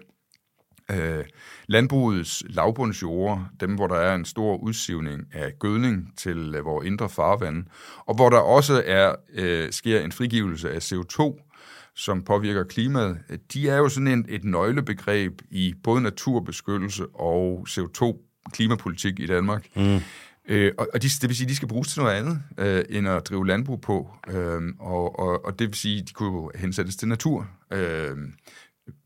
Øh, 0.91 1.26
landbrugets 1.67 2.43
lavbundsjorder, 2.49 3.45
dem 3.60 3.76
hvor 3.76 3.88
der 3.88 3.95
er 3.95 4.15
en 4.15 4.26
stor 4.26 4.58
udsivning 4.58 5.26
af 5.34 5.54
gødning 5.60 6.17
til 6.17 6.56
øh, 6.56 6.65
vores 6.65 6.88
indre 6.88 7.10
farvand, 7.10 7.65
og 8.06 8.15
hvor 8.15 8.30
der 8.30 8.38
også 8.38 8.84
er 8.86 9.15
øh, 9.34 9.71
sker 9.71 9.99
en 9.99 10.12
frigivelse 10.12 10.71
af 10.71 10.91
CO2, 10.91 11.49
som 11.95 12.23
påvirker 12.23 12.63
klimaet, 12.63 13.17
øh, 13.30 13.38
de 13.54 13.69
er 13.69 13.78
jo 13.78 13.89
sådan 13.89 14.08
en, 14.08 14.26
et 14.30 14.43
nøglebegreb 14.43 15.41
i 15.52 15.73
både 15.84 16.02
naturbeskyttelse 16.02 17.06
og 17.13 17.65
CO2-klimapolitik 17.69 19.19
i 19.19 19.26
Danmark. 19.26 19.67
Mm. 19.76 19.99
Øh, 20.47 20.71
og 20.77 20.88
og 20.93 21.01
de, 21.01 21.08
det 21.08 21.29
vil 21.29 21.36
sige, 21.36 21.45
at 21.45 21.49
de 21.49 21.56
skal 21.56 21.67
bruges 21.67 21.88
til 21.88 22.01
noget 22.01 22.15
andet, 22.15 22.41
øh, 22.58 22.86
end 22.89 23.08
at 23.08 23.27
drive 23.29 23.47
landbrug 23.47 23.82
på. 23.82 24.15
Øh, 24.29 24.62
og, 24.79 25.19
og, 25.19 25.45
og 25.45 25.60
det 25.60 25.67
vil 25.67 25.75
sige, 25.75 26.01
at 26.01 26.08
de 26.08 26.13
kunne 26.13 26.49
hensættes 26.56 26.95
til 26.95 27.08
natur, 27.08 27.49
øh, 27.73 28.17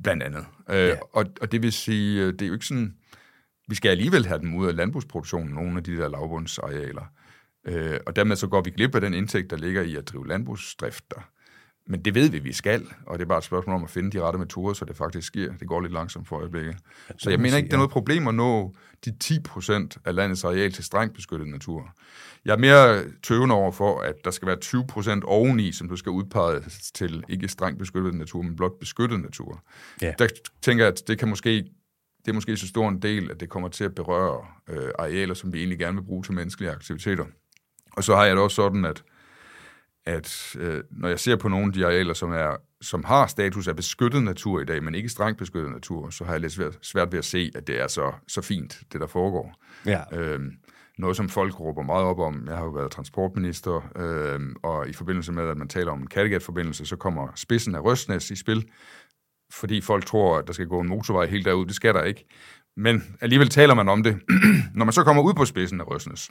blandt 0.04 0.24
andet. 0.24 0.46
Øh, 0.70 0.78
ja. 0.78 0.96
og, 1.14 1.26
og 1.42 1.52
det 1.52 1.62
vil 1.62 1.72
sige, 1.72 2.22
øh, 2.22 2.34
det 2.34 2.42
er 2.42 2.48
jo 2.48 2.54
ikke 2.54 2.66
sådan... 2.66 2.94
Vi 3.70 3.76
skal 3.76 3.90
alligevel 3.90 4.26
have 4.26 4.40
dem 4.40 4.56
ud 4.56 4.68
af 4.68 4.76
landbrugsproduktionen, 4.76 5.54
nogle 5.54 5.78
af 5.78 5.84
de 5.84 5.98
der 5.98 6.10
lavbundsarealer. 6.10 7.06
Øh, 7.68 8.00
og 8.06 8.16
dermed 8.16 8.36
så 8.36 8.48
går 8.48 8.62
vi 8.62 8.70
glip 8.70 8.96
af 8.96 9.02
den 9.02 9.14
indtægt, 9.14 9.50
der 9.50 9.58
ligger 9.58 9.82
i 9.82 9.96
at 9.96 10.08
drive 10.08 10.28
landbrugsdrift 10.28 11.04
der. 11.12 11.30
Men 11.90 12.06
det 12.06 12.16
ved 12.16 12.30
vi, 12.30 12.40
vi 12.40 12.54
skal, 12.54 12.88
og 13.06 13.20
det 13.20 13.26
er 13.26 13.28
bare 13.28 13.38
et 13.38 13.44
spørgsmål 13.44 13.76
om 13.76 13.84
at 13.84 13.90
finde 13.90 14.12
de 14.12 14.22
rette 14.22 14.40
metoder, 14.40 14.74
så 14.74 14.86
det 14.86 14.96
faktisk 14.96 15.28
sker. 15.28 15.54
Det 15.60 15.68
går 15.68 15.82
lidt 15.82 15.94
langsomt 15.94 16.28
for 16.28 16.38
øjeblikket. 16.40 16.76
Så 17.18 17.30
jeg 17.30 17.40
mener 17.40 17.58
ikke, 17.58 17.68
det 17.68 17.74
er 17.74 17.78
noget 17.78 17.92
problem 17.92 18.28
at 18.28 18.36
nå 18.36 18.76
de 19.06 19.18
10 19.20 19.40
procent 19.40 19.98
af 20.06 20.16
landets 20.16 20.44
areal 20.44 20.72
til 20.72 20.84
strengt 20.84 21.16
beskyttet 21.16 21.48
natur. 21.48 21.94
Jeg 22.46 22.54
er 22.54 22.58
mere 22.58 23.04
tøvende 23.24 23.56
over 23.56 23.72
for, 23.72 24.00
at 24.00 24.16
der 24.26 24.32
skal 24.32 24.48
være 24.48 24.60
20 24.60 24.88
procent 24.88 25.24
oveni, 25.24 25.72
som 25.72 25.90
du 25.90 25.96
skal 25.96 26.10
udpege 26.10 26.62
til 26.94 27.24
ikke 27.30 27.48
strengt 27.48 27.80
beskyttet 27.80 28.14
natur, 28.14 28.42
men 28.42 28.56
blot 28.56 28.80
beskyttet 28.80 29.20
natur. 29.20 29.64
Ja. 30.02 30.14
Der 30.20 30.28
tænker 30.62 30.84
jeg, 30.84 30.94
at 30.94 31.08
det 31.08 31.20
kan 31.20 31.28
måske 31.28 31.66
det 32.26 32.32
er 32.32 32.36
måske 32.36 32.58
så 32.58 32.68
stor 32.68 32.90
en 32.90 33.02
del, 33.02 33.32
at 33.32 33.40
det 33.40 33.50
kommer 33.50 33.70
til 33.70 33.84
at 33.84 33.96
berøre 33.96 34.46
øh, 34.70 34.90
arealer, 35.00 35.34
som 35.34 35.54
vi 35.54 35.58
egentlig 35.58 35.80
gerne 35.80 35.98
vil 35.98 36.04
bruge 36.06 36.24
til 36.24 36.34
menneskelige 36.34 36.72
aktiviteter. 36.72 37.26
Og 37.98 38.04
så 38.04 38.16
har 38.16 38.26
jeg 38.26 38.36
det 38.36 38.44
også 38.44 38.56
sådan, 38.56 38.86
at 38.86 39.04
at 40.08 40.56
øh, 40.60 40.84
når 40.92 41.10
jeg 41.10 41.20
ser 41.20 41.36
på 41.36 41.48
nogle 41.48 41.66
af 41.66 41.74
de 41.74 41.86
arealer, 41.86 42.14
som, 42.14 42.32
er, 42.32 42.56
som 42.82 43.04
har 43.04 43.28
status 43.28 43.68
af 43.68 43.76
beskyttet 43.76 44.24
natur 44.24 44.62
i 44.62 44.66
dag, 44.66 44.84
men 44.84 44.96
ikke 44.96 45.10
strengt 45.10 45.38
beskyttet 45.38 45.72
natur, 45.72 46.10
så 46.10 46.24
har 46.24 46.32
jeg 46.32 46.42
lidt 46.42 46.54
svært, 46.54 46.78
svært 46.82 47.12
ved 47.12 47.20
at 47.20 47.26
se, 47.26 47.52
at 47.56 47.68
det 47.68 47.82
er 47.82 47.88
så, 47.88 48.12
så 48.28 48.42
fint, 48.42 48.80
det 48.94 49.02
der 49.02 49.08
foregår. 49.08 49.56
Ja. 49.86 50.02
Øhm, 50.12 50.52
noget, 50.98 51.18
som 51.18 51.30
folk 51.30 51.60
råber 51.60 51.84
meget 51.84 52.06
op 52.06 52.20
om. 52.20 52.44
Jeg 52.48 52.58
har 52.58 52.64
jo 52.64 52.70
været 52.70 52.92
transportminister, 52.92 53.92
øh, 53.96 54.40
og 54.64 54.90
i 54.90 54.94
forbindelse 54.94 55.32
med, 55.32 55.50
at 55.50 55.58
man 55.58 55.68
taler 55.68 55.92
om 55.92 56.00
en 56.00 56.08
Kattegat-forbindelse, 56.08 56.86
så 56.86 56.96
kommer 56.96 57.28
spidsen 57.36 57.76
af 57.76 57.80
Røstnæs 57.80 58.32
i 58.32 58.36
spil, 58.36 58.70
fordi 59.54 59.82
folk 59.82 60.06
tror, 60.06 60.38
at 60.38 60.48
der 60.48 60.54
skal 60.54 60.68
gå 60.68 60.80
en 60.80 60.88
motorvej 60.88 61.26
helt 61.26 61.46
derud. 61.46 61.66
Det 61.66 61.76
skal 61.76 61.94
der 61.94 62.04
ikke. 62.04 62.26
Men 62.78 63.18
alligevel 63.22 63.50
taler 63.50 63.74
man 63.74 63.90
om 63.90 64.04
det. 64.04 64.20
Når 64.76 64.86
man 64.86 64.94
så 64.94 65.04
kommer 65.04 65.24
ud 65.24 65.34
på 65.34 65.46
spidsen 65.46 65.82
af 65.82 65.88
Røstnæs, 65.88 66.30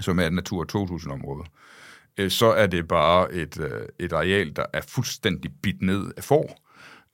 som 0.00 0.18
er 0.18 0.26
et 0.26 0.32
Natur 0.32 0.66
2000-område, 0.76 1.44
øh, 2.18 2.30
så 2.30 2.46
er 2.46 2.66
det 2.66 2.88
bare 2.88 3.32
et, 3.32 3.60
øh, 3.60 3.82
et 3.98 4.12
areal, 4.12 4.56
der 4.56 4.64
er 4.72 4.80
fuldstændig 4.88 5.50
bidt 5.62 5.82
ned 5.82 6.12
af 6.16 6.24
får. 6.24 6.62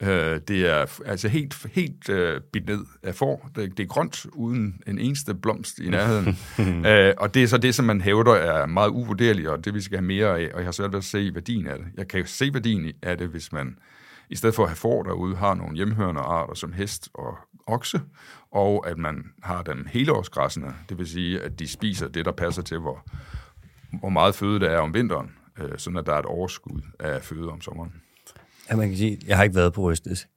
Øh, 0.01 0.39
det 0.47 0.69
er 0.69 1.01
altså 1.05 1.27
helt, 1.27 1.67
helt 1.71 2.09
øh, 2.09 2.41
bidt 2.41 2.67
ned 2.67 2.85
af 3.03 3.15
får. 3.15 3.49
Det, 3.55 3.77
det 3.77 3.83
er 3.83 3.87
grønt, 3.87 4.25
uden 4.33 4.81
en 4.87 4.99
eneste 4.99 5.33
blomst 5.33 5.79
i 5.79 5.89
nærheden. 5.89 6.37
øh, 6.87 7.13
og 7.17 7.33
det 7.33 7.43
er 7.43 7.47
så 7.47 7.57
det, 7.57 7.75
som 7.75 7.85
man 7.85 8.01
hævder 8.01 8.33
er 8.33 8.65
meget 8.65 8.89
uvurderligt, 8.89 9.47
og 9.47 9.65
det 9.65 9.73
vi 9.73 9.81
skal 9.81 9.97
have 9.97 10.07
mere 10.07 10.39
af, 10.39 10.51
og 10.53 10.59
jeg 10.59 10.65
har 10.65 10.71
svært 10.71 10.91
ved 10.91 10.97
at 10.97 11.03
se 11.03 11.31
værdien 11.33 11.67
af 11.67 11.77
det. 11.77 11.87
Jeg 11.97 12.07
kan 12.07 12.25
se 12.25 12.53
værdien 12.53 12.91
af 13.01 13.17
det, 13.17 13.27
hvis 13.27 13.51
man 13.51 13.77
i 14.29 14.35
stedet 14.35 14.55
for 14.55 14.63
at 14.63 14.69
have 14.69 14.75
får 14.75 15.03
derude, 15.03 15.35
har 15.35 15.53
nogle 15.53 15.75
hjemhørende 15.75 16.21
arter 16.21 16.53
som 16.53 16.73
hest 16.73 17.09
og 17.13 17.37
okse, 17.67 18.01
og 18.51 18.87
at 18.87 18.97
man 18.97 19.23
har 19.43 19.61
dem 19.61 19.87
helårsgræssende, 19.89 20.73
det 20.89 20.97
vil 20.97 21.07
sige, 21.07 21.41
at 21.41 21.59
de 21.59 21.67
spiser 21.67 22.07
det, 22.07 22.25
der 22.25 22.31
passer 22.31 22.61
til, 22.61 22.77
hvor, 22.77 23.05
hvor 23.99 24.09
meget 24.09 24.35
føde 24.35 24.59
der 24.59 24.69
er 24.69 24.79
om 24.79 24.93
vinteren, 24.93 25.31
øh, 25.59 25.77
sådan 25.77 25.97
at 25.97 26.05
der 26.05 26.13
er 26.13 26.19
et 26.19 26.25
overskud 26.25 26.81
af 26.99 27.23
føde 27.23 27.49
om 27.49 27.61
sommeren. 27.61 27.93
Ja, 28.69 28.75
man 28.75 28.87
kan 28.87 28.97
sige, 28.97 29.19
jeg 29.27 29.37
har 29.37 29.43
ikke 29.43 29.55
været 29.55 29.73
på 29.73 29.81
Røstes. 29.81 30.27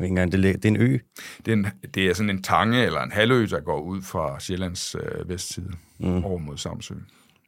Engang, 0.00 0.32
det, 0.32 0.42
det 0.42 0.64
er 0.64 0.68
en 0.68 0.76
ø? 0.76 0.98
Det 1.46 1.48
er, 1.48 1.56
en, 1.56 1.66
det 1.94 2.06
er 2.06 2.14
sådan 2.14 2.30
en 2.30 2.42
tange 2.42 2.84
eller 2.84 3.00
en 3.00 3.12
halvø, 3.12 3.46
der 3.46 3.60
går 3.60 3.80
ud 3.80 4.02
fra 4.02 4.40
Sjællands 4.40 4.94
øh, 4.94 5.28
vestside 5.28 5.72
mm. 5.98 6.24
over 6.24 6.38
mod 6.38 6.56
Samsø. 6.56 6.94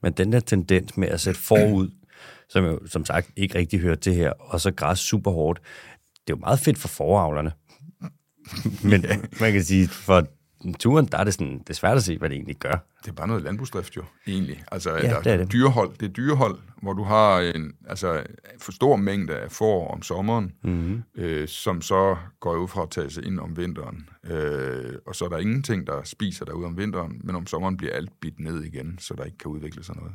Men 0.03 0.13
den 0.13 0.33
der 0.33 0.41
tendens 0.41 0.97
med 0.97 1.09
at 1.09 1.21
sætte 1.21 1.41
forud, 1.41 1.91
som 2.49 2.65
jo 2.65 2.87
som 2.87 3.05
sagt 3.05 3.31
ikke 3.37 3.59
rigtig 3.59 3.81
hører 3.81 3.95
til 3.95 4.15
her, 4.15 4.31
og 4.31 4.61
så 4.61 4.71
græs 4.71 4.99
super 4.99 5.31
hårdt, 5.31 5.61
det 6.27 6.33
er 6.33 6.37
jo 6.37 6.41
meget 6.41 6.59
fedt 6.59 6.79
for 6.79 6.89
foravlerne. 6.89 7.53
Men 8.91 9.05
man 9.41 9.53
kan 9.53 9.65
sige, 9.65 9.89
for 9.89 10.27
turen, 10.73 11.07
der 11.07 11.19
er 11.19 11.25
det, 11.25 11.35
sådan, 11.35 11.59
det 11.59 11.71
er 11.71 11.75
svært 11.75 11.97
at 11.97 12.03
se, 12.03 12.19
hvad 12.19 12.29
det 12.29 12.35
egentlig 12.35 12.57
gør. 12.57 12.87
Det 13.05 13.11
er 13.11 13.13
bare 13.13 13.29
noget 13.29 13.43
landbrugsdrift 13.43 13.97
jo, 13.97 14.03
egentlig. 14.27 14.65
Altså, 14.73 14.91
ja, 14.91 15.03
der, 15.03 15.23
det 15.23 15.33
er 15.33 15.37
det. 15.37 15.53
Dyrehold, 15.53 15.91
det 16.01 16.09
er 16.09 16.13
dyrehold, 16.13 16.59
hvor 16.83 16.93
du 16.93 17.03
har 17.03 17.41
en 17.41 17.73
altså, 17.89 18.23
for 18.59 18.73
stor 18.73 18.97
mængde 18.97 19.37
af 19.37 19.53
får 19.53 19.89
om 19.89 20.03
sommeren, 20.03 20.53
mm-hmm. 20.63 21.03
øh, 21.15 21.49
som 21.49 21.83
så 21.83 22.17
går 22.41 22.57
ud 22.57 22.69
fra 22.69 22.83
at 22.83 22.91
tage 22.91 23.11
sig 23.11 23.27
ind 23.27 23.41
om 23.41 23.57
vinteren. 23.57 24.09
Øh, 24.25 24.95
og 25.07 25.15
så 25.15 25.25
er 25.25 25.29
der 25.29 25.39
ingenting, 25.39 25.87
der 25.87 26.03
spiser 26.05 26.45
derude 26.45 26.67
om 26.67 26.79
vinteren, 26.79 27.21
men 27.25 27.37
om 27.37 27.47
sommeren 27.47 27.77
bliver 27.77 27.93
alt 27.93 28.11
bidt 28.21 28.41
ned 28.41 28.63
igen, 28.63 28.99
så 28.99 29.15
der 29.15 29.25
ikke 29.25 29.39
kan 29.39 29.51
udvikle 29.51 29.85
sig 29.85 29.97
noget. 29.97 30.13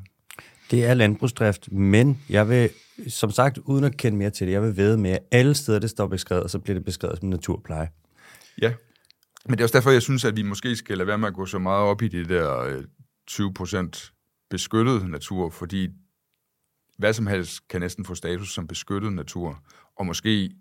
Det 0.72 0.86
er 0.86 0.94
landbrugsdrift, 0.94 1.72
men 1.72 2.22
jeg 2.30 2.50
vil, 2.50 2.70
som 3.08 3.32
sagt, 3.32 3.58
uden 3.58 3.84
at 3.84 3.98
kende 3.98 4.18
mere 4.18 4.30
til 4.30 4.48
det, 4.48 4.54
jeg 4.54 4.62
vil 4.62 4.78
ved 4.78 4.98
med, 4.98 5.12
at 5.12 5.20
alle 5.32 5.56
steder, 5.56 5.80
det 5.80 5.90
står 5.90 6.08
beskrevet, 6.08 6.52
så 6.52 6.60
bliver 6.60 6.76
det 6.76 6.86
beskrevet 6.86 7.20
som 7.20 7.30
naturpleje. 7.30 7.90
Ja, 8.62 8.74
men 9.46 9.58
det 9.58 9.60
er 9.60 9.66
også 9.66 9.78
derfor, 9.78 9.92
jeg 9.92 10.02
synes, 10.02 10.26
at 10.26 10.36
vi 10.36 10.42
måske 10.42 10.76
skal 10.76 10.98
lade 10.98 11.08
være 11.08 11.18
med 11.18 11.28
at 11.28 11.34
gå 11.34 11.46
så 11.46 11.60
meget 11.60 11.84
op 11.84 12.02
i 12.02 12.08
det 12.08 12.30
der 12.30 12.82
20% 13.32 13.78
øh, 13.78 13.90
beskyttet 14.50 15.10
natur, 15.10 15.50
fordi 15.50 15.90
hvad 16.98 17.14
som 17.14 17.28
helst 17.28 17.68
kan 17.68 17.82
næsten 17.82 18.06
få 18.06 18.16
status 18.16 18.54
som 18.54 18.68
beskyttet 18.68 19.14
natur, 19.14 19.64
og 19.96 20.06
måske 20.06 20.52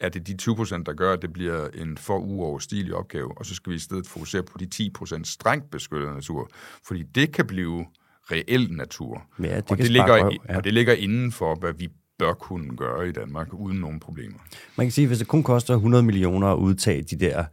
er 0.00 0.08
det 0.08 0.26
de 0.26 0.50
20%, 0.50 0.82
der 0.82 0.92
gør, 0.92 1.12
at 1.12 1.22
det 1.22 1.32
bliver 1.32 1.68
en 1.68 1.98
for 1.98 2.18
uoverstigelig 2.18 2.94
opgave, 2.94 3.38
og 3.38 3.46
så 3.46 3.54
skal 3.54 3.70
vi 3.70 3.76
i 3.76 3.78
stedet 3.78 4.06
fokusere 4.06 4.42
på 4.42 4.58
de 4.58 4.90
10% 4.98 5.20
strengt 5.24 5.70
beskyttet 5.70 6.14
natur, 6.14 6.50
fordi 6.86 7.02
det 7.02 7.32
kan 7.32 7.46
blive 7.46 7.86
reel 8.30 8.72
natur. 8.72 9.26
Ja, 9.42 9.56
det 9.56 9.70
og, 9.70 9.78
det 9.78 9.90
ligger, 9.90 10.24
røv, 10.24 10.32
ja. 10.48 10.56
og 10.56 10.64
det 10.64 10.74
ligger 10.74 10.92
inden 10.92 11.32
for, 11.32 11.54
hvad 11.54 11.72
vi 11.72 11.88
bør 12.18 12.32
kunne 12.32 12.76
gøre 12.76 13.08
i 13.08 13.12
Danmark 13.12 13.54
uden 13.54 13.78
nogen 13.78 14.00
problemer. 14.00 14.38
Man 14.76 14.86
kan 14.86 14.92
sige, 14.92 15.02
at 15.02 15.08
hvis 15.08 15.18
det 15.18 15.28
kun 15.28 15.42
koster 15.42 15.74
100 15.74 16.02
millioner 16.02 16.48
at 16.48 16.56
udtage 16.56 17.02
de 17.02 17.16
der 17.16 17.44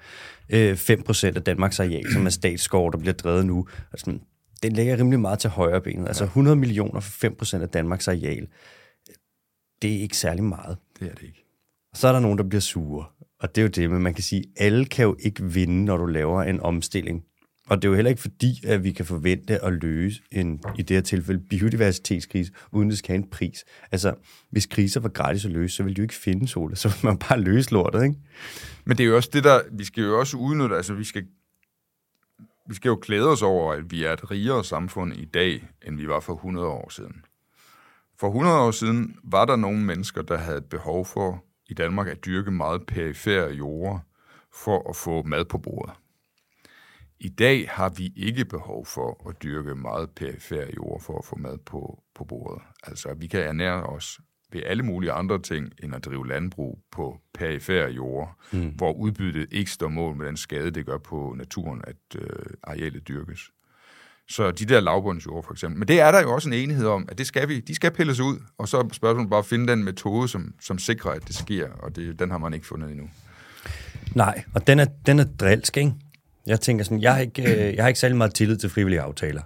øh, 0.50 0.74
5% 0.74 1.26
af 1.26 1.44
Danmarks 1.44 1.80
areal, 1.80 2.12
som 2.14 2.26
er 2.26 2.30
statsskov, 2.30 2.92
der 2.92 2.98
bliver 2.98 3.14
drevet 3.14 3.46
nu, 3.46 3.68
altså, 3.92 4.20
den 4.64 4.74
ligger 4.74 4.98
rimelig 4.98 5.20
meget 5.20 5.40
til 5.40 5.50
højre 5.50 5.82
benet. 5.82 6.08
Altså 6.08 6.24
100 6.24 6.56
millioner 6.56 7.00
for 7.00 7.28
5% 7.58 7.62
af 7.62 7.70
Danmarks 7.70 8.08
areal, 8.08 8.48
det 9.82 9.96
er 9.96 10.02
ikke 10.02 10.18
særlig 10.18 10.44
meget. 10.44 10.78
Det 11.00 11.08
er 11.08 11.14
det 11.14 11.24
ikke. 11.24 11.46
Og 11.92 11.98
så 11.98 12.08
er 12.08 12.12
der 12.12 12.20
nogen, 12.20 12.38
der 12.38 12.44
bliver 12.44 12.62
sure. 12.62 13.06
Og 13.40 13.56
det 13.56 13.62
er 13.62 13.64
jo 13.64 13.70
det, 13.70 13.90
men 13.90 14.02
man 14.02 14.14
kan 14.14 14.24
sige, 14.24 14.44
at 14.58 14.66
alle 14.66 14.86
kan 14.86 15.04
jo 15.06 15.16
ikke 15.20 15.44
vinde, 15.44 15.86
når 15.86 15.98
du 15.98 16.06
laver 16.06 16.44
en 16.44 16.60
omstilling 16.60 17.24
og 17.70 17.82
det 17.82 17.88
er 17.88 17.90
jo 17.90 17.96
heller 17.96 18.10
ikke 18.10 18.22
fordi, 18.22 18.62
at 18.68 18.84
vi 18.84 18.92
kan 18.92 19.06
forvente 19.06 19.64
at 19.64 19.74
løse 19.74 20.22
en, 20.32 20.64
i 20.78 20.82
det 20.82 20.98
her 20.98 21.02
tilfælde, 21.02 21.40
biodiversitetskrise, 21.50 22.52
uden 22.72 22.90
det 22.90 22.98
skal 22.98 23.08
have 23.08 23.24
en 23.24 23.30
pris. 23.30 23.66
Altså, 23.92 24.16
hvis 24.50 24.66
kriser 24.66 25.00
var 25.00 25.10
gratis 25.10 25.46
at 25.46 25.52
løse, 25.52 25.76
så 25.76 25.84
ville 25.84 25.96
de 25.96 26.00
jo 26.00 26.04
ikke 26.04 26.14
finde 26.14 26.48
solen, 26.48 26.76
så 26.76 26.88
ville 26.88 27.02
man 27.04 27.18
bare 27.18 27.40
løse 27.40 27.72
lortet, 27.72 28.04
ikke? 28.04 28.16
Men 28.86 28.98
det 28.98 29.04
er 29.04 29.08
jo 29.08 29.16
også 29.16 29.30
det, 29.34 29.44
der, 29.44 29.62
vi 29.72 29.84
skal 29.84 30.04
jo 30.04 30.20
også 30.20 30.38
udnytte, 30.38 30.76
altså 30.76 30.94
vi 30.94 31.04
skal, 31.04 31.26
vi 32.70 32.76
skal 32.76 32.90
jo 32.90 32.96
klæde 32.96 33.28
os 33.28 33.42
over, 33.42 33.74
at 33.74 33.92
vi 33.92 34.04
er 34.04 34.14
et 34.14 34.32
rigere 34.32 34.64
samfund 34.64 35.14
i 35.14 35.26
dag, 35.26 35.68
end 35.88 35.98
vi 35.98 36.08
var 36.08 36.20
for 36.20 36.34
100 36.34 36.68
år 36.68 36.90
siden. 36.90 37.16
For 38.20 38.28
100 38.28 38.58
år 38.58 38.72
siden 38.72 39.16
var 39.24 39.46
der 39.46 39.56
nogle 39.56 39.80
mennesker, 39.80 40.22
der 40.22 40.38
havde 40.38 40.58
et 40.58 40.66
behov 40.66 41.06
for 41.06 41.44
i 41.70 41.74
Danmark 41.74 42.08
at 42.08 42.26
dyrke 42.26 42.52
meget 42.52 42.86
perifære 42.86 43.52
jorder 43.52 44.00
for 44.54 44.90
at 44.90 44.96
få 44.96 45.24
mad 45.24 45.46
på 45.46 45.58
bordet. 45.58 45.94
I 47.26 47.30
dag 47.30 47.70
har 47.70 47.90
vi 47.90 48.14
ikke 48.16 48.46
behov 48.46 48.86
for 48.86 49.30
at 49.30 49.44
dyrke 49.44 49.76
meget 49.76 50.10
perifære 50.10 50.68
jord 50.76 51.02
for 51.02 51.18
at 51.18 51.26
få 51.26 51.36
mad 51.36 51.58
på, 51.58 52.04
på 52.16 52.24
bordet. 52.24 52.62
Altså, 52.84 53.14
vi 53.18 53.28
kan 53.28 53.42
ernære 53.42 53.84
os 53.84 54.20
ved 54.52 54.62
alle 54.66 54.84
mulige 54.84 55.12
andre 55.12 55.42
ting, 55.42 55.72
end 55.84 55.96
at 55.96 56.06
drive 56.06 56.28
landbrug 56.28 56.80
på 56.92 57.18
perifære 57.34 57.92
jord, 57.92 58.36
mm. 58.52 58.70
hvor 58.76 58.94
udbyttet 58.94 59.48
ikke 59.52 59.72
står 59.72 59.88
mål 59.88 60.16
med 60.16 60.26
den 60.26 60.38
skade, 60.38 60.72
det 60.72 60.86
gør 60.86 60.98
på 60.98 61.34
naturen, 61.38 61.82
at 61.88 62.22
øh, 62.22 62.30
arealet 62.64 63.08
dyrkes. 63.08 63.52
Så 64.30 64.52
de 64.52 64.66
der 64.66 64.80
lavbundsjord 64.80 65.44
for 65.44 65.52
eksempel. 65.52 65.80
Men 65.80 65.88
det 65.88 66.00
er 66.00 66.12
der 66.12 66.22
jo 66.22 66.34
også 66.34 66.50
en 66.50 66.54
enighed 66.54 66.88
om, 66.88 67.06
at 67.10 67.18
det 67.18 67.28
skal 67.28 67.50
vi. 67.50 67.60
De 67.60 67.76
skal 67.76 67.92
pilles 67.92 68.20
ud, 68.20 68.40
og 68.58 68.68
så 68.68 68.78
er 68.78 68.84
spørgsmålet 68.92 69.30
bare 69.30 69.40
at 69.40 69.46
finde 69.46 69.68
den 69.68 69.84
metode, 69.84 70.28
som, 70.28 70.54
som 70.62 70.78
sikrer, 70.78 71.12
at 71.12 71.28
det 71.28 71.36
sker, 71.36 71.70
og 71.70 71.96
det, 71.96 72.20
den 72.20 72.32
har 72.32 72.38
man 72.38 72.54
ikke 72.54 72.68
fundet 72.68 72.92
endnu. 72.92 73.10
Nej, 74.16 74.44
og 74.56 74.68
den 74.68 74.80
er, 74.80 74.86
den 75.06 75.20
er 75.20 75.26
drilsk, 75.40 75.78
ikke? 75.78 75.94
Jeg 76.48 76.62
tænker 76.62 76.84
sådan, 76.84 77.02
jeg 77.02 77.14
har 77.14 77.22
ikke, 77.22 77.42
øh, 77.42 77.76
jeg 77.76 77.84
har 77.84 77.88
ikke 77.88 78.00
særlig 78.00 78.18
meget 78.18 78.34
tillid 78.34 78.58
til 78.58 78.70
frivillige 78.70 79.02
aftaler, 79.02 79.42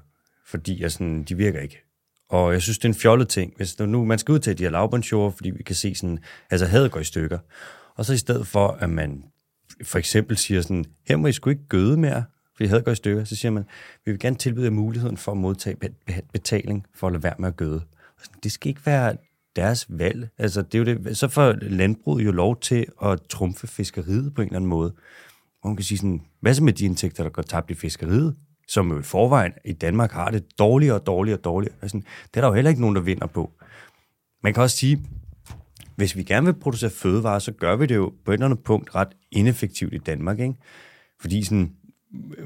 fordi 0.45 0.82
jeg 0.82 0.91
sådan, 0.91 1.24
de 1.24 1.38
virker 1.38 1.60
ikke. 1.60 1.82
Og 2.30 2.54
jeg 2.54 2.62
synes, 2.62 2.78
det 2.78 2.86
er 2.86 2.89
en 2.89 3.00
fjollet 3.00 3.30
ting. 3.30 3.54
Hvis 3.58 3.80
nu 3.80 4.06
man 4.06 4.20
skal 4.20 4.32
ud 4.32 4.39
til 4.39 4.58
de 4.58 4.64
her 4.64 4.70
lavbundsjord, 4.70 5.34
fordi 5.36 5.50
vi 5.50 5.64
kan 5.64 5.76
se 5.76 5.95
sådan, 5.95 6.20
altså 6.50 6.66
hadet 6.66 6.91
går 6.91 7.00
i 7.00 7.04
stykker. 7.04 7.38
Og 7.95 8.06
så 8.06 8.14
i 8.14 8.18
stedet 8.18 8.47
for, 8.47 8.68
at 8.68 8.89
man 8.89 9.24
for 9.84 10.00
eksempel 10.00 10.38
siger 10.38 10.62
sådan, 10.62 10.86
her 11.08 11.18
må 11.18 11.28
I 11.28 11.32
sgu 11.32 11.50
ikke 11.50 11.68
gøde 11.70 11.97
mere, 11.97 12.24
fordi 12.56 12.70
hadet 12.70 12.86
går 12.86 12.91
i 12.91 12.95
stykker, 12.95 13.24
så 13.24 13.36
siger 13.36 13.52
man, 13.52 13.64
vi 14.06 14.12
vil 14.12 14.20
gerne 14.20 14.36
tilbyde 14.36 14.66
jer 14.66 14.72
muligheden 14.72 15.18
for 15.18 15.32
at 15.32 15.38
modtage 15.38 15.78
betaling 16.34 16.86
for 16.95 17.08
at 17.08 17.14
lade 17.14 17.24
være 17.24 17.36
med 17.39 17.47
at 17.47 17.56
gøde. 17.56 17.82
Det 18.43 18.52
skal 18.52 18.70
ikke 18.70 18.86
være 18.86 19.18
deres 19.56 19.86
valg. 19.89 20.30
Altså, 20.38 20.62
det 20.62 20.76
er 20.76 20.80
jo 20.80 20.86
det. 20.86 21.18
Så 21.18 21.28
får 21.28 21.52
landbruget 21.62 22.26
jo 22.26 22.32
lov 22.32 22.60
til 22.60 22.86
at 23.04 23.20
trumfe 23.30 23.68
fiskeriet 23.68 24.34
på 24.34 24.41
en 24.41 24.47
eller 24.47 24.56
anden 24.56 24.70
måde. 24.70 24.93
Og 25.64 25.70
man 25.70 25.76
kan 25.76 25.86
sige 25.86 25.97
sådan, 25.97 26.22
hvad 26.41 26.53
så 26.53 26.64
med 26.64 26.74
de 26.74 26.86
indtægter, 26.86 27.24
der 27.24 27.30
går 27.30 27.41
tabt 27.41 27.72
i 27.72 27.74
fiskeriet, 27.74 28.36
som 28.68 28.91
jo 28.91 28.99
i 28.99 29.03
forvejen 29.03 29.51
i 29.66 29.74
Danmark 29.74 30.12
har 30.12 30.32
det 30.32 30.60
dårligere 30.60 30.95
og 30.95 31.05
dårligere 31.05 31.38
og 31.38 31.43
dårligere. 31.43 31.76
Altså, 31.82 31.97
det 31.97 32.38
er 32.38 32.41
der 32.41 32.47
jo 32.47 32.53
heller 32.53 32.70
ikke 32.70 32.82
nogen, 32.82 32.95
der 32.95 33.01
vinder 33.01 33.28
på. 33.28 33.51
Man 34.43 34.53
kan 34.53 34.64
også 34.64 34.78
sige, 34.78 35.05
hvis 35.95 36.16
vi 36.16 36.24
gerne 36.24 36.45
vil 36.45 36.53
producere 36.53 36.89
fødevarer, 36.89 37.39
så 37.39 37.51
gør 37.51 37.76
vi 37.76 37.86
det 37.86 37.95
jo 37.95 38.14
på 38.26 38.32
et 38.32 38.34
eller 38.34 38.45
andet 38.45 38.64
punkt 38.64 38.95
ret 38.95 39.07
ineffektivt 39.32 39.93
i 39.93 39.97
Danmark, 39.97 40.39
ikke? 40.39 40.55
Fordi 41.22 41.43
sådan, 41.43 41.74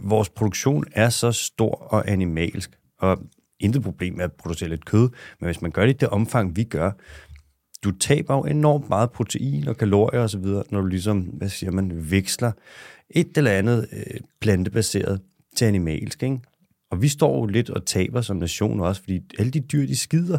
vores 0.01 0.29
produktion 0.29 0.85
er 0.91 1.09
så 1.09 1.31
stor 1.31 1.75
og 1.75 2.11
animalsk, 2.11 2.77
og 2.99 3.19
intet 3.59 3.83
problem 3.83 4.13
med 4.13 4.23
at 4.23 4.33
producere 4.33 4.69
lidt 4.69 4.85
kød, 4.85 5.09
men 5.39 5.45
hvis 5.45 5.61
man 5.61 5.71
gør 5.71 5.85
det 5.85 5.93
i 5.93 5.97
det 5.97 6.09
omfang, 6.09 6.55
vi 6.55 6.63
gør, 6.63 6.91
du 7.83 7.91
taber 7.91 8.35
jo 8.35 8.43
enormt 8.43 8.89
meget 8.89 9.11
protein 9.11 9.67
og 9.67 9.77
kalorier 9.77 10.21
osv., 10.21 10.45
når 10.45 10.81
du 10.81 10.85
ligesom, 10.85 11.19
hvad 11.19 11.49
siger 11.49 11.71
man, 11.71 12.11
veksler 12.11 12.51
et 13.09 13.37
eller 13.37 13.51
andet 13.51 13.87
øh, 13.93 14.19
plantebaseret 14.41 15.21
til 15.55 15.65
animalsk, 15.65 16.23
ikke? 16.23 16.39
Og 16.91 17.01
vi 17.01 17.07
står 17.07 17.37
jo 17.37 17.45
lidt 17.45 17.69
og 17.69 17.85
taber 17.85 18.21
som 18.21 18.37
nation 18.37 18.79
også, 18.79 19.01
fordi 19.01 19.21
alle 19.39 19.51
de 19.51 19.59
dyr, 19.59 19.87
de 19.87 19.95
skider. 19.95 20.37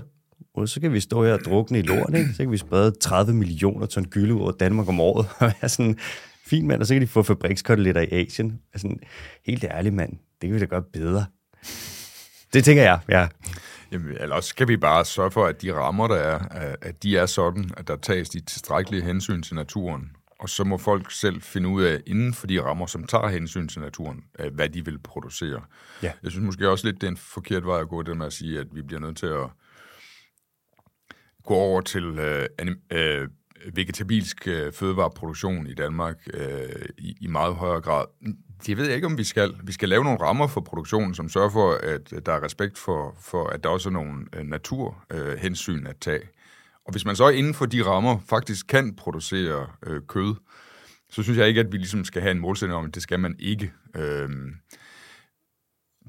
Og 0.55 0.69
så 0.69 0.81
kan 0.81 0.93
vi 0.93 1.01
stå 1.01 1.25
her 1.25 1.33
og 1.33 1.41
drukne 1.41 1.79
i 1.79 1.83
lort, 1.83 2.15
ikke? 2.15 2.31
Så 2.33 2.43
kan 2.43 2.51
vi 2.51 2.57
sprede 2.57 2.91
30 2.91 3.35
millioner 3.35 3.87
ton 3.87 4.05
gylde 4.05 4.35
over 4.35 4.51
Danmark 4.53 4.89
om 4.89 5.01
året. 5.01 5.27
Og 5.41 5.53
er 5.61 5.67
sådan, 5.67 5.99
fint 6.47 6.67
mand, 6.67 6.81
og 6.81 6.87
så 6.87 6.95
kan 6.95 7.03
de 7.03 7.07
få 7.07 7.23
fabrikskoteletter 7.23 8.01
i 8.01 8.09
Asien. 8.13 8.61
Altså, 8.75 8.89
helt 9.47 9.65
ærligt 9.65 9.95
mand, 9.95 10.11
det 10.13 10.49
kan 10.49 10.55
vi 10.55 10.59
da 10.59 10.65
gøre 10.65 10.83
bedre. 10.83 11.25
Det 12.53 12.65
tænker 12.65 12.83
jeg, 12.83 12.99
ja. 13.09 13.27
Jamen, 13.95 14.17
eller 14.21 14.37
også 14.37 14.49
skal 14.49 14.69
vi 14.69 14.77
bare 14.77 15.05
sørge 15.05 15.31
for, 15.31 15.47
at 15.47 15.63
de 15.63 15.75
rammer, 15.75 16.09
der 16.09 16.17
er, 16.17 16.39
at 16.83 17.03
de 17.03 17.17
er 17.17 17.27
sådan, 17.27 17.71
at 17.77 17.89
der 17.89 17.97
tages 17.97 18.29
de 18.29 18.41
tilstrækkelige 18.41 19.03
hensyn 19.03 19.43
til 19.43 19.55
naturen. 19.55 20.11
Og 20.39 20.49
så 20.49 20.65
må 20.65 20.79
folk 20.79 21.11
selv 21.11 21.43
finde 21.43 21.69
ud 21.69 21.83
af, 21.83 22.01
inden 22.07 22.35
for 22.35 22.47
de 22.47 22.63
rammer, 22.63 22.87
som 22.87 23.05
tager 23.05 23.29
hensyn 23.29 23.69
til 23.69 23.81
naturen, 23.81 24.25
hvad 24.53 24.69
de 24.69 24.85
vil 24.85 24.99
producere. 24.99 25.63
Ja. 26.03 26.13
Jeg 26.23 26.31
synes 26.31 26.45
måske 26.45 26.69
også 26.69 26.87
lidt, 26.87 27.01
det 27.01 27.07
er 27.07 27.11
en 27.11 27.17
forkert 27.17 27.67
vej 27.67 27.81
at 27.81 27.89
gå, 27.89 28.03
det 28.03 28.17
med 28.17 28.27
at 28.27 28.33
sige, 28.33 28.61
at 28.61 28.67
vi 28.73 28.83
bliver 28.83 29.01
nødt 29.01 29.17
til 29.17 29.27
at 29.27 29.49
gå 31.45 31.55
over 31.55 31.81
til 31.81 32.05
øh, 32.05 32.49
øh, 32.91 33.29
vegetabilsk 33.75 34.49
øh, 34.49 34.73
fødevareproduktion 34.73 35.67
i 35.67 35.75
Danmark 35.75 36.29
øh, 36.35 36.87
i, 36.99 37.17
i 37.21 37.27
meget 37.27 37.55
højere 37.55 37.81
grad. 37.81 38.05
Det 38.67 38.77
ved 38.77 38.87
jeg 38.87 38.95
ikke, 38.95 39.07
om 39.07 39.19
vi 39.19 39.25
skal. 39.25 39.55
Vi 39.63 39.73
skal 39.73 39.89
lave 39.89 40.05
nogle 40.05 40.21
rammer 40.21 40.47
for 40.47 40.61
produktionen, 40.61 41.15
som 41.15 41.29
sørger 41.29 41.51
for, 41.51 41.73
at 41.73 42.27
der 42.27 42.33
er 42.33 42.43
respekt 42.43 42.79
for, 42.79 43.17
for 43.21 43.47
at 43.47 43.65
der 43.65 43.71
også 43.71 43.89
er 43.89 43.93
nogle 43.93 44.27
øh, 44.37 44.47
naturhensyn 44.47 45.83
øh, 45.83 45.91
at 45.91 45.97
tage. 46.01 46.23
Og 46.87 46.93
hvis 46.93 47.05
man 47.05 47.17
så 47.17 47.29
inden 47.29 47.55
for 47.55 47.67
de 47.67 47.85
rammer 47.85 48.19
faktisk 48.29 48.67
kan 48.67 48.97
producere 48.97 49.67
øh, 49.87 50.01
kød, 50.09 50.35
så 51.11 51.23
synes 51.23 51.39
jeg 51.39 51.49
ikke, 51.49 51.61
at 51.61 51.73
vi 51.73 51.77
ligesom 51.77 52.05
skal 52.05 52.23
have 52.23 52.33
en 52.33 52.41
målsætning 52.41 52.79
om, 52.79 52.85
at 52.85 52.95
det 52.95 53.03
skal 53.03 53.21
man 53.21 53.37
ikke. 53.39 53.73
Øh, 53.97 54.29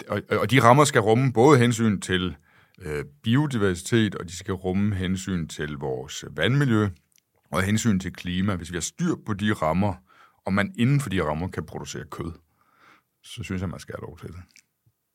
og, 0.07 0.21
og 0.31 0.51
de 0.51 0.63
rammer 0.63 0.83
skal 0.83 1.01
rumme 1.01 1.33
både 1.33 1.59
hensyn 1.59 1.99
til 1.99 2.35
øh, 2.81 3.05
biodiversitet, 3.23 4.15
og 4.15 4.25
de 4.25 4.37
skal 4.37 4.53
rumme 4.53 4.95
hensyn 4.95 5.47
til 5.47 5.77
vores 5.77 6.25
vandmiljø 6.31 6.89
og 7.51 7.63
hensyn 7.63 7.99
til 7.99 8.13
klima. 8.13 8.55
Hvis 8.55 8.71
vi 8.71 8.75
har 8.75 8.81
styr 8.81 9.15
på 9.25 9.33
de 9.33 9.53
rammer, 9.53 9.93
og 10.45 10.53
man 10.53 10.73
inden 10.77 10.99
for 10.99 11.09
de 11.09 11.23
rammer 11.23 11.47
kan 11.47 11.65
producere 11.65 12.03
kød, 12.11 12.31
så 13.25 13.43
synes 13.43 13.61
jeg, 13.61 13.69
man 13.69 13.79
skal 13.79 13.95
have 13.99 14.07
lov 14.07 14.19
til 14.19 14.27
det. 14.27 14.41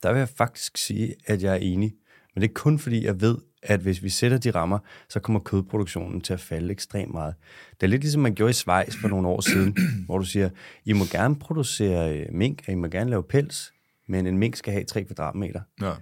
Der 0.02 0.12
vil 0.12 0.18
jeg 0.18 0.28
faktisk 0.28 0.78
sige, 0.78 1.14
at 1.26 1.42
jeg 1.42 1.52
er 1.52 1.58
enig. 1.58 1.94
Men 2.34 2.42
det 2.42 2.48
er 2.48 2.54
kun 2.54 2.78
fordi, 2.78 3.04
jeg 3.04 3.20
ved, 3.20 3.38
at 3.62 3.80
hvis 3.80 4.02
vi 4.02 4.08
sætter 4.08 4.38
de 4.38 4.50
rammer, 4.50 4.78
så 5.08 5.20
kommer 5.20 5.40
kødproduktionen 5.40 6.20
til 6.20 6.32
at 6.32 6.40
falde 6.40 6.70
ekstremt 6.70 7.12
meget. 7.12 7.34
Det 7.70 7.82
er 7.82 7.86
lidt 7.86 8.02
ligesom 8.02 8.22
man 8.22 8.34
gjorde 8.34 8.50
i 8.50 8.52
Schweiz 8.52 8.96
for 8.96 9.08
nogle 9.08 9.28
år 9.28 9.40
siden, 9.40 9.76
hvor 10.06 10.18
du 10.18 10.24
siger, 10.24 10.50
I 10.84 10.92
må 10.92 11.04
gerne 11.04 11.38
producere 11.38 12.18
øh, 12.18 12.26
mink, 12.32 12.62
og 12.66 12.72
I 12.72 12.76
må 12.76 12.86
gerne 12.86 13.10
lave 13.10 13.22
pels, 13.22 13.72
men 14.08 14.26
en 14.26 14.38
mink 14.38 14.56
skal 14.56 14.72
have 14.72 14.84
3 14.84 15.04
kvadratmeter. 15.04 15.60
Ja. 15.80 15.92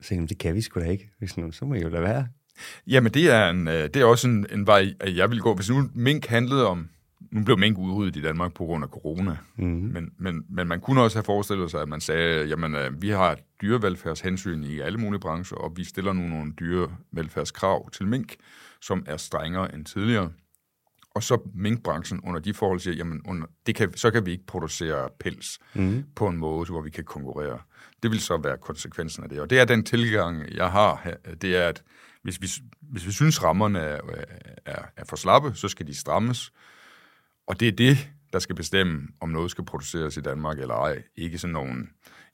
Så 0.00 0.08
tænkte 0.08 0.34
det 0.34 0.38
kan 0.38 0.54
vi 0.54 0.60
sgu 0.60 0.80
da 0.80 0.84
ikke. 0.84 1.10
Hvis 1.18 1.36
nu, 1.36 1.52
så 1.52 1.64
må 1.64 1.74
I 1.74 1.80
jo 1.80 1.88
lade 1.88 2.02
være. 2.02 2.28
Jamen, 2.86 3.14
det 3.14 3.30
er, 3.30 3.50
en, 3.50 3.68
øh, 3.68 3.74
det 3.74 3.96
er 3.96 4.04
også 4.04 4.28
en, 4.28 4.46
en 4.52 4.66
vej, 4.66 4.94
jeg 5.06 5.30
vil 5.30 5.40
gå. 5.40 5.54
Hvis 5.54 5.70
nu 5.70 5.90
mink 5.94 6.26
handlede 6.26 6.66
om 6.66 6.88
nu 7.30 7.44
blev 7.44 7.58
mink 7.58 7.78
udryddet 7.78 8.16
i 8.16 8.22
Danmark 8.22 8.54
på 8.54 8.64
grund 8.64 8.84
af 8.84 8.90
corona, 8.90 9.36
mm-hmm. 9.56 9.92
men, 9.92 10.10
men, 10.18 10.44
men 10.48 10.68
man 10.68 10.80
kunne 10.80 11.02
også 11.02 11.16
have 11.16 11.24
forestillet 11.24 11.70
sig, 11.70 11.82
at 11.82 11.88
man 11.88 12.00
sagde, 12.00 12.46
jamen 12.46 12.74
øh, 12.74 13.02
vi 13.02 13.08
har 13.08 13.38
dyrevelfærdshensyn 13.62 14.64
i 14.64 14.80
alle 14.80 14.98
mulige 14.98 15.20
brancher, 15.20 15.56
og 15.56 15.72
vi 15.76 15.84
stiller 15.84 16.12
nu 16.12 16.22
nogle 16.22 16.52
dyrevelfærdskrav 16.52 17.90
til 17.90 18.06
mink, 18.06 18.36
som 18.80 19.04
er 19.06 19.16
strengere 19.16 19.74
end 19.74 19.84
tidligere. 19.84 20.30
Og 21.14 21.22
så 21.22 21.50
minkbranchen 21.54 22.20
under 22.24 22.40
de 22.40 22.54
forhold 22.54 22.80
siger, 22.80 22.94
jamen 22.94 23.20
under, 23.28 23.46
det 23.66 23.74
kan, 23.74 23.96
så 23.96 24.10
kan 24.10 24.26
vi 24.26 24.30
ikke 24.30 24.46
producere 24.46 25.08
pels 25.20 25.58
mm. 25.74 26.04
på 26.16 26.28
en 26.28 26.36
måde, 26.36 26.70
hvor 26.70 26.82
vi 26.82 26.90
kan 26.90 27.04
konkurrere. 27.04 27.58
Det 28.02 28.10
vil 28.10 28.20
så 28.20 28.36
være 28.36 28.56
konsekvensen 28.56 29.22
af 29.22 29.28
det. 29.28 29.40
Og 29.40 29.50
det 29.50 29.60
er 29.60 29.64
den 29.64 29.84
tilgang, 29.84 30.54
jeg 30.54 30.70
har 30.70 31.00
her, 31.04 31.34
det 31.34 31.56
er, 31.56 31.68
at 31.68 31.82
hvis 32.22 32.42
vi, 32.42 32.48
hvis 32.80 33.06
vi 33.06 33.12
synes, 33.12 33.42
rammerne 33.42 33.78
er, 33.78 34.00
er, 34.66 34.82
er 34.96 35.04
for 35.04 35.16
slappe, 35.16 35.52
så 35.54 35.68
skal 35.68 35.86
de 35.86 35.94
strammes. 35.94 36.52
Og 37.46 37.60
det 37.60 37.68
er 37.68 37.72
det, 37.72 38.10
der 38.32 38.38
skal 38.38 38.56
bestemme, 38.56 39.08
om 39.20 39.28
noget 39.28 39.50
skal 39.50 39.64
produceres 39.64 40.16
i 40.16 40.20
Danmark 40.20 40.58
eller 40.58 40.74
ej. 40.74 41.02
Ikke 41.16 41.38
sådan 41.38 41.52
nogle 41.52 41.86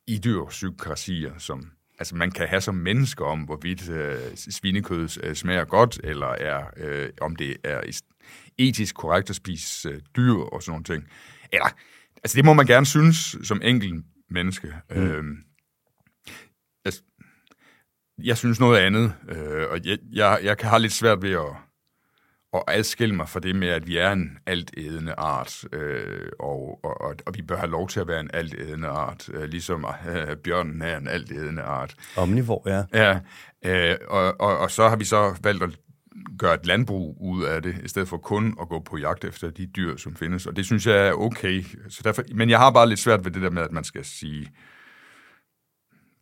idiosynkrasier, 0.07 1.39
som 1.39 1.71
altså 1.99 2.17
man 2.17 2.31
kan 2.31 2.49
have 2.49 2.61
som 2.61 2.75
mennesker 2.75 3.25
om, 3.25 3.41
hvorvidt 3.41 3.91
øh, 3.91 4.37
svinekød 4.37 5.09
øh, 5.23 5.35
smager 5.35 5.65
godt, 5.65 6.01
eller 6.05 6.27
er, 6.27 6.65
øh, 6.77 7.11
om 7.21 7.37
det 7.37 7.57
er 7.65 8.01
etisk 8.59 8.95
korrekt 8.95 9.31
at 9.31 9.37
spise 9.37 9.89
øh, 9.89 10.01
dyr 10.17 10.35
og 10.35 10.63
sådan 10.63 10.71
nogle 10.71 10.85
ting. 10.85 11.09
Eller, 11.53 11.69
altså 12.17 12.37
det 12.37 12.45
må 12.45 12.53
man 12.53 12.67
gerne 12.67 12.87
synes 12.87 13.37
som 13.43 13.61
enkelt 13.65 14.05
menneske. 14.31 14.75
Mm. 14.91 14.97
Øh, 14.97 15.25
altså, 16.85 17.03
jeg 18.19 18.37
synes 18.37 18.61
noget 18.61 18.79
andet, 18.79 19.15
øh, 19.29 19.67
og 19.71 19.81
jeg, 19.85 19.99
jeg, 20.13 20.41
jeg 20.43 20.59
kan 20.59 20.69
have 20.69 20.83
lidt 20.83 20.93
svært 20.93 21.23
ved 21.23 21.33
at 21.33 21.68
at 22.55 22.63
adskille 22.69 23.15
mig 23.15 23.29
fra 23.29 23.41
det 23.41 23.57
med, 23.57 23.69
at 23.69 23.87
vi 23.87 23.97
er 23.97 24.13
en 24.13 24.39
altædende 24.47 25.13
art, 25.13 25.65
øh, 25.73 26.29
og, 26.39 26.81
og, 26.85 27.15
og 27.27 27.35
vi 27.35 27.43
bør 27.43 27.57
have 27.57 27.71
lov 27.71 27.89
til 27.89 28.01
at 28.01 28.09
være 28.09 28.21
en 28.21 28.31
altædende 28.35 28.89
art, 28.89 29.29
øh, 29.35 29.45
ligesom 29.45 29.87
øh, 30.09 30.37
bjørnen 30.45 30.83
er 30.83 30.97
en 30.99 31.09
altædende 31.09 31.63
art. 31.63 31.95
Omnivor, 32.17 32.63
ja. 32.67 32.85
Ja, 32.95 33.21
øh, 33.65 33.97
og, 34.09 34.41
og, 34.41 34.59
og 34.59 34.71
så 34.71 34.89
har 34.89 34.97
vi 34.97 35.05
så 35.05 35.39
valgt 35.43 35.63
at 35.63 35.79
gøre 36.39 36.55
et 36.55 36.67
landbrug 36.67 37.17
ud 37.21 37.45
af 37.45 37.63
det, 37.63 37.77
i 37.85 37.89
stedet 37.89 38.09
for 38.09 38.17
kun 38.17 38.57
at 38.61 38.69
gå 38.69 38.81
på 38.81 38.97
jagt 38.97 39.25
efter 39.25 39.51
de 39.51 39.67
dyr, 39.67 39.97
som 39.97 40.17
findes, 40.17 40.47
og 40.47 40.57
det 40.57 40.65
synes 40.67 40.87
jeg 40.87 41.09
er 41.09 41.13
okay. 41.13 41.65
Så 41.89 42.01
derfor, 42.05 42.23
men 42.35 42.51
jeg 42.51 42.59
har 42.59 42.71
bare 42.71 42.89
lidt 42.89 43.01
svært 43.01 43.25
ved 43.25 43.33
det 43.33 43.43
der 43.43 43.51
med, 43.51 43.63
at 43.63 43.73
man 43.73 43.85
skal 43.85 44.05
sige, 44.05 44.53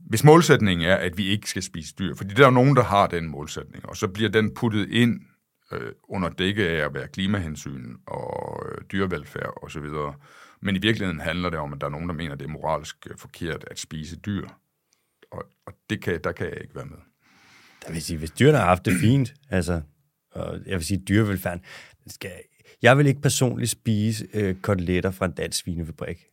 hvis 0.01 0.25
målsætningen 0.25 0.89
er, 0.89 0.97
at 0.97 1.19
vi 1.19 1.27
ikke 1.27 1.51
skal 1.51 1.63
spise 1.63 1.95
dyr, 1.99 2.15
fordi 2.15 2.35
der 2.35 2.47
er 2.47 2.51
nogen, 2.51 2.77
der 2.77 2.83
har 2.83 3.07
den 3.07 3.29
målsætning, 3.29 3.89
og 3.89 3.97
så 3.97 4.09
bliver 4.09 4.31
den 4.31 4.55
puttet 4.55 4.89
ind 4.91 5.21
øh, 5.73 5.93
under 6.09 6.29
dække 6.29 6.69
af 6.69 6.85
at 6.85 6.95
være 6.95 7.09
klimahensyn 7.09 7.97
og 8.07 8.63
øh, 8.69 8.79
dyrevelfærd 8.93 9.53
osv. 9.63 9.87
Men 10.61 10.77
i 10.77 10.79
virkeligheden 10.79 11.21
handler 11.21 11.51
det 11.51 11.59
om, 11.59 11.73
at 11.73 11.81
der 11.81 11.87
er 11.87 11.91
nogen, 11.91 12.09
der 12.09 12.15
mener, 12.15 12.35
det 12.35 12.45
er 12.45 12.51
moralsk 12.51 13.07
øh, 13.11 13.19
forkert 13.19 13.65
at 13.71 13.79
spise 13.79 14.17
dyr. 14.17 14.49
Og, 15.31 15.45
og 15.67 15.73
det 15.91 16.03
kan, 16.03 16.21
der 16.25 16.33
kan 16.33 16.47
jeg 16.47 16.63
ikke 16.63 16.75
være 16.75 16.87
med. 16.87 16.99
Der 17.87 17.93
vil 17.93 18.03
sige, 18.03 18.19
hvis 18.19 18.31
dyrene 18.31 18.59
har 18.59 18.65
haft 18.67 18.85
det 18.85 18.93
fint, 19.01 19.35
altså, 19.51 19.83
og 20.33 20.59
jeg 20.67 20.75
vil 20.75 20.85
sige, 20.85 21.03
dyrevelfærden, 21.09 21.63
skal, 22.07 22.31
jeg 22.83 22.99
vil 22.99 23.07
ikke 23.07 23.21
personligt 23.21 23.71
spise 23.71 24.29
øh, 24.35 24.55
koteletter 24.55 25.11
fra 25.11 25.27
en 25.27 25.33
dansk 25.33 25.59
svinefabrik. 25.59 26.27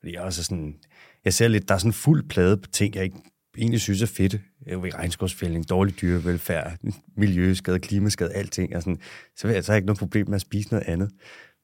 Fordi 0.00 0.12
jeg 0.12 0.20
er 0.20 0.24
også 0.24 0.44
sådan, 0.44 0.78
jeg 1.24 1.34
ser 1.34 1.48
lidt, 1.48 1.68
der 1.68 1.74
er 1.74 1.78
sådan 1.78 1.92
fuld 1.92 2.28
plade 2.28 2.56
på 2.56 2.70
ting, 2.70 2.94
jeg 2.94 3.04
ikke 3.04 3.22
egentlig 3.58 3.80
synes 3.80 4.02
er 4.02 4.06
fedt. 4.06 4.36
Jo, 4.72 4.84
regnskovsfældning, 4.94 5.68
dårlig 5.68 6.00
dyrevelfærd, 6.00 6.76
miljøskade, 7.16 7.78
klimaskade, 7.78 8.32
alting. 8.32 8.76
Og 8.76 8.82
sådan, 8.82 8.98
så 9.36 9.46
vil 9.46 9.50
jeg 9.52 9.56
altså 9.56 9.74
ikke 9.74 9.86
noget 9.86 9.98
problem 9.98 10.28
med 10.28 10.34
at 10.34 10.40
spise 10.40 10.70
noget 10.70 10.84
andet. 10.86 11.10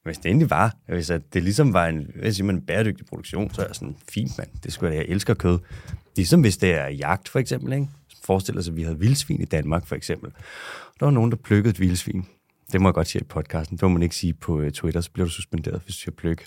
Men 0.04 0.08
hvis 0.08 0.18
det 0.18 0.30
endelig 0.30 0.50
var, 0.50 0.76
hvis 0.88 1.12
det 1.32 1.42
ligesom 1.42 1.72
var 1.72 1.86
en, 1.86 2.10
hvad 2.14 2.32
siger 2.32 2.44
man, 2.44 2.54
en 2.54 2.62
bæredygtig 2.62 3.06
produktion, 3.06 3.54
så 3.54 3.62
er 3.62 3.66
jeg 3.66 3.74
sådan, 3.74 3.96
fint 4.08 4.38
mand, 4.38 4.48
det 4.64 4.72
skulle 4.72 4.94
jeg, 4.94 4.98
jeg 4.98 5.12
elsker 5.12 5.34
kød. 5.34 5.58
Ligesom 6.16 6.40
hvis 6.40 6.56
det 6.56 6.74
er 6.74 6.86
jagt, 6.86 7.28
for 7.28 7.38
eksempel, 7.38 7.72
ikke? 7.72 7.88
Forestiller 8.24 8.62
sig, 8.62 8.72
at 8.72 8.76
vi 8.76 8.82
havde 8.82 8.98
vildsvin 8.98 9.40
i 9.40 9.44
Danmark, 9.44 9.86
for 9.86 9.96
eksempel. 9.96 10.30
Der 11.00 11.06
var 11.06 11.10
nogen, 11.10 11.30
der 11.30 11.36
plukkede 11.36 11.70
et 11.70 11.80
vildsvin. 11.80 12.26
Det 12.72 12.80
må 12.80 12.88
jeg 12.88 12.94
godt 12.94 13.06
sige 13.06 13.22
i 13.22 13.24
podcasten. 13.24 13.76
Det 13.76 13.82
må 13.82 13.88
man 13.88 14.02
ikke 14.02 14.16
sige 14.16 14.32
på 14.32 14.60
uh, 14.60 14.70
Twitter, 14.70 15.00
så 15.00 15.10
bliver 15.10 15.26
du 15.26 15.32
suspenderet, 15.32 15.82
hvis 15.84 15.96
du 15.96 16.00
siger 16.00 16.14
pløk. 16.14 16.46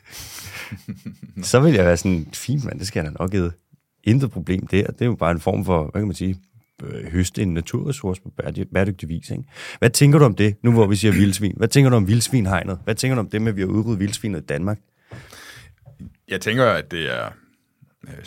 så 1.52 1.60
vil 1.60 1.74
jeg 1.74 1.86
være 1.86 1.98
sådan, 1.98 2.28
fint 2.34 2.66
mand, 2.66 2.80
det 2.80 2.88
skal 2.88 3.04
jeg 3.04 3.12
da 3.12 3.16
nok 3.20 3.32
give 3.32 3.52
intet 4.04 4.32
problem 4.32 4.68
der. 4.68 4.88
Det 4.88 5.02
er 5.02 5.06
jo 5.06 5.16
bare 5.16 5.32
en 5.32 5.40
form 5.40 5.66
for, 5.66 5.84
hvad 5.84 6.02
kan 6.02 6.08
man 6.08 6.16
sige, 6.16 6.36
øh, 6.84 7.12
høste 7.12 7.42
en 7.42 7.54
naturressource 7.54 8.22
på 8.22 8.32
bæredygtig 8.74 9.10
vis. 9.10 9.30
Ikke? 9.32 9.44
Hvad 9.80 9.90
tænker 9.90 10.20
du 10.20 10.26
om 10.26 10.36
det, 10.36 10.56
nu 10.64 10.72
hvor 10.72 10.88
vi 10.88 10.96
siger 10.96 11.12
vildsvin? 11.12 11.54
Hvad 11.58 11.68
tænker 11.68 11.90
du 11.90 11.96
om 11.96 12.08
vildsvinhegnet? 12.08 12.80
Hvad 12.84 12.96
tænker 12.96 13.16
du 13.16 13.20
om 13.20 13.30
det 13.30 13.42
med, 13.42 13.52
at 13.52 13.56
vi 13.56 13.62
har 13.62 13.68
udryddet 13.68 14.00
vildsvinet 14.00 14.42
i 14.42 14.46
Danmark? 14.46 14.80
Jeg 16.28 16.42
tænker, 16.42 16.66
at 16.66 16.92
det 16.92 17.14
er 17.14 17.30
øh, 18.08 18.26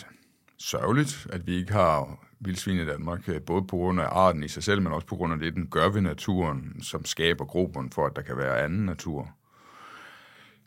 sørgeligt, 0.59 1.27
at 1.33 1.47
vi 1.47 1.57
ikke 1.57 1.72
har 1.72 2.27
vildsvin 2.41 2.77
i 2.77 2.87
Danmark, 2.87 3.29
øh, 3.29 3.41
både 3.41 3.62
på 3.62 3.77
grund 3.77 4.01
af 4.01 4.07
arten 4.11 4.45
i 4.45 4.49
sig 4.49 4.62
selv, 4.62 4.83
men 4.83 4.93
også 4.93 5.07
på 5.07 5.16
grund 5.16 5.33
af 5.33 5.39
det, 5.39 5.55
den 5.55 5.66
gør 5.66 5.89
ved 5.89 6.01
naturen, 6.01 6.83
som 6.83 7.05
skaber 7.05 7.45
grobund 7.45 7.91
for, 7.91 8.07
at 8.07 8.16
der 8.16 8.22
kan 8.22 8.37
være 8.37 8.64
anden 8.64 8.87
natur. 8.87 9.31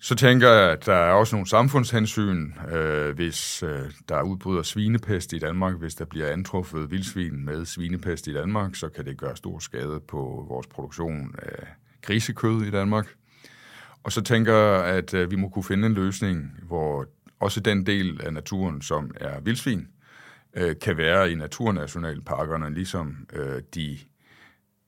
Så 0.02 0.16
tænker 0.16 0.50
jeg, 0.50 0.72
at 0.72 0.86
der 0.86 0.94
er 0.94 1.12
også 1.12 1.36
nogle 1.36 1.48
samfundshensyn, 1.48 2.52
øh, 2.72 3.16
hvis 3.16 3.64
øh, 3.64 3.92
der 4.10 4.22
udbryder 4.22 4.64
svinepest 4.64 5.34
i 5.34 5.40
Danmark, 5.40 5.76
hvis 5.76 5.96
der 5.96 6.06
bliver 6.06 6.32
antruffet 6.32 6.92
vildsvin 6.92 7.46
med 7.46 7.66
svinepest 7.66 8.28
i 8.28 8.34
Danmark, 8.34 8.76
så 8.76 8.90
kan 8.90 9.06
det 9.06 9.18
gøre 9.18 9.38
stor 9.38 9.60
skade 9.60 10.00
på 10.08 10.46
vores 10.50 10.68
produktion 10.68 11.36
af 11.42 11.68
grisekød 12.02 12.62
i 12.62 12.72
Danmark. 12.72 13.08
Og 14.04 14.12
så 14.12 14.22
tænker 14.22 14.54
jeg, 14.54 14.86
at 14.86 15.14
øh, 15.14 15.32
vi 15.32 15.36
må 15.36 15.50
kunne 15.50 15.64
finde 15.64 15.86
en 15.88 15.94
løsning, 15.94 16.52
hvor 16.64 17.06
også 17.40 17.60
den 17.60 17.86
del 17.86 18.22
af 18.24 18.34
naturen, 18.34 18.82
som 18.82 19.12
er 19.16 19.40
vildsvin, 19.40 19.88
øh, 20.54 20.76
kan 20.82 20.98
være 20.98 21.32
i 21.32 21.36
naturnationalparkerne, 21.36 22.74
ligesom 22.74 23.28
øh, 23.34 23.62
de 23.76 23.98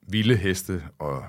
vilde 0.07 0.35
heste 0.35 0.83
og 0.99 1.23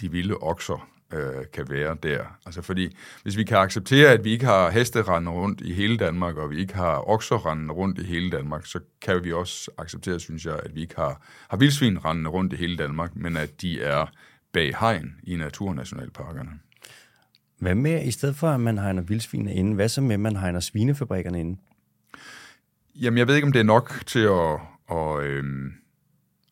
de 0.00 0.10
vilde 0.10 0.34
okser 0.40 0.95
øh, 1.12 1.44
kan 1.52 1.66
være 1.70 1.96
der. 2.02 2.38
Altså 2.46 2.62
fordi, 2.62 2.96
hvis 3.22 3.36
vi 3.36 3.44
kan 3.44 3.56
acceptere, 3.56 4.10
at 4.10 4.24
vi 4.24 4.30
ikke 4.30 4.46
har 4.46 4.70
heste 4.70 5.02
rundt 5.02 5.60
i 5.60 5.72
hele 5.72 5.96
Danmark, 5.96 6.36
og 6.36 6.50
vi 6.50 6.58
ikke 6.58 6.74
har 6.74 7.08
okser 7.08 7.36
rundt 7.70 7.98
i 7.98 8.04
hele 8.04 8.30
Danmark, 8.30 8.66
så 8.66 8.80
kan 9.00 9.24
vi 9.24 9.32
også 9.32 9.70
acceptere, 9.78 10.20
synes 10.20 10.46
jeg, 10.46 10.60
at 10.62 10.74
vi 10.74 10.80
ikke 10.80 10.96
har, 10.96 11.22
har 11.50 11.56
vildsvin 11.56 11.98
rundt 11.98 12.52
i 12.52 12.56
hele 12.56 12.76
Danmark, 12.76 13.16
men 13.16 13.36
at 13.36 13.60
de 13.60 13.82
er 13.82 14.06
bag 14.52 14.76
hegn 14.80 15.14
i 15.22 15.36
naturnationalparkerne. 15.36 16.50
Hvad 17.58 17.74
med, 17.74 18.04
i 18.06 18.10
stedet 18.10 18.36
for 18.36 18.48
at 18.48 18.60
man 18.60 18.78
hegner 18.78 19.02
vildsvinene 19.02 19.54
inde, 19.54 19.74
hvad 19.74 19.88
så 19.88 20.00
med, 20.00 20.14
at 20.14 20.20
man 20.20 20.36
hegner 20.36 20.60
svinefabrikkerne 20.60 21.40
inde? 21.40 21.60
Jamen, 22.94 23.18
jeg 23.18 23.28
ved 23.28 23.34
ikke, 23.34 23.46
om 23.46 23.52
det 23.52 23.60
er 23.60 23.64
nok 23.64 24.02
til 24.06 24.20
at, 24.20 24.60
at 24.90 25.24
øhm, 25.24 25.72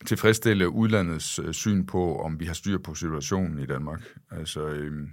tilfredsstille 0.05 0.69
udlandets 0.69 1.39
øh, 1.39 1.53
syn 1.53 1.85
på, 1.85 2.19
om 2.19 2.39
vi 2.39 2.45
har 2.45 2.53
styr 2.53 2.77
på 2.77 2.95
situationen 2.95 3.59
i 3.59 3.65
Danmark. 3.65 4.01
Altså, 4.31 4.67
øhm, 4.67 5.09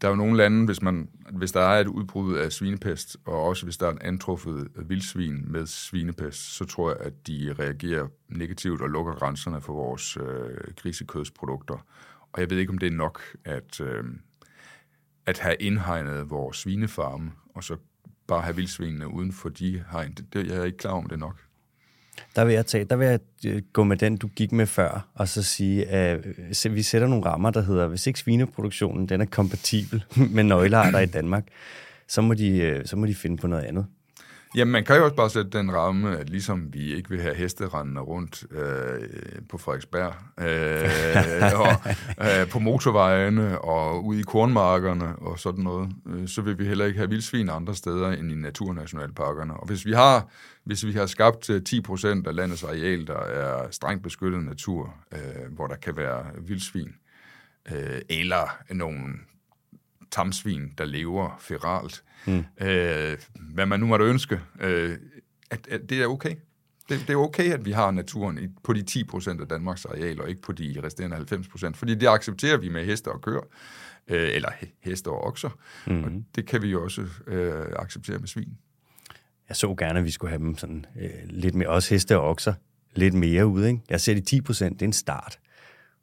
der 0.00 0.08
er 0.08 0.12
jo 0.12 0.16
nogle 0.16 0.36
lande, 0.36 0.64
hvis, 0.64 0.82
man, 0.82 1.08
hvis 1.32 1.52
der 1.52 1.60
er 1.60 1.80
et 1.80 1.86
udbrud 1.86 2.34
af 2.34 2.52
svinepest, 2.52 3.16
og 3.24 3.42
også 3.42 3.66
hvis 3.66 3.76
der 3.76 3.86
er 3.86 3.90
en 3.90 4.02
antruffet 4.02 4.68
øh, 4.76 4.90
vildsvin 4.90 5.52
med 5.52 5.66
svinepest, 5.66 6.56
så 6.56 6.64
tror 6.64 6.90
jeg, 6.90 7.00
at 7.00 7.26
de 7.26 7.54
reagerer 7.58 8.08
negativt 8.28 8.82
og 8.82 8.88
lukker 8.88 9.12
grænserne 9.12 9.60
for 9.60 9.72
vores 9.72 10.16
øh, 10.16 10.74
grisekødsprodukter. 10.76 11.86
Og 12.32 12.40
jeg 12.40 12.50
ved 12.50 12.58
ikke, 12.58 12.72
om 12.72 12.78
det 12.78 12.86
er 12.86 12.96
nok 12.96 13.20
at, 13.44 13.80
øh, 13.80 14.04
at 15.26 15.38
have 15.38 15.56
indhegnet 15.60 16.30
vores 16.30 16.56
svinefarme, 16.56 17.32
og 17.54 17.64
så 17.64 17.76
bare 18.26 18.42
have 18.42 18.56
vildsvinene 18.56 19.08
uden 19.08 19.32
for 19.32 19.48
de 19.48 19.84
hegn. 19.90 20.12
Det, 20.12 20.32
det, 20.32 20.46
jeg 20.46 20.56
er 20.56 20.64
ikke 20.64 20.78
klar 20.78 20.92
om 20.92 21.06
det 21.06 21.18
nok. 21.18 21.47
Der 22.36 22.44
vil 22.44 22.54
jeg, 22.54 22.66
tage, 22.66 22.84
der 22.84 22.96
vil 22.96 23.06
jeg 23.06 23.20
øh, 23.46 23.62
gå 23.72 23.84
med 23.84 23.96
den, 23.96 24.16
du 24.16 24.28
gik 24.28 24.52
med 24.52 24.66
før, 24.66 25.08
og 25.14 25.28
så 25.28 25.42
sige, 25.42 25.86
at 25.86 26.26
øh, 26.66 26.74
vi 26.74 26.82
sætter 26.82 27.08
nogle 27.08 27.24
rammer, 27.24 27.50
der 27.50 27.60
hedder, 27.60 27.86
hvis 27.86 28.06
ikke 28.06 28.18
svineproduktionen 28.18 29.08
den 29.08 29.20
er 29.20 29.24
kompatibel 29.26 30.04
med 30.34 30.44
nøglearter 30.44 30.98
i 30.98 31.06
Danmark, 31.06 31.44
så 32.08 32.22
må, 32.22 32.34
de, 32.34 32.58
øh, 32.58 32.86
så 32.86 32.96
må 32.96 33.06
de 33.06 33.14
finde 33.14 33.36
på 33.36 33.46
noget 33.46 33.62
andet. 33.62 33.86
Jamen, 34.54 34.72
man 34.72 34.84
kan 34.84 34.96
jo 34.96 35.04
også 35.04 35.16
bare 35.16 35.30
sætte 35.30 35.50
den 35.50 35.74
ramme, 35.74 36.18
at 36.18 36.30
ligesom 36.30 36.74
vi 36.74 36.94
ikke 36.94 37.10
vil 37.10 37.20
have 37.20 37.34
hesterendende 37.34 38.00
rundt 38.00 38.44
øh, 38.50 39.08
på 39.48 39.58
Frederiksberg, 39.58 40.14
øh, 40.40 41.60
og 41.60 41.72
øh, 42.40 42.48
på 42.48 42.58
motorvejene 42.58 43.60
og 43.60 44.04
ude 44.04 44.20
i 44.20 44.22
kornmarkerne 44.22 45.16
og 45.16 45.38
sådan 45.38 45.64
noget, 45.64 45.92
øh, 46.06 46.28
så 46.28 46.42
vil 46.42 46.58
vi 46.58 46.64
heller 46.66 46.84
ikke 46.84 46.98
have 46.98 47.10
vildsvin 47.10 47.48
andre 47.48 47.74
steder 47.74 48.08
end 48.08 48.32
i 48.32 48.34
naturnationalparkerne. 48.34 49.54
Og 49.54 49.66
hvis 49.66 49.86
vi 49.86 49.92
har, 49.92 50.28
hvis 50.64 50.86
vi 50.86 50.92
har 50.92 51.06
skabt 51.06 51.50
10 51.66 51.76
øh, 51.76 51.82
procent 51.82 52.26
af 52.26 52.34
landets 52.34 52.64
areal, 52.64 53.06
der 53.06 53.18
er 53.18 53.70
strengt 53.70 54.02
beskyttet 54.02 54.44
natur, 54.44 54.94
øh, 55.12 55.52
hvor 55.54 55.66
der 55.66 55.76
kan 55.76 55.96
være 55.96 56.24
vildsvin, 56.40 56.94
øh, 57.72 58.00
eller 58.08 58.56
nogle 58.70 59.14
tamsvin, 60.10 60.72
der 60.78 60.84
lever 60.84 61.36
feralt, 61.40 62.02
mm. 62.26 62.44
øh, 62.60 63.18
hvad 63.34 63.66
man 63.66 63.80
nu 63.80 63.86
måtte 63.86 64.04
ønske, 64.04 64.40
øh, 64.60 64.96
at, 65.50 65.68
at 65.70 65.80
det 65.90 66.02
er 66.02 66.06
okay. 66.06 66.34
Det, 66.88 67.00
det 67.06 67.10
er 67.10 67.16
okay, 67.16 67.52
at 67.52 67.64
vi 67.64 67.72
har 67.72 67.90
naturen 67.90 68.38
i, 68.38 68.48
på 68.64 68.72
de 68.72 68.82
10 68.82 69.04
procent 69.04 69.40
af 69.40 69.48
Danmarks 69.48 69.84
areal, 69.84 70.20
og 70.20 70.28
ikke 70.28 70.42
på 70.42 70.52
de 70.52 70.80
resterende 70.82 71.16
90 71.16 71.48
procent, 71.48 71.76
fordi 71.76 71.94
det 71.94 72.06
accepterer 72.06 72.56
vi 72.56 72.68
med 72.68 72.84
heste 72.84 73.08
og 73.12 73.20
køer, 73.20 73.40
øh, 74.08 74.28
eller 74.34 74.48
heste 74.80 75.08
og 75.08 75.24
okser, 75.24 75.50
mm. 75.86 76.04
og 76.04 76.10
det 76.34 76.46
kan 76.46 76.62
vi 76.62 76.68
jo 76.68 76.84
også 76.84 77.06
øh, 77.26 77.66
acceptere 77.78 78.18
med 78.18 78.28
svin. 78.28 78.56
Jeg 79.48 79.56
så 79.56 79.74
gerne, 79.74 79.98
at 79.98 80.04
vi 80.04 80.10
skulle 80.10 80.30
have 80.30 80.42
dem 80.42 80.58
sådan 80.58 80.86
øh, 81.00 81.10
lidt 81.24 81.54
mere, 81.54 81.68
også 81.68 81.94
heste 81.94 82.18
og 82.18 82.28
okser, 82.28 82.54
lidt 82.94 83.14
mere 83.14 83.46
ude. 83.46 83.68
Ikke? 83.68 83.82
Jeg 83.90 84.00
ser 84.00 84.14
de 84.14 84.20
10 84.20 84.40
procent, 84.40 84.72
det 84.72 84.82
er 84.82 84.88
en 84.88 84.92
start. 84.92 85.38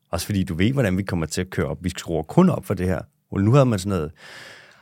Også 0.10 0.26
fordi 0.26 0.44
du 0.44 0.56
ved, 0.56 0.74
hvordan 0.74 0.98
vi 0.98 1.04
kommer 1.04 1.26
til 1.26 1.42
at 1.42 1.50
køre 1.50 1.66
op. 1.66 1.84
Vi 1.84 1.90
skruer 1.90 2.24
kun 2.24 2.50
op 2.50 2.66
for 2.66 2.74
det 2.74 2.88
her. 2.88 3.02
Og 3.32 3.42
nu 3.42 3.52
havde 3.52 3.66
man 3.66 3.80
sådan 3.80 3.90
noget 3.90 4.12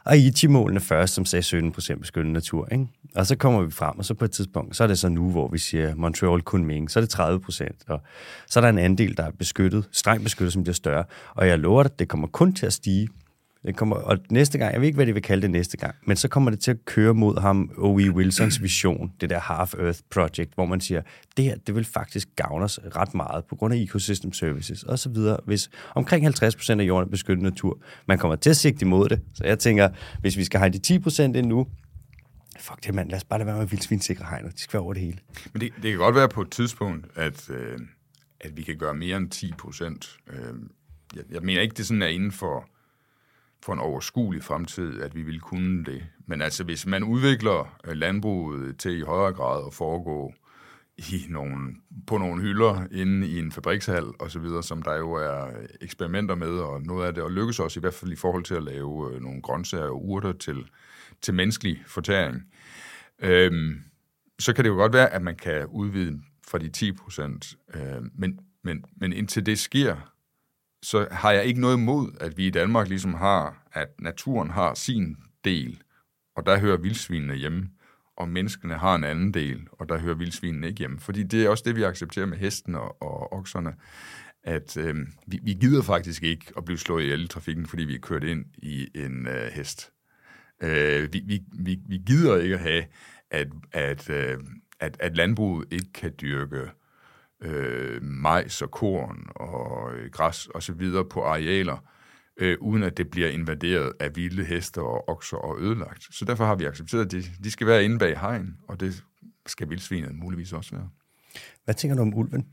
Aichi-målene 0.05 0.79
først, 0.79 1.13
som 1.13 1.25
sagde 1.25 1.43
17 1.43 1.71
procent 1.71 2.01
beskyttet 2.01 2.33
natur. 2.33 2.67
Ikke? 2.71 2.87
Og 3.15 3.25
så 3.25 3.35
kommer 3.35 3.61
vi 3.61 3.71
frem, 3.71 3.99
og 3.99 4.05
så 4.05 4.13
på 4.13 4.25
et 4.25 4.31
tidspunkt, 4.31 4.75
så 4.75 4.83
er 4.83 4.87
det 4.87 4.99
så 4.99 5.09
nu, 5.09 5.31
hvor 5.31 5.47
vi 5.47 5.57
siger 5.57 5.95
Montreal 5.95 6.41
Kunming, 6.41 6.91
så 6.91 6.99
er 6.99 7.01
det 7.01 7.09
30 7.09 7.39
procent. 7.39 7.77
Og 7.87 8.01
så 8.47 8.59
er 8.59 8.61
der 8.61 8.69
en 8.69 8.77
andel, 8.77 9.17
der 9.17 9.23
er 9.23 9.31
beskyttet, 9.31 9.89
strengt 9.91 10.23
beskyttet, 10.23 10.53
som 10.53 10.63
bliver 10.63 10.73
større. 10.73 11.03
Og 11.35 11.47
jeg 11.47 11.59
lover 11.59 11.83
dig, 11.83 11.99
det 11.99 12.07
kommer 12.07 12.27
kun 12.27 12.53
til 12.53 12.65
at 12.65 12.73
stige 12.73 13.07
det 13.65 13.75
kommer, 13.75 13.95
og 13.95 14.17
næste 14.29 14.57
gang, 14.57 14.73
jeg 14.73 14.81
ved 14.81 14.87
ikke, 14.87 14.95
hvad 14.95 15.05
de 15.05 15.13
vil 15.13 15.21
kalde 15.21 15.41
det 15.41 15.51
næste 15.51 15.77
gang, 15.77 15.95
men 16.05 16.17
så 16.17 16.27
kommer 16.27 16.51
det 16.51 16.59
til 16.59 16.71
at 16.71 16.85
køre 16.85 17.13
mod 17.13 17.41
ham, 17.41 17.71
O.E. 17.77 18.11
Wilsons 18.11 18.61
vision, 18.61 19.11
det 19.21 19.29
der 19.29 19.39
Half 19.39 19.73
Earth 19.73 19.99
Project, 20.11 20.53
hvor 20.55 20.65
man 20.65 20.81
siger, 20.81 21.01
det 21.37 21.45
her, 21.45 21.55
det 21.67 21.75
vil 21.75 21.85
faktisk 21.85 22.27
gavne 22.35 22.65
os 22.65 22.79
ret 22.95 23.13
meget 23.13 23.45
på 23.45 23.55
grund 23.55 23.73
af 23.73 23.77
ecosystem 23.77 24.33
services 24.33 24.83
og 24.83 24.99
så 24.99 25.09
videre, 25.09 25.37
hvis 25.45 25.69
omkring 25.95 26.27
50% 26.27 26.79
af 26.79 26.83
jorden 26.83 27.07
er 27.07 27.11
beskyttet 27.11 27.43
natur. 27.43 27.79
Man 28.07 28.17
kommer 28.17 28.35
til 28.35 28.49
at 28.49 28.57
sigte 28.57 28.85
imod 28.85 29.09
det, 29.09 29.21
så 29.33 29.43
jeg 29.45 29.59
tænker, 29.59 29.89
hvis 30.19 30.37
vi 30.37 30.43
skal 30.43 30.59
have 30.59 30.69
de 30.69 30.99
10% 31.07 31.21
endnu, 31.23 31.67
fuck 32.59 32.85
det 32.85 32.93
mand, 32.93 33.09
lad 33.09 33.17
os 33.17 33.23
bare 33.23 33.39
lade 33.39 33.47
være 33.47 33.57
med 33.57 33.67
vildsvinsikre 33.67 34.25
hegner, 34.29 34.49
de 34.49 34.59
skal 34.59 34.73
være 34.73 34.83
over 34.83 34.93
det 34.93 35.03
hele. 35.03 35.17
Men 35.53 35.61
det, 35.61 35.73
det 35.75 35.91
kan 35.91 35.97
godt 35.97 36.15
være 36.15 36.29
på 36.29 36.41
et 36.41 36.51
tidspunkt, 36.51 37.07
at, 37.15 37.49
øh, 37.49 37.79
at 38.41 38.57
vi 38.57 38.61
kan 38.61 38.77
gøre 38.77 38.93
mere 38.93 39.17
end 39.17 39.29
10 39.29 39.53
procent. 39.57 40.17
Øh, 40.29 40.53
jeg, 41.15 41.23
jeg 41.31 41.41
mener 41.41 41.61
ikke, 41.61 41.73
det 41.73 41.87
sådan 41.87 42.01
er 42.01 42.07
inden 42.07 42.31
for 42.31 42.69
for 43.63 43.73
en 43.73 43.79
overskuelig 43.79 44.43
fremtid, 44.43 45.01
at 45.01 45.15
vi 45.15 45.21
vil 45.21 45.39
kunne 45.39 45.85
det. 45.85 46.03
Men 46.27 46.41
altså, 46.41 46.63
hvis 46.63 46.85
man 46.85 47.03
udvikler 47.03 47.79
øh, 47.87 47.93
landbruget 47.97 48.77
til 48.79 48.97
i 48.97 49.01
højere 49.01 49.33
grad 49.33 49.67
at 49.67 49.73
foregå 49.73 50.33
i 50.97 51.25
nogle, 51.29 51.75
på 52.07 52.17
nogle 52.17 52.41
hylder 52.41 52.87
inde 52.91 53.27
i 53.27 53.39
en 53.39 53.51
fabrikshal 53.51 54.03
og 54.19 54.31
så 54.31 54.39
videre, 54.39 54.63
som 54.63 54.81
der 54.81 54.95
jo 54.95 55.13
er 55.13 55.47
øh, 55.47 55.65
eksperimenter 55.81 56.35
med, 56.35 56.49
og 56.49 56.81
noget 56.81 57.07
af 57.07 57.13
det, 57.13 57.23
og 57.23 57.31
lykkes 57.31 57.59
også 57.59 57.79
i 57.79 57.81
hvert 57.81 57.93
fald 57.93 58.11
i 58.11 58.15
forhold 58.15 58.43
til 58.43 58.55
at 58.55 58.63
lave 58.63 59.13
øh, 59.13 59.21
nogle 59.21 59.41
grøntsager 59.41 59.85
og 59.85 60.05
urter 60.05 60.31
til, 60.31 60.69
til 61.21 61.33
menneskelig 61.33 61.83
fortæring. 61.87 62.41
Øhm, 63.19 63.81
så 64.39 64.53
kan 64.53 64.63
det 64.63 64.69
jo 64.69 64.75
godt 64.75 64.93
være, 64.93 65.13
at 65.13 65.21
man 65.21 65.35
kan 65.35 65.65
udvide 65.65 66.21
fra 66.47 66.57
de 66.57 66.69
10 66.69 66.91
procent, 66.91 67.57
øh, 67.75 68.03
men, 68.15 68.39
men, 68.63 68.85
men 68.95 69.13
indtil 69.13 69.45
det 69.45 69.59
sker, 69.59 70.12
så 70.83 71.07
har 71.11 71.31
jeg 71.31 71.45
ikke 71.45 71.61
noget 71.61 71.77
imod, 71.77 72.11
at 72.19 72.37
vi 72.37 72.47
i 72.47 72.49
Danmark 72.49 72.87
ligesom 72.87 73.13
har, 73.13 73.67
at 73.73 74.01
naturen 74.01 74.49
har 74.49 74.73
sin 74.73 75.17
del, 75.45 75.81
og 76.35 76.45
der 76.45 76.59
hører 76.59 76.77
vildsvinene 76.77 77.35
hjemme, 77.35 77.69
og 78.17 78.29
menneskene 78.29 78.73
har 78.73 78.95
en 78.95 79.03
anden 79.03 79.33
del, 79.33 79.67
og 79.71 79.89
der 79.89 79.97
hører 79.97 80.15
vildsvinene 80.15 80.67
ikke 80.67 80.79
hjemme. 80.79 80.99
Fordi 80.99 81.23
det 81.23 81.45
er 81.45 81.49
også 81.49 81.63
det, 81.65 81.75
vi 81.75 81.83
accepterer 81.83 82.25
med 82.25 82.37
hesten 82.37 82.75
og, 82.75 83.01
og 83.01 83.33
okserne, 83.33 83.73
at 84.43 84.77
øh, 84.77 84.95
vi, 85.27 85.39
vi 85.43 85.53
gider 85.53 85.81
faktisk 85.81 86.23
ikke 86.23 86.45
at 86.57 86.65
blive 86.65 86.77
slået 86.77 87.03
ihjel 87.03 87.23
i 87.23 87.27
trafikken, 87.27 87.65
fordi 87.65 87.83
vi 87.83 87.95
er 87.95 87.99
kørt 87.99 88.23
ind 88.23 88.45
i 88.57 88.87
en 88.95 89.27
øh, 89.27 89.51
hest. 89.51 89.91
Øh, 90.63 91.13
vi, 91.13 91.21
vi, 91.25 91.41
vi, 91.53 91.79
vi 91.85 92.01
gider 92.05 92.37
ikke 92.37 92.55
at 92.55 92.61
have, 92.61 92.85
at, 93.31 93.47
at, 93.71 94.09
øh, 94.09 94.37
at, 94.79 94.97
at 94.99 95.17
landbruget 95.17 95.67
ikke 95.71 95.93
kan 95.93 96.13
dyrke 96.21 96.69
øh, 97.43 98.03
majs 98.03 98.61
og 98.61 98.71
korn 98.71 99.27
og 99.35 99.95
øh, 99.95 100.11
græs 100.11 100.47
og 100.47 100.63
så 100.63 100.73
videre 100.73 101.05
på 101.05 101.23
arealer, 101.23 101.77
øh, 102.37 102.57
uden 102.61 102.83
at 102.83 102.97
det 102.97 103.09
bliver 103.09 103.29
invaderet 103.29 103.93
af 103.99 104.15
vilde 104.15 104.43
heste 104.43 104.81
og 104.81 105.09
okser 105.09 105.37
og 105.37 105.61
ødelagt. 105.61 106.03
Så 106.11 106.25
derfor 106.25 106.45
har 106.45 106.55
vi 106.55 106.65
accepteret, 106.65 107.05
at 107.05 107.11
de, 107.11 107.23
de 107.43 107.51
skal 107.51 107.67
være 107.67 107.83
inde 107.83 107.99
bag 107.99 108.19
hegn, 108.19 108.57
og 108.67 108.79
det 108.79 109.03
skal 109.45 109.69
vildsvinet 109.69 110.15
muligvis 110.15 110.53
også 110.53 110.75
være. 110.75 110.89
Hvad 111.63 111.75
tænker 111.75 111.95
du 111.95 112.01
om 112.01 112.13
ulven? 112.13 112.47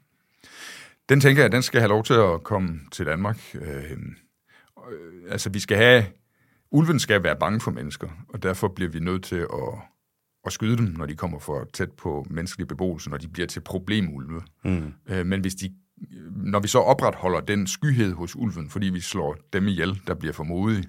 Den 1.08 1.20
tænker 1.20 1.42
jeg, 1.42 1.52
den 1.52 1.62
skal 1.62 1.80
have 1.80 1.88
lov 1.88 2.04
til 2.04 2.14
at 2.14 2.42
komme 2.42 2.80
til 2.92 3.06
Danmark. 3.06 3.40
Øh, 3.54 3.98
altså, 5.28 5.50
vi 5.50 5.58
skal 5.58 5.76
have... 5.76 6.04
Ulven 6.72 6.98
skal 6.98 7.22
være 7.22 7.36
bange 7.36 7.60
for 7.60 7.70
mennesker, 7.70 8.08
og 8.28 8.42
derfor 8.42 8.68
bliver 8.68 8.90
vi 8.90 9.00
nødt 9.00 9.24
til 9.24 9.36
at 9.36 9.78
at 10.46 10.52
skyde 10.52 10.76
dem, 10.76 10.84
når 10.84 11.06
de 11.06 11.16
kommer 11.16 11.38
for 11.38 11.68
tæt 11.72 11.92
på 11.92 12.26
menneskelig 12.30 12.68
beboelse, 12.68 13.10
når 13.10 13.16
de 13.16 13.28
bliver 13.28 13.46
til 13.46 13.60
problemulve. 13.60 14.42
Mm. 14.64 14.92
Øh, 15.08 15.26
men 15.26 15.40
hvis 15.40 15.54
de, 15.54 15.74
når 16.30 16.60
vi 16.60 16.68
så 16.68 16.78
opretholder 16.78 17.40
den 17.40 17.66
skyhed 17.66 18.12
hos 18.12 18.36
ulven, 18.36 18.70
fordi 18.70 18.86
vi 18.86 19.00
slår 19.00 19.36
dem 19.52 19.68
ihjel, 19.68 20.00
der 20.06 20.14
bliver 20.14 20.32
for 20.32 20.44
modige, 20.44 20.84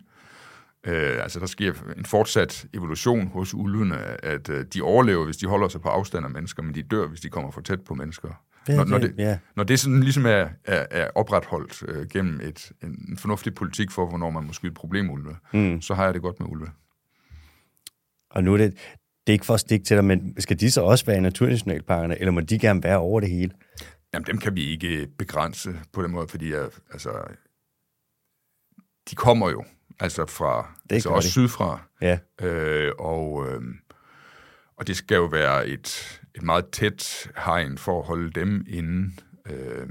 Øh, 0.88 1.24
altså 1.24 1.40
der 1.40 1.46
sker 1.46 1.74
en 1.98 2.06
fortsat 2.06 2.66
evolution 2.74 3.28
hos 3.28 3.54
ulvene, 3.54 3.98
at 4.26 4.50
øh, 4.50 4.66
de 4.74 4.82
overlever, 4.82 5.26
hvis 5.26 5.38
de 5.38 5.48
holder 5.48 5.68
sig 5.68 5.82
på 5.82 5.90
afstand 5.90 6.26
af 6.26 6.32
mennesker, 6.32 6.64
men 6.64 6.76
de 6.76 6.84
dør, 6.84 7.08
hvis 7.08 7.20
de 7.20 7.30
kommer 7.30 7.52
for 7.52 7.62
tæt 7.62 7.82
på 7.82 7.94
mennesker. 7.96 8.30
Når, 8.68 8.86
når, 8.86 8.98
det- 8.98 9.16
ja. 9.18 9.38
når 9.56 9.64
det 9.64 9.80
sådan 9.80 10.00
ligesom 10.04 10.26
er, 10.26 10.48
er, 10.66 10.86
er 10.92 11.10
opretholdt 11.16 11.84
øh, 11.88 12.08
gennem 12.08 12.40
et, 12.44 12.72
en, 12.84 13.06
en 13.10 13.18
fornuftig 13.18 13.56
politik 13.56 13.92
for, 13.92 14.06
hvornår 14.10 14.30
man 14.30 14.44
må 14.44 14.54
skyde 14.54 14.74
problemulve, 14.74 15.36
mm. 15.54 15.82
så 15.82 15.94
har 15.94 16.06
jeg 16.06 16.14
det 16.14 16.22
godt 16.22 16.40
med 16.40 16.48
ulve. 16.50 16.68
Og 18.32 18.44
nu 18.44 18.54
er 18.54 18.58
det 18.58 18.78
er 19.32 19.34
ikke 19.34 19.46
for 19.46 19.54
at 19.54 19.60
stikke 19.60 19.86
til 19.86 19.98
dig, 19.98 20.06
men 20.06 20.36
skal 20.42 20.60
de 20.60 20.72
så 20.72 20.82
også 20.82 21.06
være 21.06 21.18
i 21.18 21.22
naturnationalparkerne, 21.22 22.20
eller 22.20 22.32
må 22.32 22.42
de 22.42 22.60
gerne 22.60 22.84
være 22.84 22.98
over 22.98 23.20
det 23.20 23.30
hele? 23.30 23.52
Jamen, 24.14 24.26
dem 24.28 24.38
kan 24.38 24.56
vi 24.56 24.64
ikke 24.64 25.08
begrænse 25.18 25.74
på 25.94 26.04
den 26.04 26.12
måde, 26.12 26.28
fordi 26.28 26.52
jeg, 26.54 26.70
altså, 26.92 27.10
de 29.10 29.16
kommer 29.16 29.50
jo 29.50 29.64
altså 30.00 30.26
fra, 30.26 30.76
Det 30.90 30.96
altså 30.96 31.10
også 31.10 31.28
de. 31.28 31.32
sydfra, 31.32 31.82
Ja, 32.02 32.18
øh, 32.42 32.92
og, 33.00 33.48
øh, 33.50 33.62
og 34.78 34.88
det 34.88 34.98
skal 34.98 35.16
jo 35.16 35.26
være 35.26 35.68
et, 35.68 36.20
et 36.36 36.44
meget 36.44 36.66
tæt 36.72 37.32
hegn 37.46 37.78
for 37.78 38.00
at 38.00 38.06
holde 38.08 38.32
dem 38.32 38.66
inde. 38.70 39.12
Øh, 39.50 39.88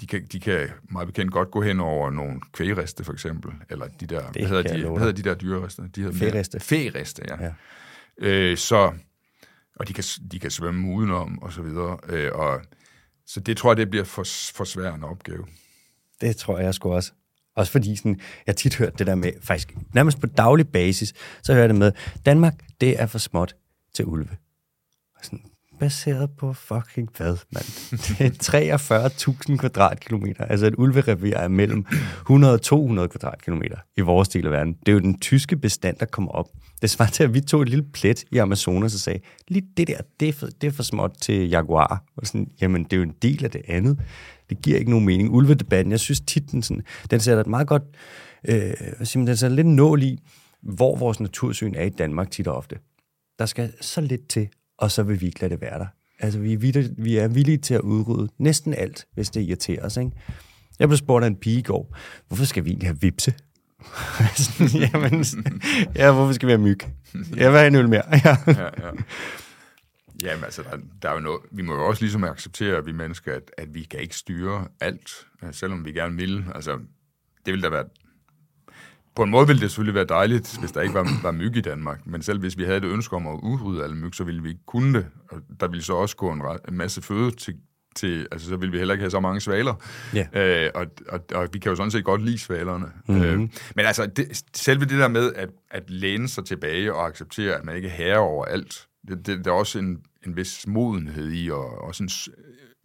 de 0.00 0.06
kan, 0.06 0.26
de 0.32 0.40
kan 0.40 0.68
meget 0.90 1.08
bekendt 1.08 1.32
godt 1.32 1.50
gå 1.50 1.62
hen 1.62 1.80
over 1.80 2.10
nogle 2.10 2.40
kvægreste, 2.52 3.04
for 3.04 3.12
eksempel, 3.12 3.52
eller 3.70 3.88
de 4.00 4.06
der, 4.06 4.22
hvad 4.32 4.46
hedder, 4.46 4.62
de, 4.62 4.88
hvad 4.88 4.98
hedder 4.98 5.12
de 5.12 5.22
der 5.22 5.34
dyrerester? 5.34 5.86
De 5.86 6.02
hedder 6.02 6.18
Færiste. 6.18 6.60
Færiste, 6.60 7.22
ja. 7.28 7.44
Ja. 7.44 7.52
Øh, 8.18 8.56
så, 8.56 8.92
og 9.76 9.88
de 9.88 9.92
kan, 9.92 10.04
de 10.30 10.38
kan 10.38 10.50
svømme 10.50 10.94
udenom, 10.94 11.42
og 11.42 11.52
så 11.52 11.62
videre. 11.62 11.98
Øh, 12.08 12.32
og, 12.34 12.60
så 13.26 13.40
det 13.40 13.56
tror 13.56 13.70
jeg, 13.70 13.76
det 13.76 13.90
bliver 13.90 14.04
for, 14.04 14.24
for 14.54 14.64
svær 14.64 14.94
en 14.94 15.04
opgave. 15.04 15.46
det 16.20 16.36
tror 16.36 16.58
jeg 16.58 16.74
sgu 16.74 16.92
også. 16.92 17.12
Også 17.56 17.72
fordi 17.72 17.96
sådan, 17.96 18.16
jeg 18.18 18.52
har 18.52 18.54
tit 18.54 18.76
hørt 18.76 18.98
det 18.98 19.06
der 19.06 19.14
med, 19.14 19.32
faktisk 19.42 19.74
nærmest 19.94 20.20
på 20.20 20.26
daglig 20.26 20.68
basis, 20.68 21.14
så 21.42 21.52
hører 21.52 21.62
jeg 21.62 21.68
det 21.68 21.78
med, 21.78 21.92
Danmark, 22.26 22.54
det 22.80 23.00
er 23.00 23.06
for 23.06 23.18
småt 23.18 23.56
til 23.94 24.04
ulve. 24.04 24.36
Og 25.16 25.24
sådan, 25.24 25.44
baseret 25.82 26.30
på 26.30 26.52
fucking 26.52 27.08
hvad, 27.16 27.36
mand? 27.52 27.90
Det 28.18 28.50
er 28.50 29.50
43.000 29.50 29.56
kvadratkilometer. 29.56 30.44
Altså 30.44 30.66
et 30.66 30.74
ulverevir 30.78 31.36
er 31.36 31.48
mellem 31.48 31.86
100 32.20 32.54
og 32.54 32.62
200 32.62 33.08
kvadratkilometer 33.08 33.76
i 33.96 34.00
vores 34.00 34.28
del 34.28 34.46
af 34.46 34.52
verden. 34.52 34.72
Det 34.72 34.88
er 34.88 34.92
jo 34.92 34.98
den 34.98 35.20
tyske 35.20 35.56
bestand, 35.56 35.96
der 35.96 36.06
kommer 36.06 36.32
op. 36.32 36.48
Det 36.82 36.90
svarer 36.90 37.08
til, 37.08 37.24
at 37.24 37.34
vi 37.34 37.40
tog 37.40 37.62
et 37.62 37.68
lille 37.68 37.84
plet 37.92 38.24
i 38.30 38.38
Amazonas 38.38 38.94
og 38.94 39.00
sagde, 39.00 39.20
lige 39.48 39.66
det 39.76 39.88
der, 39.88 39.96
det 40.20 40.28
er 40.28 40.32
for, 40.32 40.46
det 40.46 40.66
er 40.66 40.70
for 40.70 40.82
småt 40.82 41.12
til 41.20 41.48
jaguar. 41.48 42.04
Og 42.16 42.26
sådan, 42.26 42.50
jamen, 42.60 42.84
det 42.84 42.92
er 42.92 42.96
jo 42.96 43.02
en 43.02 43.14
del 43.22 43.44
af 43.44 43.50
det 43.50 43.62
andet. 43.68 43.98
Det 44.50 44.62
giver 44.62 44.78
ikke 44.78 44.90
nogen 44.90 45.06
mening. 45.06 45.30
Ulvedebatten, 45.30 45.90
jeg 45.92 46.00
synes 46.00 46.20
tit, 46.20 46.50
den, 46.50 46.62
sådan, 46.62 46.82
den 47.10 47.20
sætter 47.20 47.40
et 47.40 47.46
meget 47.46 47.66
godt, 47.66 47.82
øh, 48.48 48.72
hvad 48.96 49.06
siger 49.06 49.18
man, 49.18 49.26
den 49.26 49.36
sætter 49.36 49.56
lidt 49.56 49.66
nål 49.66 50.02
i, 50.02 50.18
hvor 50.62 50.96
vores 50.96 51.20
natursyn 51.20 51.74
er 51.74 51.84
i 51.84 51.90
Danmark 51.90 52.30
tit 52.30 52.48
og 52.48 52.56
ofte. 52.56 52.76
Der 53.38 53.46
skal 53.46 53.72
så 53.80 54.00
lidt 54.00 54.28
til, 54.28 54.48
og 54.82 54.90
så 54.90 55.02
vil 55.02 55.20
vi 55.20 55.26
ikke 55.26 55.40
lade 55.40 55.50
det 55.50 55.60
være 55.60 55.78
der. 55.78 55.86
Altså, 56.18 56.38
vi 56.38 56.52
er, 56.52 56.58
villige, 56.58 56.94
vi 56.98 57.16
er 57.16 57.28
villige 57.28 57.58
til 57.58 57.74
at 57.74 57.80
udrydde 57.80 58.32
næsten 58.38 58.74
alt, 58.74 59.06
hvis 59.14 59.30
det 59.30 59.40
irriterer 59.40 59.84
os, 59.84 59.96
ikke? 59.96 60.10
Jeg 60.78 60.88
blev 60.88 60.96
spurgt 60.96 61.24
af 61.24 61.28
en 61.28 61.36
pige 61.36 61.58
i 61.58 61.62
går, 61.62 61.96
hvorfor 62.28 62.44
skal 62.44 62.64
vi 62.64 62.70
egentlig 62.70 62.88
have 62.88 63.00
vipse? 63.00 63.34
Sådan, 64.36 64.68
Jamen, 64.80 65.24
ja, 65.96 66.12
hvorfor 66.12 66.32
skal 66.32 66.46
vi 66.46 66.52
have 66.52 66.62
myg? 66.62 66.78
Jeg 67.36 67.50
vil 67.50 67.58
have 67.58 67.66
en 67.66 67.74
øl 67.74 67.88
mere. 67.88 68.02
Ja. 68.24 68.36
Ja, 68.46 68.62
ja. 68.62 68.90
Jamen 70.22 70.44
altså, 70.44 70.62
der, 70.62 70.78
der 71.02 71.08
er 71.08 71.14
jo 71.14 71.20
noget, 71.20 71.40
vi 71.52 71.62
må 71.62 71.74
jo 71.74 71.86
også 71.86 72.02
ligesom 72.02 72.24
acceptere, 72.24 72.76
at 72.76 72.86
vi 72.86 72.92
mennesker, 72.92 73.34
at, 73.34 73.50
at 73.58 73.74
vi 73.74 73.82
kan 73.82 74.00
ikke 74.00 74.16
styre 74.16 74.68
alt, 74.80 75.10
øh, 75.44 75.54
selvom 75.54 75.84
vi 75.84 75.92
gerne 75.92 76.16
vil. 76.16 76.44
Altså, 76.54 76.78
det 77.46 77.52
ville 77.52 77.62
da 77.62 77.68
være... 77.68 77.84
På 79.14 79.22
en 79.22 79.30
måde 79.30 79.46
ville 79.46 79.60
det 79.60 79.70
selvfølgelig 79.70 79.94
være 79.94 80.04
dejligt, 80.04 80.58
hvis 80.60 80.72
der 80.72 80.80
ikke 80.80 80.94
var, 80.94 81.22
var 81.22 81.30
myg 81.30 81.56
i 81.56 81.60
Danmark, 81.60 82.06
men 82.06 82.22
selv 82.22 82.40
hvis 82.40 82.58
vi 82.58 82.64
havde 82.64 82.76
et 82.76 82.84
ønske 82.84 83.16
om 83.16 83.26
at 83.26 83.40
udrydde 83.42 83.84
alle 83.84 83.96
myg, 83.96 84.14
så 84.14 84.24
ville 84.24 84.42
vi 84.42 84.48
ikke 84.48 84.66
kunne 84.66 84.98
det. 84.98 85.06
Og 85.30 85.40
der 85.60 85.68
ville 85.68 85.82
så 85.82 85.92
også 85.92 86.16
gå 86.16 86.32
en, 86.32 86.42
en 86.68 86.76
masse 86.76 87.02
føde 87.02 87.30
til, 87.30 87.54
til, 87.96 88.26
altså 88.32 88.48
så 88.48 88.56
ville 88.56 88.72
vi 88.72 88.78
heller 88.78 88.94
ikke 88.94 89.02
have 89.02 89.10
så 89.10 89.20
mange 89.20 89.40
svaler. 89.40 89.74
Ja. 90.14 90.64
Øh, 90.64 90.70
og, 90.74 90.86
og, 91.08 91.20
og 91.34 91.48
vi 91.52 91.58
kan 91.58 91.70
jo 91.70 91.76
sådan 91.76 91.90
set 91.90 92.04
godt 92.04 92.24
lide 92.24 92.38
svalerne. 92.38 92.86
Mm-hmm. 93.08 93.24
Øh, 93.24 93.38
men 93.76 93.86
altså, 93.86 94.06
det, 94.06 94.44
selve 94.54 94.84
det 94.84 94.98
der 94.98 95.08
med 95.08 95.32
at, 95.34 95.48
at 95.70 95.90
læne 95.90 96.28
sig 96.28 96.44
tilbage 96.44 96.94
og 96.94 97.06
acceptere, 97.06 97.54
at 97.54 97.64
man 97.64 97.76
ikke 97.76 97.88
er 97.88 97.92
herre 97.92 98.18
over 98.18 98.44
alt, 98.44 98.86
det, 99.08 99.26
det, 99.26 99.44
der 99.44 99.50
er 99.50 99.54
også 99.54 99.78
en, 99.78 99.98
en 100.26 100.36
vis 100.36 100.66
modenhed 100.66 101.32
i, 101.32 101.50
og 101.50 101.78
også 101.78 102.02
en 102.02 102.10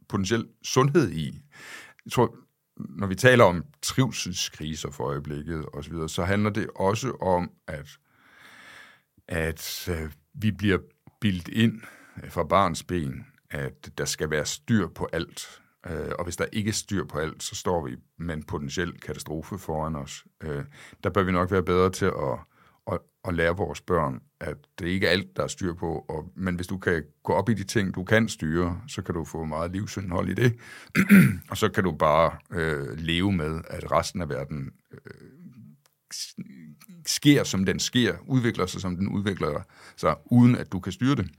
potentiel 0.10 0.46
sundhed 0.64 1.12
i. 1.12 1.42
Jeg 2.06 2.12
tror, 2.12 2.36
når 2.80 3.08
vi 3.08 3.16
taler 3.16 3.44
om 3.44 3.66
trivselskriser 3.82 4.92
for 4.92 5.04
øjeblikket 5.04 5.66
og 5.66 5.84
så 5.84 5.90
videre, 5.90 6.10
så 6.10 6.24
handler 6.24 6.50
det 6.50 6.68
også 6.76 7.12
om, 7.12 7.52
at, 7.68 7.88
at 9.28 9.90
øh, 9.92 10.12
vi 10.34 10.52
bliver 10.52 10.78
bildt 11.22 11.48
ind 11.48 11.82
øh, 12.24 12.32
fra 12.32 12.44
barns 12.44 12.84
ben, 12.84 13.26
at 13.50 13.90
der 13.98 14.06
skal 14.06 14.30
være 14.30 14.46
styr 14.46 14.88
på 14.88 15.08
alt. 15.14 15.62
Øh, 15.88 16.12
og 16.20 16.24
hvis 16.24 16.38
der 16.38 16.46
ikke 16.52 16.70
er 16.70 16.74
styr 16.74 17.06
på 17.06 17.20
alt, 17.20 17.44
så 17.44 17.56
står 17.56 17.86
vi 17.88 17.96
med 18.18 18.36
en 18.36 18.44
potentiel 18.44 19.00
katastrofe 19.00 19.58
foran 19.58 19.96
os. 19.96 20.26
Øh, 20.44 20.64
der 21.04 21.10
bør 21.10 21.24
vi 21.24 21.32
nok 21.32 21.52
være 21.52 21.64
bedre 21.64 21.90
til 21.90 22.06
at, 22.06 22.40
at, 23.28 23.34
lære 23.34 23.58
vores 23.58 23.82
børn, 23.82 24.22
at 24.40 24.58
det 24.80 24.88
ikke 24.88 25.08
er 25.08 25.12
alt, 25.12 25.38
der 25.38 25.44
er 25.44 25.48
styr 25.48 25.74
på. 25.74 26.06
Og, 26.10 26.32
men 26.36 26.56
hvis 26.56 26.68
du 26.68 26.78
kan 26.78 27.04
gå 27.24 27.34
op 27.34 27.50
i 27.50 27.54
de 27.54 27.64
ting, 27.64 27.96
du 27.96 28.04
kan 28.04 28.30
styre, 28.30 28.82
så 28.88 29.02
kan 29.02 29.16
du 29.16 29.26
få 29.26 29.44
meget 29.44 29.72
livsindhold 29.72 30.30
i 30.30 30.34
det. 30.34 30.56
og 31.52 31.58
så 31.58 31.70
kan 31.70 31.84
du 31.84 31.92
bare 31.92 32.32
øh, 32.52 32.98
leve 32.98 33.32
med, 33.32 33.62
at 33.68 33.92
resten 33.92 34.22
af 34.22 34.30
verden 34.30 34.72
øh, 34.92 35.00
sker, 37.06 37.44
som 37.44 37.66
den 37.66 37.80
sker, 37.80 38.16
udvikler 38.28 38.66
sig, 38.66 38.82
som 38.82 38.96
den 38.96 39.08
udvikler 39.08 39.62
sig, 39.96 40.16
uden 40.26 40.56
at 40.56 40.72
du 40.72 40.80
kan 40.80 40.92
styre 40.92 41.16
det. 41.16 41.30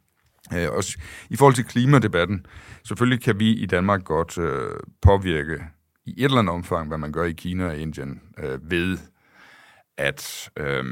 Øh, 0.54 0.68
også 0.70 0.98
I 1.30 1.36
forhold 1.36 1.54
til 1.54 1.64
klimadebatten, 1.64 2.46
selvfølgelig 2.84 3.22
kan 3.22 3.40
vi 3.40 3.52
i 3.52 3.66
Danmark 3.66 4.04
godt 4.04 4.38
øh, 4.38 4.80
påvirke 5.02 5.64
i 6.06 6.10
et 6.10 6.24
eller 6.24 6.38
andet 6.38 6.54
omfang, 6.54 6.88
hvad 6.88 6.98
man 6.98 7.12
gør 7.12 7.24
i 7.24 7.32
Kina 7.32 7.66
og 7.66 7.78
Indien, 7.78 8.20
øh, 8.38 8.70
ved 8.70 8.98
at, 9.96 10.50
øh, 10.56 10.84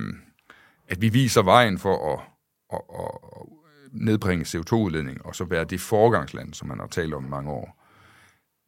at 0.89 1.03
vi 1.03 1.09
viser 1.09 1.43
vejen 1.43 1.79
for 1.79 2.13
at, 2.13 2.21
at, 2.73 2.81
at, 2.99 3.41
at 3.41 3.47
nedbringe 3.93 4.45
CO2-udledning, 4.45 5.27
og 5.27 5.35
så 5.35 5.45
være 5.45 5.65
det 5.65 5.81
forgangsland, 5.81 6.55
som 6.55 6.69
man 6.69 6.79
har 6.79 6.87
talt 6.87 7.15
om 7.15 7.27
i 7.27 7.29
mange 7.29 7.51
år. 7.51 7.83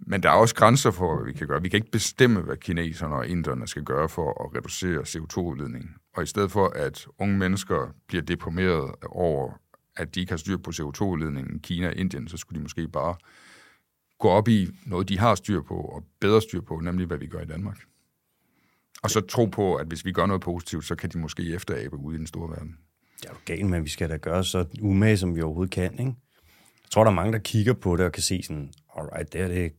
Men 0.00 0.22
der 0.22 0.28
er 0.30 0.34
også 0.34 0.54
grænser 0.54 0.90
for, 0.90 1.16
hvad 1.16 1.32
vi 1.32 1.38
kan 1.38 1.46
gøre. 1.46 1.62
Vi 1.62 1.68
kan 1.68 1.76
ikke 1.76 1.90
bestemme, 1.90 2.40
hvad 2.40 2.56
kineserne 2.56 3.14
og 3.14 3.28
inderne 3.28 3.68
skal 3.68 3.82
gøre 3.84 4.08
for 4.08 4.44
at 4.44 4.56
reducere 4.56 5.00
CO2-udledningen. 5.00 5.94
Og 6.16 6.22
i 6.22 6.26
stedet 6.26 6.50
for, 6.50 6.68
at 6.68 7.06
unge 7.18 7.38
mennesker 7.38 7.94
bliver 8.08 8.22
deprimeret 8.22 8.94
over, 9.06 9.52
at 9.96 10.14
de 10.14 10.20
ikke 10.20 10.32
har 10.32 10.36
styr 10.36 10.56
på 10.56 10.70
CO2-udledningen 10.70 11.56
i 11.56 11.60
Kina 11.62 11.88
og 11.88 11.94
Indien, 11.94 12.28
så 12.28 12.36
skulle 12.36 12.58
de 12.58 12.62
måske 12.62 12.88
bare 12.88 13.14
gå 14.18 14.28
op 14.28 14.48
i 14.48 14.68
noget, 14.86 15.08
de 15.08 15.18
har 15.18 15.34
styr 15.34 15.62
på, 15.62 15.74
og 15.74 16.04
bedre 16.20 16.42
styr 16.42 16.60
på, 16.60 16.80
nemlig 16.80 17.06
hvad 17.06 17.18
vi 17.18 17.26
gør 17.26 17.40
i 17.40 17.46
Danmark. 17.46 17.78
Og 19.03 19.11
så 19.11 19.20
tro 19.20 19.44
på, 19.46 19.74
at 19.74 19.86
hvis 19.86 20.05
vi 20.05 20.12
gør 20.12 20.26
noget 20.26 20.42
positivt, 20.42 20.84
så 20.84 20.94
kan 20.94 21.11
de 21.11 21.18
måske 21.18 21.42
efterabe 21.55 21.96
ude 21.96 22.14
i 22.14 22.18
den 22.18 22.26
store 22.26 22.51
verden. 22.51 22.76
Det 23.20 23.26
er 23.26 23.30
jo 23.30 23.38
galt, 23.44 23.66
men 23.66 23.84
vi 23.84 23.88
skal 23.88 24.11
da 24.11 24.16
gøre 24.16 24.44
så 24.44 24.64
umage, 24.80 25.16
som 25.16 25.36
vi 25.36 25.42
overhovedet 25.42 25.72
kan, 25.74 25.92
ikke? 25.92 26.05
Jeg 26.84 26.90
tror, 26.90 27.05
der 27.05 27.11
er 27.11 27.14
mange, 27.14 27.32
der 27.32 27.38
kigger 27.38 27.72
på 27.72 27.96
det 27.96 28.07
og 28.07 28.12
kan 28.12 28.22
se 28.22 28.42
sådan, 28.42 28.72
alright, 28.96 29.32
det 29.32 29.40
her, 29.40 29.49
det 29.49 29.72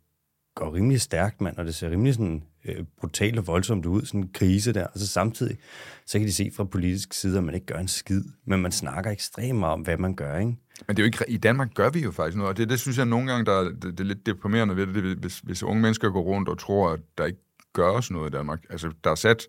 går 0.55 0.73
rimelig 0.73 1.01
stærkt, 1.01 1.41
mand, 1.41 1.57
og 1.57 1.65
det 1.65 1.75
ser 1.75 1.89
rimelig 1.89 2.13
sådan 2.13 2.43
øh, 2.65 2.83
brutalt 2.99 3.39
og 3.39 3.47
voldsomt 3.47 3.85
ud, 3.85 4.05
sådan 4.05 4.21
en 4.21 4.29
krise 4.33 4.73
der. 4.73 4.87
Og 4.87 4.99
så 4.99 5.07
samtidig, 5.07 5.57
så 6.05 6.17
kan 6.19 6.27
de 6.27 6.33
se 6.33 6.51
fra 6.55 6.63
politisk 6.63 7.13
side, 7.13 7.37
at 7.37 7.43
man 7.43 7.55
ikke 7.55 7.65
gør 7.67 7.79
en 7.79 7.87
skid, 7.87 8.23
men 8.45 8.61
man 8.61 8.71
snakker 8.71 9.11
ekstremt 9.11 9.59
meget 9.59 9.73
om, 9.73 9.81
hvad 9.81 9.97
man 9.97 10.15
gør, 10.15 10.37
ikke? 10.37 10.55
Men 10.87 10.95
det 10.97 10.99
er 10.99 11.03
jo 11.03 11.05
ikke, 11.05 11.25
i 11.27 11.37
Danmark 11.37 11.73
gør 11.73 11.89
vi 11.89 11.99
jo 11.99 12.11
faktisk 12.11 12.37
noget, 12.37 12.49
og 12.49 12.57
det, 12.57 12.69
det 12.69 12.79
synes 12.79 12.97
jeg 12.97 13.05
nogle 13.05 13.31
gange, 13.31 13.45
der, 13.45 13.51
er- 13.59 13.63
det, 13.69 13.83
det 13.83 13.99
er 13.99 14.03
lidt 14.03 14.25
deprimerende 14.25 14.75
ved 14.75 14.87
det, 14.87 14.95
det 14.95 15.17
hvis, 15.17 15.39
hvis 15.39 15.63
unge 15.63 15.81
mennesker 15.81 16.09
går 16.09 16.21
rundt 16.21 16.49
og 16.49 16.59
tror, 16.59 16.89
at 16.89 16.99
der 17.17 17.25
ikke 17.25 17.39
gøres 17.73 18.11
noget 18.11 18.29
i 18.29 18.35
Danmark. 18.37 18.59
Altså, 18.69 18.91
der 19.03 19.11
er 19.11 19.15
sat 19.15 19.47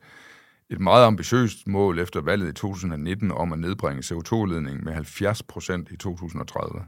et 0.71 0.81
meget 0.81 1.07
ambitiøst 1.07 1.66
mål 1.66 1.99
efter 1.99 2.21
valget 2.21 2.49
i 2.49 2.53
2019 2.53 3.33
om 3.33 3.53
at 3.53 3.59
nedbringe 3.59 4.03
CO2-udledningen 4.03 4.85
med 4.85 4.93
70 4.93 5.43
procent 5.43 5.89
i 5.91 5.97
2030. 5.97 6.85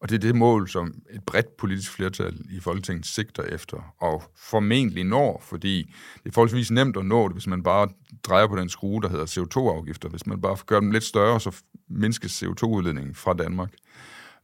Og 0.00 0.08
det 0.08 0.14
er 0.14 0.18
det 0.18 0.36
mål, 0.36 0.68
som 0.68 0.94
et 1.10 1.20
bredt 1.26 1.56
politisk 1.56 1.92
flertal 1.92 2.40
i 2.50 2.60
Folketinget 2.60 3.06
sigter 3.06 3.42
efter, 3.42 3.94
og 3.98 4.22
formentlig 4.36 5.04
når, 5.04 5.42
fordi 5.44 5.82
det 6.22 6.28
er 6.28 6.32
forholdsvis 6.32 6.70
nemt 6.70 6.96
at 6.96 7.06
nå 7.06 7.28
det, 7.28 7.34
hvis 7.34 7.46
man 7.46 7.62
bare 7.62 7.88
drejer 8.22 8.46
på 8.46 8.56
den 8.56 8.68
skrue, 8.68 9.02
der 9.02 9.08
hedder 9.08 9.26
CO2-afgifter. 9.26 10.08
Hvis 10.08 10.26
man 10.26 10.40
bare 10.40 10.56
gør 10.66 10.80
dem 10.80 10.90
lidt 10.90 11.04
større, 11.04 11.40
så 11.40 11.62
mindskes 11.88 12.42
CO2-udledningen 12.42 13.14
fra 13.14 13.34
Danmark. 13.34 13.72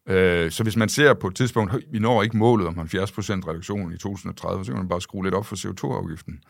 Øh, 0.08 0.50
så 0.50 0.62
hvis 0.62 0.76
man 0.76 0.88
ser 0.88 1.14
på 1.14 1.26
et 1.26 1.34
tidspunkt, 1.34 1.70
"Høj, 1.70 1.80
vi 1.90 1.98
når 1.98 2.22
ikke 2.22 2.36
målet 2.36 2.66
om 2.66 2.78
70% 2.78 3.48
reduktion 3.48 3.92
i 3.92 3.96
2030, 3.96 4.64
så 4.64 4.72
kan 4.72 4.78
man 4.78 4.88
bare 4.88 5.00
skrue 5.00 5.24
lidt 5.24 5.34
op 5.34 5.46
for 5.46 5.56
CO2-afgiften. 5.56 6.40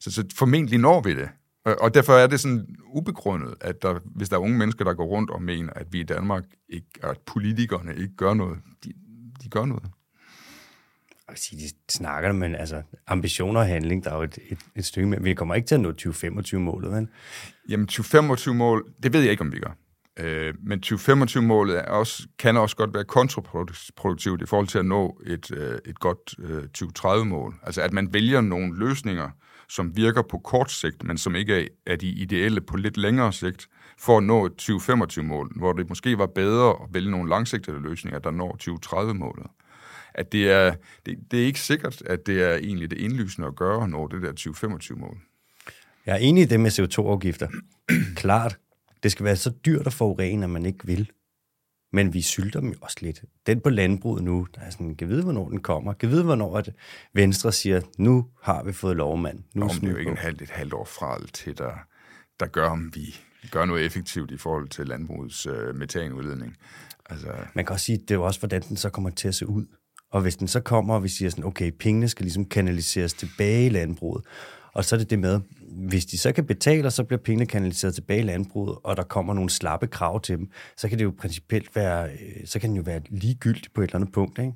Så, 0.00 0.12
så 0.12 0.24
formentlig 0.34 0.78
når 0.78 1.00
vi 1.00 1.14
det. 1.14 1.28
Og, 1.64 1.76
og 1.80 1.94
derfor 1.94 2.12
er 2.12 2.26
det 2.26 2.40
sådan 2.40 2.76
ubegrundet, 2.94 3.54
at 3.60 3.82
der, 3.82 3.98
hvis 4.04 4.28
der 4.28 4.36
er 4.36 4.40
unge 4.40 4.58
mennesker, 4.58 4.84
der 4.84 4.94
går 4.94 5.04
rundt 5.06 5.30
og 5.30 5.42
mener, 5.42 5.72
at 5.72 5.86
vi 5.92 6.00
i 6.00 6.02
Danmark 6.02 6.44
ikke, 6.68 6.86
at 7.02 7.18
politikerne 7.26 7.96
ikke 7.96 8.16
gør 8.16 8.34
noget, 8.34 8.58
de, 8.84 8.92
de 9.42 9.48
gør 9.48 9.64
noget. 9.64 9.82
jeg 9.82 11.32
vil 11.32 11.38
sige, 11.38 11.68
de 11.68 11.92
snakker, 11.92 12.32
men 12.32 12.54
altså 12.54 12.82
ambitioner 13.06 13.60
og 13.60 13.66
handling, 13.66 14.04
der 14.04 14.10
er 14.10 14.16
jo 14.16 14.22
et, 14.22 14.38
et, 14.50 14.58
et 14.76 14.84
stykke 14.84 15.08
med. 15.08 15.20
Vi 15.20 15.34
kommer 15.34 15.54
ikke 15.54 15.66
til 15.66 15.74
at 15.74 15.80
nå 15.80 15.92
2025-målet, 16.02 16.92
vel? 16.92 17.08
Jamen 17.68 17.88
2025-mål, 17.92 18.92
det 19.02 19.12
ved 19.12 19.20
jeg 19.20 19.30
ikke, 19.30 19.40
om 19.40 19.52
vi 19.52 19.58
gør. 19.58 19.76
Øh, 20.18 20.54
men 20.62 20.82
2025-målet 20.86 21.78
er 21.78 21.82
også, 21.82 22.22
kan 22.38 22.56
også 22.56 22.76
godt 22.76 22.94
være 22.94 23.04
kontraproduktivt 23.04 24.42
i 24.42 24.46
forhold 24.46 24.68
til 24.68 24.78
at 24.78 24.84
nå 24.84 25.20
et, 25.26 25.50
øh, 25.50 25.78
et 25.86 26.00
godt 26.00 26.34
øh, 26.38 26.62
2030-mål. 26.78 27.54
Altså 27.62 27.82
at 27.82 27.92
man 27.92 28.12
vælger 28.12 28.40
nogle 28.40 28.78
løsninger, 28.78 29.30
som 29.68 29.96
virker 29.96 30.22
på 30.22 30.38
kort 30.38 30.70
sigt, 30.70 31.04
men 31.04 31.18
som 31.18 31.34
ikke 31.34 31.62
er, 31.62 31.66
er 31.86 31.96
de 31.96 32.08
ideelle 32.08 32.60
på 32.60 32.76
lidt 32.76 32.96
længere 32.96 33.32
sigt, 33.32 33.68
for 33.98 34.18
at 34.18 34.22
nå 34.22 34.46
et 34.46 34.70
2025-mål, 34.70 35.52
hvor 35.56 35.72
det 35.72 35.88
måske 35.88 36.18
var 36.18 36.26
bedre 36.26 36.68
at 36.70 36.94
vælge 36.94 37.10
nogle 37.10 37.30
langsigtede 37.30 37.80
løsninger, 37.80 38.18
der 38.18 38.30
når 38.30 38.56
2030-målet. 38.62 39.46
At 40.14 40.32
det 40.32 40.50
er, 40.50 40.74
det, 41.06 41.18
det 41.30 41.42
er 41.42 41.44
ikke 41.44 41.60
sikkert, 41.60 42.02
at 42.06 42.26
det 42.26 42.42
er 42.42 42.54
egentlig 42.54 42.90
det 42.90 42.98
indlysende 42.98 43.48
at 43.48 43.56
gøre 43.56 43.82
at 43.82 43.90
nå 43.90 44.08
det 44.08 44.22
der 44.22 44.32
2025-mål. 44.40 45.18
Jeg 46.06 46.14
er 46.14 46.18
enig 46.18 46.42
i 46.42 46.46
det 46.46 46.60
med 46.60 46.70
CO2-afgifter. 46.70 47.48
Klart, 48.16 48.58
det 49.02 49.12
skal 49.12 49.24
være 49.24 49.36
så 49.36 49.50
dyrt 49.50 49.86
at 49.86 49.92
forurene, 49.92 50.44
at 50.44 50.50
man 50.50 50.66
ikke 50.66 50.86
vil. 50.86 51.10
Men 51.92 52.14
vi 52.14 52.22
sylter 52.22 52.60
dem 52.60 52.68
jo 52.68 52.78
også 52.80 52.96
lidt. 53.00 53.24
Den 53.46 53.60
på 53.60 53.70
landbruget 53.70 54.24
nu, 54.24 54.46
der 54.54 54.60
er 54.60 54.70
sådan, 54.70 54.94
kan 54.94 55.08
vide, 55.08 55.22
hvornår 55.22 55.48
den 55.48 55.60
kommer. 55.60 55.92
Kan 55.92 56.10
vide, 56.10 56.24
hvornår 56.24 56.58
at 56.58 56.74
Venstre 57.14 57.52
siger, 57.52 57.80
nu 57.98 58.26
har 58.42 58.64
vi 58.64 58.72
fået 58.72 58.96
lov, 58.96 59.18
mand. 59.18 59.42
Nu 59.54 59.62
Om 59.62 59.70
det 59.70 59.84
er 59.84 59.90
jo 59.90 59.96
ikke 59.96 60.10
en 60.10 60.16
halv, 60.16 60.42
et 60.42 60.50
halvt 60.50 60.72
år 60.72 60.84
fra 60.84 61.26
til, 61.32 61.58
der, 61.58 61.72
der 62.40 62.46
gør, 62.46 62.68
om 62.68 62.92
vi 62.94 63.14
gør 63.50 63.64
noget 63.64 63.86
effektivt 63.86 64.30
i 64.30 64.36
forhold 64.36 64.68
til 64.68 64.86
landbrugets 64.86 65.46
øh, 65.46 65.74
metanudledning. 65.74 66.56
Altså... 67.10 67.28
Man 67.54 67.64
kan 67.64 67.72
også 67.72 67.84
sige, 67.84 67.98
det 67.98 68.10
er 68.10 68.14
jo 68.14 68.24
også, 68.24 68.40
hvordan 68.40 68.62
den 68.62 68.76
så 68.76 68.90
kommer 68.90 69.10
til 69.10 69.28
at 69.28 69.34
se 69.34 69.46
ud. 69.46 69.66
Og 70.10 70.20
hvis 70.20 70.36
den 70.36 70.48
så 70.48 70.60
kommer, 70.60 70.94
og 70.94 71.02
vi 71.02 71.08
siger 71.08 71.30
sådan, 71.30 71.44
okay, 71.44 71.70
pengene 71.70 72.08
skal 72.08 72.24
ligesom 72.24 72.44
kanaliseres 72.44 73.14
tilbage 73.14 73.66
i 73.66 73.68
landbruget, 73.68 74.24
og 74.78 74.84
så 74.84 74.96
er 74.96 74.98
det 74.98 75.10
det 75.10 75.18
med, 75.18 75.40
hvis 75.88 76.06
de 76.06 76.18
så 76.18 76.32
kan 76.32 76.46
betale, 76.46 76.90
så 76.90 77.04
bliver 77.04 77.20
pengene 77.20 77.46
kanaliseret 77.46 77.94
tilbage 77.94 78.20
i 78.20 78.22
landbruget, 78.22 78.78
og 78.84 78.96
der 78.96 79.02
kommer 79.02 79.34
nogle 79.34 79.50
slappe 79.50 79.86
krav 79.86 80.20
til 80.20 80.38
dem, 80.38 80.50
så 80.76 80.88
kan 80.88 80.98
det 80.98 81.04
jo 81.04 81.14
principielt 81.18 81.76
være, 81.76 82.10
øh, 82.10 82.46
så 82.46 82.58
kan 82.58 82.68
den 82.68 82.76
jo 82.76 82.82
være 82.86 83.00
ligegyldig 83.08 83.72
på 83.74 83.80
et 83.80 83.84
eller 83.84 83.96
andet 83.96 84.12
punkt, 84.12 84.38
ikke? 84.38 84.52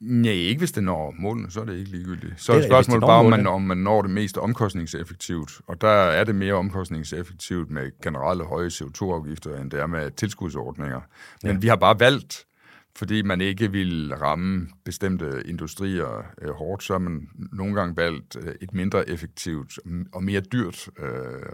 Nej, 0.00 0.32
ikke 0.32 0.58
hvis 0.58 0.72
det 0.72 0.84
når 0.84 1.14
målene, 1.18 1.50
så 1.50 1.60
er 1.60 1.64
det 1.64 1.78
ikke 1.78 1.90
ligegyldigt. 1.90 2.34
Så 2.36 2.52
er 2.52 2.56
det 2.56 2.64
spørgsmålet 2.64 3.00
bare, 3.00 3.18
om 3.18 3.30
man, 3.30 3.46
om 3.46 3.62
man 3.62 3.78
når 3.78 4.02
det 4.02 4.10
mest 4.10 4.38
omkostningseffektivt. 4.38 5.60
Og 5.66 5.80
der 5.80 5.88
er 5.88 6.24
det 6.24 6.34
mere 6.34 6.54
omkostningseffektivt 6.54 7.70
med 7.70 7.90
generelle 8.02 8.44
høje 8.44 8.68
CO2-afgifter, 8.68 9.60
end 9.60 9.70
det 9.70 9.80
er 9.80 9.86
med 9.86 10.10
tilskudsordninger. 10.10 11.00
Men 11.42 11.52
ja. 11.52 11.58
vi 11.58 11.68
har 11.68 11.76
bare 11.76 12.00
valgt 12.00 12.46
fordi 12.96 13.22
man 13.22 13.40
ikke 13.40 13.72
vil 13.72 14.14
ramme 14.14 14.68
bestemte 14.84 15.42
industrier 15.46 16.24
øh, 16.42 16.50
hårdt, 16.50 16.82
så 16.82 16.92
har 16.92 16.98
man 16.98 17.28
nogle 17.52 17.74
gange 17.74 17.96
valgt 17.96 18.36
øh, 18.36 18.54
et 18.60 18.74
mindre 18.74 19.08
effektivt 19.08 19.78
og 20.12 20.24
mere 20.24 20.40
dyrt 20.40 20.88
øh, 20.98 21.06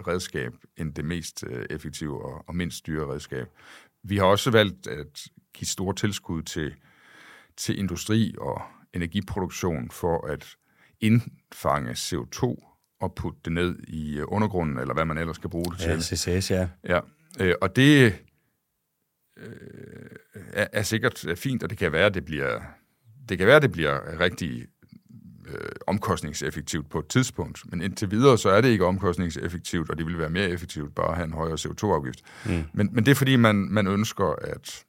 redskab 0.08 0.52
end 0.76 0.94
det 0.94 1.04
mest 1.04 1.44
øh, 1.46 1.66
effektive 1.70 2.24
og, 2.24 2.44
og 2.48 2.56
mindst 2.56 2.86
dyre 2.86 3.12
redskab. 3.12 3.46
Vi 4.02 4.16
har 4.16 4.24
også 4.24 4.50
valgt 4.50 4.86
at 4.86 5.28
give 5.54 5.68
store 5.68 5.94
tilskud 5.94 6.42
til, 6.42 6.74
til 7.56 7.78
industri 7.78 8.34
og 8.38 8.62
energiproduktion 8.94 9.90
for 9.90 10.26
at 10.26 10.56
indfange 11.00 11.90
CO2 11.92 12.66
og 13.00 13.14
putte 13.14 13.40
det 13.44 13.52
ned 13.52 13.78
i 13.88 14.18
øh, 14.18 14.24
undergrunden, 14.28 14.78
eller 14.78 14.94
hvad 14.94 15.04
man 15.04 15.18
ellers 15.18 15.36
skal 15.36 15.50
bruge 15.50 15.72
det 15.72 15.78
til. 15.78 15.90
Ja, 15.90 16.00
CCS, 16.00 16.50
ja. 16.50 16.68
ja. 16.84 17.00
Øh, 17.40 17.54
og 17.60 17.76
det 17.76 18.14
øh, 19.36 20.10
er, 20.52 20.66
er 20.72 20.82
sikkert 20.82 21.26
fint, 21.36 21.62
og 21.62 21.70
det 21.70 21.78
kan 21.78 21.92
være, 21.92 22.06
at 22.06 22.14
det 22.14 22.24
bliver, 22.24 22.60
det 23.28 23.38
kan 23.38 23.46
være, 23.46 23.60
det 23.60 23.72
bliver 23.72 24.20
rigtig 24.20 24.66
øh, 25.48 25.68
omkostningseffektivt 25.86 26.90
på 26.90 26.98
et 26.98 27.08
tidspunkt, 27.08 27.60
men 27.70 27.82
indtil 27.82 28.10
videre, 28.10 28.38
så 28.38 28.48
er 28.48 28.60
det 28.60 28.68
ikke 28.68 28.86
omkostningseffektivt, 28.86 29.90
og 29.90 29.98
det 29.98 30.06
vil 30.06 30.18
være 30.18 30.30
mere 30.30 30.48
effektivt 30.48 30.94
bare 30.94 31.08
at 31.08 31.16
have 31.16 31.26
en 31.26 31.32
højere 31.32 31.54
CO2-afgift. 31.54 32.20
Mm. 32.46 32.64
Men, 32.72 32.88
men 32.92 33.04
det 33.04 33.10
er 33.10 33.14
fordi, 33.14 33.36
man, 33.36 33.56
man 33.56 33.86
ønsker 33.86 34.24
at, 34.24 34.84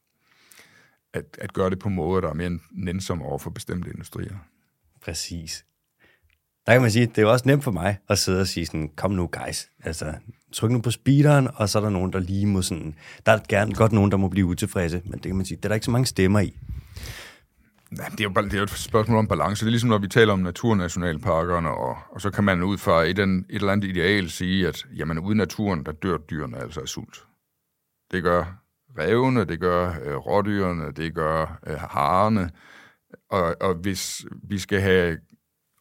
at, 1.14 1.26
at 1.42 1.54
gøre 1.54 1.70
det 1.70 1.80
på 1.80 1.90
måder, 1.90 2.22
der 2.22 2.30
er 2.30 2.34
mere 2.34 2.60
nænsomme 2.72 3.26
over 3.26 3.38
for 3.38 3.50
bestemte 3.50 3.90
industrier. 3.90 4.36
Præcis 5.02 5.66
der 6.68 6.74
kan 6.74 6.82
man 6.82 6.92
sige, 6.92 7.06
det 7.06 7.18
er 7.18 7.22
jo 7.22 7.32
også 7.32 7.48
nemt 7.48 7.64
for 7.64 7.72
mig 7.72 7.98
at 8.10 8.20
sidde 8.20 8.42
og 8.42 8.48
sige 8.48 8.66
sådan, 8.66 8.90
kom 8.96 9.12
nu 9.12 9.30
guys, 9.32 9.70
altså 9.84 10.14
tryk 10.54 10.72
nu 10.72 10.82
på 10.82 10.92
speederen, 10.92 11.48
og 11.56 11.70
så 11.70 11.80
er 11.80 11.84
der 11.84 11.90
nogen, 11.90 12.14
der 12.14 12.20
lige 12.20 12.46
må 12.46 12.62
sådan, 12.62 12.96
der 13.26 13.32
er 13.32 13.40
gerne 13.50 13.74
godt 13.74 13.92
nogen, 13.92 14.12
der 14.12 14.18
må 14.18 14.28
blive 14.28 14.46
utilfredse, 14.46 15.02
men 15.06 15.14
det 15.14 15.22
kan 15.22 15.36
man 15.36 15.46
sige, 15.46 15.58
det 15.58 15.66
er 15.66 15.70
der 15.70 15.76
ikke 15.76 15.86
så 15.86 15.92
mange 15.92 16.06
stemmer 16.06 16.40
i. 16.40 16.58
Ja, 17.92 18.04
det, 18.12 18.20
er 18.20 18.24
jo, 18.24 18.46
det 18.46 18.54
er 18.54 18.58
jo 18.58 18.64
et 18.64 18.70
spørgsmål 18.70 19.18
om 19.18 19.28
balance. 19.28 19.66
Det 19.66 19.70
er 19.70 19.72
ligesom, 19.72 19.90
når 19.90 19.98
vi 19.98 20.08
taler 20.08 20.34
om 20.34 20.40
naturnationalparkerne, 20.40 21.70
og, 21.70 21.98
og 22.12 22.22
så 22.22 22.30
kan 22.30 22.44
man 22.44 22.64
ud 22.64 22.78
fra 22.78 23.04
et, 23.04 23.20
et 23.20 23.46
eller 23.50 23.72
andet 23.72 23.88
ideal 23.88 24.30
sige, 24.30 24.68
at 24.68 24.86
jamen, 24.96 25.20
uden 25.20 25.38
naturen, 25.38 25.86
der 25.86 25.92
dør 25.92 26.18
dyrene 26.18 26.58
altså 26.58 26.82
af 26.82 26.88
sult. 26.88 27.24
Det 28.12 28.24
gør 28.24 28.64
revne, 28.98 29.46
det 29.46 29.60
gør 29.60 29.96
øh, 30.06 30.16
rådyrene, 30.16 30.92
det 30.92 31.16
gør 31.16 31.60
øh, 31.68 31.78
harerne, 31.78 32.50
og, 33.30 33.56
og 33.62 33.74
hvis 33.74 34.26
vi 34.44 34.58
skal 34.58 34.82
have 34.82 35.18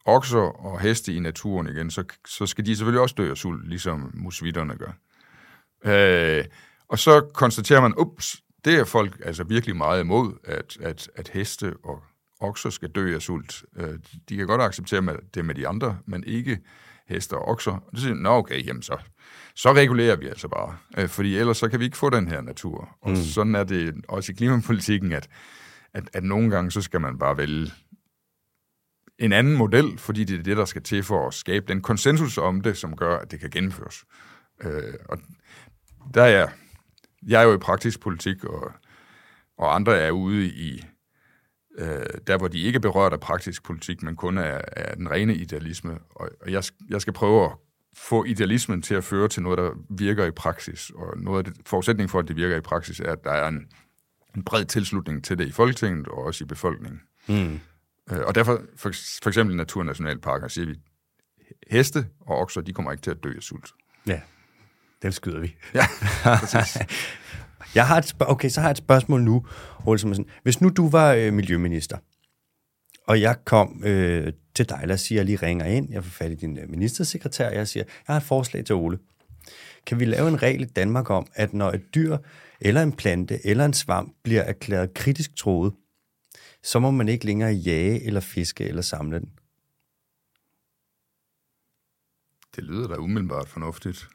okser 0.07 0.65
og 0.65 0.79
heste 0.79 1.13
i 1.13 1.19
naturen 1.19 1.67
igen, 1.67 1.91
så, 1.91 2.03
så 2.27 2.45
skal 2.45 2.65
de 2.65 2.75
selvfølgelig 2.75 3.01
også 3.01 3.15
dø 3.17 3.31
af 3.31 3.37
sult, 3.37 3.69
ligesom 3.69 4.11
musvitterne 4.13 4.75
gør. 4.75 4.91
Øh, 5.85 6.45
og 6.87 6.99
så 6.99 7.21
konstaterer 7.33 7.81
man, 7.81 7.93
ups, 7.97 8.41
det 8.65 8.75
er 8.75 8.83
folk 8.83 9.21
altså 9.25 9.43
virkelig 9.43 9.75
meget 9.75 9.99
imod, 10.01 10.33
at, 10.43 10.77
at, 10.81 11.09
at 11.15 11.29
heste 11.29 11.73
og 11.83 12.03
okser 12.39 12.69
skal 12.69 12.89
dø 12.89 13.15
af 13.15 13.21
sult. 13.21 13.63
Øh, 13.75 13.99
de 14.29 14.37
kan 14.37 14.47
godt 14.47 14.61
acceptere 14.61 15.17
det 15.33 15.45
med 15.45 15.55
de 15.55 15.67
andre, 15.67 15.97
men 16.05 16.23
ikke 16.23 16.59
heste 17.07 17.33
og 17.33 17.47
okser. 17.47 17.71
Og 17.71 17.91
det 17.91 17.99
siger, 17.99 18.15
nå 18.15 18.29
okay, 18.29 18.65
jamen 18.65 18.81
så, 18.81 18.97
så 19.55 19.73
regulerer 19.73 20.15
vi 20.15 20.27
altså 20.27 20.47
bare, 20.47 20.77
øh, 20.97 21.09
fordi 21.09 21.37
ellers 21.37 21.57
så 21.57 21.69
kan 21.69 21.79
vi 21.79 21.85
ikke 21.85 21.97
få 21.97 22.09
den 22.09 22.27
her 22.27 22.41
natur. 22.41 22.89
Og 23.01 23.09
mm. 23.09 23.15
sådan 23.15 23.55
er 23.55 23.63
det 23.63 23.95
også 24.07 24.31
i 24.31 24.35
klimapolitikken, 24.35 25.11
at, 25.11 25.27
at, 25.93 26.09
at 26.13 26.23
nogle 26.23 26.49
gange 26.49 26.71
så 26.71 26.81
skal 26.81 27.01
man 27.01 27.19
bare 27.19 27.37
vælge 27.37 27.71
en 29.19 29.33
anden 29.33 29.57
model, 29.57 29.97
fordi 29.97 30.23
det 30.23 30.39
er 30.39 30.43
det, 30.43 30.57
der 30.57 30.65
skal 30.65 30.83
til 30.83 31.03
for 31.03 31.27
at 31.27 31.33
skabe 31.33 31.65
den 31.67 31.81
konsensus 31.81 32.37
om 32.37 32.61
det, 32.61 32.77
som 32.77 32.95
gør, 32.95 33.17
at 33.17 33.31
det 33.31 33.39
kan 33.39 33.49
gennemføres. 33.49 34.05
Øh, 34.63 34.93
og 35.05 35.17
der 36.13 36.23
er 36.23 36.27
jeg, 36.27 36.49
jeg 37.27 37.41
er 37.41 37.45
jo 37.45 37.53
i 37.53 37.57
praktisk 37.57 37.99
politik, 37.99 38.43
og, 38.43 38.71
og 39.57 39.75
andre 39.75 39.97
er 39.97 40.11
ude 40.11 40.45
i, 40.45 40.85
øh, 41.77 42.05
der 42.27 42.37
hvor 42.37 42.47
de 42.47 42.61
ikke 42.61 42.77
er 42.77 42.81
berørt 42.81 43.13
af 43.13 43.19
praktisk 43.19 43.63
politik, 43.63 44.03
men 44.03 44.15
kun 44.15 44.37
af, 44.37 44.61
af 44.71 44.97
den 44.97 45.11
rene 45.11 45.35
idealisme. 45.35 45.99
Og, 46.09 46.29
og 46.41 46.51
jeg, 46.51 46.63
jeg 46.89 47.01
skal 47.01 47.13
prøve 47.13 47.45
at 47.45 47.51
få 47.97 48.23
idealismen 48.23 48.81
til 48.81 48.95
at 48.95 49.03
føre 49.03 49.27
til 49.27 49.43
noget, 49.43 49.57
der 49.57 49.71
virker 49.89 50.25
i 50.25 50.31
praksis. 50.31 50.91
Og 50.95 51.17
noget 51.17 51.37
af 51.37 51.53
det, 51.53 51.67
forudsætningen 51.67 52.09
for, 52.09 52.19
at 52.19 52.27
det 52.27 52.35
virker 52.35 52.57
i 52.57 52.61
praksis, 52.61 52.99
er, 52.99 53.11
at 53.11 53.23
der 53.23 53.31
er 53.31 53.47
en, 53.47 53.67
en 54.35 54.43
bred 54.43 54.65
tilslutning 54.65 55.23
til 55.23 55.37
det 55.37 55.47
i 55.47 55.51
Folketinget 55.51 56.07
og 56.07 56.17
også 56.17 56.43
i 56.43 56.47
befolkningen. 56.47 57.01
Mm. 57.27 57.59
Øh, 58.11 58.19
og 58.19 58.35
derfor, 58.35 58.61
for, 58.75 58.91
for 59.23 59.29
eksempel 59.29 59.53
i 59.53 59.57
naturnationalparker, 59.57 60.47
siger 60.47 60.65
vi, 60.65 60.75
heste 61.71 62.07
og 62.19 62.37
okser, 62.37 62.61
de 62.61 62.73
kommer 62.73 62.91
ikke 62.91 63.01
til 63.01 63.11
at 63.11 63.23
dø 63.23 63.35
af 63.35 63.41
sult. 63.41 63.71
Ja, 64.07 64.21
dem 65.01 65.11
skyder 65.11 65.39
vi. 65.39 65.55
Ja, 65.73 65.85
præcis. 66.39 66.77
jeg 67.75 67.87
har 67.87 67.97
et 67.97 68.15
okay, 68.19 68.49
så 68.49 68.61
har 68.61 68.67
jeg 68.67 68.71
et 68.71 68.77
spørgsmål 68.77 69.21
nu, 69.21 69.45
Olsen. 69.85 70.25
Hvis 70.43 70.61
nu 70.61 70.69
du 70.69 70.89
var 70.89 71.13
øh, 71.13 71.33
miljøminister, 71.33 71.97
og 73.07 73.21
jeg 73.21 73.35
kom 73.45 73.83
øh, 73.85 74.33
til 74.55 74.69
dig, 74.69 74.79
lad 74.85 74.93
os 74.93 75.01
sige, 75.01 75.17
jeg 75.17 75.25
lige 75.25 75.37
ringer 75.37 75.65
ind, 75.65 75.91
jeg 75.91 76.03
får 76.03 76.09
fat 76.09 76.31
i 76.31 76.35
din 76.35 76.57
øh, 76.57 76.69
ministersekretær, 76.69 77.49
og 77.49 77.55
jeg 77.55 77.67
siger, 77.67 77.83
jeg 78.07 78.13
har 78.13 78.17
et 78.17 78.23
forslag 78.23 78.65
til 78.65 78.75
Ole. 78.75 78.99
Kan 79.85 79.99
vi 79.99 80.05
lave 80.05 80.27
en 80.27 80.41
regel 80.43 80.61
i 80.61 80.65
Danmark 80.65 81.09
om, 81.09 81.27
at 81.33 81.53
når 81.53 81.71
et 81.71 81.95
dyr, 81.95 82.17
eller 82.61 82.83
en 82.83 82.91
plante, 82.91 83.45
eller 83.45 83.65
en 83.65 83.73
svamp 83.73 84.13
bliver 84.23 84.41
erklæret 84.41 84.93
kritisk 84.93 85.35
troet, 85.35 85.73
så 86.67 86.79
må 86.79 86.91
man 86.91 87.07
ikke 87.07 87.25
længere 87.25 87.51
jage 87.51 88.03
eller 88.03 88.19
fiske 88.19 88.63
eller 88.63 88.81
samle 88.81 89.19
den. 89.19 89.29
Det 92.55 92.63
lyder 92.63 92.87
da 92.87 92.95
umiddelbart 92.95 93.49
fornuftigt. 93.49 94.07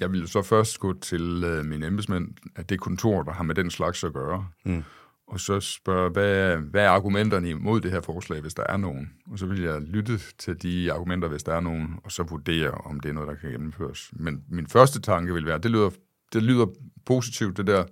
Jeg 0.00 0.12
vil 0.12 0.28
så 0.28 0.42
først 0.42 0.80
gå 0.80 0.98
til 0.98 1.44
uh, 1.44 1.66
mine 1.66 1.86
embedsmænd, 1.86 2.28
at 2.56 2.70
det 2.70 2.80
kontor, 2.80 3.22
der 3.22 3.32
har 3.32 3.44
med 3.44 3.54
den 3.54 3.70
slags 3.70 4.04
at 4.04 4.12
gøre, 4.12 4.48
mm. 4.64 4.84
og 5.26 5.40
så 5.40 5.60
spørge, 5.60 6.10
hvad, 6.10 6.56
hvad 6.56 6.84
er 6.84 6.88
argumenterne 6.88 7.50
imod 7.50 7.80
det 7.80 7.90
her 7.90 8.00
forslag, 8.00 8.40
hvis 8.40 8.54
der 8.54 8.64
er 8.68 8.76
nogen? 8.76 9.10
Og 9.30 9.38
så 9.38 9.46
vil 9.46 9.62
jeg 9.62 9.80
lytte 9.80 10.18
til 10.38 10.62
de 10.62 10.92
argumenter, 10.92 11.28
hvis 11.28 11.42
der 11.42 11.54
er 11.54 11.60
nogen, 11.60 11.98
og 12.04 12.12
så 12.12 12.22
vurdere, 12.22 12.70
om 12.70 13.00
det 13.00 13.08
er 13.08 13.12
noget, 13.12 13.28
der 13.28 13.34
kan 13.34 13.50
gennemføres. 13.50 14.10
Men 14.12 14.44
min 14.48 14.66
første 14.66 15.00
tanke 15.00 15.34
vil 15.34 15.46
være, 15.46 15.58
det 15.58 15.70
lyder, 15.70 15.90
det 16.32 16.42
lyder 16.42 16.66
positivt, 17.06 17.56
det 17.56 17.66
der, 17.66 17.84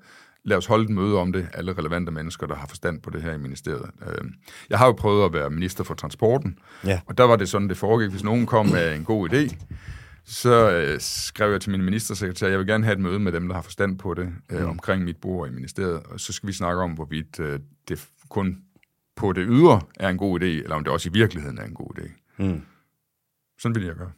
lad 0.47 0.57
os 0.57 0.67
holde 0.67 0.85
et 0.85 0.91
møde 0.91 1.17
om 1.19 1.33
det, 1.33 1.49
alle 1.53 1.73
relevante 1.73 2.13
mennesker, 2.13 2.47
der 2.47 2.55
har 2.55 2.67
forstand 2.67 3.01
på 3.01 3.11
det 3.11 3.23
her 3.23 3.33
i 3.33 3.39
ministeriet. 3.39 3.91
Øh, 4.07 4.25
jeg 4.71 4.79
har 4.79 4.87
jo 4.87 4.93
prøvet 4.93 5.25
at 5.25 5.33
være 5.33 5.51
minister 5.51 5.85
for 5.85 5.95
transporten, 5.95 6.59
ja. 6.85 7.01
og 7.07 7.19
der 7.19 7.25
var 7.25 7.37
det 7.37 7.49
sådan, 7.49 7.69
det 7.69 7.77
foregik. 7.77 8.11
Hvis 8.11 8.25
nogen 8.25 8.47
kom 8.47 8.67
med 8.67 8.95
en 8.95 9.05
god 9.05 9.31
idé, 9.31 9.57
så 10.25 10.71
øh, 10.71 11.01
skrev 11.01 11.53
jeg 11.53 11.61
til 11.61 11.71
min 11.71 11.83
ministersekretær, 11.83 12.49
jeg 12.49 12.59
vil 12.59 12.67
gerne 12.67 12.85
have 12.85 12.93
et 12.93 13.01
møde 13.01 13.19
med 13.19 13.33
dem, 13.33 13.49
der 13.49 13.55
har 13.55 13.63
forstand 13.63 13.99
på 13.99 14.15
det, 14.15 14.29
øh, 14.53 14.69
omkring 14.69 15.05
mit 15.05 15.17
bord 15.17 15.49
i 15.49 15.53
ministeriet, 15.53 16.03
og 16.03 16.21
så 16.21 16.33
skal 16.33 16.47
vi 16.47 16.53
snakke 16.53 16.83
om, 16.83 16.91
hvorvidt 16.91 17.41
øh, 17.41 17.61
det 17.89 18.09
kun 18.29 18.59
på 19.17 19.33
det 19.33 19.47
ydre 19.49 19.81
er 20.01 20.09
en 20.09 20.19
god 20.19 20.41
idé, 20.41 20.45
eller 20.45 20.77
om 20.77 20.85
det 20.85 20.93
også 20.93 21.09
i 21.09 21.13
virkeligheden 21.13 21.59
er 21.59 21.65
en 21.65 21.75
god 21.75 21.99
idé. 21.99 22.35
Mm. 22.39 22.61
Sådan 23.59 23.75
vil 23.75 23.85
jeg 23.85 23.95
gøre. 23.95 24.13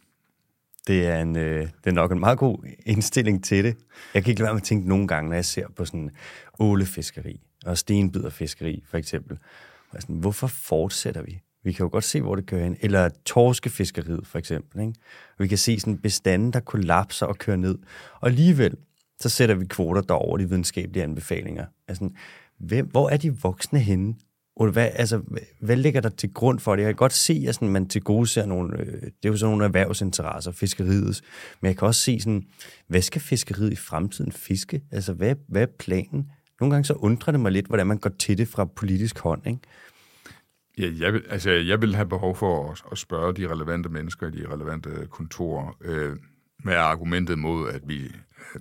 Det 0.89 1.07
er, 1.07 1.23
en, 1.23 1.37
øh, 1.37 1.61
det 1.61 1.91
er 1.91 1.95
nok 1.95 2.13
en 2.13 2.21
meget 2.21 2.39
god 2.39 2.59
indstilling 2.87 3.45
til 3.45 3.65
det. 3.65 3.77
Jeg 4.15 4.25
kan 4.25 4.31
ikke 4.31 4.41
lade 4.41 4.47
være 4.47 4.55
med 4.55 4.61
at 4.61 4.67
tænke 4.67 4.89
nogle 4.89 5.09
gange, 5.09 5.29
når 5.29 5.35
jeg 5.35 5.45
ser 5.45 5.67
på 5.77 5.85
sådan 5.85 6.11
ålefiskeri 6.59 7.41
og 7.67 7.79
stenbiderfiskeri 7.79 8.83
for 8.87 8.97
eksempel. 8.97 9.39
Og 9.91 10.03
sådan, 10.03 10.17
hvorfor 10.17 10.47
fortsætter 10.47 11.23
vi? 11.23 11.41
Vi 11.65 11.73
kan 11.73 11.85
jo 11.85 11.91
godt 11.93 12.05
se, 12.05 12.21
hvor 12.21 12.35
det 12.35 12.47
kører 12.47 12.65
hen. 12.65 12.77
Eller 12.81 13.09
torskefiskeriet 13.25 14.27
for 14.27 14.39
eksempel. 14.39 14.81
Ikke? 14.81 14.95
Vi 15.39 15.49
kan 15.49 15.59
se 15.59 15.81
sådan 15.81 15.99
bestanden, 15.99 16.53
der 16.53 16.61
kollapser 16.61 17.27
og 17.27 17.39
kører 17.39 17.57
ned. 17.57 17.79
Og 18.21 18.29
alligevel, 18.29 18.77
så 19.21 19.29
sætter 19.29 19.55
vi 19.55 19.67
kvoter 19.67 20.01
der 20.01 20.15
over 20.15 20.39
de 20.39 20.49
videnskabelige 20.49 21.03
anbefalinger. 21.03 21.67
Altså, 21.89 22.09
hvem, 22.59 22.87
hvor 22.87 23.09
er 23.09 23.17
de 23.17 23.37
voksne 23.37 23.79
henne? 23.79 24.15
Ole, 24.61 24.73
hvad, 24.73 24.91
altså, 24.95 25.23
hvad, 25.61 25.77
ligger 25.77 26.01
der 26.01 26.09
til 26.09 26.35
grund 26.35 26.59
for 26.59 26.77
det? 26.77 26.83
Jeg 26.83 26.89
kan 26.89 26.97
godt 26.97 27.13
se, 27.13 27.45
at 27.49 27.55
sådan, 27.55 27.69
man 27.69 27.89
til 27.89 28.03
gode 28.03 28.27
ser 28.27 28.47
nogle, 28.47 28.81
øh, 28.81 28.87
det 28.87 29.25
er 29.25 29.29
jo 29.29 29.37
sådan 29.37 29.51
nogle 29.51 29.65
erhvervsinteresser, 29.65 30.53
fiskeriet, 30.53 31.21
men 31.61 31.69
jeg 31.69 31.77
kan 31.77 31.89
også 31.89 32.01
se 32.01 32.21
sådan, 32.21 32.47
hvad 32.87 33.03
skal 33.03 33.21
fiskeriet 33.21 33.73
i 33.73 33.77
fremtiden 33.77 34.33
fiske? 34.33 34.83
Altså, 34.93 35.13
hvad, 35.13 35.35
hvad 35.49 35.63
er 35.63 35.67
planen? 35.79 36.31
Nogle 36.61 36.75
gange 36.75 36.85
så 36.85 36.93
undrer 36.93 37.33
det 37.33 37.41
mig 37.41 37.53
lidt, 37.53 37.67
hvordan 37.67 37.87
man 37.87 37.99
går 37.99 38.11
til 38.11 38.39
det 38.39 38.49
fra 38.49 38.65
politisk 38.65 39.19
hånd, 39.19 39.47
ikke? 39.47 39.61
Ja, 40.79 40.91
jeg 40.99 41.13
vil, 41.13 41.23
altså, 41.31 41.51
jeg 41.51 41.81
vil 41.81 41.95
have 41.95 42.09
behov 42.09 42.37
for 42.37 42.71
at, 42.71 42.83
at 42.93 42.99
spørge 42.99 43.35
de 43.35 43.49
relevante 43.49 43.89
mennesker 43.89 44.27
i 44.27 44.31
de 44.31 44.55
relevante 44.55 44.91
kontorer, 45.11 45.77
øh, 45.81 46.17
med 46.65 46.75
argumentet 46.75 47.39
mod, 47.39 47.69
at 47.69 47.89
vi 47.89 48.05
øh, 48.05 48.61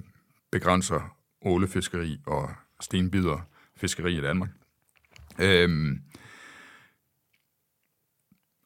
begrænser 0.52 1.16
ålefiskeri 1.46 2.20
og 2.26 2.50
stenbider 2.82 3.48
fiskeri 3.76 4.18
i 4.18 4.22
Danmark. 4.22 4.50
Øhm, 5.40 6.02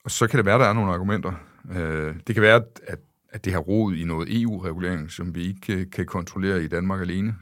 og 0.04 0.12
så 0.12 0.28
kan 0.28 0.38
det 0.38 0.46
være, 0.46 0.60
der 0.60 0.66
er 0.66 0.74
nogle 0.74 0.94
argumenter. 0.94 1.34
Øh, 1.72 2.16
det 2.28 2.36
kan 2.36 2.42
være, 2.42 2.64
at, 2.88 3.00
at 3.30 3.46
det 3.46 3.54
har 3.54 3.60
rod 3.60 3.94
i 3.94 4.04
noget 4.04 4.42
EU-regulering, 4.42 5.12
som 5.12 5.36
vi 5.36 5.48
ikke 5.48 5.62
kan, 5.62 5.90
kan 5.90 6.06
kontrollere 6.06 6.64
i 6.64 6.68
Danmark 6.68 7.02
alene. 7.02 7.36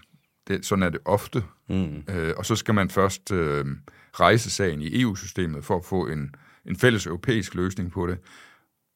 Det, 0.47 0.65
sådan 0.65 0.83
er 0.83 0.89
det 0.89 0.99
ofte. 1.05 1.43
Mm. 1.69 2.03
Øh, 2.09 2.33
og 2.37 2.45
så 2.45 2.55
skal 2.55 2.73
man 2.73 2.89
først 2.89 3.31
øh, 3.31 3.65
rejse 4.13 4.49
sagen 4.49 4.81
i 4.81 5.01
EU-systemet 5.01 5.65
for 5.65 5.75
at 5.75 5.85
få 5.85 6.07
en, 6.07 6.35
en 6.65 6.75
fælles 6.75 7.05
europæisk 7.05 7.55
løsning 7.55 7.91
på 7.91 8.07
det. 8.07 8.17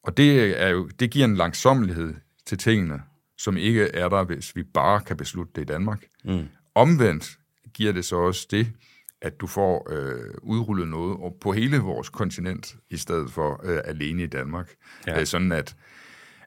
Og 0.03 0.17
det, 0.17 0.61
er 0.61 0.69
jo, 0.69 0.87
det 0.99 1.11
giver 1.11 1.25
en 1.25 1.35
langsommelighed 1.35 2.13
til 2.45 2.57
tingene, 2.57 3.01
som 3.37 3.57
ikke 3.57 3.83
er 3.83 4.09
der, 4.09 4.23
hvis 4.23 4.55
vi 4.55 4.63
bare 4.63 5.01
kan 5.01 5.17
beslutte 5.17 5.51
det 5.55 5.61
i 5.61 5.65
Danmark. 5.65 6.03
Mm. 6.25 6.47
Omvendt 6.75 7.37
giver 7.73 7.91
det 7.91 8.05
så 8.05 8.15
også 8.15 8.47
det, 8.51 8.71
at 9.23 9.41
du 9.41 9.47
får 9.47 9.87
øh, 9.91 10.33
udrullet 10.41 10.87
noget 10.87 11.33
på 11.41 11.51
hele 11.51 11.77
vores 11.77 12.09
kontinent, 12.09 12.75
i 12.89 12.97
stedet 12.97 13.31
for 13.31 13.61
øh, 13.63 13.79
alene 13.85 14.23
i 14.23 14.27
Danmark. 14.27 14.69
Ja. 15.07 15.19
Øh, 15.19 15.25
sådan 15.25 15.51
at, 15.51 15.75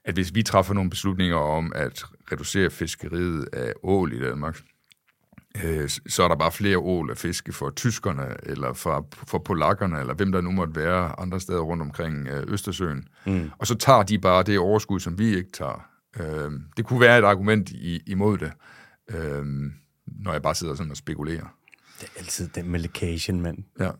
at 0.05 0.15
hvis 0.15 0.35
vi 0.35 0.43
træffer 0.43 0.75
nogle 0.75 0.91
beslutninger 0.91 1.37
om 1.37 1.73
at 1.75 2.05
reducere 2.33 2.71
fiskeriet 2.71 3.49
af 3.53 3.73
ål 3.83 4.13
i 4.13 4.21
Danmark, 4.21 4.61
øh, 5.65 5.89
så 5.89 6.23
er 6.23 6.29
der 6.29 6.37
bare 6.37 6.53
flere 6.53 6.79
ål 6.79 7.11
at 7.11 7.19
fiske 7.19 7.53
for 7.53 7.71
tyskerne, 7.71 8.37
eller 8.43 8.73
for, 8.73 9.09
for 9.13 9.39
polakkerne, 9.39 10.01
eller 10.01 10.15
hvem 10.15 10.33
der 10.33 10.41
nu 10.41 10.51
måtte 10.51 10.77
være 10.77 11.21
andre 11.21 11.41
steder 11.41 11.61
rundt 11.61 11.83
omkring 11.83 12.29
øh, 12.29 12.53
Østersøen. 12.53 13.09
Mm. 13.27 13.51
Og 13.59 13.67
så 13.67 13.75
tager 13.75 14.03
de 14.03 14.19
bare 14.19 14.43
det 14.43 14.59
overskud, 14.59 15.01
som 15.01 15.19
vi 15.19 15.37
ikke 15.37 15.51
tager. 15.53 15.89
Øh, 16.21 16.51
det 16.77 16.85
kunne 16.85 17.01
være 17.01 17.19
et 17.19 17.25
argument 17.25 17.71
i, 17.71 18.01
imod 18.07 18.39
det, 18.39 18.53
øh, 19.09 19.45
når 20.07 20.33
jeg 20.33 20.43
bare 20.43 20.55
sidder 20.55 20.75
sådan 20.75 20.91
og 20.91 20.97
spekulerer. 20.97 21.57
Det 22.01 22.09
er 22.15 22.19
altid 22.19 22.49
den 22.49 22.71
med 22.71 22.81
lækagen, 22.81 23.41
mand. 23.41 23.59
Ja. 23.81 23.91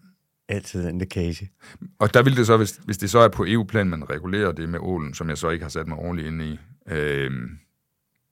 Altid 0.49 0.87
den 0.87 0.99
lækage. 0.99 1.51
Og 1.99 2.15
der 2.15 2.23
vil 2.23 2.37
det 2.37 2.47
så, 2.47 2.57
hvis, 2.57 2.81
hvis 2.85 2.99
det 2.99 3.11
så 3.11 3.19
er 3.19 3.29
på 3.29 3.45
EU-plan, 3.49 3.87
man 3.87 4.11
regulerer 4.11 4.53
det 4.53 4.69
med 4.69 4.79
ålen, 4.83 5.15
som 5.15 5.29
jeg 5.29 5.39
så 5.39 5.51
ikke 5.51 5.65
har 5.65 5.71
sat 5.71 5.89
mig 5.89 5.99
ordentligt 5.99 6.29
ind 6.29 6.43
i, 6.43 6.59
øh, 6.89 7.31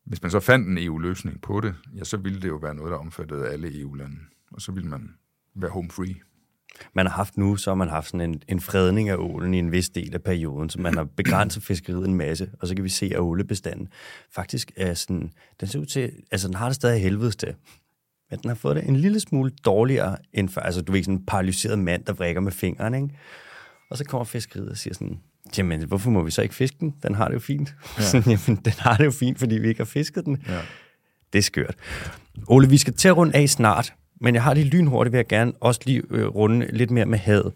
hvis 0.06 0.22
man 0.22 0.30
så 0.30 0.40
fandt 0.40 0.68
en 0.68 0.78
EU-løsning 0.78 1.40
på 1.40 1.60
det, 1.60 1.74
ja, 1.96 2.04
så 2.04 2.16
ville 2.16 2.42
det 2.42 2.48
jo 2.48 2.56
være 2.56 2.74
noget, 2.74 2.90
der 2.90 2.98
omfattede 2.98 3.48
alle 3.48 3.80
EU-lande. 3.80 4.16
Og 4.52 4.60
så 4.60 4.72
ville 4.72 4.88
man 4.88 5.10
være 5.54 5.70
home 5.70 5.90
free. 5.90 6.14
Man 6.94 7.06
har 7.06 7.12
haft 7.12 7.36
nu, 7.36 7.56
så 7.56 7.70
har 7.70 7.74
man 7.74 7.88
haft 7.88 8.06
sådan 8.06 8.30
en, 8.30 8.42
en 8.48 8.60
fredning 8.60 9.08
af 9.08 9.16
ålen 9.16 9.54
i 9.54 9.58
en 9.58 9.72
vis 9.72 9.88
del 9.88 10.14
af 10.14 10.22
perioden, 10.22 10.70
så 10.70 10.80
man 10.80 10.94
har 10.94 11.04
begrænset 11.16 11.62
fiskeriet 11.62 12.08
en 12.08 12.14
masse, 12.14 12.50
og 12.60 12.68
så 12.68 12.74
kan 12.74 12.84
vi 12.84 12.88
se, 12.88 13.06
at 13.06 13.20
ålebestanden 13.20 13.88
faktisk 14.34 14.72
er 14.76 14.94
sådan, 14.94 15.32
den 15.60 15.68
ser 15.68 15.78
ud 15.78 15.86
til, 15.86 16.12
altså 16.30 16.48
den 16.48 16.56
har 16.56 16.66
det 16.66 16.74
stadig 16.74 17.02
helvedes 17.02 17.36
til 17.36 17.54
men 18.30 18.38
den 18.38 18.48
har 18.48 18.54
fået 18.54 18.76
det 18.76 18.88
en 18.88 18.96
lille 18.96 19.20
smule 19.20 19.50
dårligere 19.64 20.16
end 20.32 20.48
før. 20.48 20.62
Altså, 20.62 20.82
du 20.82 20.92
ved, 20.92 21.02
sådan 21.02 21.14
en 21.14 21.26
paralyseret 21.26 21.78
mand, 21.78 22.04
der 22.04 22.12
vrikker 22.12 22.40
med 22.40 22.52
fingeren, 22.52 22.94
ikke? 22.94 23.08
Og 23.90 23.98
så 23.98 24.04
kommer 24.04 24.24
fiskeriet 24.24 24.68
og 24.68 24.76
siger 24.76 24.94
sådan, 24.94 25.20
jamen, 25.58 25.84
hvorfor 25.84 26.10
må 26.10 26.22
vi 26.22 26.30
så 26.30 26.42
ikke 26.42 26.54
fiske 26.54 26.76
den? 26.80 26.94
Den 27.02 27.14
har 27.14 27.28
det 27.28 27.34
jo 27.34 27.40
fint. 27.40 27.74
Ja. 27.98 28.02
Sådan, 28.10 28.38
jamen, 28.46 28.60
den 28.64 28.72
har 28.78 28.96
det 28.96 29.04
jo 29.04 29.10
fint, 29.10 29.38
fordi 29.38 29.54
vi 29.54 29.68
ikke 29.68 29.80
har 29.80 29.84
fisket 29.84 30.24
den. 30.24 30.42
Ja. 30.48 30.60
Det 31.32 31.38
er 31.38 31.42
skørt. 31.42 31.74
Ole, 32.46 32.68
vi 32.68 32.78
skal 32.78 32.94
til 32.94 33.08
at 33.08 33.16
runde 33.16 33.34
af 33.36 33.48
snart, 33.48 33.94
men 34.20 34.34
jeg 34.34 34.42
har 34.42 34.54
lige 34.54 34.66
lynhurtigt, 34.66 35.12
vil 35.12 35.18
jeg 35.18 35.26
gerne 35.26 35.52
også 35.60 35.80
lige 35.84 36.02
øh, 36.10 36.26
runde 36.26 36.68
lidt 36.72 36.90
mere 36.90 37.06
med 37.06 37.18
havet. 37.18 37.52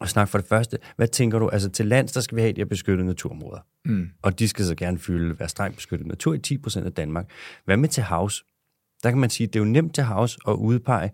Og 0.00 0.08
snak 0.08 0.28
for 0.28 0.38
det 0.38 0.46
første, 0.46 0.78
hvad 0.96 1.08
tænker 1.08 1.38
du? 1.38 1.48
Altså 1.48 1.68
til 1.68 1.86
lands, 1.86 2.12
der 2.12 2.20
skal 2.20 2.36
vi 2.36 2.40
have 2.40 2.52
de 2.52 2.60
her 2.60 2.66
beskyttede 2.66 3.06
naturområder. 3.06 3.60
Mm. 3.84 4.08
Og 4.22 4.38
de 4.38 4.48
skal 4.48 4.64
så 4.64 4.74
gerne 4.74 4.98
fylde, 4.98 5.38
være 5.38 5.48
strengt 5.48 5.76
beskyttet 5.76 6.06
natur 6.06 6.34
i 6.34 6.40
10% 6.66 6.84
af 6.84 6.92
Danmark. 6.92 7.30
Hvad 7.64 7.76
med 7.76 7.88
til 7.88 8.02
havs? 8.02 8.44
Der 9.02 9.10
kan 9.10 9.18
man 9.18 9.30
sige, 9.30 9.46
at 9.46 9.52
det 9.52 9.60
er 9.60 9.64
jo 9.64 9.70
nemt 9.70 9.94
til 9.94 10.04
havs 10.04 10.38
at 10.48 10.52
udpege 10.52 11.10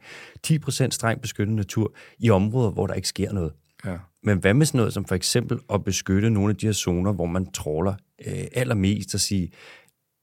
10% 0.46 0.90
strengt 0.90 1.22
beskyttet 1.22 1.56
natur 1.56 1.94
i 2.18 2.30
områder, 2.30 2.70
hvor 2.70 2.86
der 2.86 2.94
ikke 2.94 3.08
sker 3.08 3.32
noget. 3.32 3.52
Ja. 3.84 3.96
Men 4.22 4.38
hvad 4.38 4.54
med 4.54 4.66
sådan 4.66 4.78
noget 4.78 4.92
som 4.92 5.04
for 5.04 5.14
eksempel 5.14 5.58
at 5.72 5.84
beskytte 5.84 6.30
nogle 6.30 6.50
af 6.50 6.56
de 6.56 6.66
her 6.66 6.72
zoner, 6.72 7.12
hvor 7.12 7.26
man 7.26 7.52
tråler 7.52 7.94
øh, 8.26 8.44
allermest 8.52 9.14
og 9.14 9.20
sige, 9.20 9.50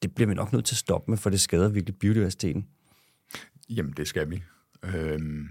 det 0.02 0.16
bliver 0.16 0.28
vi 0.28 0.34
nok 0.34 0.54
nødt 0.54 0.66
til 0.66 0.74
at 0.74 0.78
stoppe 0.78 1.12
med, 1.12 1.18
for 1.18 1.30
det 1.30 1.40
skader 1.40 1.70
virkelig 1.70 1.96
biodiversiteten? 1.96 2.68
Jamen, 3.70 3.94
det 3.98 4.08
skal 4.08 4.30
vi. 4.30 4.44
Øhm, 4.84 5.48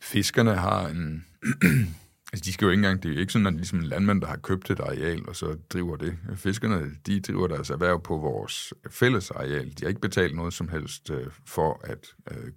fiskerne 0.00 0.54
har 0.54 0.88
en, 0.88 1.24
Altså, 2.32 2.44
de 2.44 2.52
skal 2.52 2.64
jo 2.64 2.70
ikke 2.70 2.78
engang, 2.78 3.02
det 3.02 3.08
er 3.08 3.14
jo 3.14 3.20
ikke 3.20 3.32
sådan, 3.32 3.46
at 3.46 3.54
ligesom 3.54 3.78
en 3.78 3.84
landmand, 3.84 4.20
der 4.20 4.26
har 4.26 4.36
købt 4.36 4.70
et 4.70 4.80
areal, 4.80 5.28
og 5.28 5.36
så 5.36 5.56
driver 5.70 5.96
det. 5.96 6.18
Fiskerne, 6.34 6.90
de 7.06 7.20
driver 7.20 7.46
deres 7.46 7.70
erhverv 7.70 8.02
på 8.02 8.16
vores 8.16 8.74
fælles 8.90 9.30
areal. 9.30 9.66
De 9.66 9.82
har 9.82 9.88
ikke 9.88 10.00
betalt 10.00 10.36
noget 10.36 10.52
som 10.54 10.68
helst 10.68 11.10
øh, 11.10 11.26
for 11.46 11.80
at 11.84 12.06
øh, 12.30 12.52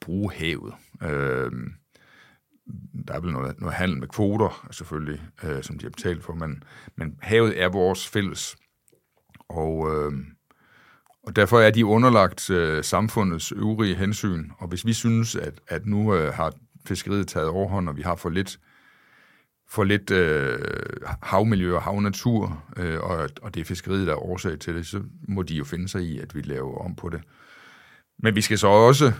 bruge 0.00 0.32
havet. 0.32 0.74
Øh, 1.02 1.52
der 3.08 3.14
er 3.14 3.20
vel 3.20 3.32
noget, 3.32 3.60
noget 3.60 3.74
handel 3.74 3.98
med 3.98 4.08
kvoter, 4.08 4.68
selvfølgelig, 4.70 5.20
øh, 5.44 5.62
som 5.62 5.78
de 5.78 5.84
har 5.84 5.90
betalt 5.90 6.24
for, 6.24 6.34
men, 6.34 6.62
men 6.96 7.18
havet 7.22 7.62
er 7.62 7.68
vores 7.68 8.08
fælles. 8.08 8.56
Og, 9.48 9.90
øh, 9.94 10.12
og 11.22 11.36
derfor 11.36 11.60
er 11.60 11.70
de 11.70 11.86
underlagt 11.86 12.50
øh, 12.50 12.84
samfundets 12.84 13.52
øvrige 13.52 13.94
hensyn. 13.94 14.50
Og 14.58 14.68
hvis 14.68 14.86
vi 14.86 14.92
synes, 14.92 15.36
at, 15.36 15.60
at 15.68 15.86
nu 15.86 16.14
øh, 16.14 16.34
har 16.34 16.52
fiskeriet 16.88 17.28
taget 17.28 17.48
overhånd, 17.48 17.88
og 17.88 17.96
vi 17.96 18.02
har 18.02 18.16
for 18.16 18.30
lidt, 18.30 18.58
for 19.68 19.84
lidt 19.84 20.10
øh, 20.10 20.58
havmiljø 21.22 21.74
og 21.74 21.82
havnatur, 21.82 22.64
øh, 22.76 23.00
og, 23.00 23.28
og 23.42 23.54
det 23.54 23.60
er 23.60 23.64
fiskeriet, 23.64 24.06
der 24.06 24.12
er 24.12 24.22
årsag 24.22 24.58
til 24.58 24.74
det, 24.74 24.86
så 24.86 25.02
må 25.28 25.42
de 25.42 25.54
jo 25.54 25.64
finde 25.64 25.88
sig 25.88 26.02
i, 26.02 26.18
at 26.18 26.34
vi 26.34 26.40
laver 26.40 26.78
om 26.78 26.96
på 26.96 27.08
det. 27.08 27.20
Men 28.18 28.34
vi 28.34 28.40
skal 28.40 28.58
så 28.58 28.68
også, 28.68 29.12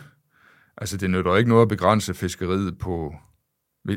altså 0.77 0.97
det 0.97 1.11
nytter 1.11 1.37
ikke 1.37 1.49
noget 1.49 1.63
at 1.63 1.69
begrænse 1.69 2.15
fiskeriet 2.15 2.79
på, 2.79 3.15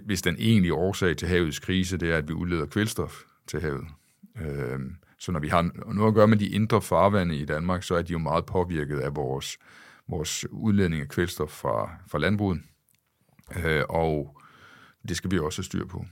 hvis 0.06 0.22
den 0.22 0.36
egentlige 0.40 0.74
årsag 0.74 1.18
til 1.18 1.28
havets 1.28 1.60
krise, 1.60 1.98
det 1.98 2.12
er, 2.12 2.18
at 2.18 2.28
vi 2.28 2.34
udleder 2.34 2.66
kvælstof 2.66 3.22
til 3.48 3.62
havet. 3.62 3.88
Øh, 4.42 4.80
så 5.20 5.32
når 5.32 5.40
vi 5.40 5.48
har 5.48 5.94
noget 5.94 6.08
at 6.08 6.16
gøre 6.16 6.28
med 6.28 6.38
de 6.38 6.50
indre 6.50 6.82
farvande 6.82 7.36
i 7.36 7.46
Danmark, 7.46 7.84
så 7.84 7.96
er 7.96 8.02
de 8.02 8.14
jo 8.14 8.20
meget 8.20 8.46
påvirket 8.46 9.00
af 9.00 9.16
vores, 9.16 9.58
vores 10.10 10.46
udledning 10.52 11.02
af 11.02 11.08
kvælstof 11.08 11.50
fra, 11.50 11.90
fra 12.08 12.20
landbruget. 12.20 12.62
Øh, 13.56 13.84
og 13.90 14.42
det 15.08 15.18
skal 15.18 15.32
vi 15.32 15.40
også 15.40 15.60
have 15.60 15.66
styr 15.66 15.86
på. 15.86 16.06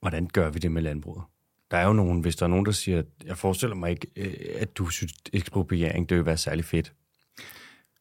Hvordan 0.00 0.26
gør 0.32 0.50
vi 0.50 0.58
det 0.58 0.72
med 0.72 0.82
landbruget? 0.82 1.24
Der 1.70 1.76
er 1.76 1.86
jo 1.86 1.92
nogen, 1.92 2.20
hvis 2.20 2.36
der 2.36 2.46
er 2.46 2.50
nogen, 2.50 2.66
der 2.66 2.72
siger, 2.72 2.98
at 2.98 3.06
jeg 3.24 3.38
forestiller 3.38 3.76
mig 3.76 3.90
ikke, 3.90 4.06
øh, 4.16 4.34
at 4.62 4.76
du 4.76 4.86
synes, 4.86 5.14
ekspropriering, 5.32 6.08
det 6.08 6.16
vil 6.16 6.26
være 6.26 6.36
særlig 6.36 6.64
fedt. 6.64 6.92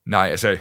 Nej, 0.06 0.28
altså, 0.28 0.58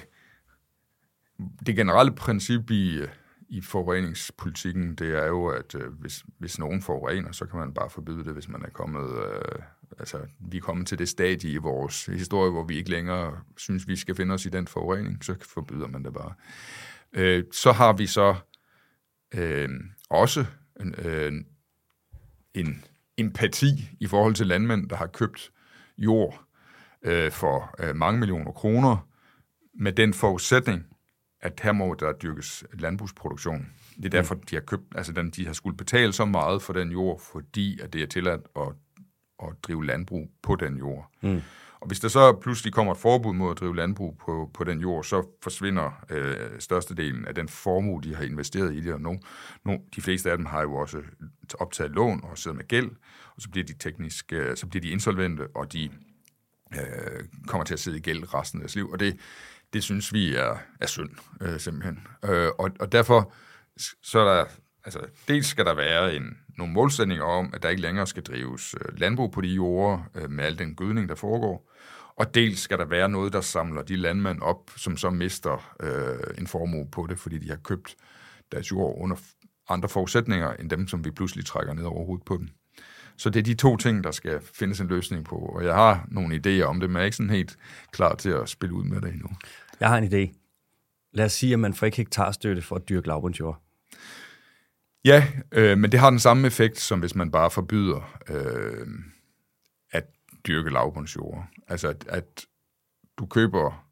det 1.67 1.77
generelle 1.77 2.15
princip 2.15 2.71
i, 2.71 3.01
i 3.49 3.61
forureningspolitikken, 3.61 4.95
det 4.95 5.23
er 5.23 5.27
jo, 5.27 5.47
at 5.47 5.75
øh, 5.75 5.93
hvis, 5.93 6.25
hvis 6.39 6.59
nogen 6.59 6.83
forurener, 6.83 7.33
så 7.33 7.47
kan 7.47 7.59
man 7.59 7.75
bare 7.75 7.91
forbyde 7.91 8.25
det, 8.25 8.33
hvis 8.33 8.49
man 8.49 8.63
er 8.65 8.71
kommet, 8.71 9.11
øh, 9.25 9.63
altså, 9.99 10.19
vi 10.39 10.57
er 10.57 10.61
kommet 10.61 10.87
til 10.87 10.99
det 10.99 11.09
stadie 11.09 11.51
i 11.51 11.57
vores 11.57 12.07
historie, 12.07 12.51
hvor 12.51 12.65
vi 12.65 12.77
ikke 12.77 12.91
længere 12.91 13.41
synes, 13.57 13.89
vi 13.89 13.97
skal 13.97 14.15
finde 14.15 14.35
os 14.35 14.47
i 14.47 14.49
den 14.49 14.67
forurening, 14.67 15.25
så 15.25 15.35
forbyder 15.41 15.89
man 15.89 16.05
det 16.05 16.13
bare. 16.13 16.35
Øh, 17.13 17.45
så 17.53 17.73
har 17.73 17.93
vi 17.93 18.07
så 18.07 18.37
øh, 19.35 19.69
også 20.11 20.45
en, 20.81 20.95
øh, 20.99 21.33
en 22.55 22.85
empati 23.19 23.89
i 24.01 24.07
forhold 24.07 24.35
til 24.35 24.47
landmænd, 24.47 24.89
der 24.89 24.97
har 24.97 25.07
købt 25.07 25.51
jord 25.99 26.45
øh, 27.03 27.33
for 27.33 27.75
øh, 27.79 27.97
mange 27.97 28.21
millioner 28.21 28.53
kroner, 28.53 29.09
med 29.75 29.93
den 29.93 30.15
forudsætning, 30.15 30.87
at 31.41 31.61
her 31.63 31.73
må 31.73 31.95
der 31.95 32.13
dyrkes 32.13 32.65
landbrugsproduktion. 32.73 33.69
Det 33.97 34.05
er 34.05 34.09
derfor, 34.09 34.35
de 34.35 34.57
har 34.57 34.63
købt, 34.63 34.85
altså 34.95 35.13
den, 35.13 35.31
de 35.31 35.47
har 35.47 35.53
skulle 35.53 35.77
betale 35.77 36.13
så 36.13 36.25
meget 36.25 36.63
for 36.63 36.73
den 36.73 36.91
jord, 36.91 37.21
fordi 37.33 37.81
at 37.81 37.93
det 37.93 38.03
er 38.03 38.07
tilladt 38.07 38.41
at, 38.57 38.69
at 39.43 39.49
drive 39.63 39.87
landbrug 39.87 40.31
på 40.43 40.57
den 40.57 40.77
jord. 40.77 41.11
Mm. 41.21 41.41
Og 41.83 41.89
hvis 41.89 42.01
der 42.01 42.09
så 42.09 42.33
pludselig 42.33 42.73
kommer 42.73 42.93
et 42.93 42.99
forbud 42.99 43.33
mod 43.35 43.51
at 43.51 43.61
drive 43.61 43.77
landbrug 43.77 44.19
på, 44.19 44.51
på 44.55 44.65
den 44.65 44.81
jord, 44.81 45.05
så 45.05 45.27
forsvinder 45.43 46.05
øh, 46.11 46.37
størstedelen 46.59 47.25
af 47.25 47.35
den 47.35 47.49
formue, 47.49 48.03
de 48.03 48.15
har 48.15 48.25
investeret 48.25 48.75
i 48.75 48.81
det. 48.81 48.93
Og 48.93 49.01
no, 49.01 49.17
no, 49.65 49.77
de 49.97 50.03
fleste 50.03 50.31
af 50.31 50.37
dem 50.37 50.47
har 50.47 50.63
jo 50.63 50.75
også 50.75 50.99
optaget 51.59 51.93
lån 51.93 52.21
og 52.25 52.39
sidder 52.39 52.57
med 52.57 52.69
gæld, 52.69 52.91
og 53.37 53.43
så 53.43 53.51
bliver 53.51 53.67
de 53.67 53.75
teknisk, 53.79 54.33
øh, 54.33 54.57
så 54.57 54.67
bliver 54.67 54.81
de 54.81 54.89
insolvente, 54.89 55.47
og 55.55 55.73
de 55.73 55.91
øh, 56.75 57.25
kommer 57.47 57.65
til 57.65 57.75
at 57.75 57.81
sidde 57.81 57.99
i 57.99 58.01
gæld 58.01 58.35
resten 58.35 58.61
af 58.61 58.63
deres 58.63 58.75
liv. 58.75 58.91
Og 58.91 59.01
det, 59.01 59.21
det 59.73 59.83
synes 59.83 60.13
vi 60.13 60.35
er, 60.35 60.59
er 60.81 60.87
synd, 60.87 61.11
øh, 61.41 61.61
simpelthen. 61.61 62.07
Øh, 62.25 62.49
og, 62.59 62.71
og 62.81 62.93
derfor 62.93 63.33
så 64.03 64.19
er 64.19 64.37
der, 64.37 64.45
altså, 64.85 65.01
dels 65.29 65.47
skal 65.47 65.65
der 65.65 65.75
være 65.75 66.15
en, 66.15 66.37
nogle 66.59 66.73
målsætninger 66.73 67.25
om, 67.25 67.51
at 67.55 67.63
der 67.63 67.69
ikke 67.69 67.83
længere 67.83 68.07
skal 68.07 68.23
drives 68.23 68.75
øh, 68.75 68.99
landbrug 68.99 69.33
på 69.33 69.41
de 69.41 69.49
jorder 69.49 70.11
øh, 70.15 70.31
med 70.31 70.45
al 70.45 70.59
den 70.59 70.75
gødning, 70.75 71.09
der 71.09 71.15
foregår. 71.15 71.72
Og 72.17 72.35
dels 72.35 72.61
skal 72.61 72.79
der 72.79 72.85
være 72.85 73.09
noget, 73.09 73.33
der 73.33 73.41
samler 73.41 73.83
de 73.83 73.97
landmænd 73.97 74.41
op, 74.41 74.71
som 74.77 74.97
så 74.97 75.11
mister 75.11 75.75
øh, 75.81 76.39
en 76.39 76.47
formue 76.47 76.91
på 76.91 77.07
det, 77.11 77.19
fordi 77.19 77.39
de 77.39 77.49
har 77.49 77.57
købt 77.57 77.97
deres 78.53 78.71
jord 78.71 78.97
under 79.01 79.17
andre 79.69 79.89
forudsætninger, 79.89 80.53
end 80.53 80.71
dem, 80.71 80.89
som 80.89 81.05
vi 81.05 81.11
pludselig 81.11 81.47
trækker 81.47 81.75
ned 81.75 81.85
over 81.85 82.05
hovedet 82.05 82.25
på 82.25 82.37
dem. 82.37 82.49
Så 83.17 83.31
det 83.31 83.41
er 83.41 83.45
de 83.45 83.55
to 83.55 83.77
ting, 83.77 84.05
der 84.05 84.11
skal 84.11 84.41
findes 84.55 84.81
en 84.81 84.89
løsning 84.89 85.25
på, 85.25 85.37
og 85.37 85.65
jeg 85.65 85.75
har 85.75 86.07
nogle 86.09 86.37
idéer 86.37 86.63
om 86.63 86.81
det, 86.81 86.91
men 86.91 86.97
jeg 86.97 87.01
er 87.01 87.05
ikke 87.05 87.17
sådan 87.17 87.31
helt 87.31 87.57
klar 87.93 88.15
til 88.15 88.31
at 88.31 88.49
spille 88.49 88.75
ud 88.75 88.85
med 88.85 89.01
det 89.01 89.13
endnu. 89.13 89.29
Jeg 89.81 89.89
har 89.89 89.99
en 89.99 90.05
idé. 90.05 90.39
Lad 91.13 91.25
os 91.25 91.33
sige, 91.33 91.53
at 91.53 91.59
man 91.59 91.75
får 91.75 91.87
ikke 91.87 91.97
hektarstøtte 91.97 92.63
for 92.63 92.77
at 92.77 92.89
dyrke 92.89 93.09
lavbundsjord. 93.09 93.63
Ja, 95.05 95.27
øh, 95.53 95.79
men 95.79 95.93
det 95.93 96.01
har 96.01 96.11
den 96.11 96.19
samme 96.19 96.47
effekt, 96.47 96.81
som 96.81 97.01
hvis 97.01 97.15
man 97.15 97.31
bare 97.31 97.51
forbyder 97.51 98.19
øh, 98.29 98.87
dyrke 100.47 100.71
lavbundsjord. 100.71 101.47
Altså, 101.69 101.89
at, 101.89 102.05
at 102.09 102.47
du 103.19 103.27
køber 103.27 103.87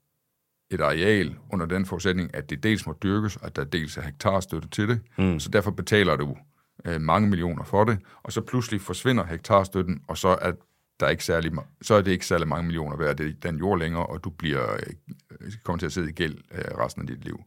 et 0.70 0.80
areal 0.80 1.36
under 1.52 1.66
den 1.66 1.86
forudsætning, 1.86 2.34
at 2.34 2.50
det 2.50 2.62
dels 2.62 2.86
må 2.86 2.96
dyrkes, 3.02 3.36
og 3.36 3.46
at 3.46 3.56
der 3.56 3.64
dels 3.64 3.96
er 3.96 4.02
hektarstøtte 4.02 4.68
til 4.68 4.88
det. 4.88 5.00
Mm. 5.18 5.40
Så 5.40 5.48
derfor 5.48 5.70
betaler 5.70 6.16
du 6.16 6.36
øh, 6.84 7.00
mange 7.00 7.28
millioner 7.28 7.64
for 7.64 7.84
det, 7.84 7.98
og 8.22 8.32
så 8.32 8.40
pludselig 8.40 8.80
forsvinder 8.80 9.24
hektarstøtten, 9.24 10.02
og 10.08 10.18
så 10.18 10.28
er 10.28 10.52
der 11.00 11.08
ikke 11.08 11.24
særlig, 11.24 11.52
så 11.82 11.94
er 11.94 12.02
det 12.02 12.10
ikke 12.10 12.26
særlig 12.26 12.48
mange 12.48 12.66
millioner 12.66 12.96
værd, 12.96 13.16
det 13.16 13.26
er 13.26 13.50
den 13.50 13.58
jord 13.58 13.78
længere, 13.78 14.06
og 14.06 14.24
du 14.24 14.30
bliver, 14.30 14.72
øh, 14.72 15.52
kommer 15.64 15.78
til 15.78 15.86
at 15.86 15.92
sidde 15.92 16.08
i 16.08 16.12
gæld 16.12 16.38
øh, 16.52 16.78
resten 16.78 17.02
af 17.02 17.08
dit 17.08 17.24
liv. 17.24 17.40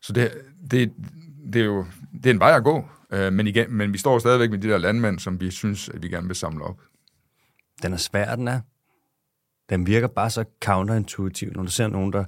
Så 0.00 0.12
det, 0.12 0.32
det, 0.70 0.92
det 1.52 1.60
er 1.60 1.64
jo 1.64 1.86
det 2.12 2.26
er 2.26 2.30
en 2.30 2.40
vej 2.40 2.56
at 2.56 2.64
gå, 2.64 2.88
øh, 3.12 3.32
men, 3.32 3.46
igen, 3.46 3.72
men 3.72 3.92
vi 3.92 3.98
står 3.98 4.18
stadigvæk 4.18 4.50
med 4.50 4.58
de 4.58 4.68
der 4.68 4.78
landmænd, 4.78 5.18
som 5.18 5.40
vi 5.40 5.50
synes, 5.50 5.88
at 5.88 6.02
vi 6.02 6.08
gerne 6.08 6.26
vil 6.26 6.36
samle 6.36 6.64
op. 6.64 6.80
Den 7.82 7.92
er 7.92 7.96
svær, 7.96 8.34
den 8.36 8.48
er. 8.48 8.60
Den 9.70 9.86
virker 9.86 10.08
bare 10.08 10.30
så 10.30 10.44
counterintuitiv, 10.64 11.52
når 11.52 11.62
du 11.62 11.70
ser 11.70 11.88
nogen, 11.88 12.12
der 12.12 12.24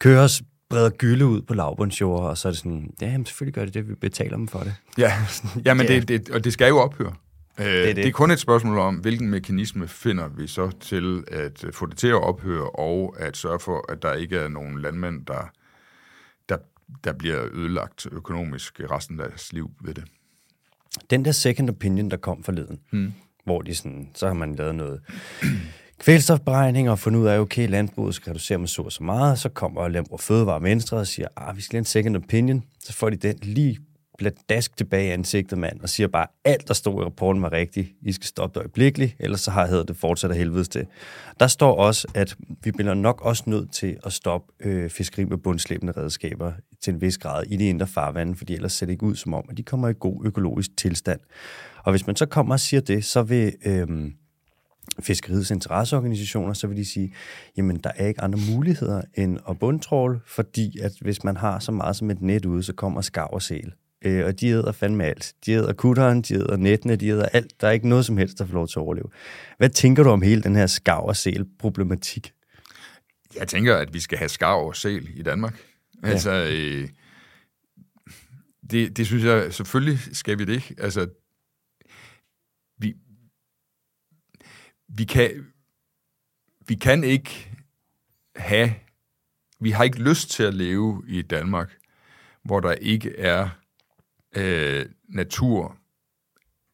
kører 0.00 0.40
breder 0.68 0.90
gylde 0.90 1.26
ud 1.26 1.42
på 1.42 1.54
lavbundsjord, 1.54 2.22
og 2.22 2.38
så 2.38 2.48
er 2.48 2.52
det 2.52 2.58
sådan, 2.58 2.94
ja, 3.00 3.06
jamen, 3.06 3.26
selvfølgelig 3.26 3.54
gør 3.54 3.64
det 3.64 3.74
det, 3.74 3.88
vi 3.88 3.94
betaler 3.94 4.36
dem 4.36 4.48
for 4.48 4.58
det. 4.58 4.74
Ja, 4.98 5.12
ja 5.66 5.74
men 5.74 5.86
det, 5.86 6.08
det, 6.08 6.30
og 6.30 6.44
det 6.44 6.52
skal 6.52 6.68
jo 6.68 6.78
ophøre. 6.78 7.14
Det 7.58 7.66
er, 7.66 7.86
det. 7.86 7.96
det 7.96 8.06
er 8.06 8.12
kun 8.12 8.30
et 8.30 8.38
spørgsmål 8.38 8.78
om, 8.78 8.96
hvilken 8.96 9.28
mekanisme 9.28 9.88
finder 9.88 10.28
vi 10.28 10.46
så 10.46 10.70
til 10.80 11.24
at 11.30 11.64
få 11.72 11.86
det 11.86 11.98
til 11.98 12.08
at 12.08 12.22
ophøre, 12.22 12.70
og 12.70 13.16
at 13.18 13.36
sørge 13.36 13.60
for, 13.60 13.92
at 13.92 14.02
der 14.02 14.12
ikke 14.12 14.36
er 14.36 14.48
nogen 14.48 14.82
landmænd, 14.82 15.26
der 15.26 15.50
der 17.04 17.12
bliver 17.12 17.48
ødelagt 17.52 18.06
økonomisk 18.12 18.80
resten 18.90 19.20
af 19.20 19.28
deres 19.28 19.52
liv 19.52 19.70
ved 19.80 19.94
det. 19.94 20.04
Den 21.10 21.24
der 21.24 21.32
second 21.32 21.70
opinion, 21.70 22.10
der 22.10 22.16
kom 22.16 22.42
forleden, 22.42 22.80
hmm 22.92 23.12
hvor 23.46 23.62
de 23.62 23.74
sådan, 23.74 24.08
så 24.14 24.26
har 24.26 24.34
man 24.34 24.54
lavet 24.54 24.74
noget 24.74 25.00
kvælstofberegning 25.98 26.90
og 26.90 26.98
fundet 26.98 27.20
ud 27.20 27.26
af, 27.26 27.38
okay, 27.38 27.68
landbruget 27.68 28.14
skal 28.14 28.30
reducere 28.30 28.58
med 28.58 28.68
så 28.68 28.82
og 28.82 28.92
så 28.92 29.02
meget, 29.02 29.38
så 29.38 29.48
kommer 29.48 29.88
Landbrug 29.88 30.20
Fødevare 30.20 30.62
Venstre 30.62 30.96
og 30.96 31.06
siger, 31.06 31.28
ah, 31.36 31.56
vi 31.56 31.60
skal 31.60 31.76
have 31.76 31.80
en 31.80 31.84
second 31.84 32.16
opinion, 32.16 32.62
så 32.80 32.92
får 32.92 33.10
de 33.10 33.16
den 33.16 33.38
lige 33.42 33.78
bladask 34.18 34.76
tilbage 34.76 35.08
i 35.08 35.10
ansigtet, 35.10 35.58
mand, 35.58 35.80
og 35.80 35.88
siger 35.88 36.08
bare, 36.08 36.26
alt, 36.44 36.68
der 36.68 36.74
stod 36.74 37.02
i 37.02 37.04
rapporten, 37.04 37.42
var 37.42 37.52
rigtigt. 37.52 37.88
I 38.02 38.12
skal 38.12 38.26
stoppe 38.26 38.54
det 38.54 38.60
øjeblikkeligt, 38.60 39.16
ellers 39.18 39.40
så 39.40 39.50
har 39.50 39.66
jeg 39.66 39.88
det 39.88 39.96
fortsat 39.96 40.30
af 40.30 40.36
helvedes 40.36 40.68
til. 40.68 40.86
Der 41.40 41.46
står 41.46 41.76
også, 41.76 42.08
at 42.14 42.36
vi 42.64 42.70
bliver 42.70 42.94
nok 42.94 43.20
også 43.20 43.42
nødt 43.46 43.72
til 43.72 43.96
at 44.04 44.12
stoppe 44.12 44.52
øh, 44.60 44.90
fiskeri 44.90 45.24
med 45.24 45.38
bundslæbende 45.38 45.92
redskaber 45.96 46.52
til 46.82 46.94
en 46.94 47.00
vis 47.00 47.18
grad 47.18 47.44
i 47.46 47.56
de 47.56 47.68
indre 47.68 47.86
farvande, 47.86 48.36
fordi 48.36 48.54
ellers 48.54 48.72
ser 48.72 48.86
det 48.86 48.92
ikke 48.92 49.04
ud 49.04 49.16
som 49.16 49.34
om, 49.34 49.44
at 49.50 49.56
de 49.56 49.62
kommer 49.62 49.88
i 49.88 49.94
god 50.00 50.26
økologisk 50.26 50.70
tilstand. 50.76 51.20
Og 51.86 51.92
hvis 51.92 52.06
man 52.06 52.16
så 52.16 52.26
kommer 52.26 52.54
og 52.54 52.60
siger 52.60 52.80
det, 52.80 53.04
så 53.04 53.22
vil... 53.22 53.52
Øh, 53.64 54.12
fiskeriets 55.00 55.50
interesseorganisationer, 55.50 56.52
så 56.52 56.66
vil 56.66 56.76
de 56.76 56.84
sige, 56.84 57.14
jamen 57.56 57.76
der 57.76 57.90
er 57.96 58.06
ikke 58.06 58.20
andre 58.20 58.38
muligheder 58.52 59.02
end 59.14 59.38
at 59.48 59.58
bundtråle, 59.58 60.20
fordi 60.26 60.78
at 60.78 60.92
hvis 61.00 61.24
man 61.24 61.36
har 61.36 61.58
så 61.58 61.72
meget 61.72 61.96
som 61.96 62.10
et 62.10 62.22
net 62.22 62.44
ude, 62.44 62.62
så 62.62 62.72
kommer 62.72 63.00
skav 63.00 63.28
og 63.32 63.42
sæl 63.42 63.72
øh, 64.06 64.26
og 64.26 64.40
de 64.40 64.48
æder 64.48 64.72
fandme 64.72 65.04
alt. 65.04 65.34
De 65.46 65.52
æder 65.52 65.72
kutteren, 65.72 66.22
de 66.22 66.34
æder 66.34 66.56
nettene, 66.56 66.96
de 66.96 67.08
æder 67.08 67.26
alt. 67.26 67.60
Der 67.60 67.68
er 67.68 67.72
ikke 67.72 67.88
noget 67.88 68.04
som 68.04 68.16
helst, 68.16 68.38
der 68.38 68.46
får 68.46 68.54
lov 68.54 68.68
til 68.68 68.78
at 68.78 68.82
overleve. 68.82 69.08
Hvad 69.58 69.68
tænker 69.68 70.02
du 70.02 70.10
om 70.10 70.22
hele 70.22 70.42
den 70.42 70.56
her 70.56 70.66
skav 70.66 71.04
og 71.06 71.16
sæl 71.16 71.46
problematik? 71.58 72.32
Jeg 73.36 73.48
tænker, 73.48 73.76
at 73.76 73.94
vi 73.94 74.00
skal 74.00 74.18
have 74.18 74.28
skav 74.28 74.66
og 74.66 74.76
sæl 74.76 75.08
i 75.14 75.22
Danmark. 75.22 75.64
Ja. 76.02 76.08
Altså, 76.08 76.30
øh, 76.30 76.88
det, 78.70 78.96
det 78.96 79.06
synes 79.06 79.24
jeg, 79.24 79.54
selvfølgelig 79.54 79.98
skal 80.12 80.38
vi 80.38 80.44
det. 80.44 80.72
Altså, 80.78 81.08
vi, 82.78 82.94
vi 84.88 85.04
kan, 85.04 85.46
vi 86.68 86.74
kan 86.74 87.04
ikke 87.04 87.50
have, 88.36 88.74
vi 89.60 89.70
har 89.70 89.84
ikke 89.84 90.02
lyst 90.02 90.30
til 90.30 90.42
at 90.42 90.54
leve 90.54 91.04
i 91.08 91.22
Danmark, 91.22 91.78
hvor 92.42 92.60
der 92.60 92.72
ikke 92.72 93.18
er 93.18 93.48
øh, 94.36 94.86
natur 95.08 95.78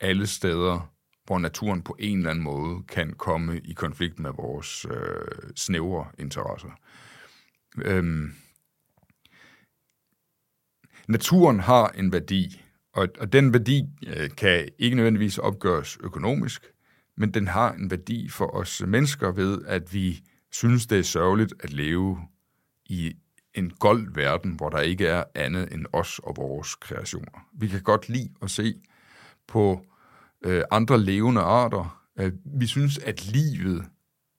alle 0.01 0.27
steder, 0.27 0.93
hvor 1.25 1.39
naturen 1.39 1.83
på 1.83 1.97
en 1.99 2.19
eller 2.19 2.31
anden 2.31 2.45
måde 2.45 2.83
kan 2.83 3.13
komme 3.13 3.61
i 3.61 3.73
konflikt 3.73 4.19
med 4.19 4.31
vores 4.37 4.87
øh, 4.91 5.53
snævre 5.57 6.07
interesser. 6.19 6.71
Øhm, 7.79 8.35
naturen 11.09 11.61
har 11.61 11.89
en 11.89 12.13
værdi, 12.13 12.63
og, 12.93 13.09
og 13.19 13.33
den 13.33 13.53
værdi 13.53 13.85
øh, 14.07 14.31
kan 14.37 14.69
ikke 14.79 14.97
nødvendigvis 14.97 15.39
opgøres 15.39 15.99
økonomisk, 16.01 16.73
men 17.17 17.35
den 17.35 17.49
har 17.49 17.73
en 17.73 17.91
værdi 17.91 18.29
for 18.29 18.55
os 18.55 18.83
mennesker 18.87 19.33
ved, 19.33 19.59
at 19.67 19.95
vi 19.95 20.21
synes, 20.53 20.87
det 20.87 20.99
er 20.99 21.03
sørgeligt 21.03 21.55
at 21.61 21.73
leve 21.73 22.19
i 22.87 23.13
en 23.55 23.71
gold 23.71 24.15
verden, 24.15 24.53
hvor 24.53 24.69
der 24.69 24.81
ikke 24.81 25.07
er 25.07 25.25
andet 25.35 25.73
end 25.73 25.87
os 25.93 26.19
og 26.19 26.37
vores 26.37 26.75
kreationer. 26.75 27.47
Vi 27.59 27.69
kan 27.69 27.83
godt 27.83 28.09
lide 28.09 28.31
at 28.43 28.51
se 28.51 28.75
på 29.49 29.87
øh, 30.45 30.63
andre 30.71 31.01
levende 31.01 31.41
arter. 31.41 32.03
Øh, 32.19 32.33
vi 32.45 32.67
synes, 32.67 32.99
at 32.99 33.27
livet 33.27 33.85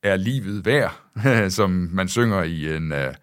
er 0.04 0.16
livet 0.16 0.66
værd, 0.66 1.02
som 1.58 1.70
man 1.92 2.08
synger 2.08 2.44
i 2.44 2.76
en, 2.76 2.92
uh, 2.92 3.14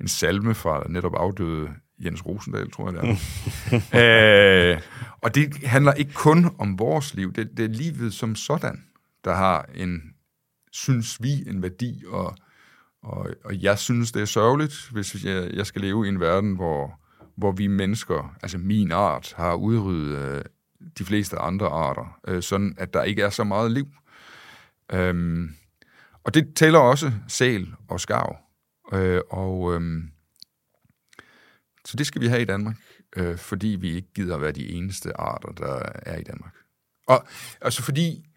en 0.00 0.08
salme 0.08 0.54
fra 0.54 0.86
netop 0.88 1.14
afdøde 1.16 1.68
Jens 2.04 2.26
Rosendal, 2.26 2.70
tror 2.70 2.92
jeg 2.92 3.02
det 3.02 3.18
er. 3.92 4.72
øh, 4.74 4.80
og 5.20 5.34
det 5.34 5.56
handler 5.64 5.92
ikke 5.92 6.12
kun 6.12 6.54
om 6.58 6.78
vores 6.78 7.14
liv, 7.14 7.32
det, 7.32 7.48
det 7.56 7.64
er 7.64 7.68
livet 7.68 8.14
som 8.14 8.34
sådan, 8.34 8.84
der 9.24 9.34
har 9.34 9.68
en, 9.74 10.14
synes 10.72 11.22
vi, 11.22 11.48
en 11.48 11.62
værdi 11.62 12.04
og 12.06 12.36
og, 13.02 13.30
og 13.44 13.62
jeg 13.62 13.78
synes, 13.78 14.12
det 14.12 14.22
er 14.22 14.26
sørgeligt, 14.26 14.88
hvis 14.92 15.24
jeg, 15.24 15.50
jeg 15.54 15.66
skal 15.66 15.82
leve 15.82 16.06
i 16.06 16.08
en 16.08 16.20
verden, 16.20 16.54
hvor, 16.54 17.00
hvor 17.36 17.52
vi 17.52 17.66
mennesker, 17.66 18.36
altså 18.42 18.58
min 18.58 18.92
art, 18.92 19.34
har 19.36 19.54
udryddet 19.54 20.18
øh, 20.18 20.44
de 20.98 21.04
fleste 21.04 21.38
andre 21.38 21.66
arter, 21.66 22.20
øh, 22.28 22.42
sådan 22.42 22.74
at 22.78 22.94
der 22.94 23.02
ikke 23.02 23.22
er 23.22 23.30
så 23.30 23.44
meget 23.44 23.72
liv. 23.72 23.88
Øhm, 24.92 25.54
og 26.24 26.34
det 26.34 26.54
tæller 26.56 26.78
også 26.78 27.12
sæl 27.28 27.74
og 27.88 28.00
skav. 28.00 28.36
Øh, 28.92 29.20
og 29.30 29.74
øhm, 29.74 30.10
så 31.84 31.96
det 31.96 32.06
skal 32.06 32.20
vi 32.20 32.26
have 32.26 32.42
i 32.42 32.44
Danmark, 32.44 32.76
øh, 33.16 33.38
fordi 33.38 33.68
vi 33.68 33.90
ikke 33.90 34.12
gider 34.14 34.34
at 34.34 34.40
være 34.40 34.52
de 34.52 34.68
eneste 34.68 35.16
arter, 35.16 35.52
der 35.52 35.82
er 35.94 36.18
i 36.18 36.22
Danmark. 36.22 36.54
Og 37.06 37.26
altså 37.60 37.82
fordi 37.82 38.29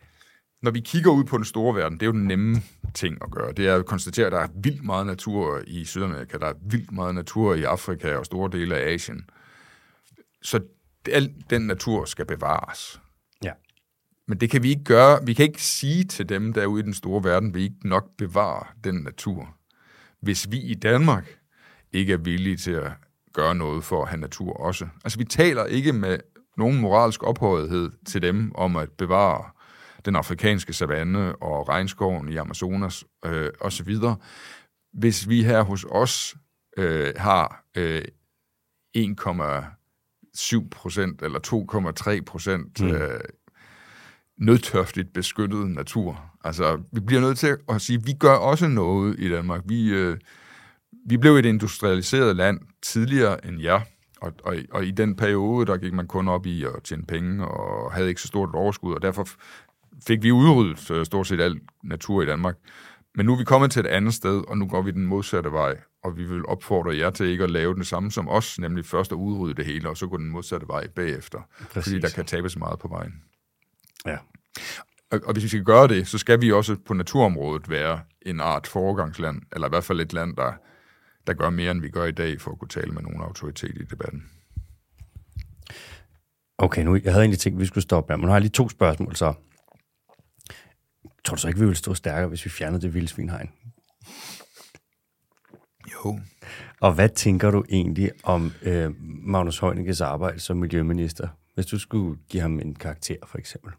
når 0.64 0.72
vi 0.72 0.80
kigger 0.80 1.12
ud 1.12 1.24
på 1.24 1.38
den 1.38 1.46
store 1.46 1.76
verden, 1.76 1.98
det 1.98 2.04
er 2.04 2.08
jo 2.08 2.12
den 2.12 2.28
nemme 2.28 2.62
ting 2.94 3.18
at 3.22 3.32
gøre. 3.32 3.52
Det 3.52 3.68
er 3.68 3.76
at 3.76 3.86
konstatere, 3.86 4.26
at 4.26 4.32
der 4.32 4.40
er 4.40 4.48
vildt 4.56 4.84
meget 4.84 5.06
natur 5.06 5.62
i 5.68 5.86
Sydamerika, 5.86 6.38
der 6.38 6.48
er 6.48 6.54
vildt 6.62 6.92
meget 6.92 7.16
natur 7.16 7.56
i 7.56 7.64
Afrika 7.64 8.16
og 8.16 8.26
store 8.26 8.50
dele 8.52 8.76
af 8.76 8.94
Asien. 8.94 9.30
Så 10.42 10.60
al 11.12 11.34
den 11.50 11.62
natur 11.62 12.06
skal 12.06 12.26
bevares. 12.26 13.02
Ja. 13.44 13.52
Men 14.28 14.38
det 14.38 14.50
kan 14.50 14.64
vi 14.64 14.70
ikke 14.70 14.84
gøre. 14.84 15.26
Vi 15.26 15.34
kan 15.34 15.46
ikke 15.46 15.64
sige 15.64 16.04
til 16.04 16.30
dem 16.30 16.54
derude 16.54 16.80
i 16.80 16.86
den 16.86 16.94
store 16.94 17.24
verden, 17.24 17.54
vi 17.54 17.64
ikke 17.64 17.88
nok 17.88 18.18
bevare 18.18 18.66
den 18.84 18.96
natur. 18.96 19.56
Hvis 20.22 20.52
vi 20.52 20.62
i 20.62 20.74
Danmark 20.74 21.40
ikke 21.92 22.14
er 22.14 22.18
villige 22.18 22.58
til 22.58 22.72
at 22.72 22.92
gøre 23.34 23.56
noget 23.56 23.84
for 23.84 24.02
at 24.04 24.10
have 24.10 24.22
natur 24.22 24.54
også. 24.54 24.88
Altså, 25.04 25.18
vi 25.18 25.26
taler 25.26 25.66
ikke 25.66 25.94
med 25.94 26.18
nogen 26.58 26.82
moralsk 26.82 27.24
ophøjethed 27.24 27.92
til 28.06 28.22
dem 28.22 28.52
om 28.56 28.76
at 28.76 28.92
bevare 28.92 29.50
den 30.06 30.16
afrikanske 30.16 30.74
savanne 30.74 31.36
og 31.36 31.70
regnskoven 31.70 32.30
i 32.30 32.36
Amazonas 32.36 33.06
øh, 33.26 33.50
osv., 33.60 33.96
hvis 34.94 35.30
vi 35.30 35.44
her 35.44 35.62
hos 35.62 35.86
os 35.90 36.36
øh, 36.78 37.14
har 37.18 37.66
øh, 37.78 38.02
1,7 38.98 40.70
procent 40.72 41.22
eller 41.22 41.40
2,3 42.18 42.24
procent 42.26 42.82
mm. 42.82 42.88
øh, 42.88 43.20
nødtørftigt 44.38 45.14
beskyttet 45.14 45.70
natur. 45.70 46.32
Altså, 46.44 46.82
vi 46.92 47.00
bliver 47.00 47.22
nødt 47.22 47.38
til 47.38 47.58
at 47.70 47.82
sige, 47.82 47.98
at 47.98 48.08
vi 48.08 48.14
gør 48.20 48.36
også 48.36 48.68
noget 48.68 49.20
i 49.20 49.30
Danmark. 49.30 49.62
Vi, 49.66 49.94
øh, 49.94 50.18
vi 51.10 51.18
blev 51.18 51.36
et 51.36 51.46
industrialiseret 51.46 52.36
land 52.36 52.60
tidligere 52.82 53.46
end 53.46 53.62
jer, 53.62 53.82
og, 54.22 54.34
og, 54.44 54.56
og 54.72 54.86
i 54.86 54.92
den 54.92 55.16
periode, 55.16 55.66
der 55.66 55.78
gik 55.78 55.94
man 55.94 56.08
kun 56.08 56.28
op 56.28 56.46
i 56.46 56.64
at 56.64 56.84
tjene 56.84 57.04
penge, 57.06 57.48
og 57.48 57.92
havde 57.92 58.10
ikke 58.10 58.22
så 58.22 58.28
stort 58.28 58.50
et 58.50 58.56
overskud, 58.56 58.94
og 58.94 59.02
derfor 59.02 59.28
fik 60.08 60.24
vi 60.24 60.32
udryddet 60.32 60.92
øh, 60.92 61.06
stort 61.06 61.28
set 61.28 61.42
al 61.42 61.60
natur 61.84 62.22
i 62.22 62.26
Danmark. 62.26 62.56
Men 63.16 63.26
nu 63.26 63.34
er 63.34 63.38
vi 63.38 63.44
kommet 63.44 63.72
til 63.72 63.80
et 63.80 63.88
andet 63.88 64.14
sted, 64.14 64.44
og 64.48 64.58
nu 64.58 64.68
går 64.68 64.82
vi 64.82 64.92
den 64.92 65.06
modsatte 65.06 65.52
vej, 65.52 65.78
og 66.04 66.18
vi 66.18 66.24
vil 66.24 66.46
opfordre 66.46 66.98
jer 66.98 67.10
til 67.10 67.26
ikke 67.26 67.44
at 67.44 67.52
lave 67.52 67.76
det 67.76 67.88
samme 67.88 68.12
som 68.12 68.30
os, 68.30 68.60
nemlig 68.60 68.86
først 68.86 69.12
at 69.12 69.16
udrydde 69.16 69.54
det 69.54 69.66
hele, 69.66 69.90
og 69.90 69.98
så 69.98 70.08
gå 70.08 70.18
den 70.18 70.30
modsatte 70.30 70.68
vej 70.68 70.88
bagefter. 70.88 71.40
Præcis. 71.60 71.84
Fordi 71.84 72.00
der 72.00 72.10
kan 72.10 72.26
tabes 72.26 72.58
meget 72.58 72.80
på 72.80 72.88
vejen. 72.88 73.14
Ja. 74.06 74.18
Og, 75.12 75.20
og 75.26 75.34
hvis 75.34 75.44
vi 75.44 75.48
skal 75.48 75.64
gøre 75.64 75.88
det, 75.88 76.08
så 76.08 76.18
skal 76.18 76.42
vi 76.42 76.52
også 76.52 76.76
på 76.86 76.94
naturområdet 76.94 77.70
være 77.70 78.00
en 78.22 78.42
art 78.42 78.68
foregangsland, 78.68 79.42
eller 79.52 79.68
i 79.68 79.70
hvert 79.70 79.84
fald 79.84 80.00
et 80.00 80.14
land, 80.14 80.36
der, 80.36 80.54
der 81.28 81.34
gør 81.34 81.50
mere, 81.50 81.72
end 81.72 81.82
vi 81.82 81.90
gør 81.90 82.06
i 82.06 82.12
dag, 82.12 82.42
for 82.42 82.52
at 82.52 82.60
kunne 82.60 82.70
tale 82.70 82.92
med 82.92 83.02
nogen 83.02 83.22
autoritet 83.22 83.76
i 83.76 83.84
debatten. 83.84 84.24
Okay, 86.58 86.84
nu, 86.84 86.96
jeg 87.04 87.14
havde 87.14 87.24
egentlig 87.24 87.40
tænkt, 87.40 87.58
at 87.58 87.62
vi 87.62 87.66
skulle 87.66 87.82
stoppe 87.82 88.14
her, 88.14 88.18
men 88.18 88.22
nu 88.22 88.28
har 88.28 88.36
jeg 88.36 88.42
lige 88.42 88.52
to 88.52 88.70
spørgsmål 88.70 89.16
så. 89.16 89.34
Tror 91.26 91.36
du 91.36 91.42
så 91.42 91.48
ikke, 91.48 91.60
vi 91.60 91.66
ville 91.66 91.78
stå 91.78 91.94
stærkere, 91.94 92.28
hvis 92.28 92.46
vi 92.46 92.50
fjernede 92.50 92.82
det 92.82 92.94
vildsvinhegn? 92.94 93.50
Jo. 95.94 96.20
Og 96.80 96.94
hvad 96.94 97.10
tænker 97.10 97.52
du 97.52 97.66
egentlig 97.70 98.12
om 98.24 98.52
øh, 98.62 98.92
Magnus 99.02 99.60
Heunicke's 99.64 100.04
arbejde 100.04 100.40
som 100.40 100.58
miljøminister, 100.58 101.28
hvis 101.54 101.66
du 101.66 101.80
skulle 101.80 102.20
give 102.30 102.42
ham 102.42 102.60
en 102.60 102.76
karakter, 102.76 103.16
for 103.28 103.38
eksempel? 103.38 103.72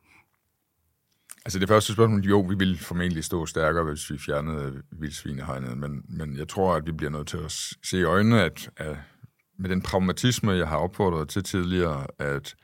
Altså 1.45 1.59
det 1.59 1.69
første 1.69 1.93
spørgsmål, 1.93 2.21
jo, 2.21 2.41
vi 2.41 2.55
vil 2.55 2.79
formentlig 2.79 3.25
stå 3.25 3.47
stærkere, 3.47 3.85
hvis 3.85 4.11
vi 4.11 4.19
fjernede 4.19 4.83
vildsvinehegnet, 4.93 5.79
men, 5.79 6.03
men 6.09 6.37
jeg 6.37 6.49
tror, 6.49 6.75
at 6.75 6.87
vi 6.87 6.93
bliver 6.93 7.11
nødt 7.11 7.29
til 7.29 7.37
at 7.37 7.53
se 7.83 7.99
i 7.99 8.03
øjnene, 8.03 8.43
at, 8.43 8.71
at 8.77 8.97
med 9.59 9.71
den 9.71 9.83
pragmatisme, 9.83 10.53
jeg 10.53 10.69
har 10.69 10.77
opfordret 10.77 11.29
til 11.29 11.43
tidligere, 11.43 12.07
at, 12.19 12.55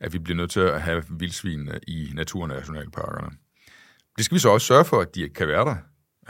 at 0.00 0.12
vi 0.12 0.18
bliver 0.18 0.36
nødt 0.36 0.50
til 0.50 0.60
at 0.60 0.82
have 0.82 1.04
vildsvin 1.10 1.70
i 1.88 2.10
naturnationalparkerne. 2.14 3.36
Det 4.16 4.24
skal 4.24 4.34
vi 4.34 4.40
så 4.40 4.48
også 4.48 4.66
sørge 4.66 4.84
for, 4.84 5.00
at 5.00 5.14
de 5.14 5.28
kan 5.28 5.48
være 5.48 5.64
der. 5.64 5.76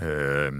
Øh, 0.02 0.52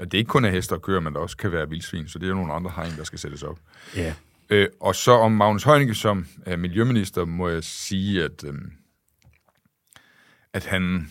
det 0.00 0.14
er 0.14 0.18
ikke 0.18 0.28
kun 0.28 0.44
af 0.44 0.52
hester 0.52 0.76
og 0.76 0.82
køer, 0.82 1.00
men 1.00 1.14
der 1.14 1.20
også 1.20 1.36
kan 1.36 1.52
være 1.52 1.68
vildsvin, 1.68 2.08
så 2.08 2.18
det 2.18 2.24
er 2.24 2.28
jo 2.28 2.34
nogle 2.34 2.52
andre 2.52 2.72
hegn, 2.76 2.96
der 2.96 3.04
skal 3.04 3.18
sættes 3.18 3.42
op. 3.42 3.58
Ja. 3.96 4.14
Øh, 4.50 4.68
og 4.80 4.94
så 4.94 5.12
om 5.12 5.32
Magnus 5.32 5.64
Heunicke 5.64 5.94
som 5.94 6.26
uh, 6.46 6.58
miljøminister, 6.58 7.24
må 7.24 7.48
jeg 7.48 7.64
sige, 7.64 8.24
at, 8.24 8.44
øh, 8.44 8.54
at 10.52 10.66
han 10.66 11.10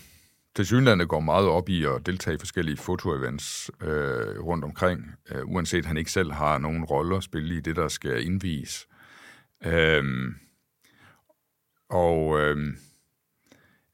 til 0.56 0.66
synlandet 0.66 1.08
går 1.08 1.20
meget 1.20 1.48
op 1.48 1.70
i 1.70 1.86
at 1.86 2.06
deltage 2.06 2.36
i 2.36 2.40
forskellige 2.40 2.78
fotoevents 2.78 3.72
øh, 3.82 4.40
rundt 4.40 4.64
omkring, 4.64 5.12
øh, 5.32 5.46
uanset 5.46 5.80
at 5.80 5.86
han 5.86 5.98
ikke 5.98 6.12
selv 6.12 6.32
har 6.32 6.58
nogen 6.58 6.86
rolle 6.86 7.18
at 7.18 7.24
spille 7.24 7.56
i 7.56 7.60
det, 7.60 7.76
der 7.76 7.88
skal 7.88 8.26
indvies. 8.26 8.88
Øh, 9.66 10.04
og... 11.90 12.40
Øh, 12.40 12.74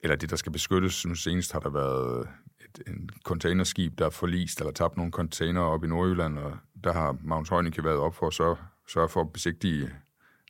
eller 0.05 0.15
det, 0.15 0.29
der 0.29 0.35
skal 0.35 0.51
beskyttes. 0.51 1.05
Nu 1.05 1.15
senest 1.15 1.51
har 1.51 1.59
der 1.59 1.69
været 1.69 2.27
et 2.59 2.87
en 2.87 3.09
containerskib, 3.23 3.97
der 3.99 4.05
er 4.05 4.09
forlist 4.09 4.59
eller 4.59 4.71
tabt 4.71 4.97
nogle 4.97 5.11
container 5.11 5.61
op 5.61 5.83
i 5.83 5.87
Nordjylland, 5.87 6.37
og 6.39 6.57
der 6.83 6.93
har 6.93 7.17
Magnus 7.23 7.49
Heunicke 7.49 7.83
været 7.83 7.97
op 7.97 8.15
for 8.15 8.27
at 8.27 8.33
sørge, 8.33 8.57
sørge 8.87 9.09
for 9.09 9.21
at 9.21 9.33
besigtige 9.33 9.89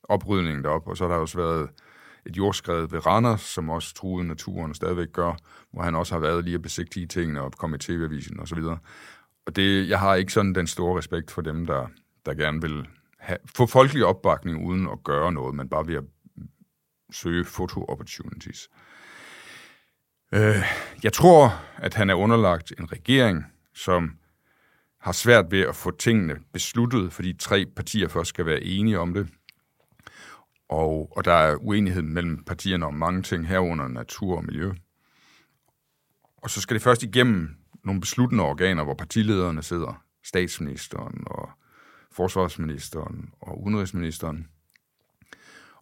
oprydningen 0.03 0.63
derop, 0.63 0.87
og 0.87 0.97
så 0.97 1.03
har 1.03 1.13
der 1.13 1.21
også 1.21 1.37
været 1.37 1.69
et 2.25 2.37
jordskred 2.37 2.87
ved 2.87 3.05
Randers, 3.05 3.41
som 3.41 3.69
også 3.69 3.93
truede 3.93 4.27
naturen 4.27 4.69
og 4.69 4.75
stadigvæk 4.75 5.11
gør, 5.13 5.37
hvor 5.71 5.81
han 5.81 5.95
også 5.95 6.13
har 6.15 6.19
været 6.19 6.43
lige 6.43 6.55
at 6.55 6.61
besigtige 6.61 7.07
tingene 7.07 7.41
og 7.41 7.51
komme 7.51 7.75
i 7.75 7.79
tv-avisen 7.79 8.39
og 8.39 8.47
så 8.47 8.55
videre. 8.55 8.77
Og 9.45 9.55
det, 9.55 9.89
jeg 9.89 9.99
har 9.99 10.15
ikke 10.15 10.33
sådan 10.33 10.55
den 10.55 10.67
store 10.67 10.97
respekt 10.97 11.31
for 11.31 11.41
dem, 11.41 11.65
der, 11.65 11.87
der 12.25 12.33
gerne 12.33 12.61
vil 12.61 12.87
have, 13.19 13.37
få 13.55 13.65
folkelig 13.65 14.05
opbakning 14.05 14.67
uden 14.67 14.87
at 14.87 15.03
gøre 15.03 15.31
noget, 15.31 15.55
men 15.55 15.69
bare 15.69 15.87
ved 15.87 15.95
at 15.95 16.03
søge 17.11 17.45
foto-opportunities. 17.45 18.69
Øh, 20.33 20.55
jeg 21.03 21.13
tror, 21.13 21.61
at 21.77 21.93
han 21.93 22.09
er 22.09 22.13
underlagt 22.13 22.73
en 22.79 22.91
regering, 22.91 23.45
som 23.73 24.17
har 24.99 25.11
svært 25.11 25.51
ved 25.51 25.61
at 25.61 25.75
få 25.75 25.91
tingene 25.91 26.35
besluttet, 26.53 27.13
fordi 27.13 27.33
tre 27.33 27.65
partier 27.75 28.07
først 28.07 28.29
skal 28.29 28.45
være 28.45 28.61
enige 28.61 28.99
om 28.99 29.13
det. 29.13 29.27
Og, 30.69 31.17
og 31.17 31.25
der 31.25 31.33
er 31.33 31.55
uenighed 31.55 32.01
mellem 32.01 32.43
partierne 32.43 32.85
om 32.85 32.93
mange 32.93 33.21
ting 33.21 33.47
herunder 33.47 33.87
natur 33.87 34.37
og 34.37 34.45
miljø. 34.45 34.73
Og 36.37 36.49
så 36.49 36.61
skal 36.61 36.73
det 36.73 36.83
først 36.83 37.03
igennem 37.03 37.49
nogle 37.83 38.01
besluttende 38.01 38.43
organer, 38.43 38.83
hvor 38.83 38.93
partilederne 38.93 39.63
sidder, 39.63 40.03
statsministeren 40.23 41.23
og 41.27 41.49
forsvarsministeren 42.11 43.29
og 43.41 43.63
udenrigsministeren. 43.63 44.47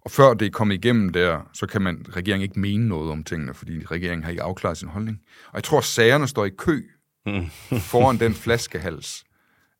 Og 0.05 0.11
før 0.11 0.33
det 0.33 0.45
er 0.45 0.51
kommet 0.51 0.75
igennem 0.75 1.09
der, 1.09 1.49
så 1.53 1.67
kan 1.67 1.81
man 1.81 2.05
regeringen 2.09 2.43
ikke 2.43 2.59
mene 2.59 2.87
noget 2.87 3.11
om 3.11 3.23
tingene, 3.23 3.53
fordi 3.53 3.85
regeringen 3.85 4.23
har 4.23 4.29
ikke 4.29 4.43
afklaret 4.43 4.77
sin 4.77 4.87
holdning. 4.87 5.21
Og 5.47 5.55
jeg 5.55 5.63
tror, 5.63 5.77
at 5.77 5.83
sagerne 5.83 6.27
står 6.27 6.45
i 6.45 6.49
kø 6.49 6.81
mm. 7.25 7.49
foran 7.91 8.19
den 8.19 8.33
flaskehals 8.33 9.23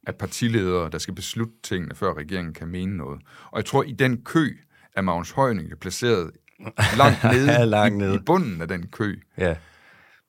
af 0.07 0.15
partiledere, 0.15 0.89
der 0.89 0.97
skal 0.97 1.15
beslutte 1.15 1.53
tingene, 1.63 1.95
før 1.95 2.13
regeringen 2.13 2.53
kan 2.53 2.67
mene 2.67 2.97
noget. 2.97 3.21
Og 3.51 3.57
jeg 3.57 3.65
tror, 3.65 3.83
i 3.83 3.91
den 3.91 4.23
kø 4.23 4.57
er 4.95 5.01
Magnus 5.01 5.31
Heunicke 5.31 5.75
placeret 5.75 6.31
langt 6.97 7.23
nede, 7.23 7.65
langt 7.65 7.97
nede. 7.97 8.13
I, 8.13 8.17
i 8.17 8.19
bunden 8.25 8.61
af 8.61 8.67
den 8.67 8.87
kø. 8.87 9.15
Ja. 9.37 9.55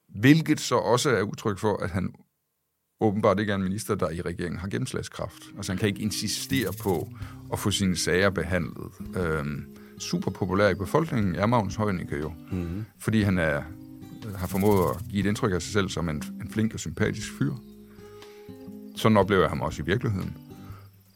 Hvilket 0.09 0.61
så 0.61 0.77
også 0.77 1.11
er 1.11 1.23
udtryk 1.23 1.59
for, 1.59 1.83
at 1.83 1.91
han 1.91 2.15
åbenbart 3.01 3.41
ikke 3.41 3.51
er 3.51 3.57
en 3.57 3.63
minister, 3.63 3.95
der 3.95 4.11
i 4.11 4.21
regeringen 4.21 4.59
har 4.59 4.69
gennemslagskraft. 4.69 5.43
Altså 5.57 5.73
han 5.73 5.79
kan 5.79 5.89
ikke 5.89 6.03
insistere 6.03 6.73
på 6.83 7.09
at 7.53 7.59
få 7.59 7.71
sine 7.71 7.97
sager 7.97 8.31
behandlet. 8.31 8.93
Øhm, 9.17 9.74
super 10.05 10.31
populær 10.31 10.69
i 10.69 10.75
befolkningen 10.75 11.35
er 11.35 11.47
Magnus 11.47 11.77
Heunicke 11.77 12.17
jo. 12.17 12.33
Mm-hmm. 12.53 12.85
Fordi 12.99 13.23
han 13.23 13.39
er, 13.39 13.63
har 14.37 14.47
formået 14.47 14.91
at 14.91 15.09
give 15.11 15.21
et 15.21 15.27
indtryk 15.27 15.53
af 15.53 15.63
sig 15.63 15.73
selv 15.73 15.89
som 15.89 16.09
en, 16.09 16.23
en 16.43 16.51
flink 16.51 16.75
og 16.75 16.81
sympatisk 16.81 17.29
fyr. 17.39 17.53
Sådan 18.97 19.17
oplever 19.17 19.43
jeg 19.43 19.49
ham 19.49 19.61
også 19.61 19.83
i 19.83 19.87
virkeligheden. 19.87 20.37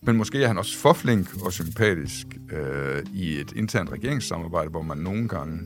Men 0.03 0.17
måske 0.17 0.43
er 0.43 0.47
han 0.47 0.59
også 0.59 0.79
for 0.79 0.93
flink 0.93 1.29
og 1.45 1.53
sympatisk 1.53 2.27
øh, 2.53 3.03
i 3.15 3.41
et 3.41 3.53
internt 3.53 3.91
regeringssamarbejde, 3.93 4.71
hvor 4.71 4.83
man 4.83 4.99
nogle 4.99 5.29
gange, 5.29 5.61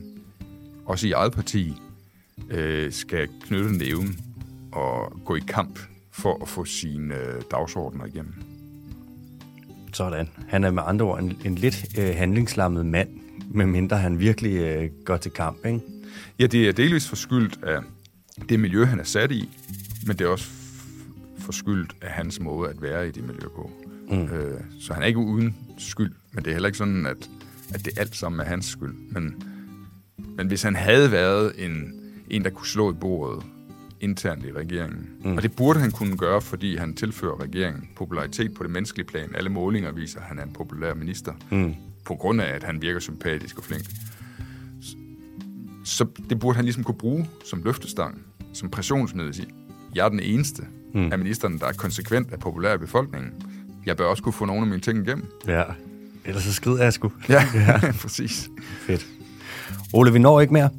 også 0.85 1.07
i 1.07 1.11
eget 1.11 1.33
parti, 1.33 1.73
øh, 2.49 2.91
skal 2.91 3.29
knytte 3.41 3.77
næven 3.77 4.19
og 4.71 5.19
gå 5.25 5.35
i 5.35 5.41
kamp 5.47 5.79
for 6.11 6.37
at 6.41 6.49
få 6.49 6.65
sine 6.65 7.15
øh, 7.15 7.41
dagsordner 7.51 8.05
igennem. 8.05 8.52
Sådan. 9.93 10.29
Han 10.47 10.63
er 10.63 10.71
med 10.71 10.83
andre 10.85 11.05
ord 11.05 11.19
en, 11.19 11.37
en 11.45 11.55
lidt 11.55 11.85
øh, 11.99 12.15
handlingslammet 12.15 12.85
mand, 12.85 13.09
medmindre 13.51 13.97
han 13.97 14.19
virkelig 14.19 14.55
øh, 14.55 14.89
går 15.05 15.17
til 15.17 15.31
kamp, 15.31 15.65
ikke? 15.65 15.79
Ja, 16.39 16.47
det 16.47 16.67
er 16.67 16.71
delvis 16.71 17.07
forskyldt 17.07 17.59
af 17.63 17.79
det 18.49 18.59
miljø, 18.59 18.85
han 18.85 18.99
er 18.99 19.03
sat 19.03 19.31
i, 19.31 19.49
men 20.07 20.17
det 20.17 20.25
er 20.25 20.29
også 20.29 20.49
forskyldt 21.39 21.95
af 22.01 22.09
hans 22.09 22.39
måde 22.39 22.69
at 22.69 22.81
være 22.81 23.07
i 23.07 23.11
det 23.11 23.23
miljø 23.23 23.47
på. 23.55 23.71
Mm. 24.09 24.23
Øh, 24.23 24.61
så 24.79 24.93
han 24.93 25.03
er 25.03 25.07
ikke 25.07 25.19
uden 25.19 25.55
skyld, 25.77 26.11
men 26.31 26.43
det 26.43 26.49
er 26.49 26.53
heller 26.53 26.67
ikke 26.67 26.77
sådan, 26.77 27.05
at, 27.05 27.29
at 27.73 27.85
det 27.85 27.99
alt 27.99 28.15
sammen 28.15 28.39
er 28.39 28.45
hans 28.45 28.65
skyld. 28.65 28.95
Men, 29.11 29.43
men 30.37 30.47
hvis 30.47 30.61
han 30.61 30.75
havde 30.75 31.11
været 31.11 31.65
en, 31.65 31.93
en, 32.29 32.43
der 32.43 32.49
kunne 32.49 32.67
slå 32.67 32.91
i 32.91 32.95
bordet 32.95 33.43
internt 34.03 34.45
i 34.45 34.51
regeringen. 34.51 35.09
Mm. 35.23 35.37
Og 35.37 35.43
det 35.43 35.55
burde 35.55 35.79
han 35.79 35.91
kunne 35.91 36.17
gøre, 36.17 36.41
fordi 36.41 36.75
han 36.75 36.93
tilfører 36.95 37.41
regeringen 37.41 37.89
popularitet 37.95 38.53
på 38.53 38.63
det 38.63 38.71
menneskelige 38.71 39.07
plan. 39.07 39.35
Alle 39.35 39.49
målinger 39.49 39.91
viser, 39.91 40.19
at 40.19 40.25
han 40.25 40.39
er 40.39 40.43
en 40.43 40.53
populær 40.53 40.93
minister, 40.93 41.33
mm. 41.51 41.75
på 42.05 42.15
grund 42.15 42.41
af, 42.41 42.55
at 42.55 42.63
han 42.63 42.81
virker 42.81 42.99
sympatisk 42.99 43.57
og 43.57 43.63
flink. 43.63 43.85
Så 45.85 46.05
det 46.29 46.39
burde 46.39 46.55
han 46.55 46.65
ligesom 46.65 46.83
kunne 46.83 46.97
bruge 46.97 47.29
som 47.45 47.61
løftestang, 47.65 48.21
som 48.53 48.69
pressionsmiddel. 48.69 49.33
Sige, 49.33 49.47
jeg 49.95 50.05
er 50.05 50.09
den 50.09 50.19
eneste 50.19 50.63
mm. 50.93 51.11
af 51.11 51.17
ministeren, 51.17 51.59
der 51.59 51.65
er 51.65 51.73
konsekvent 51.73 52.31
af 52.31 52.39
populær 52.39 52.75
i 52.75 52.77
befolkningen. 52.77 53.31
Jeg 53.85 53.97
bør 53.97 54.05
også 54.05 54.23
kunne 54.23 54.33
få 54.33 54.45
nogle 54.45 54.61
af 54.61 54.67
mine 54.67 54.81
ting 54.81 55.07
igennem. 55.07 55.25
Ja, 55.47 55.63
ellers 56.25 56.43
så 56.43 56.53
skrider 56.53 56.83
jeg 56.83 56.93
sgu. 56.93 57.11
Ja, 57.29 57.43
ja. 57.67 57.91
præcis. 58.01 58.49
Fedt. 58.87 59.07
Ole, 59.93 60.13
vi 60.13 60.19
når 60.19 60.41
ikke 60.41 60.53
mere. 60.53 60.69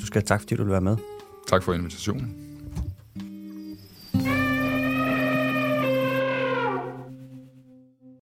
Du 0.00 0.06
skal 0.06 0.20
have 0.20 0.26
tak, 0.26 0.40
fordi 0.40 0.54
du 0.54 0.62
vil 0.62 0.72
være 0.72 0.80
med. 0.80 0.96
Tak 1.52 1.62
for 1.62 1.74
invitationen. 1.74 2.41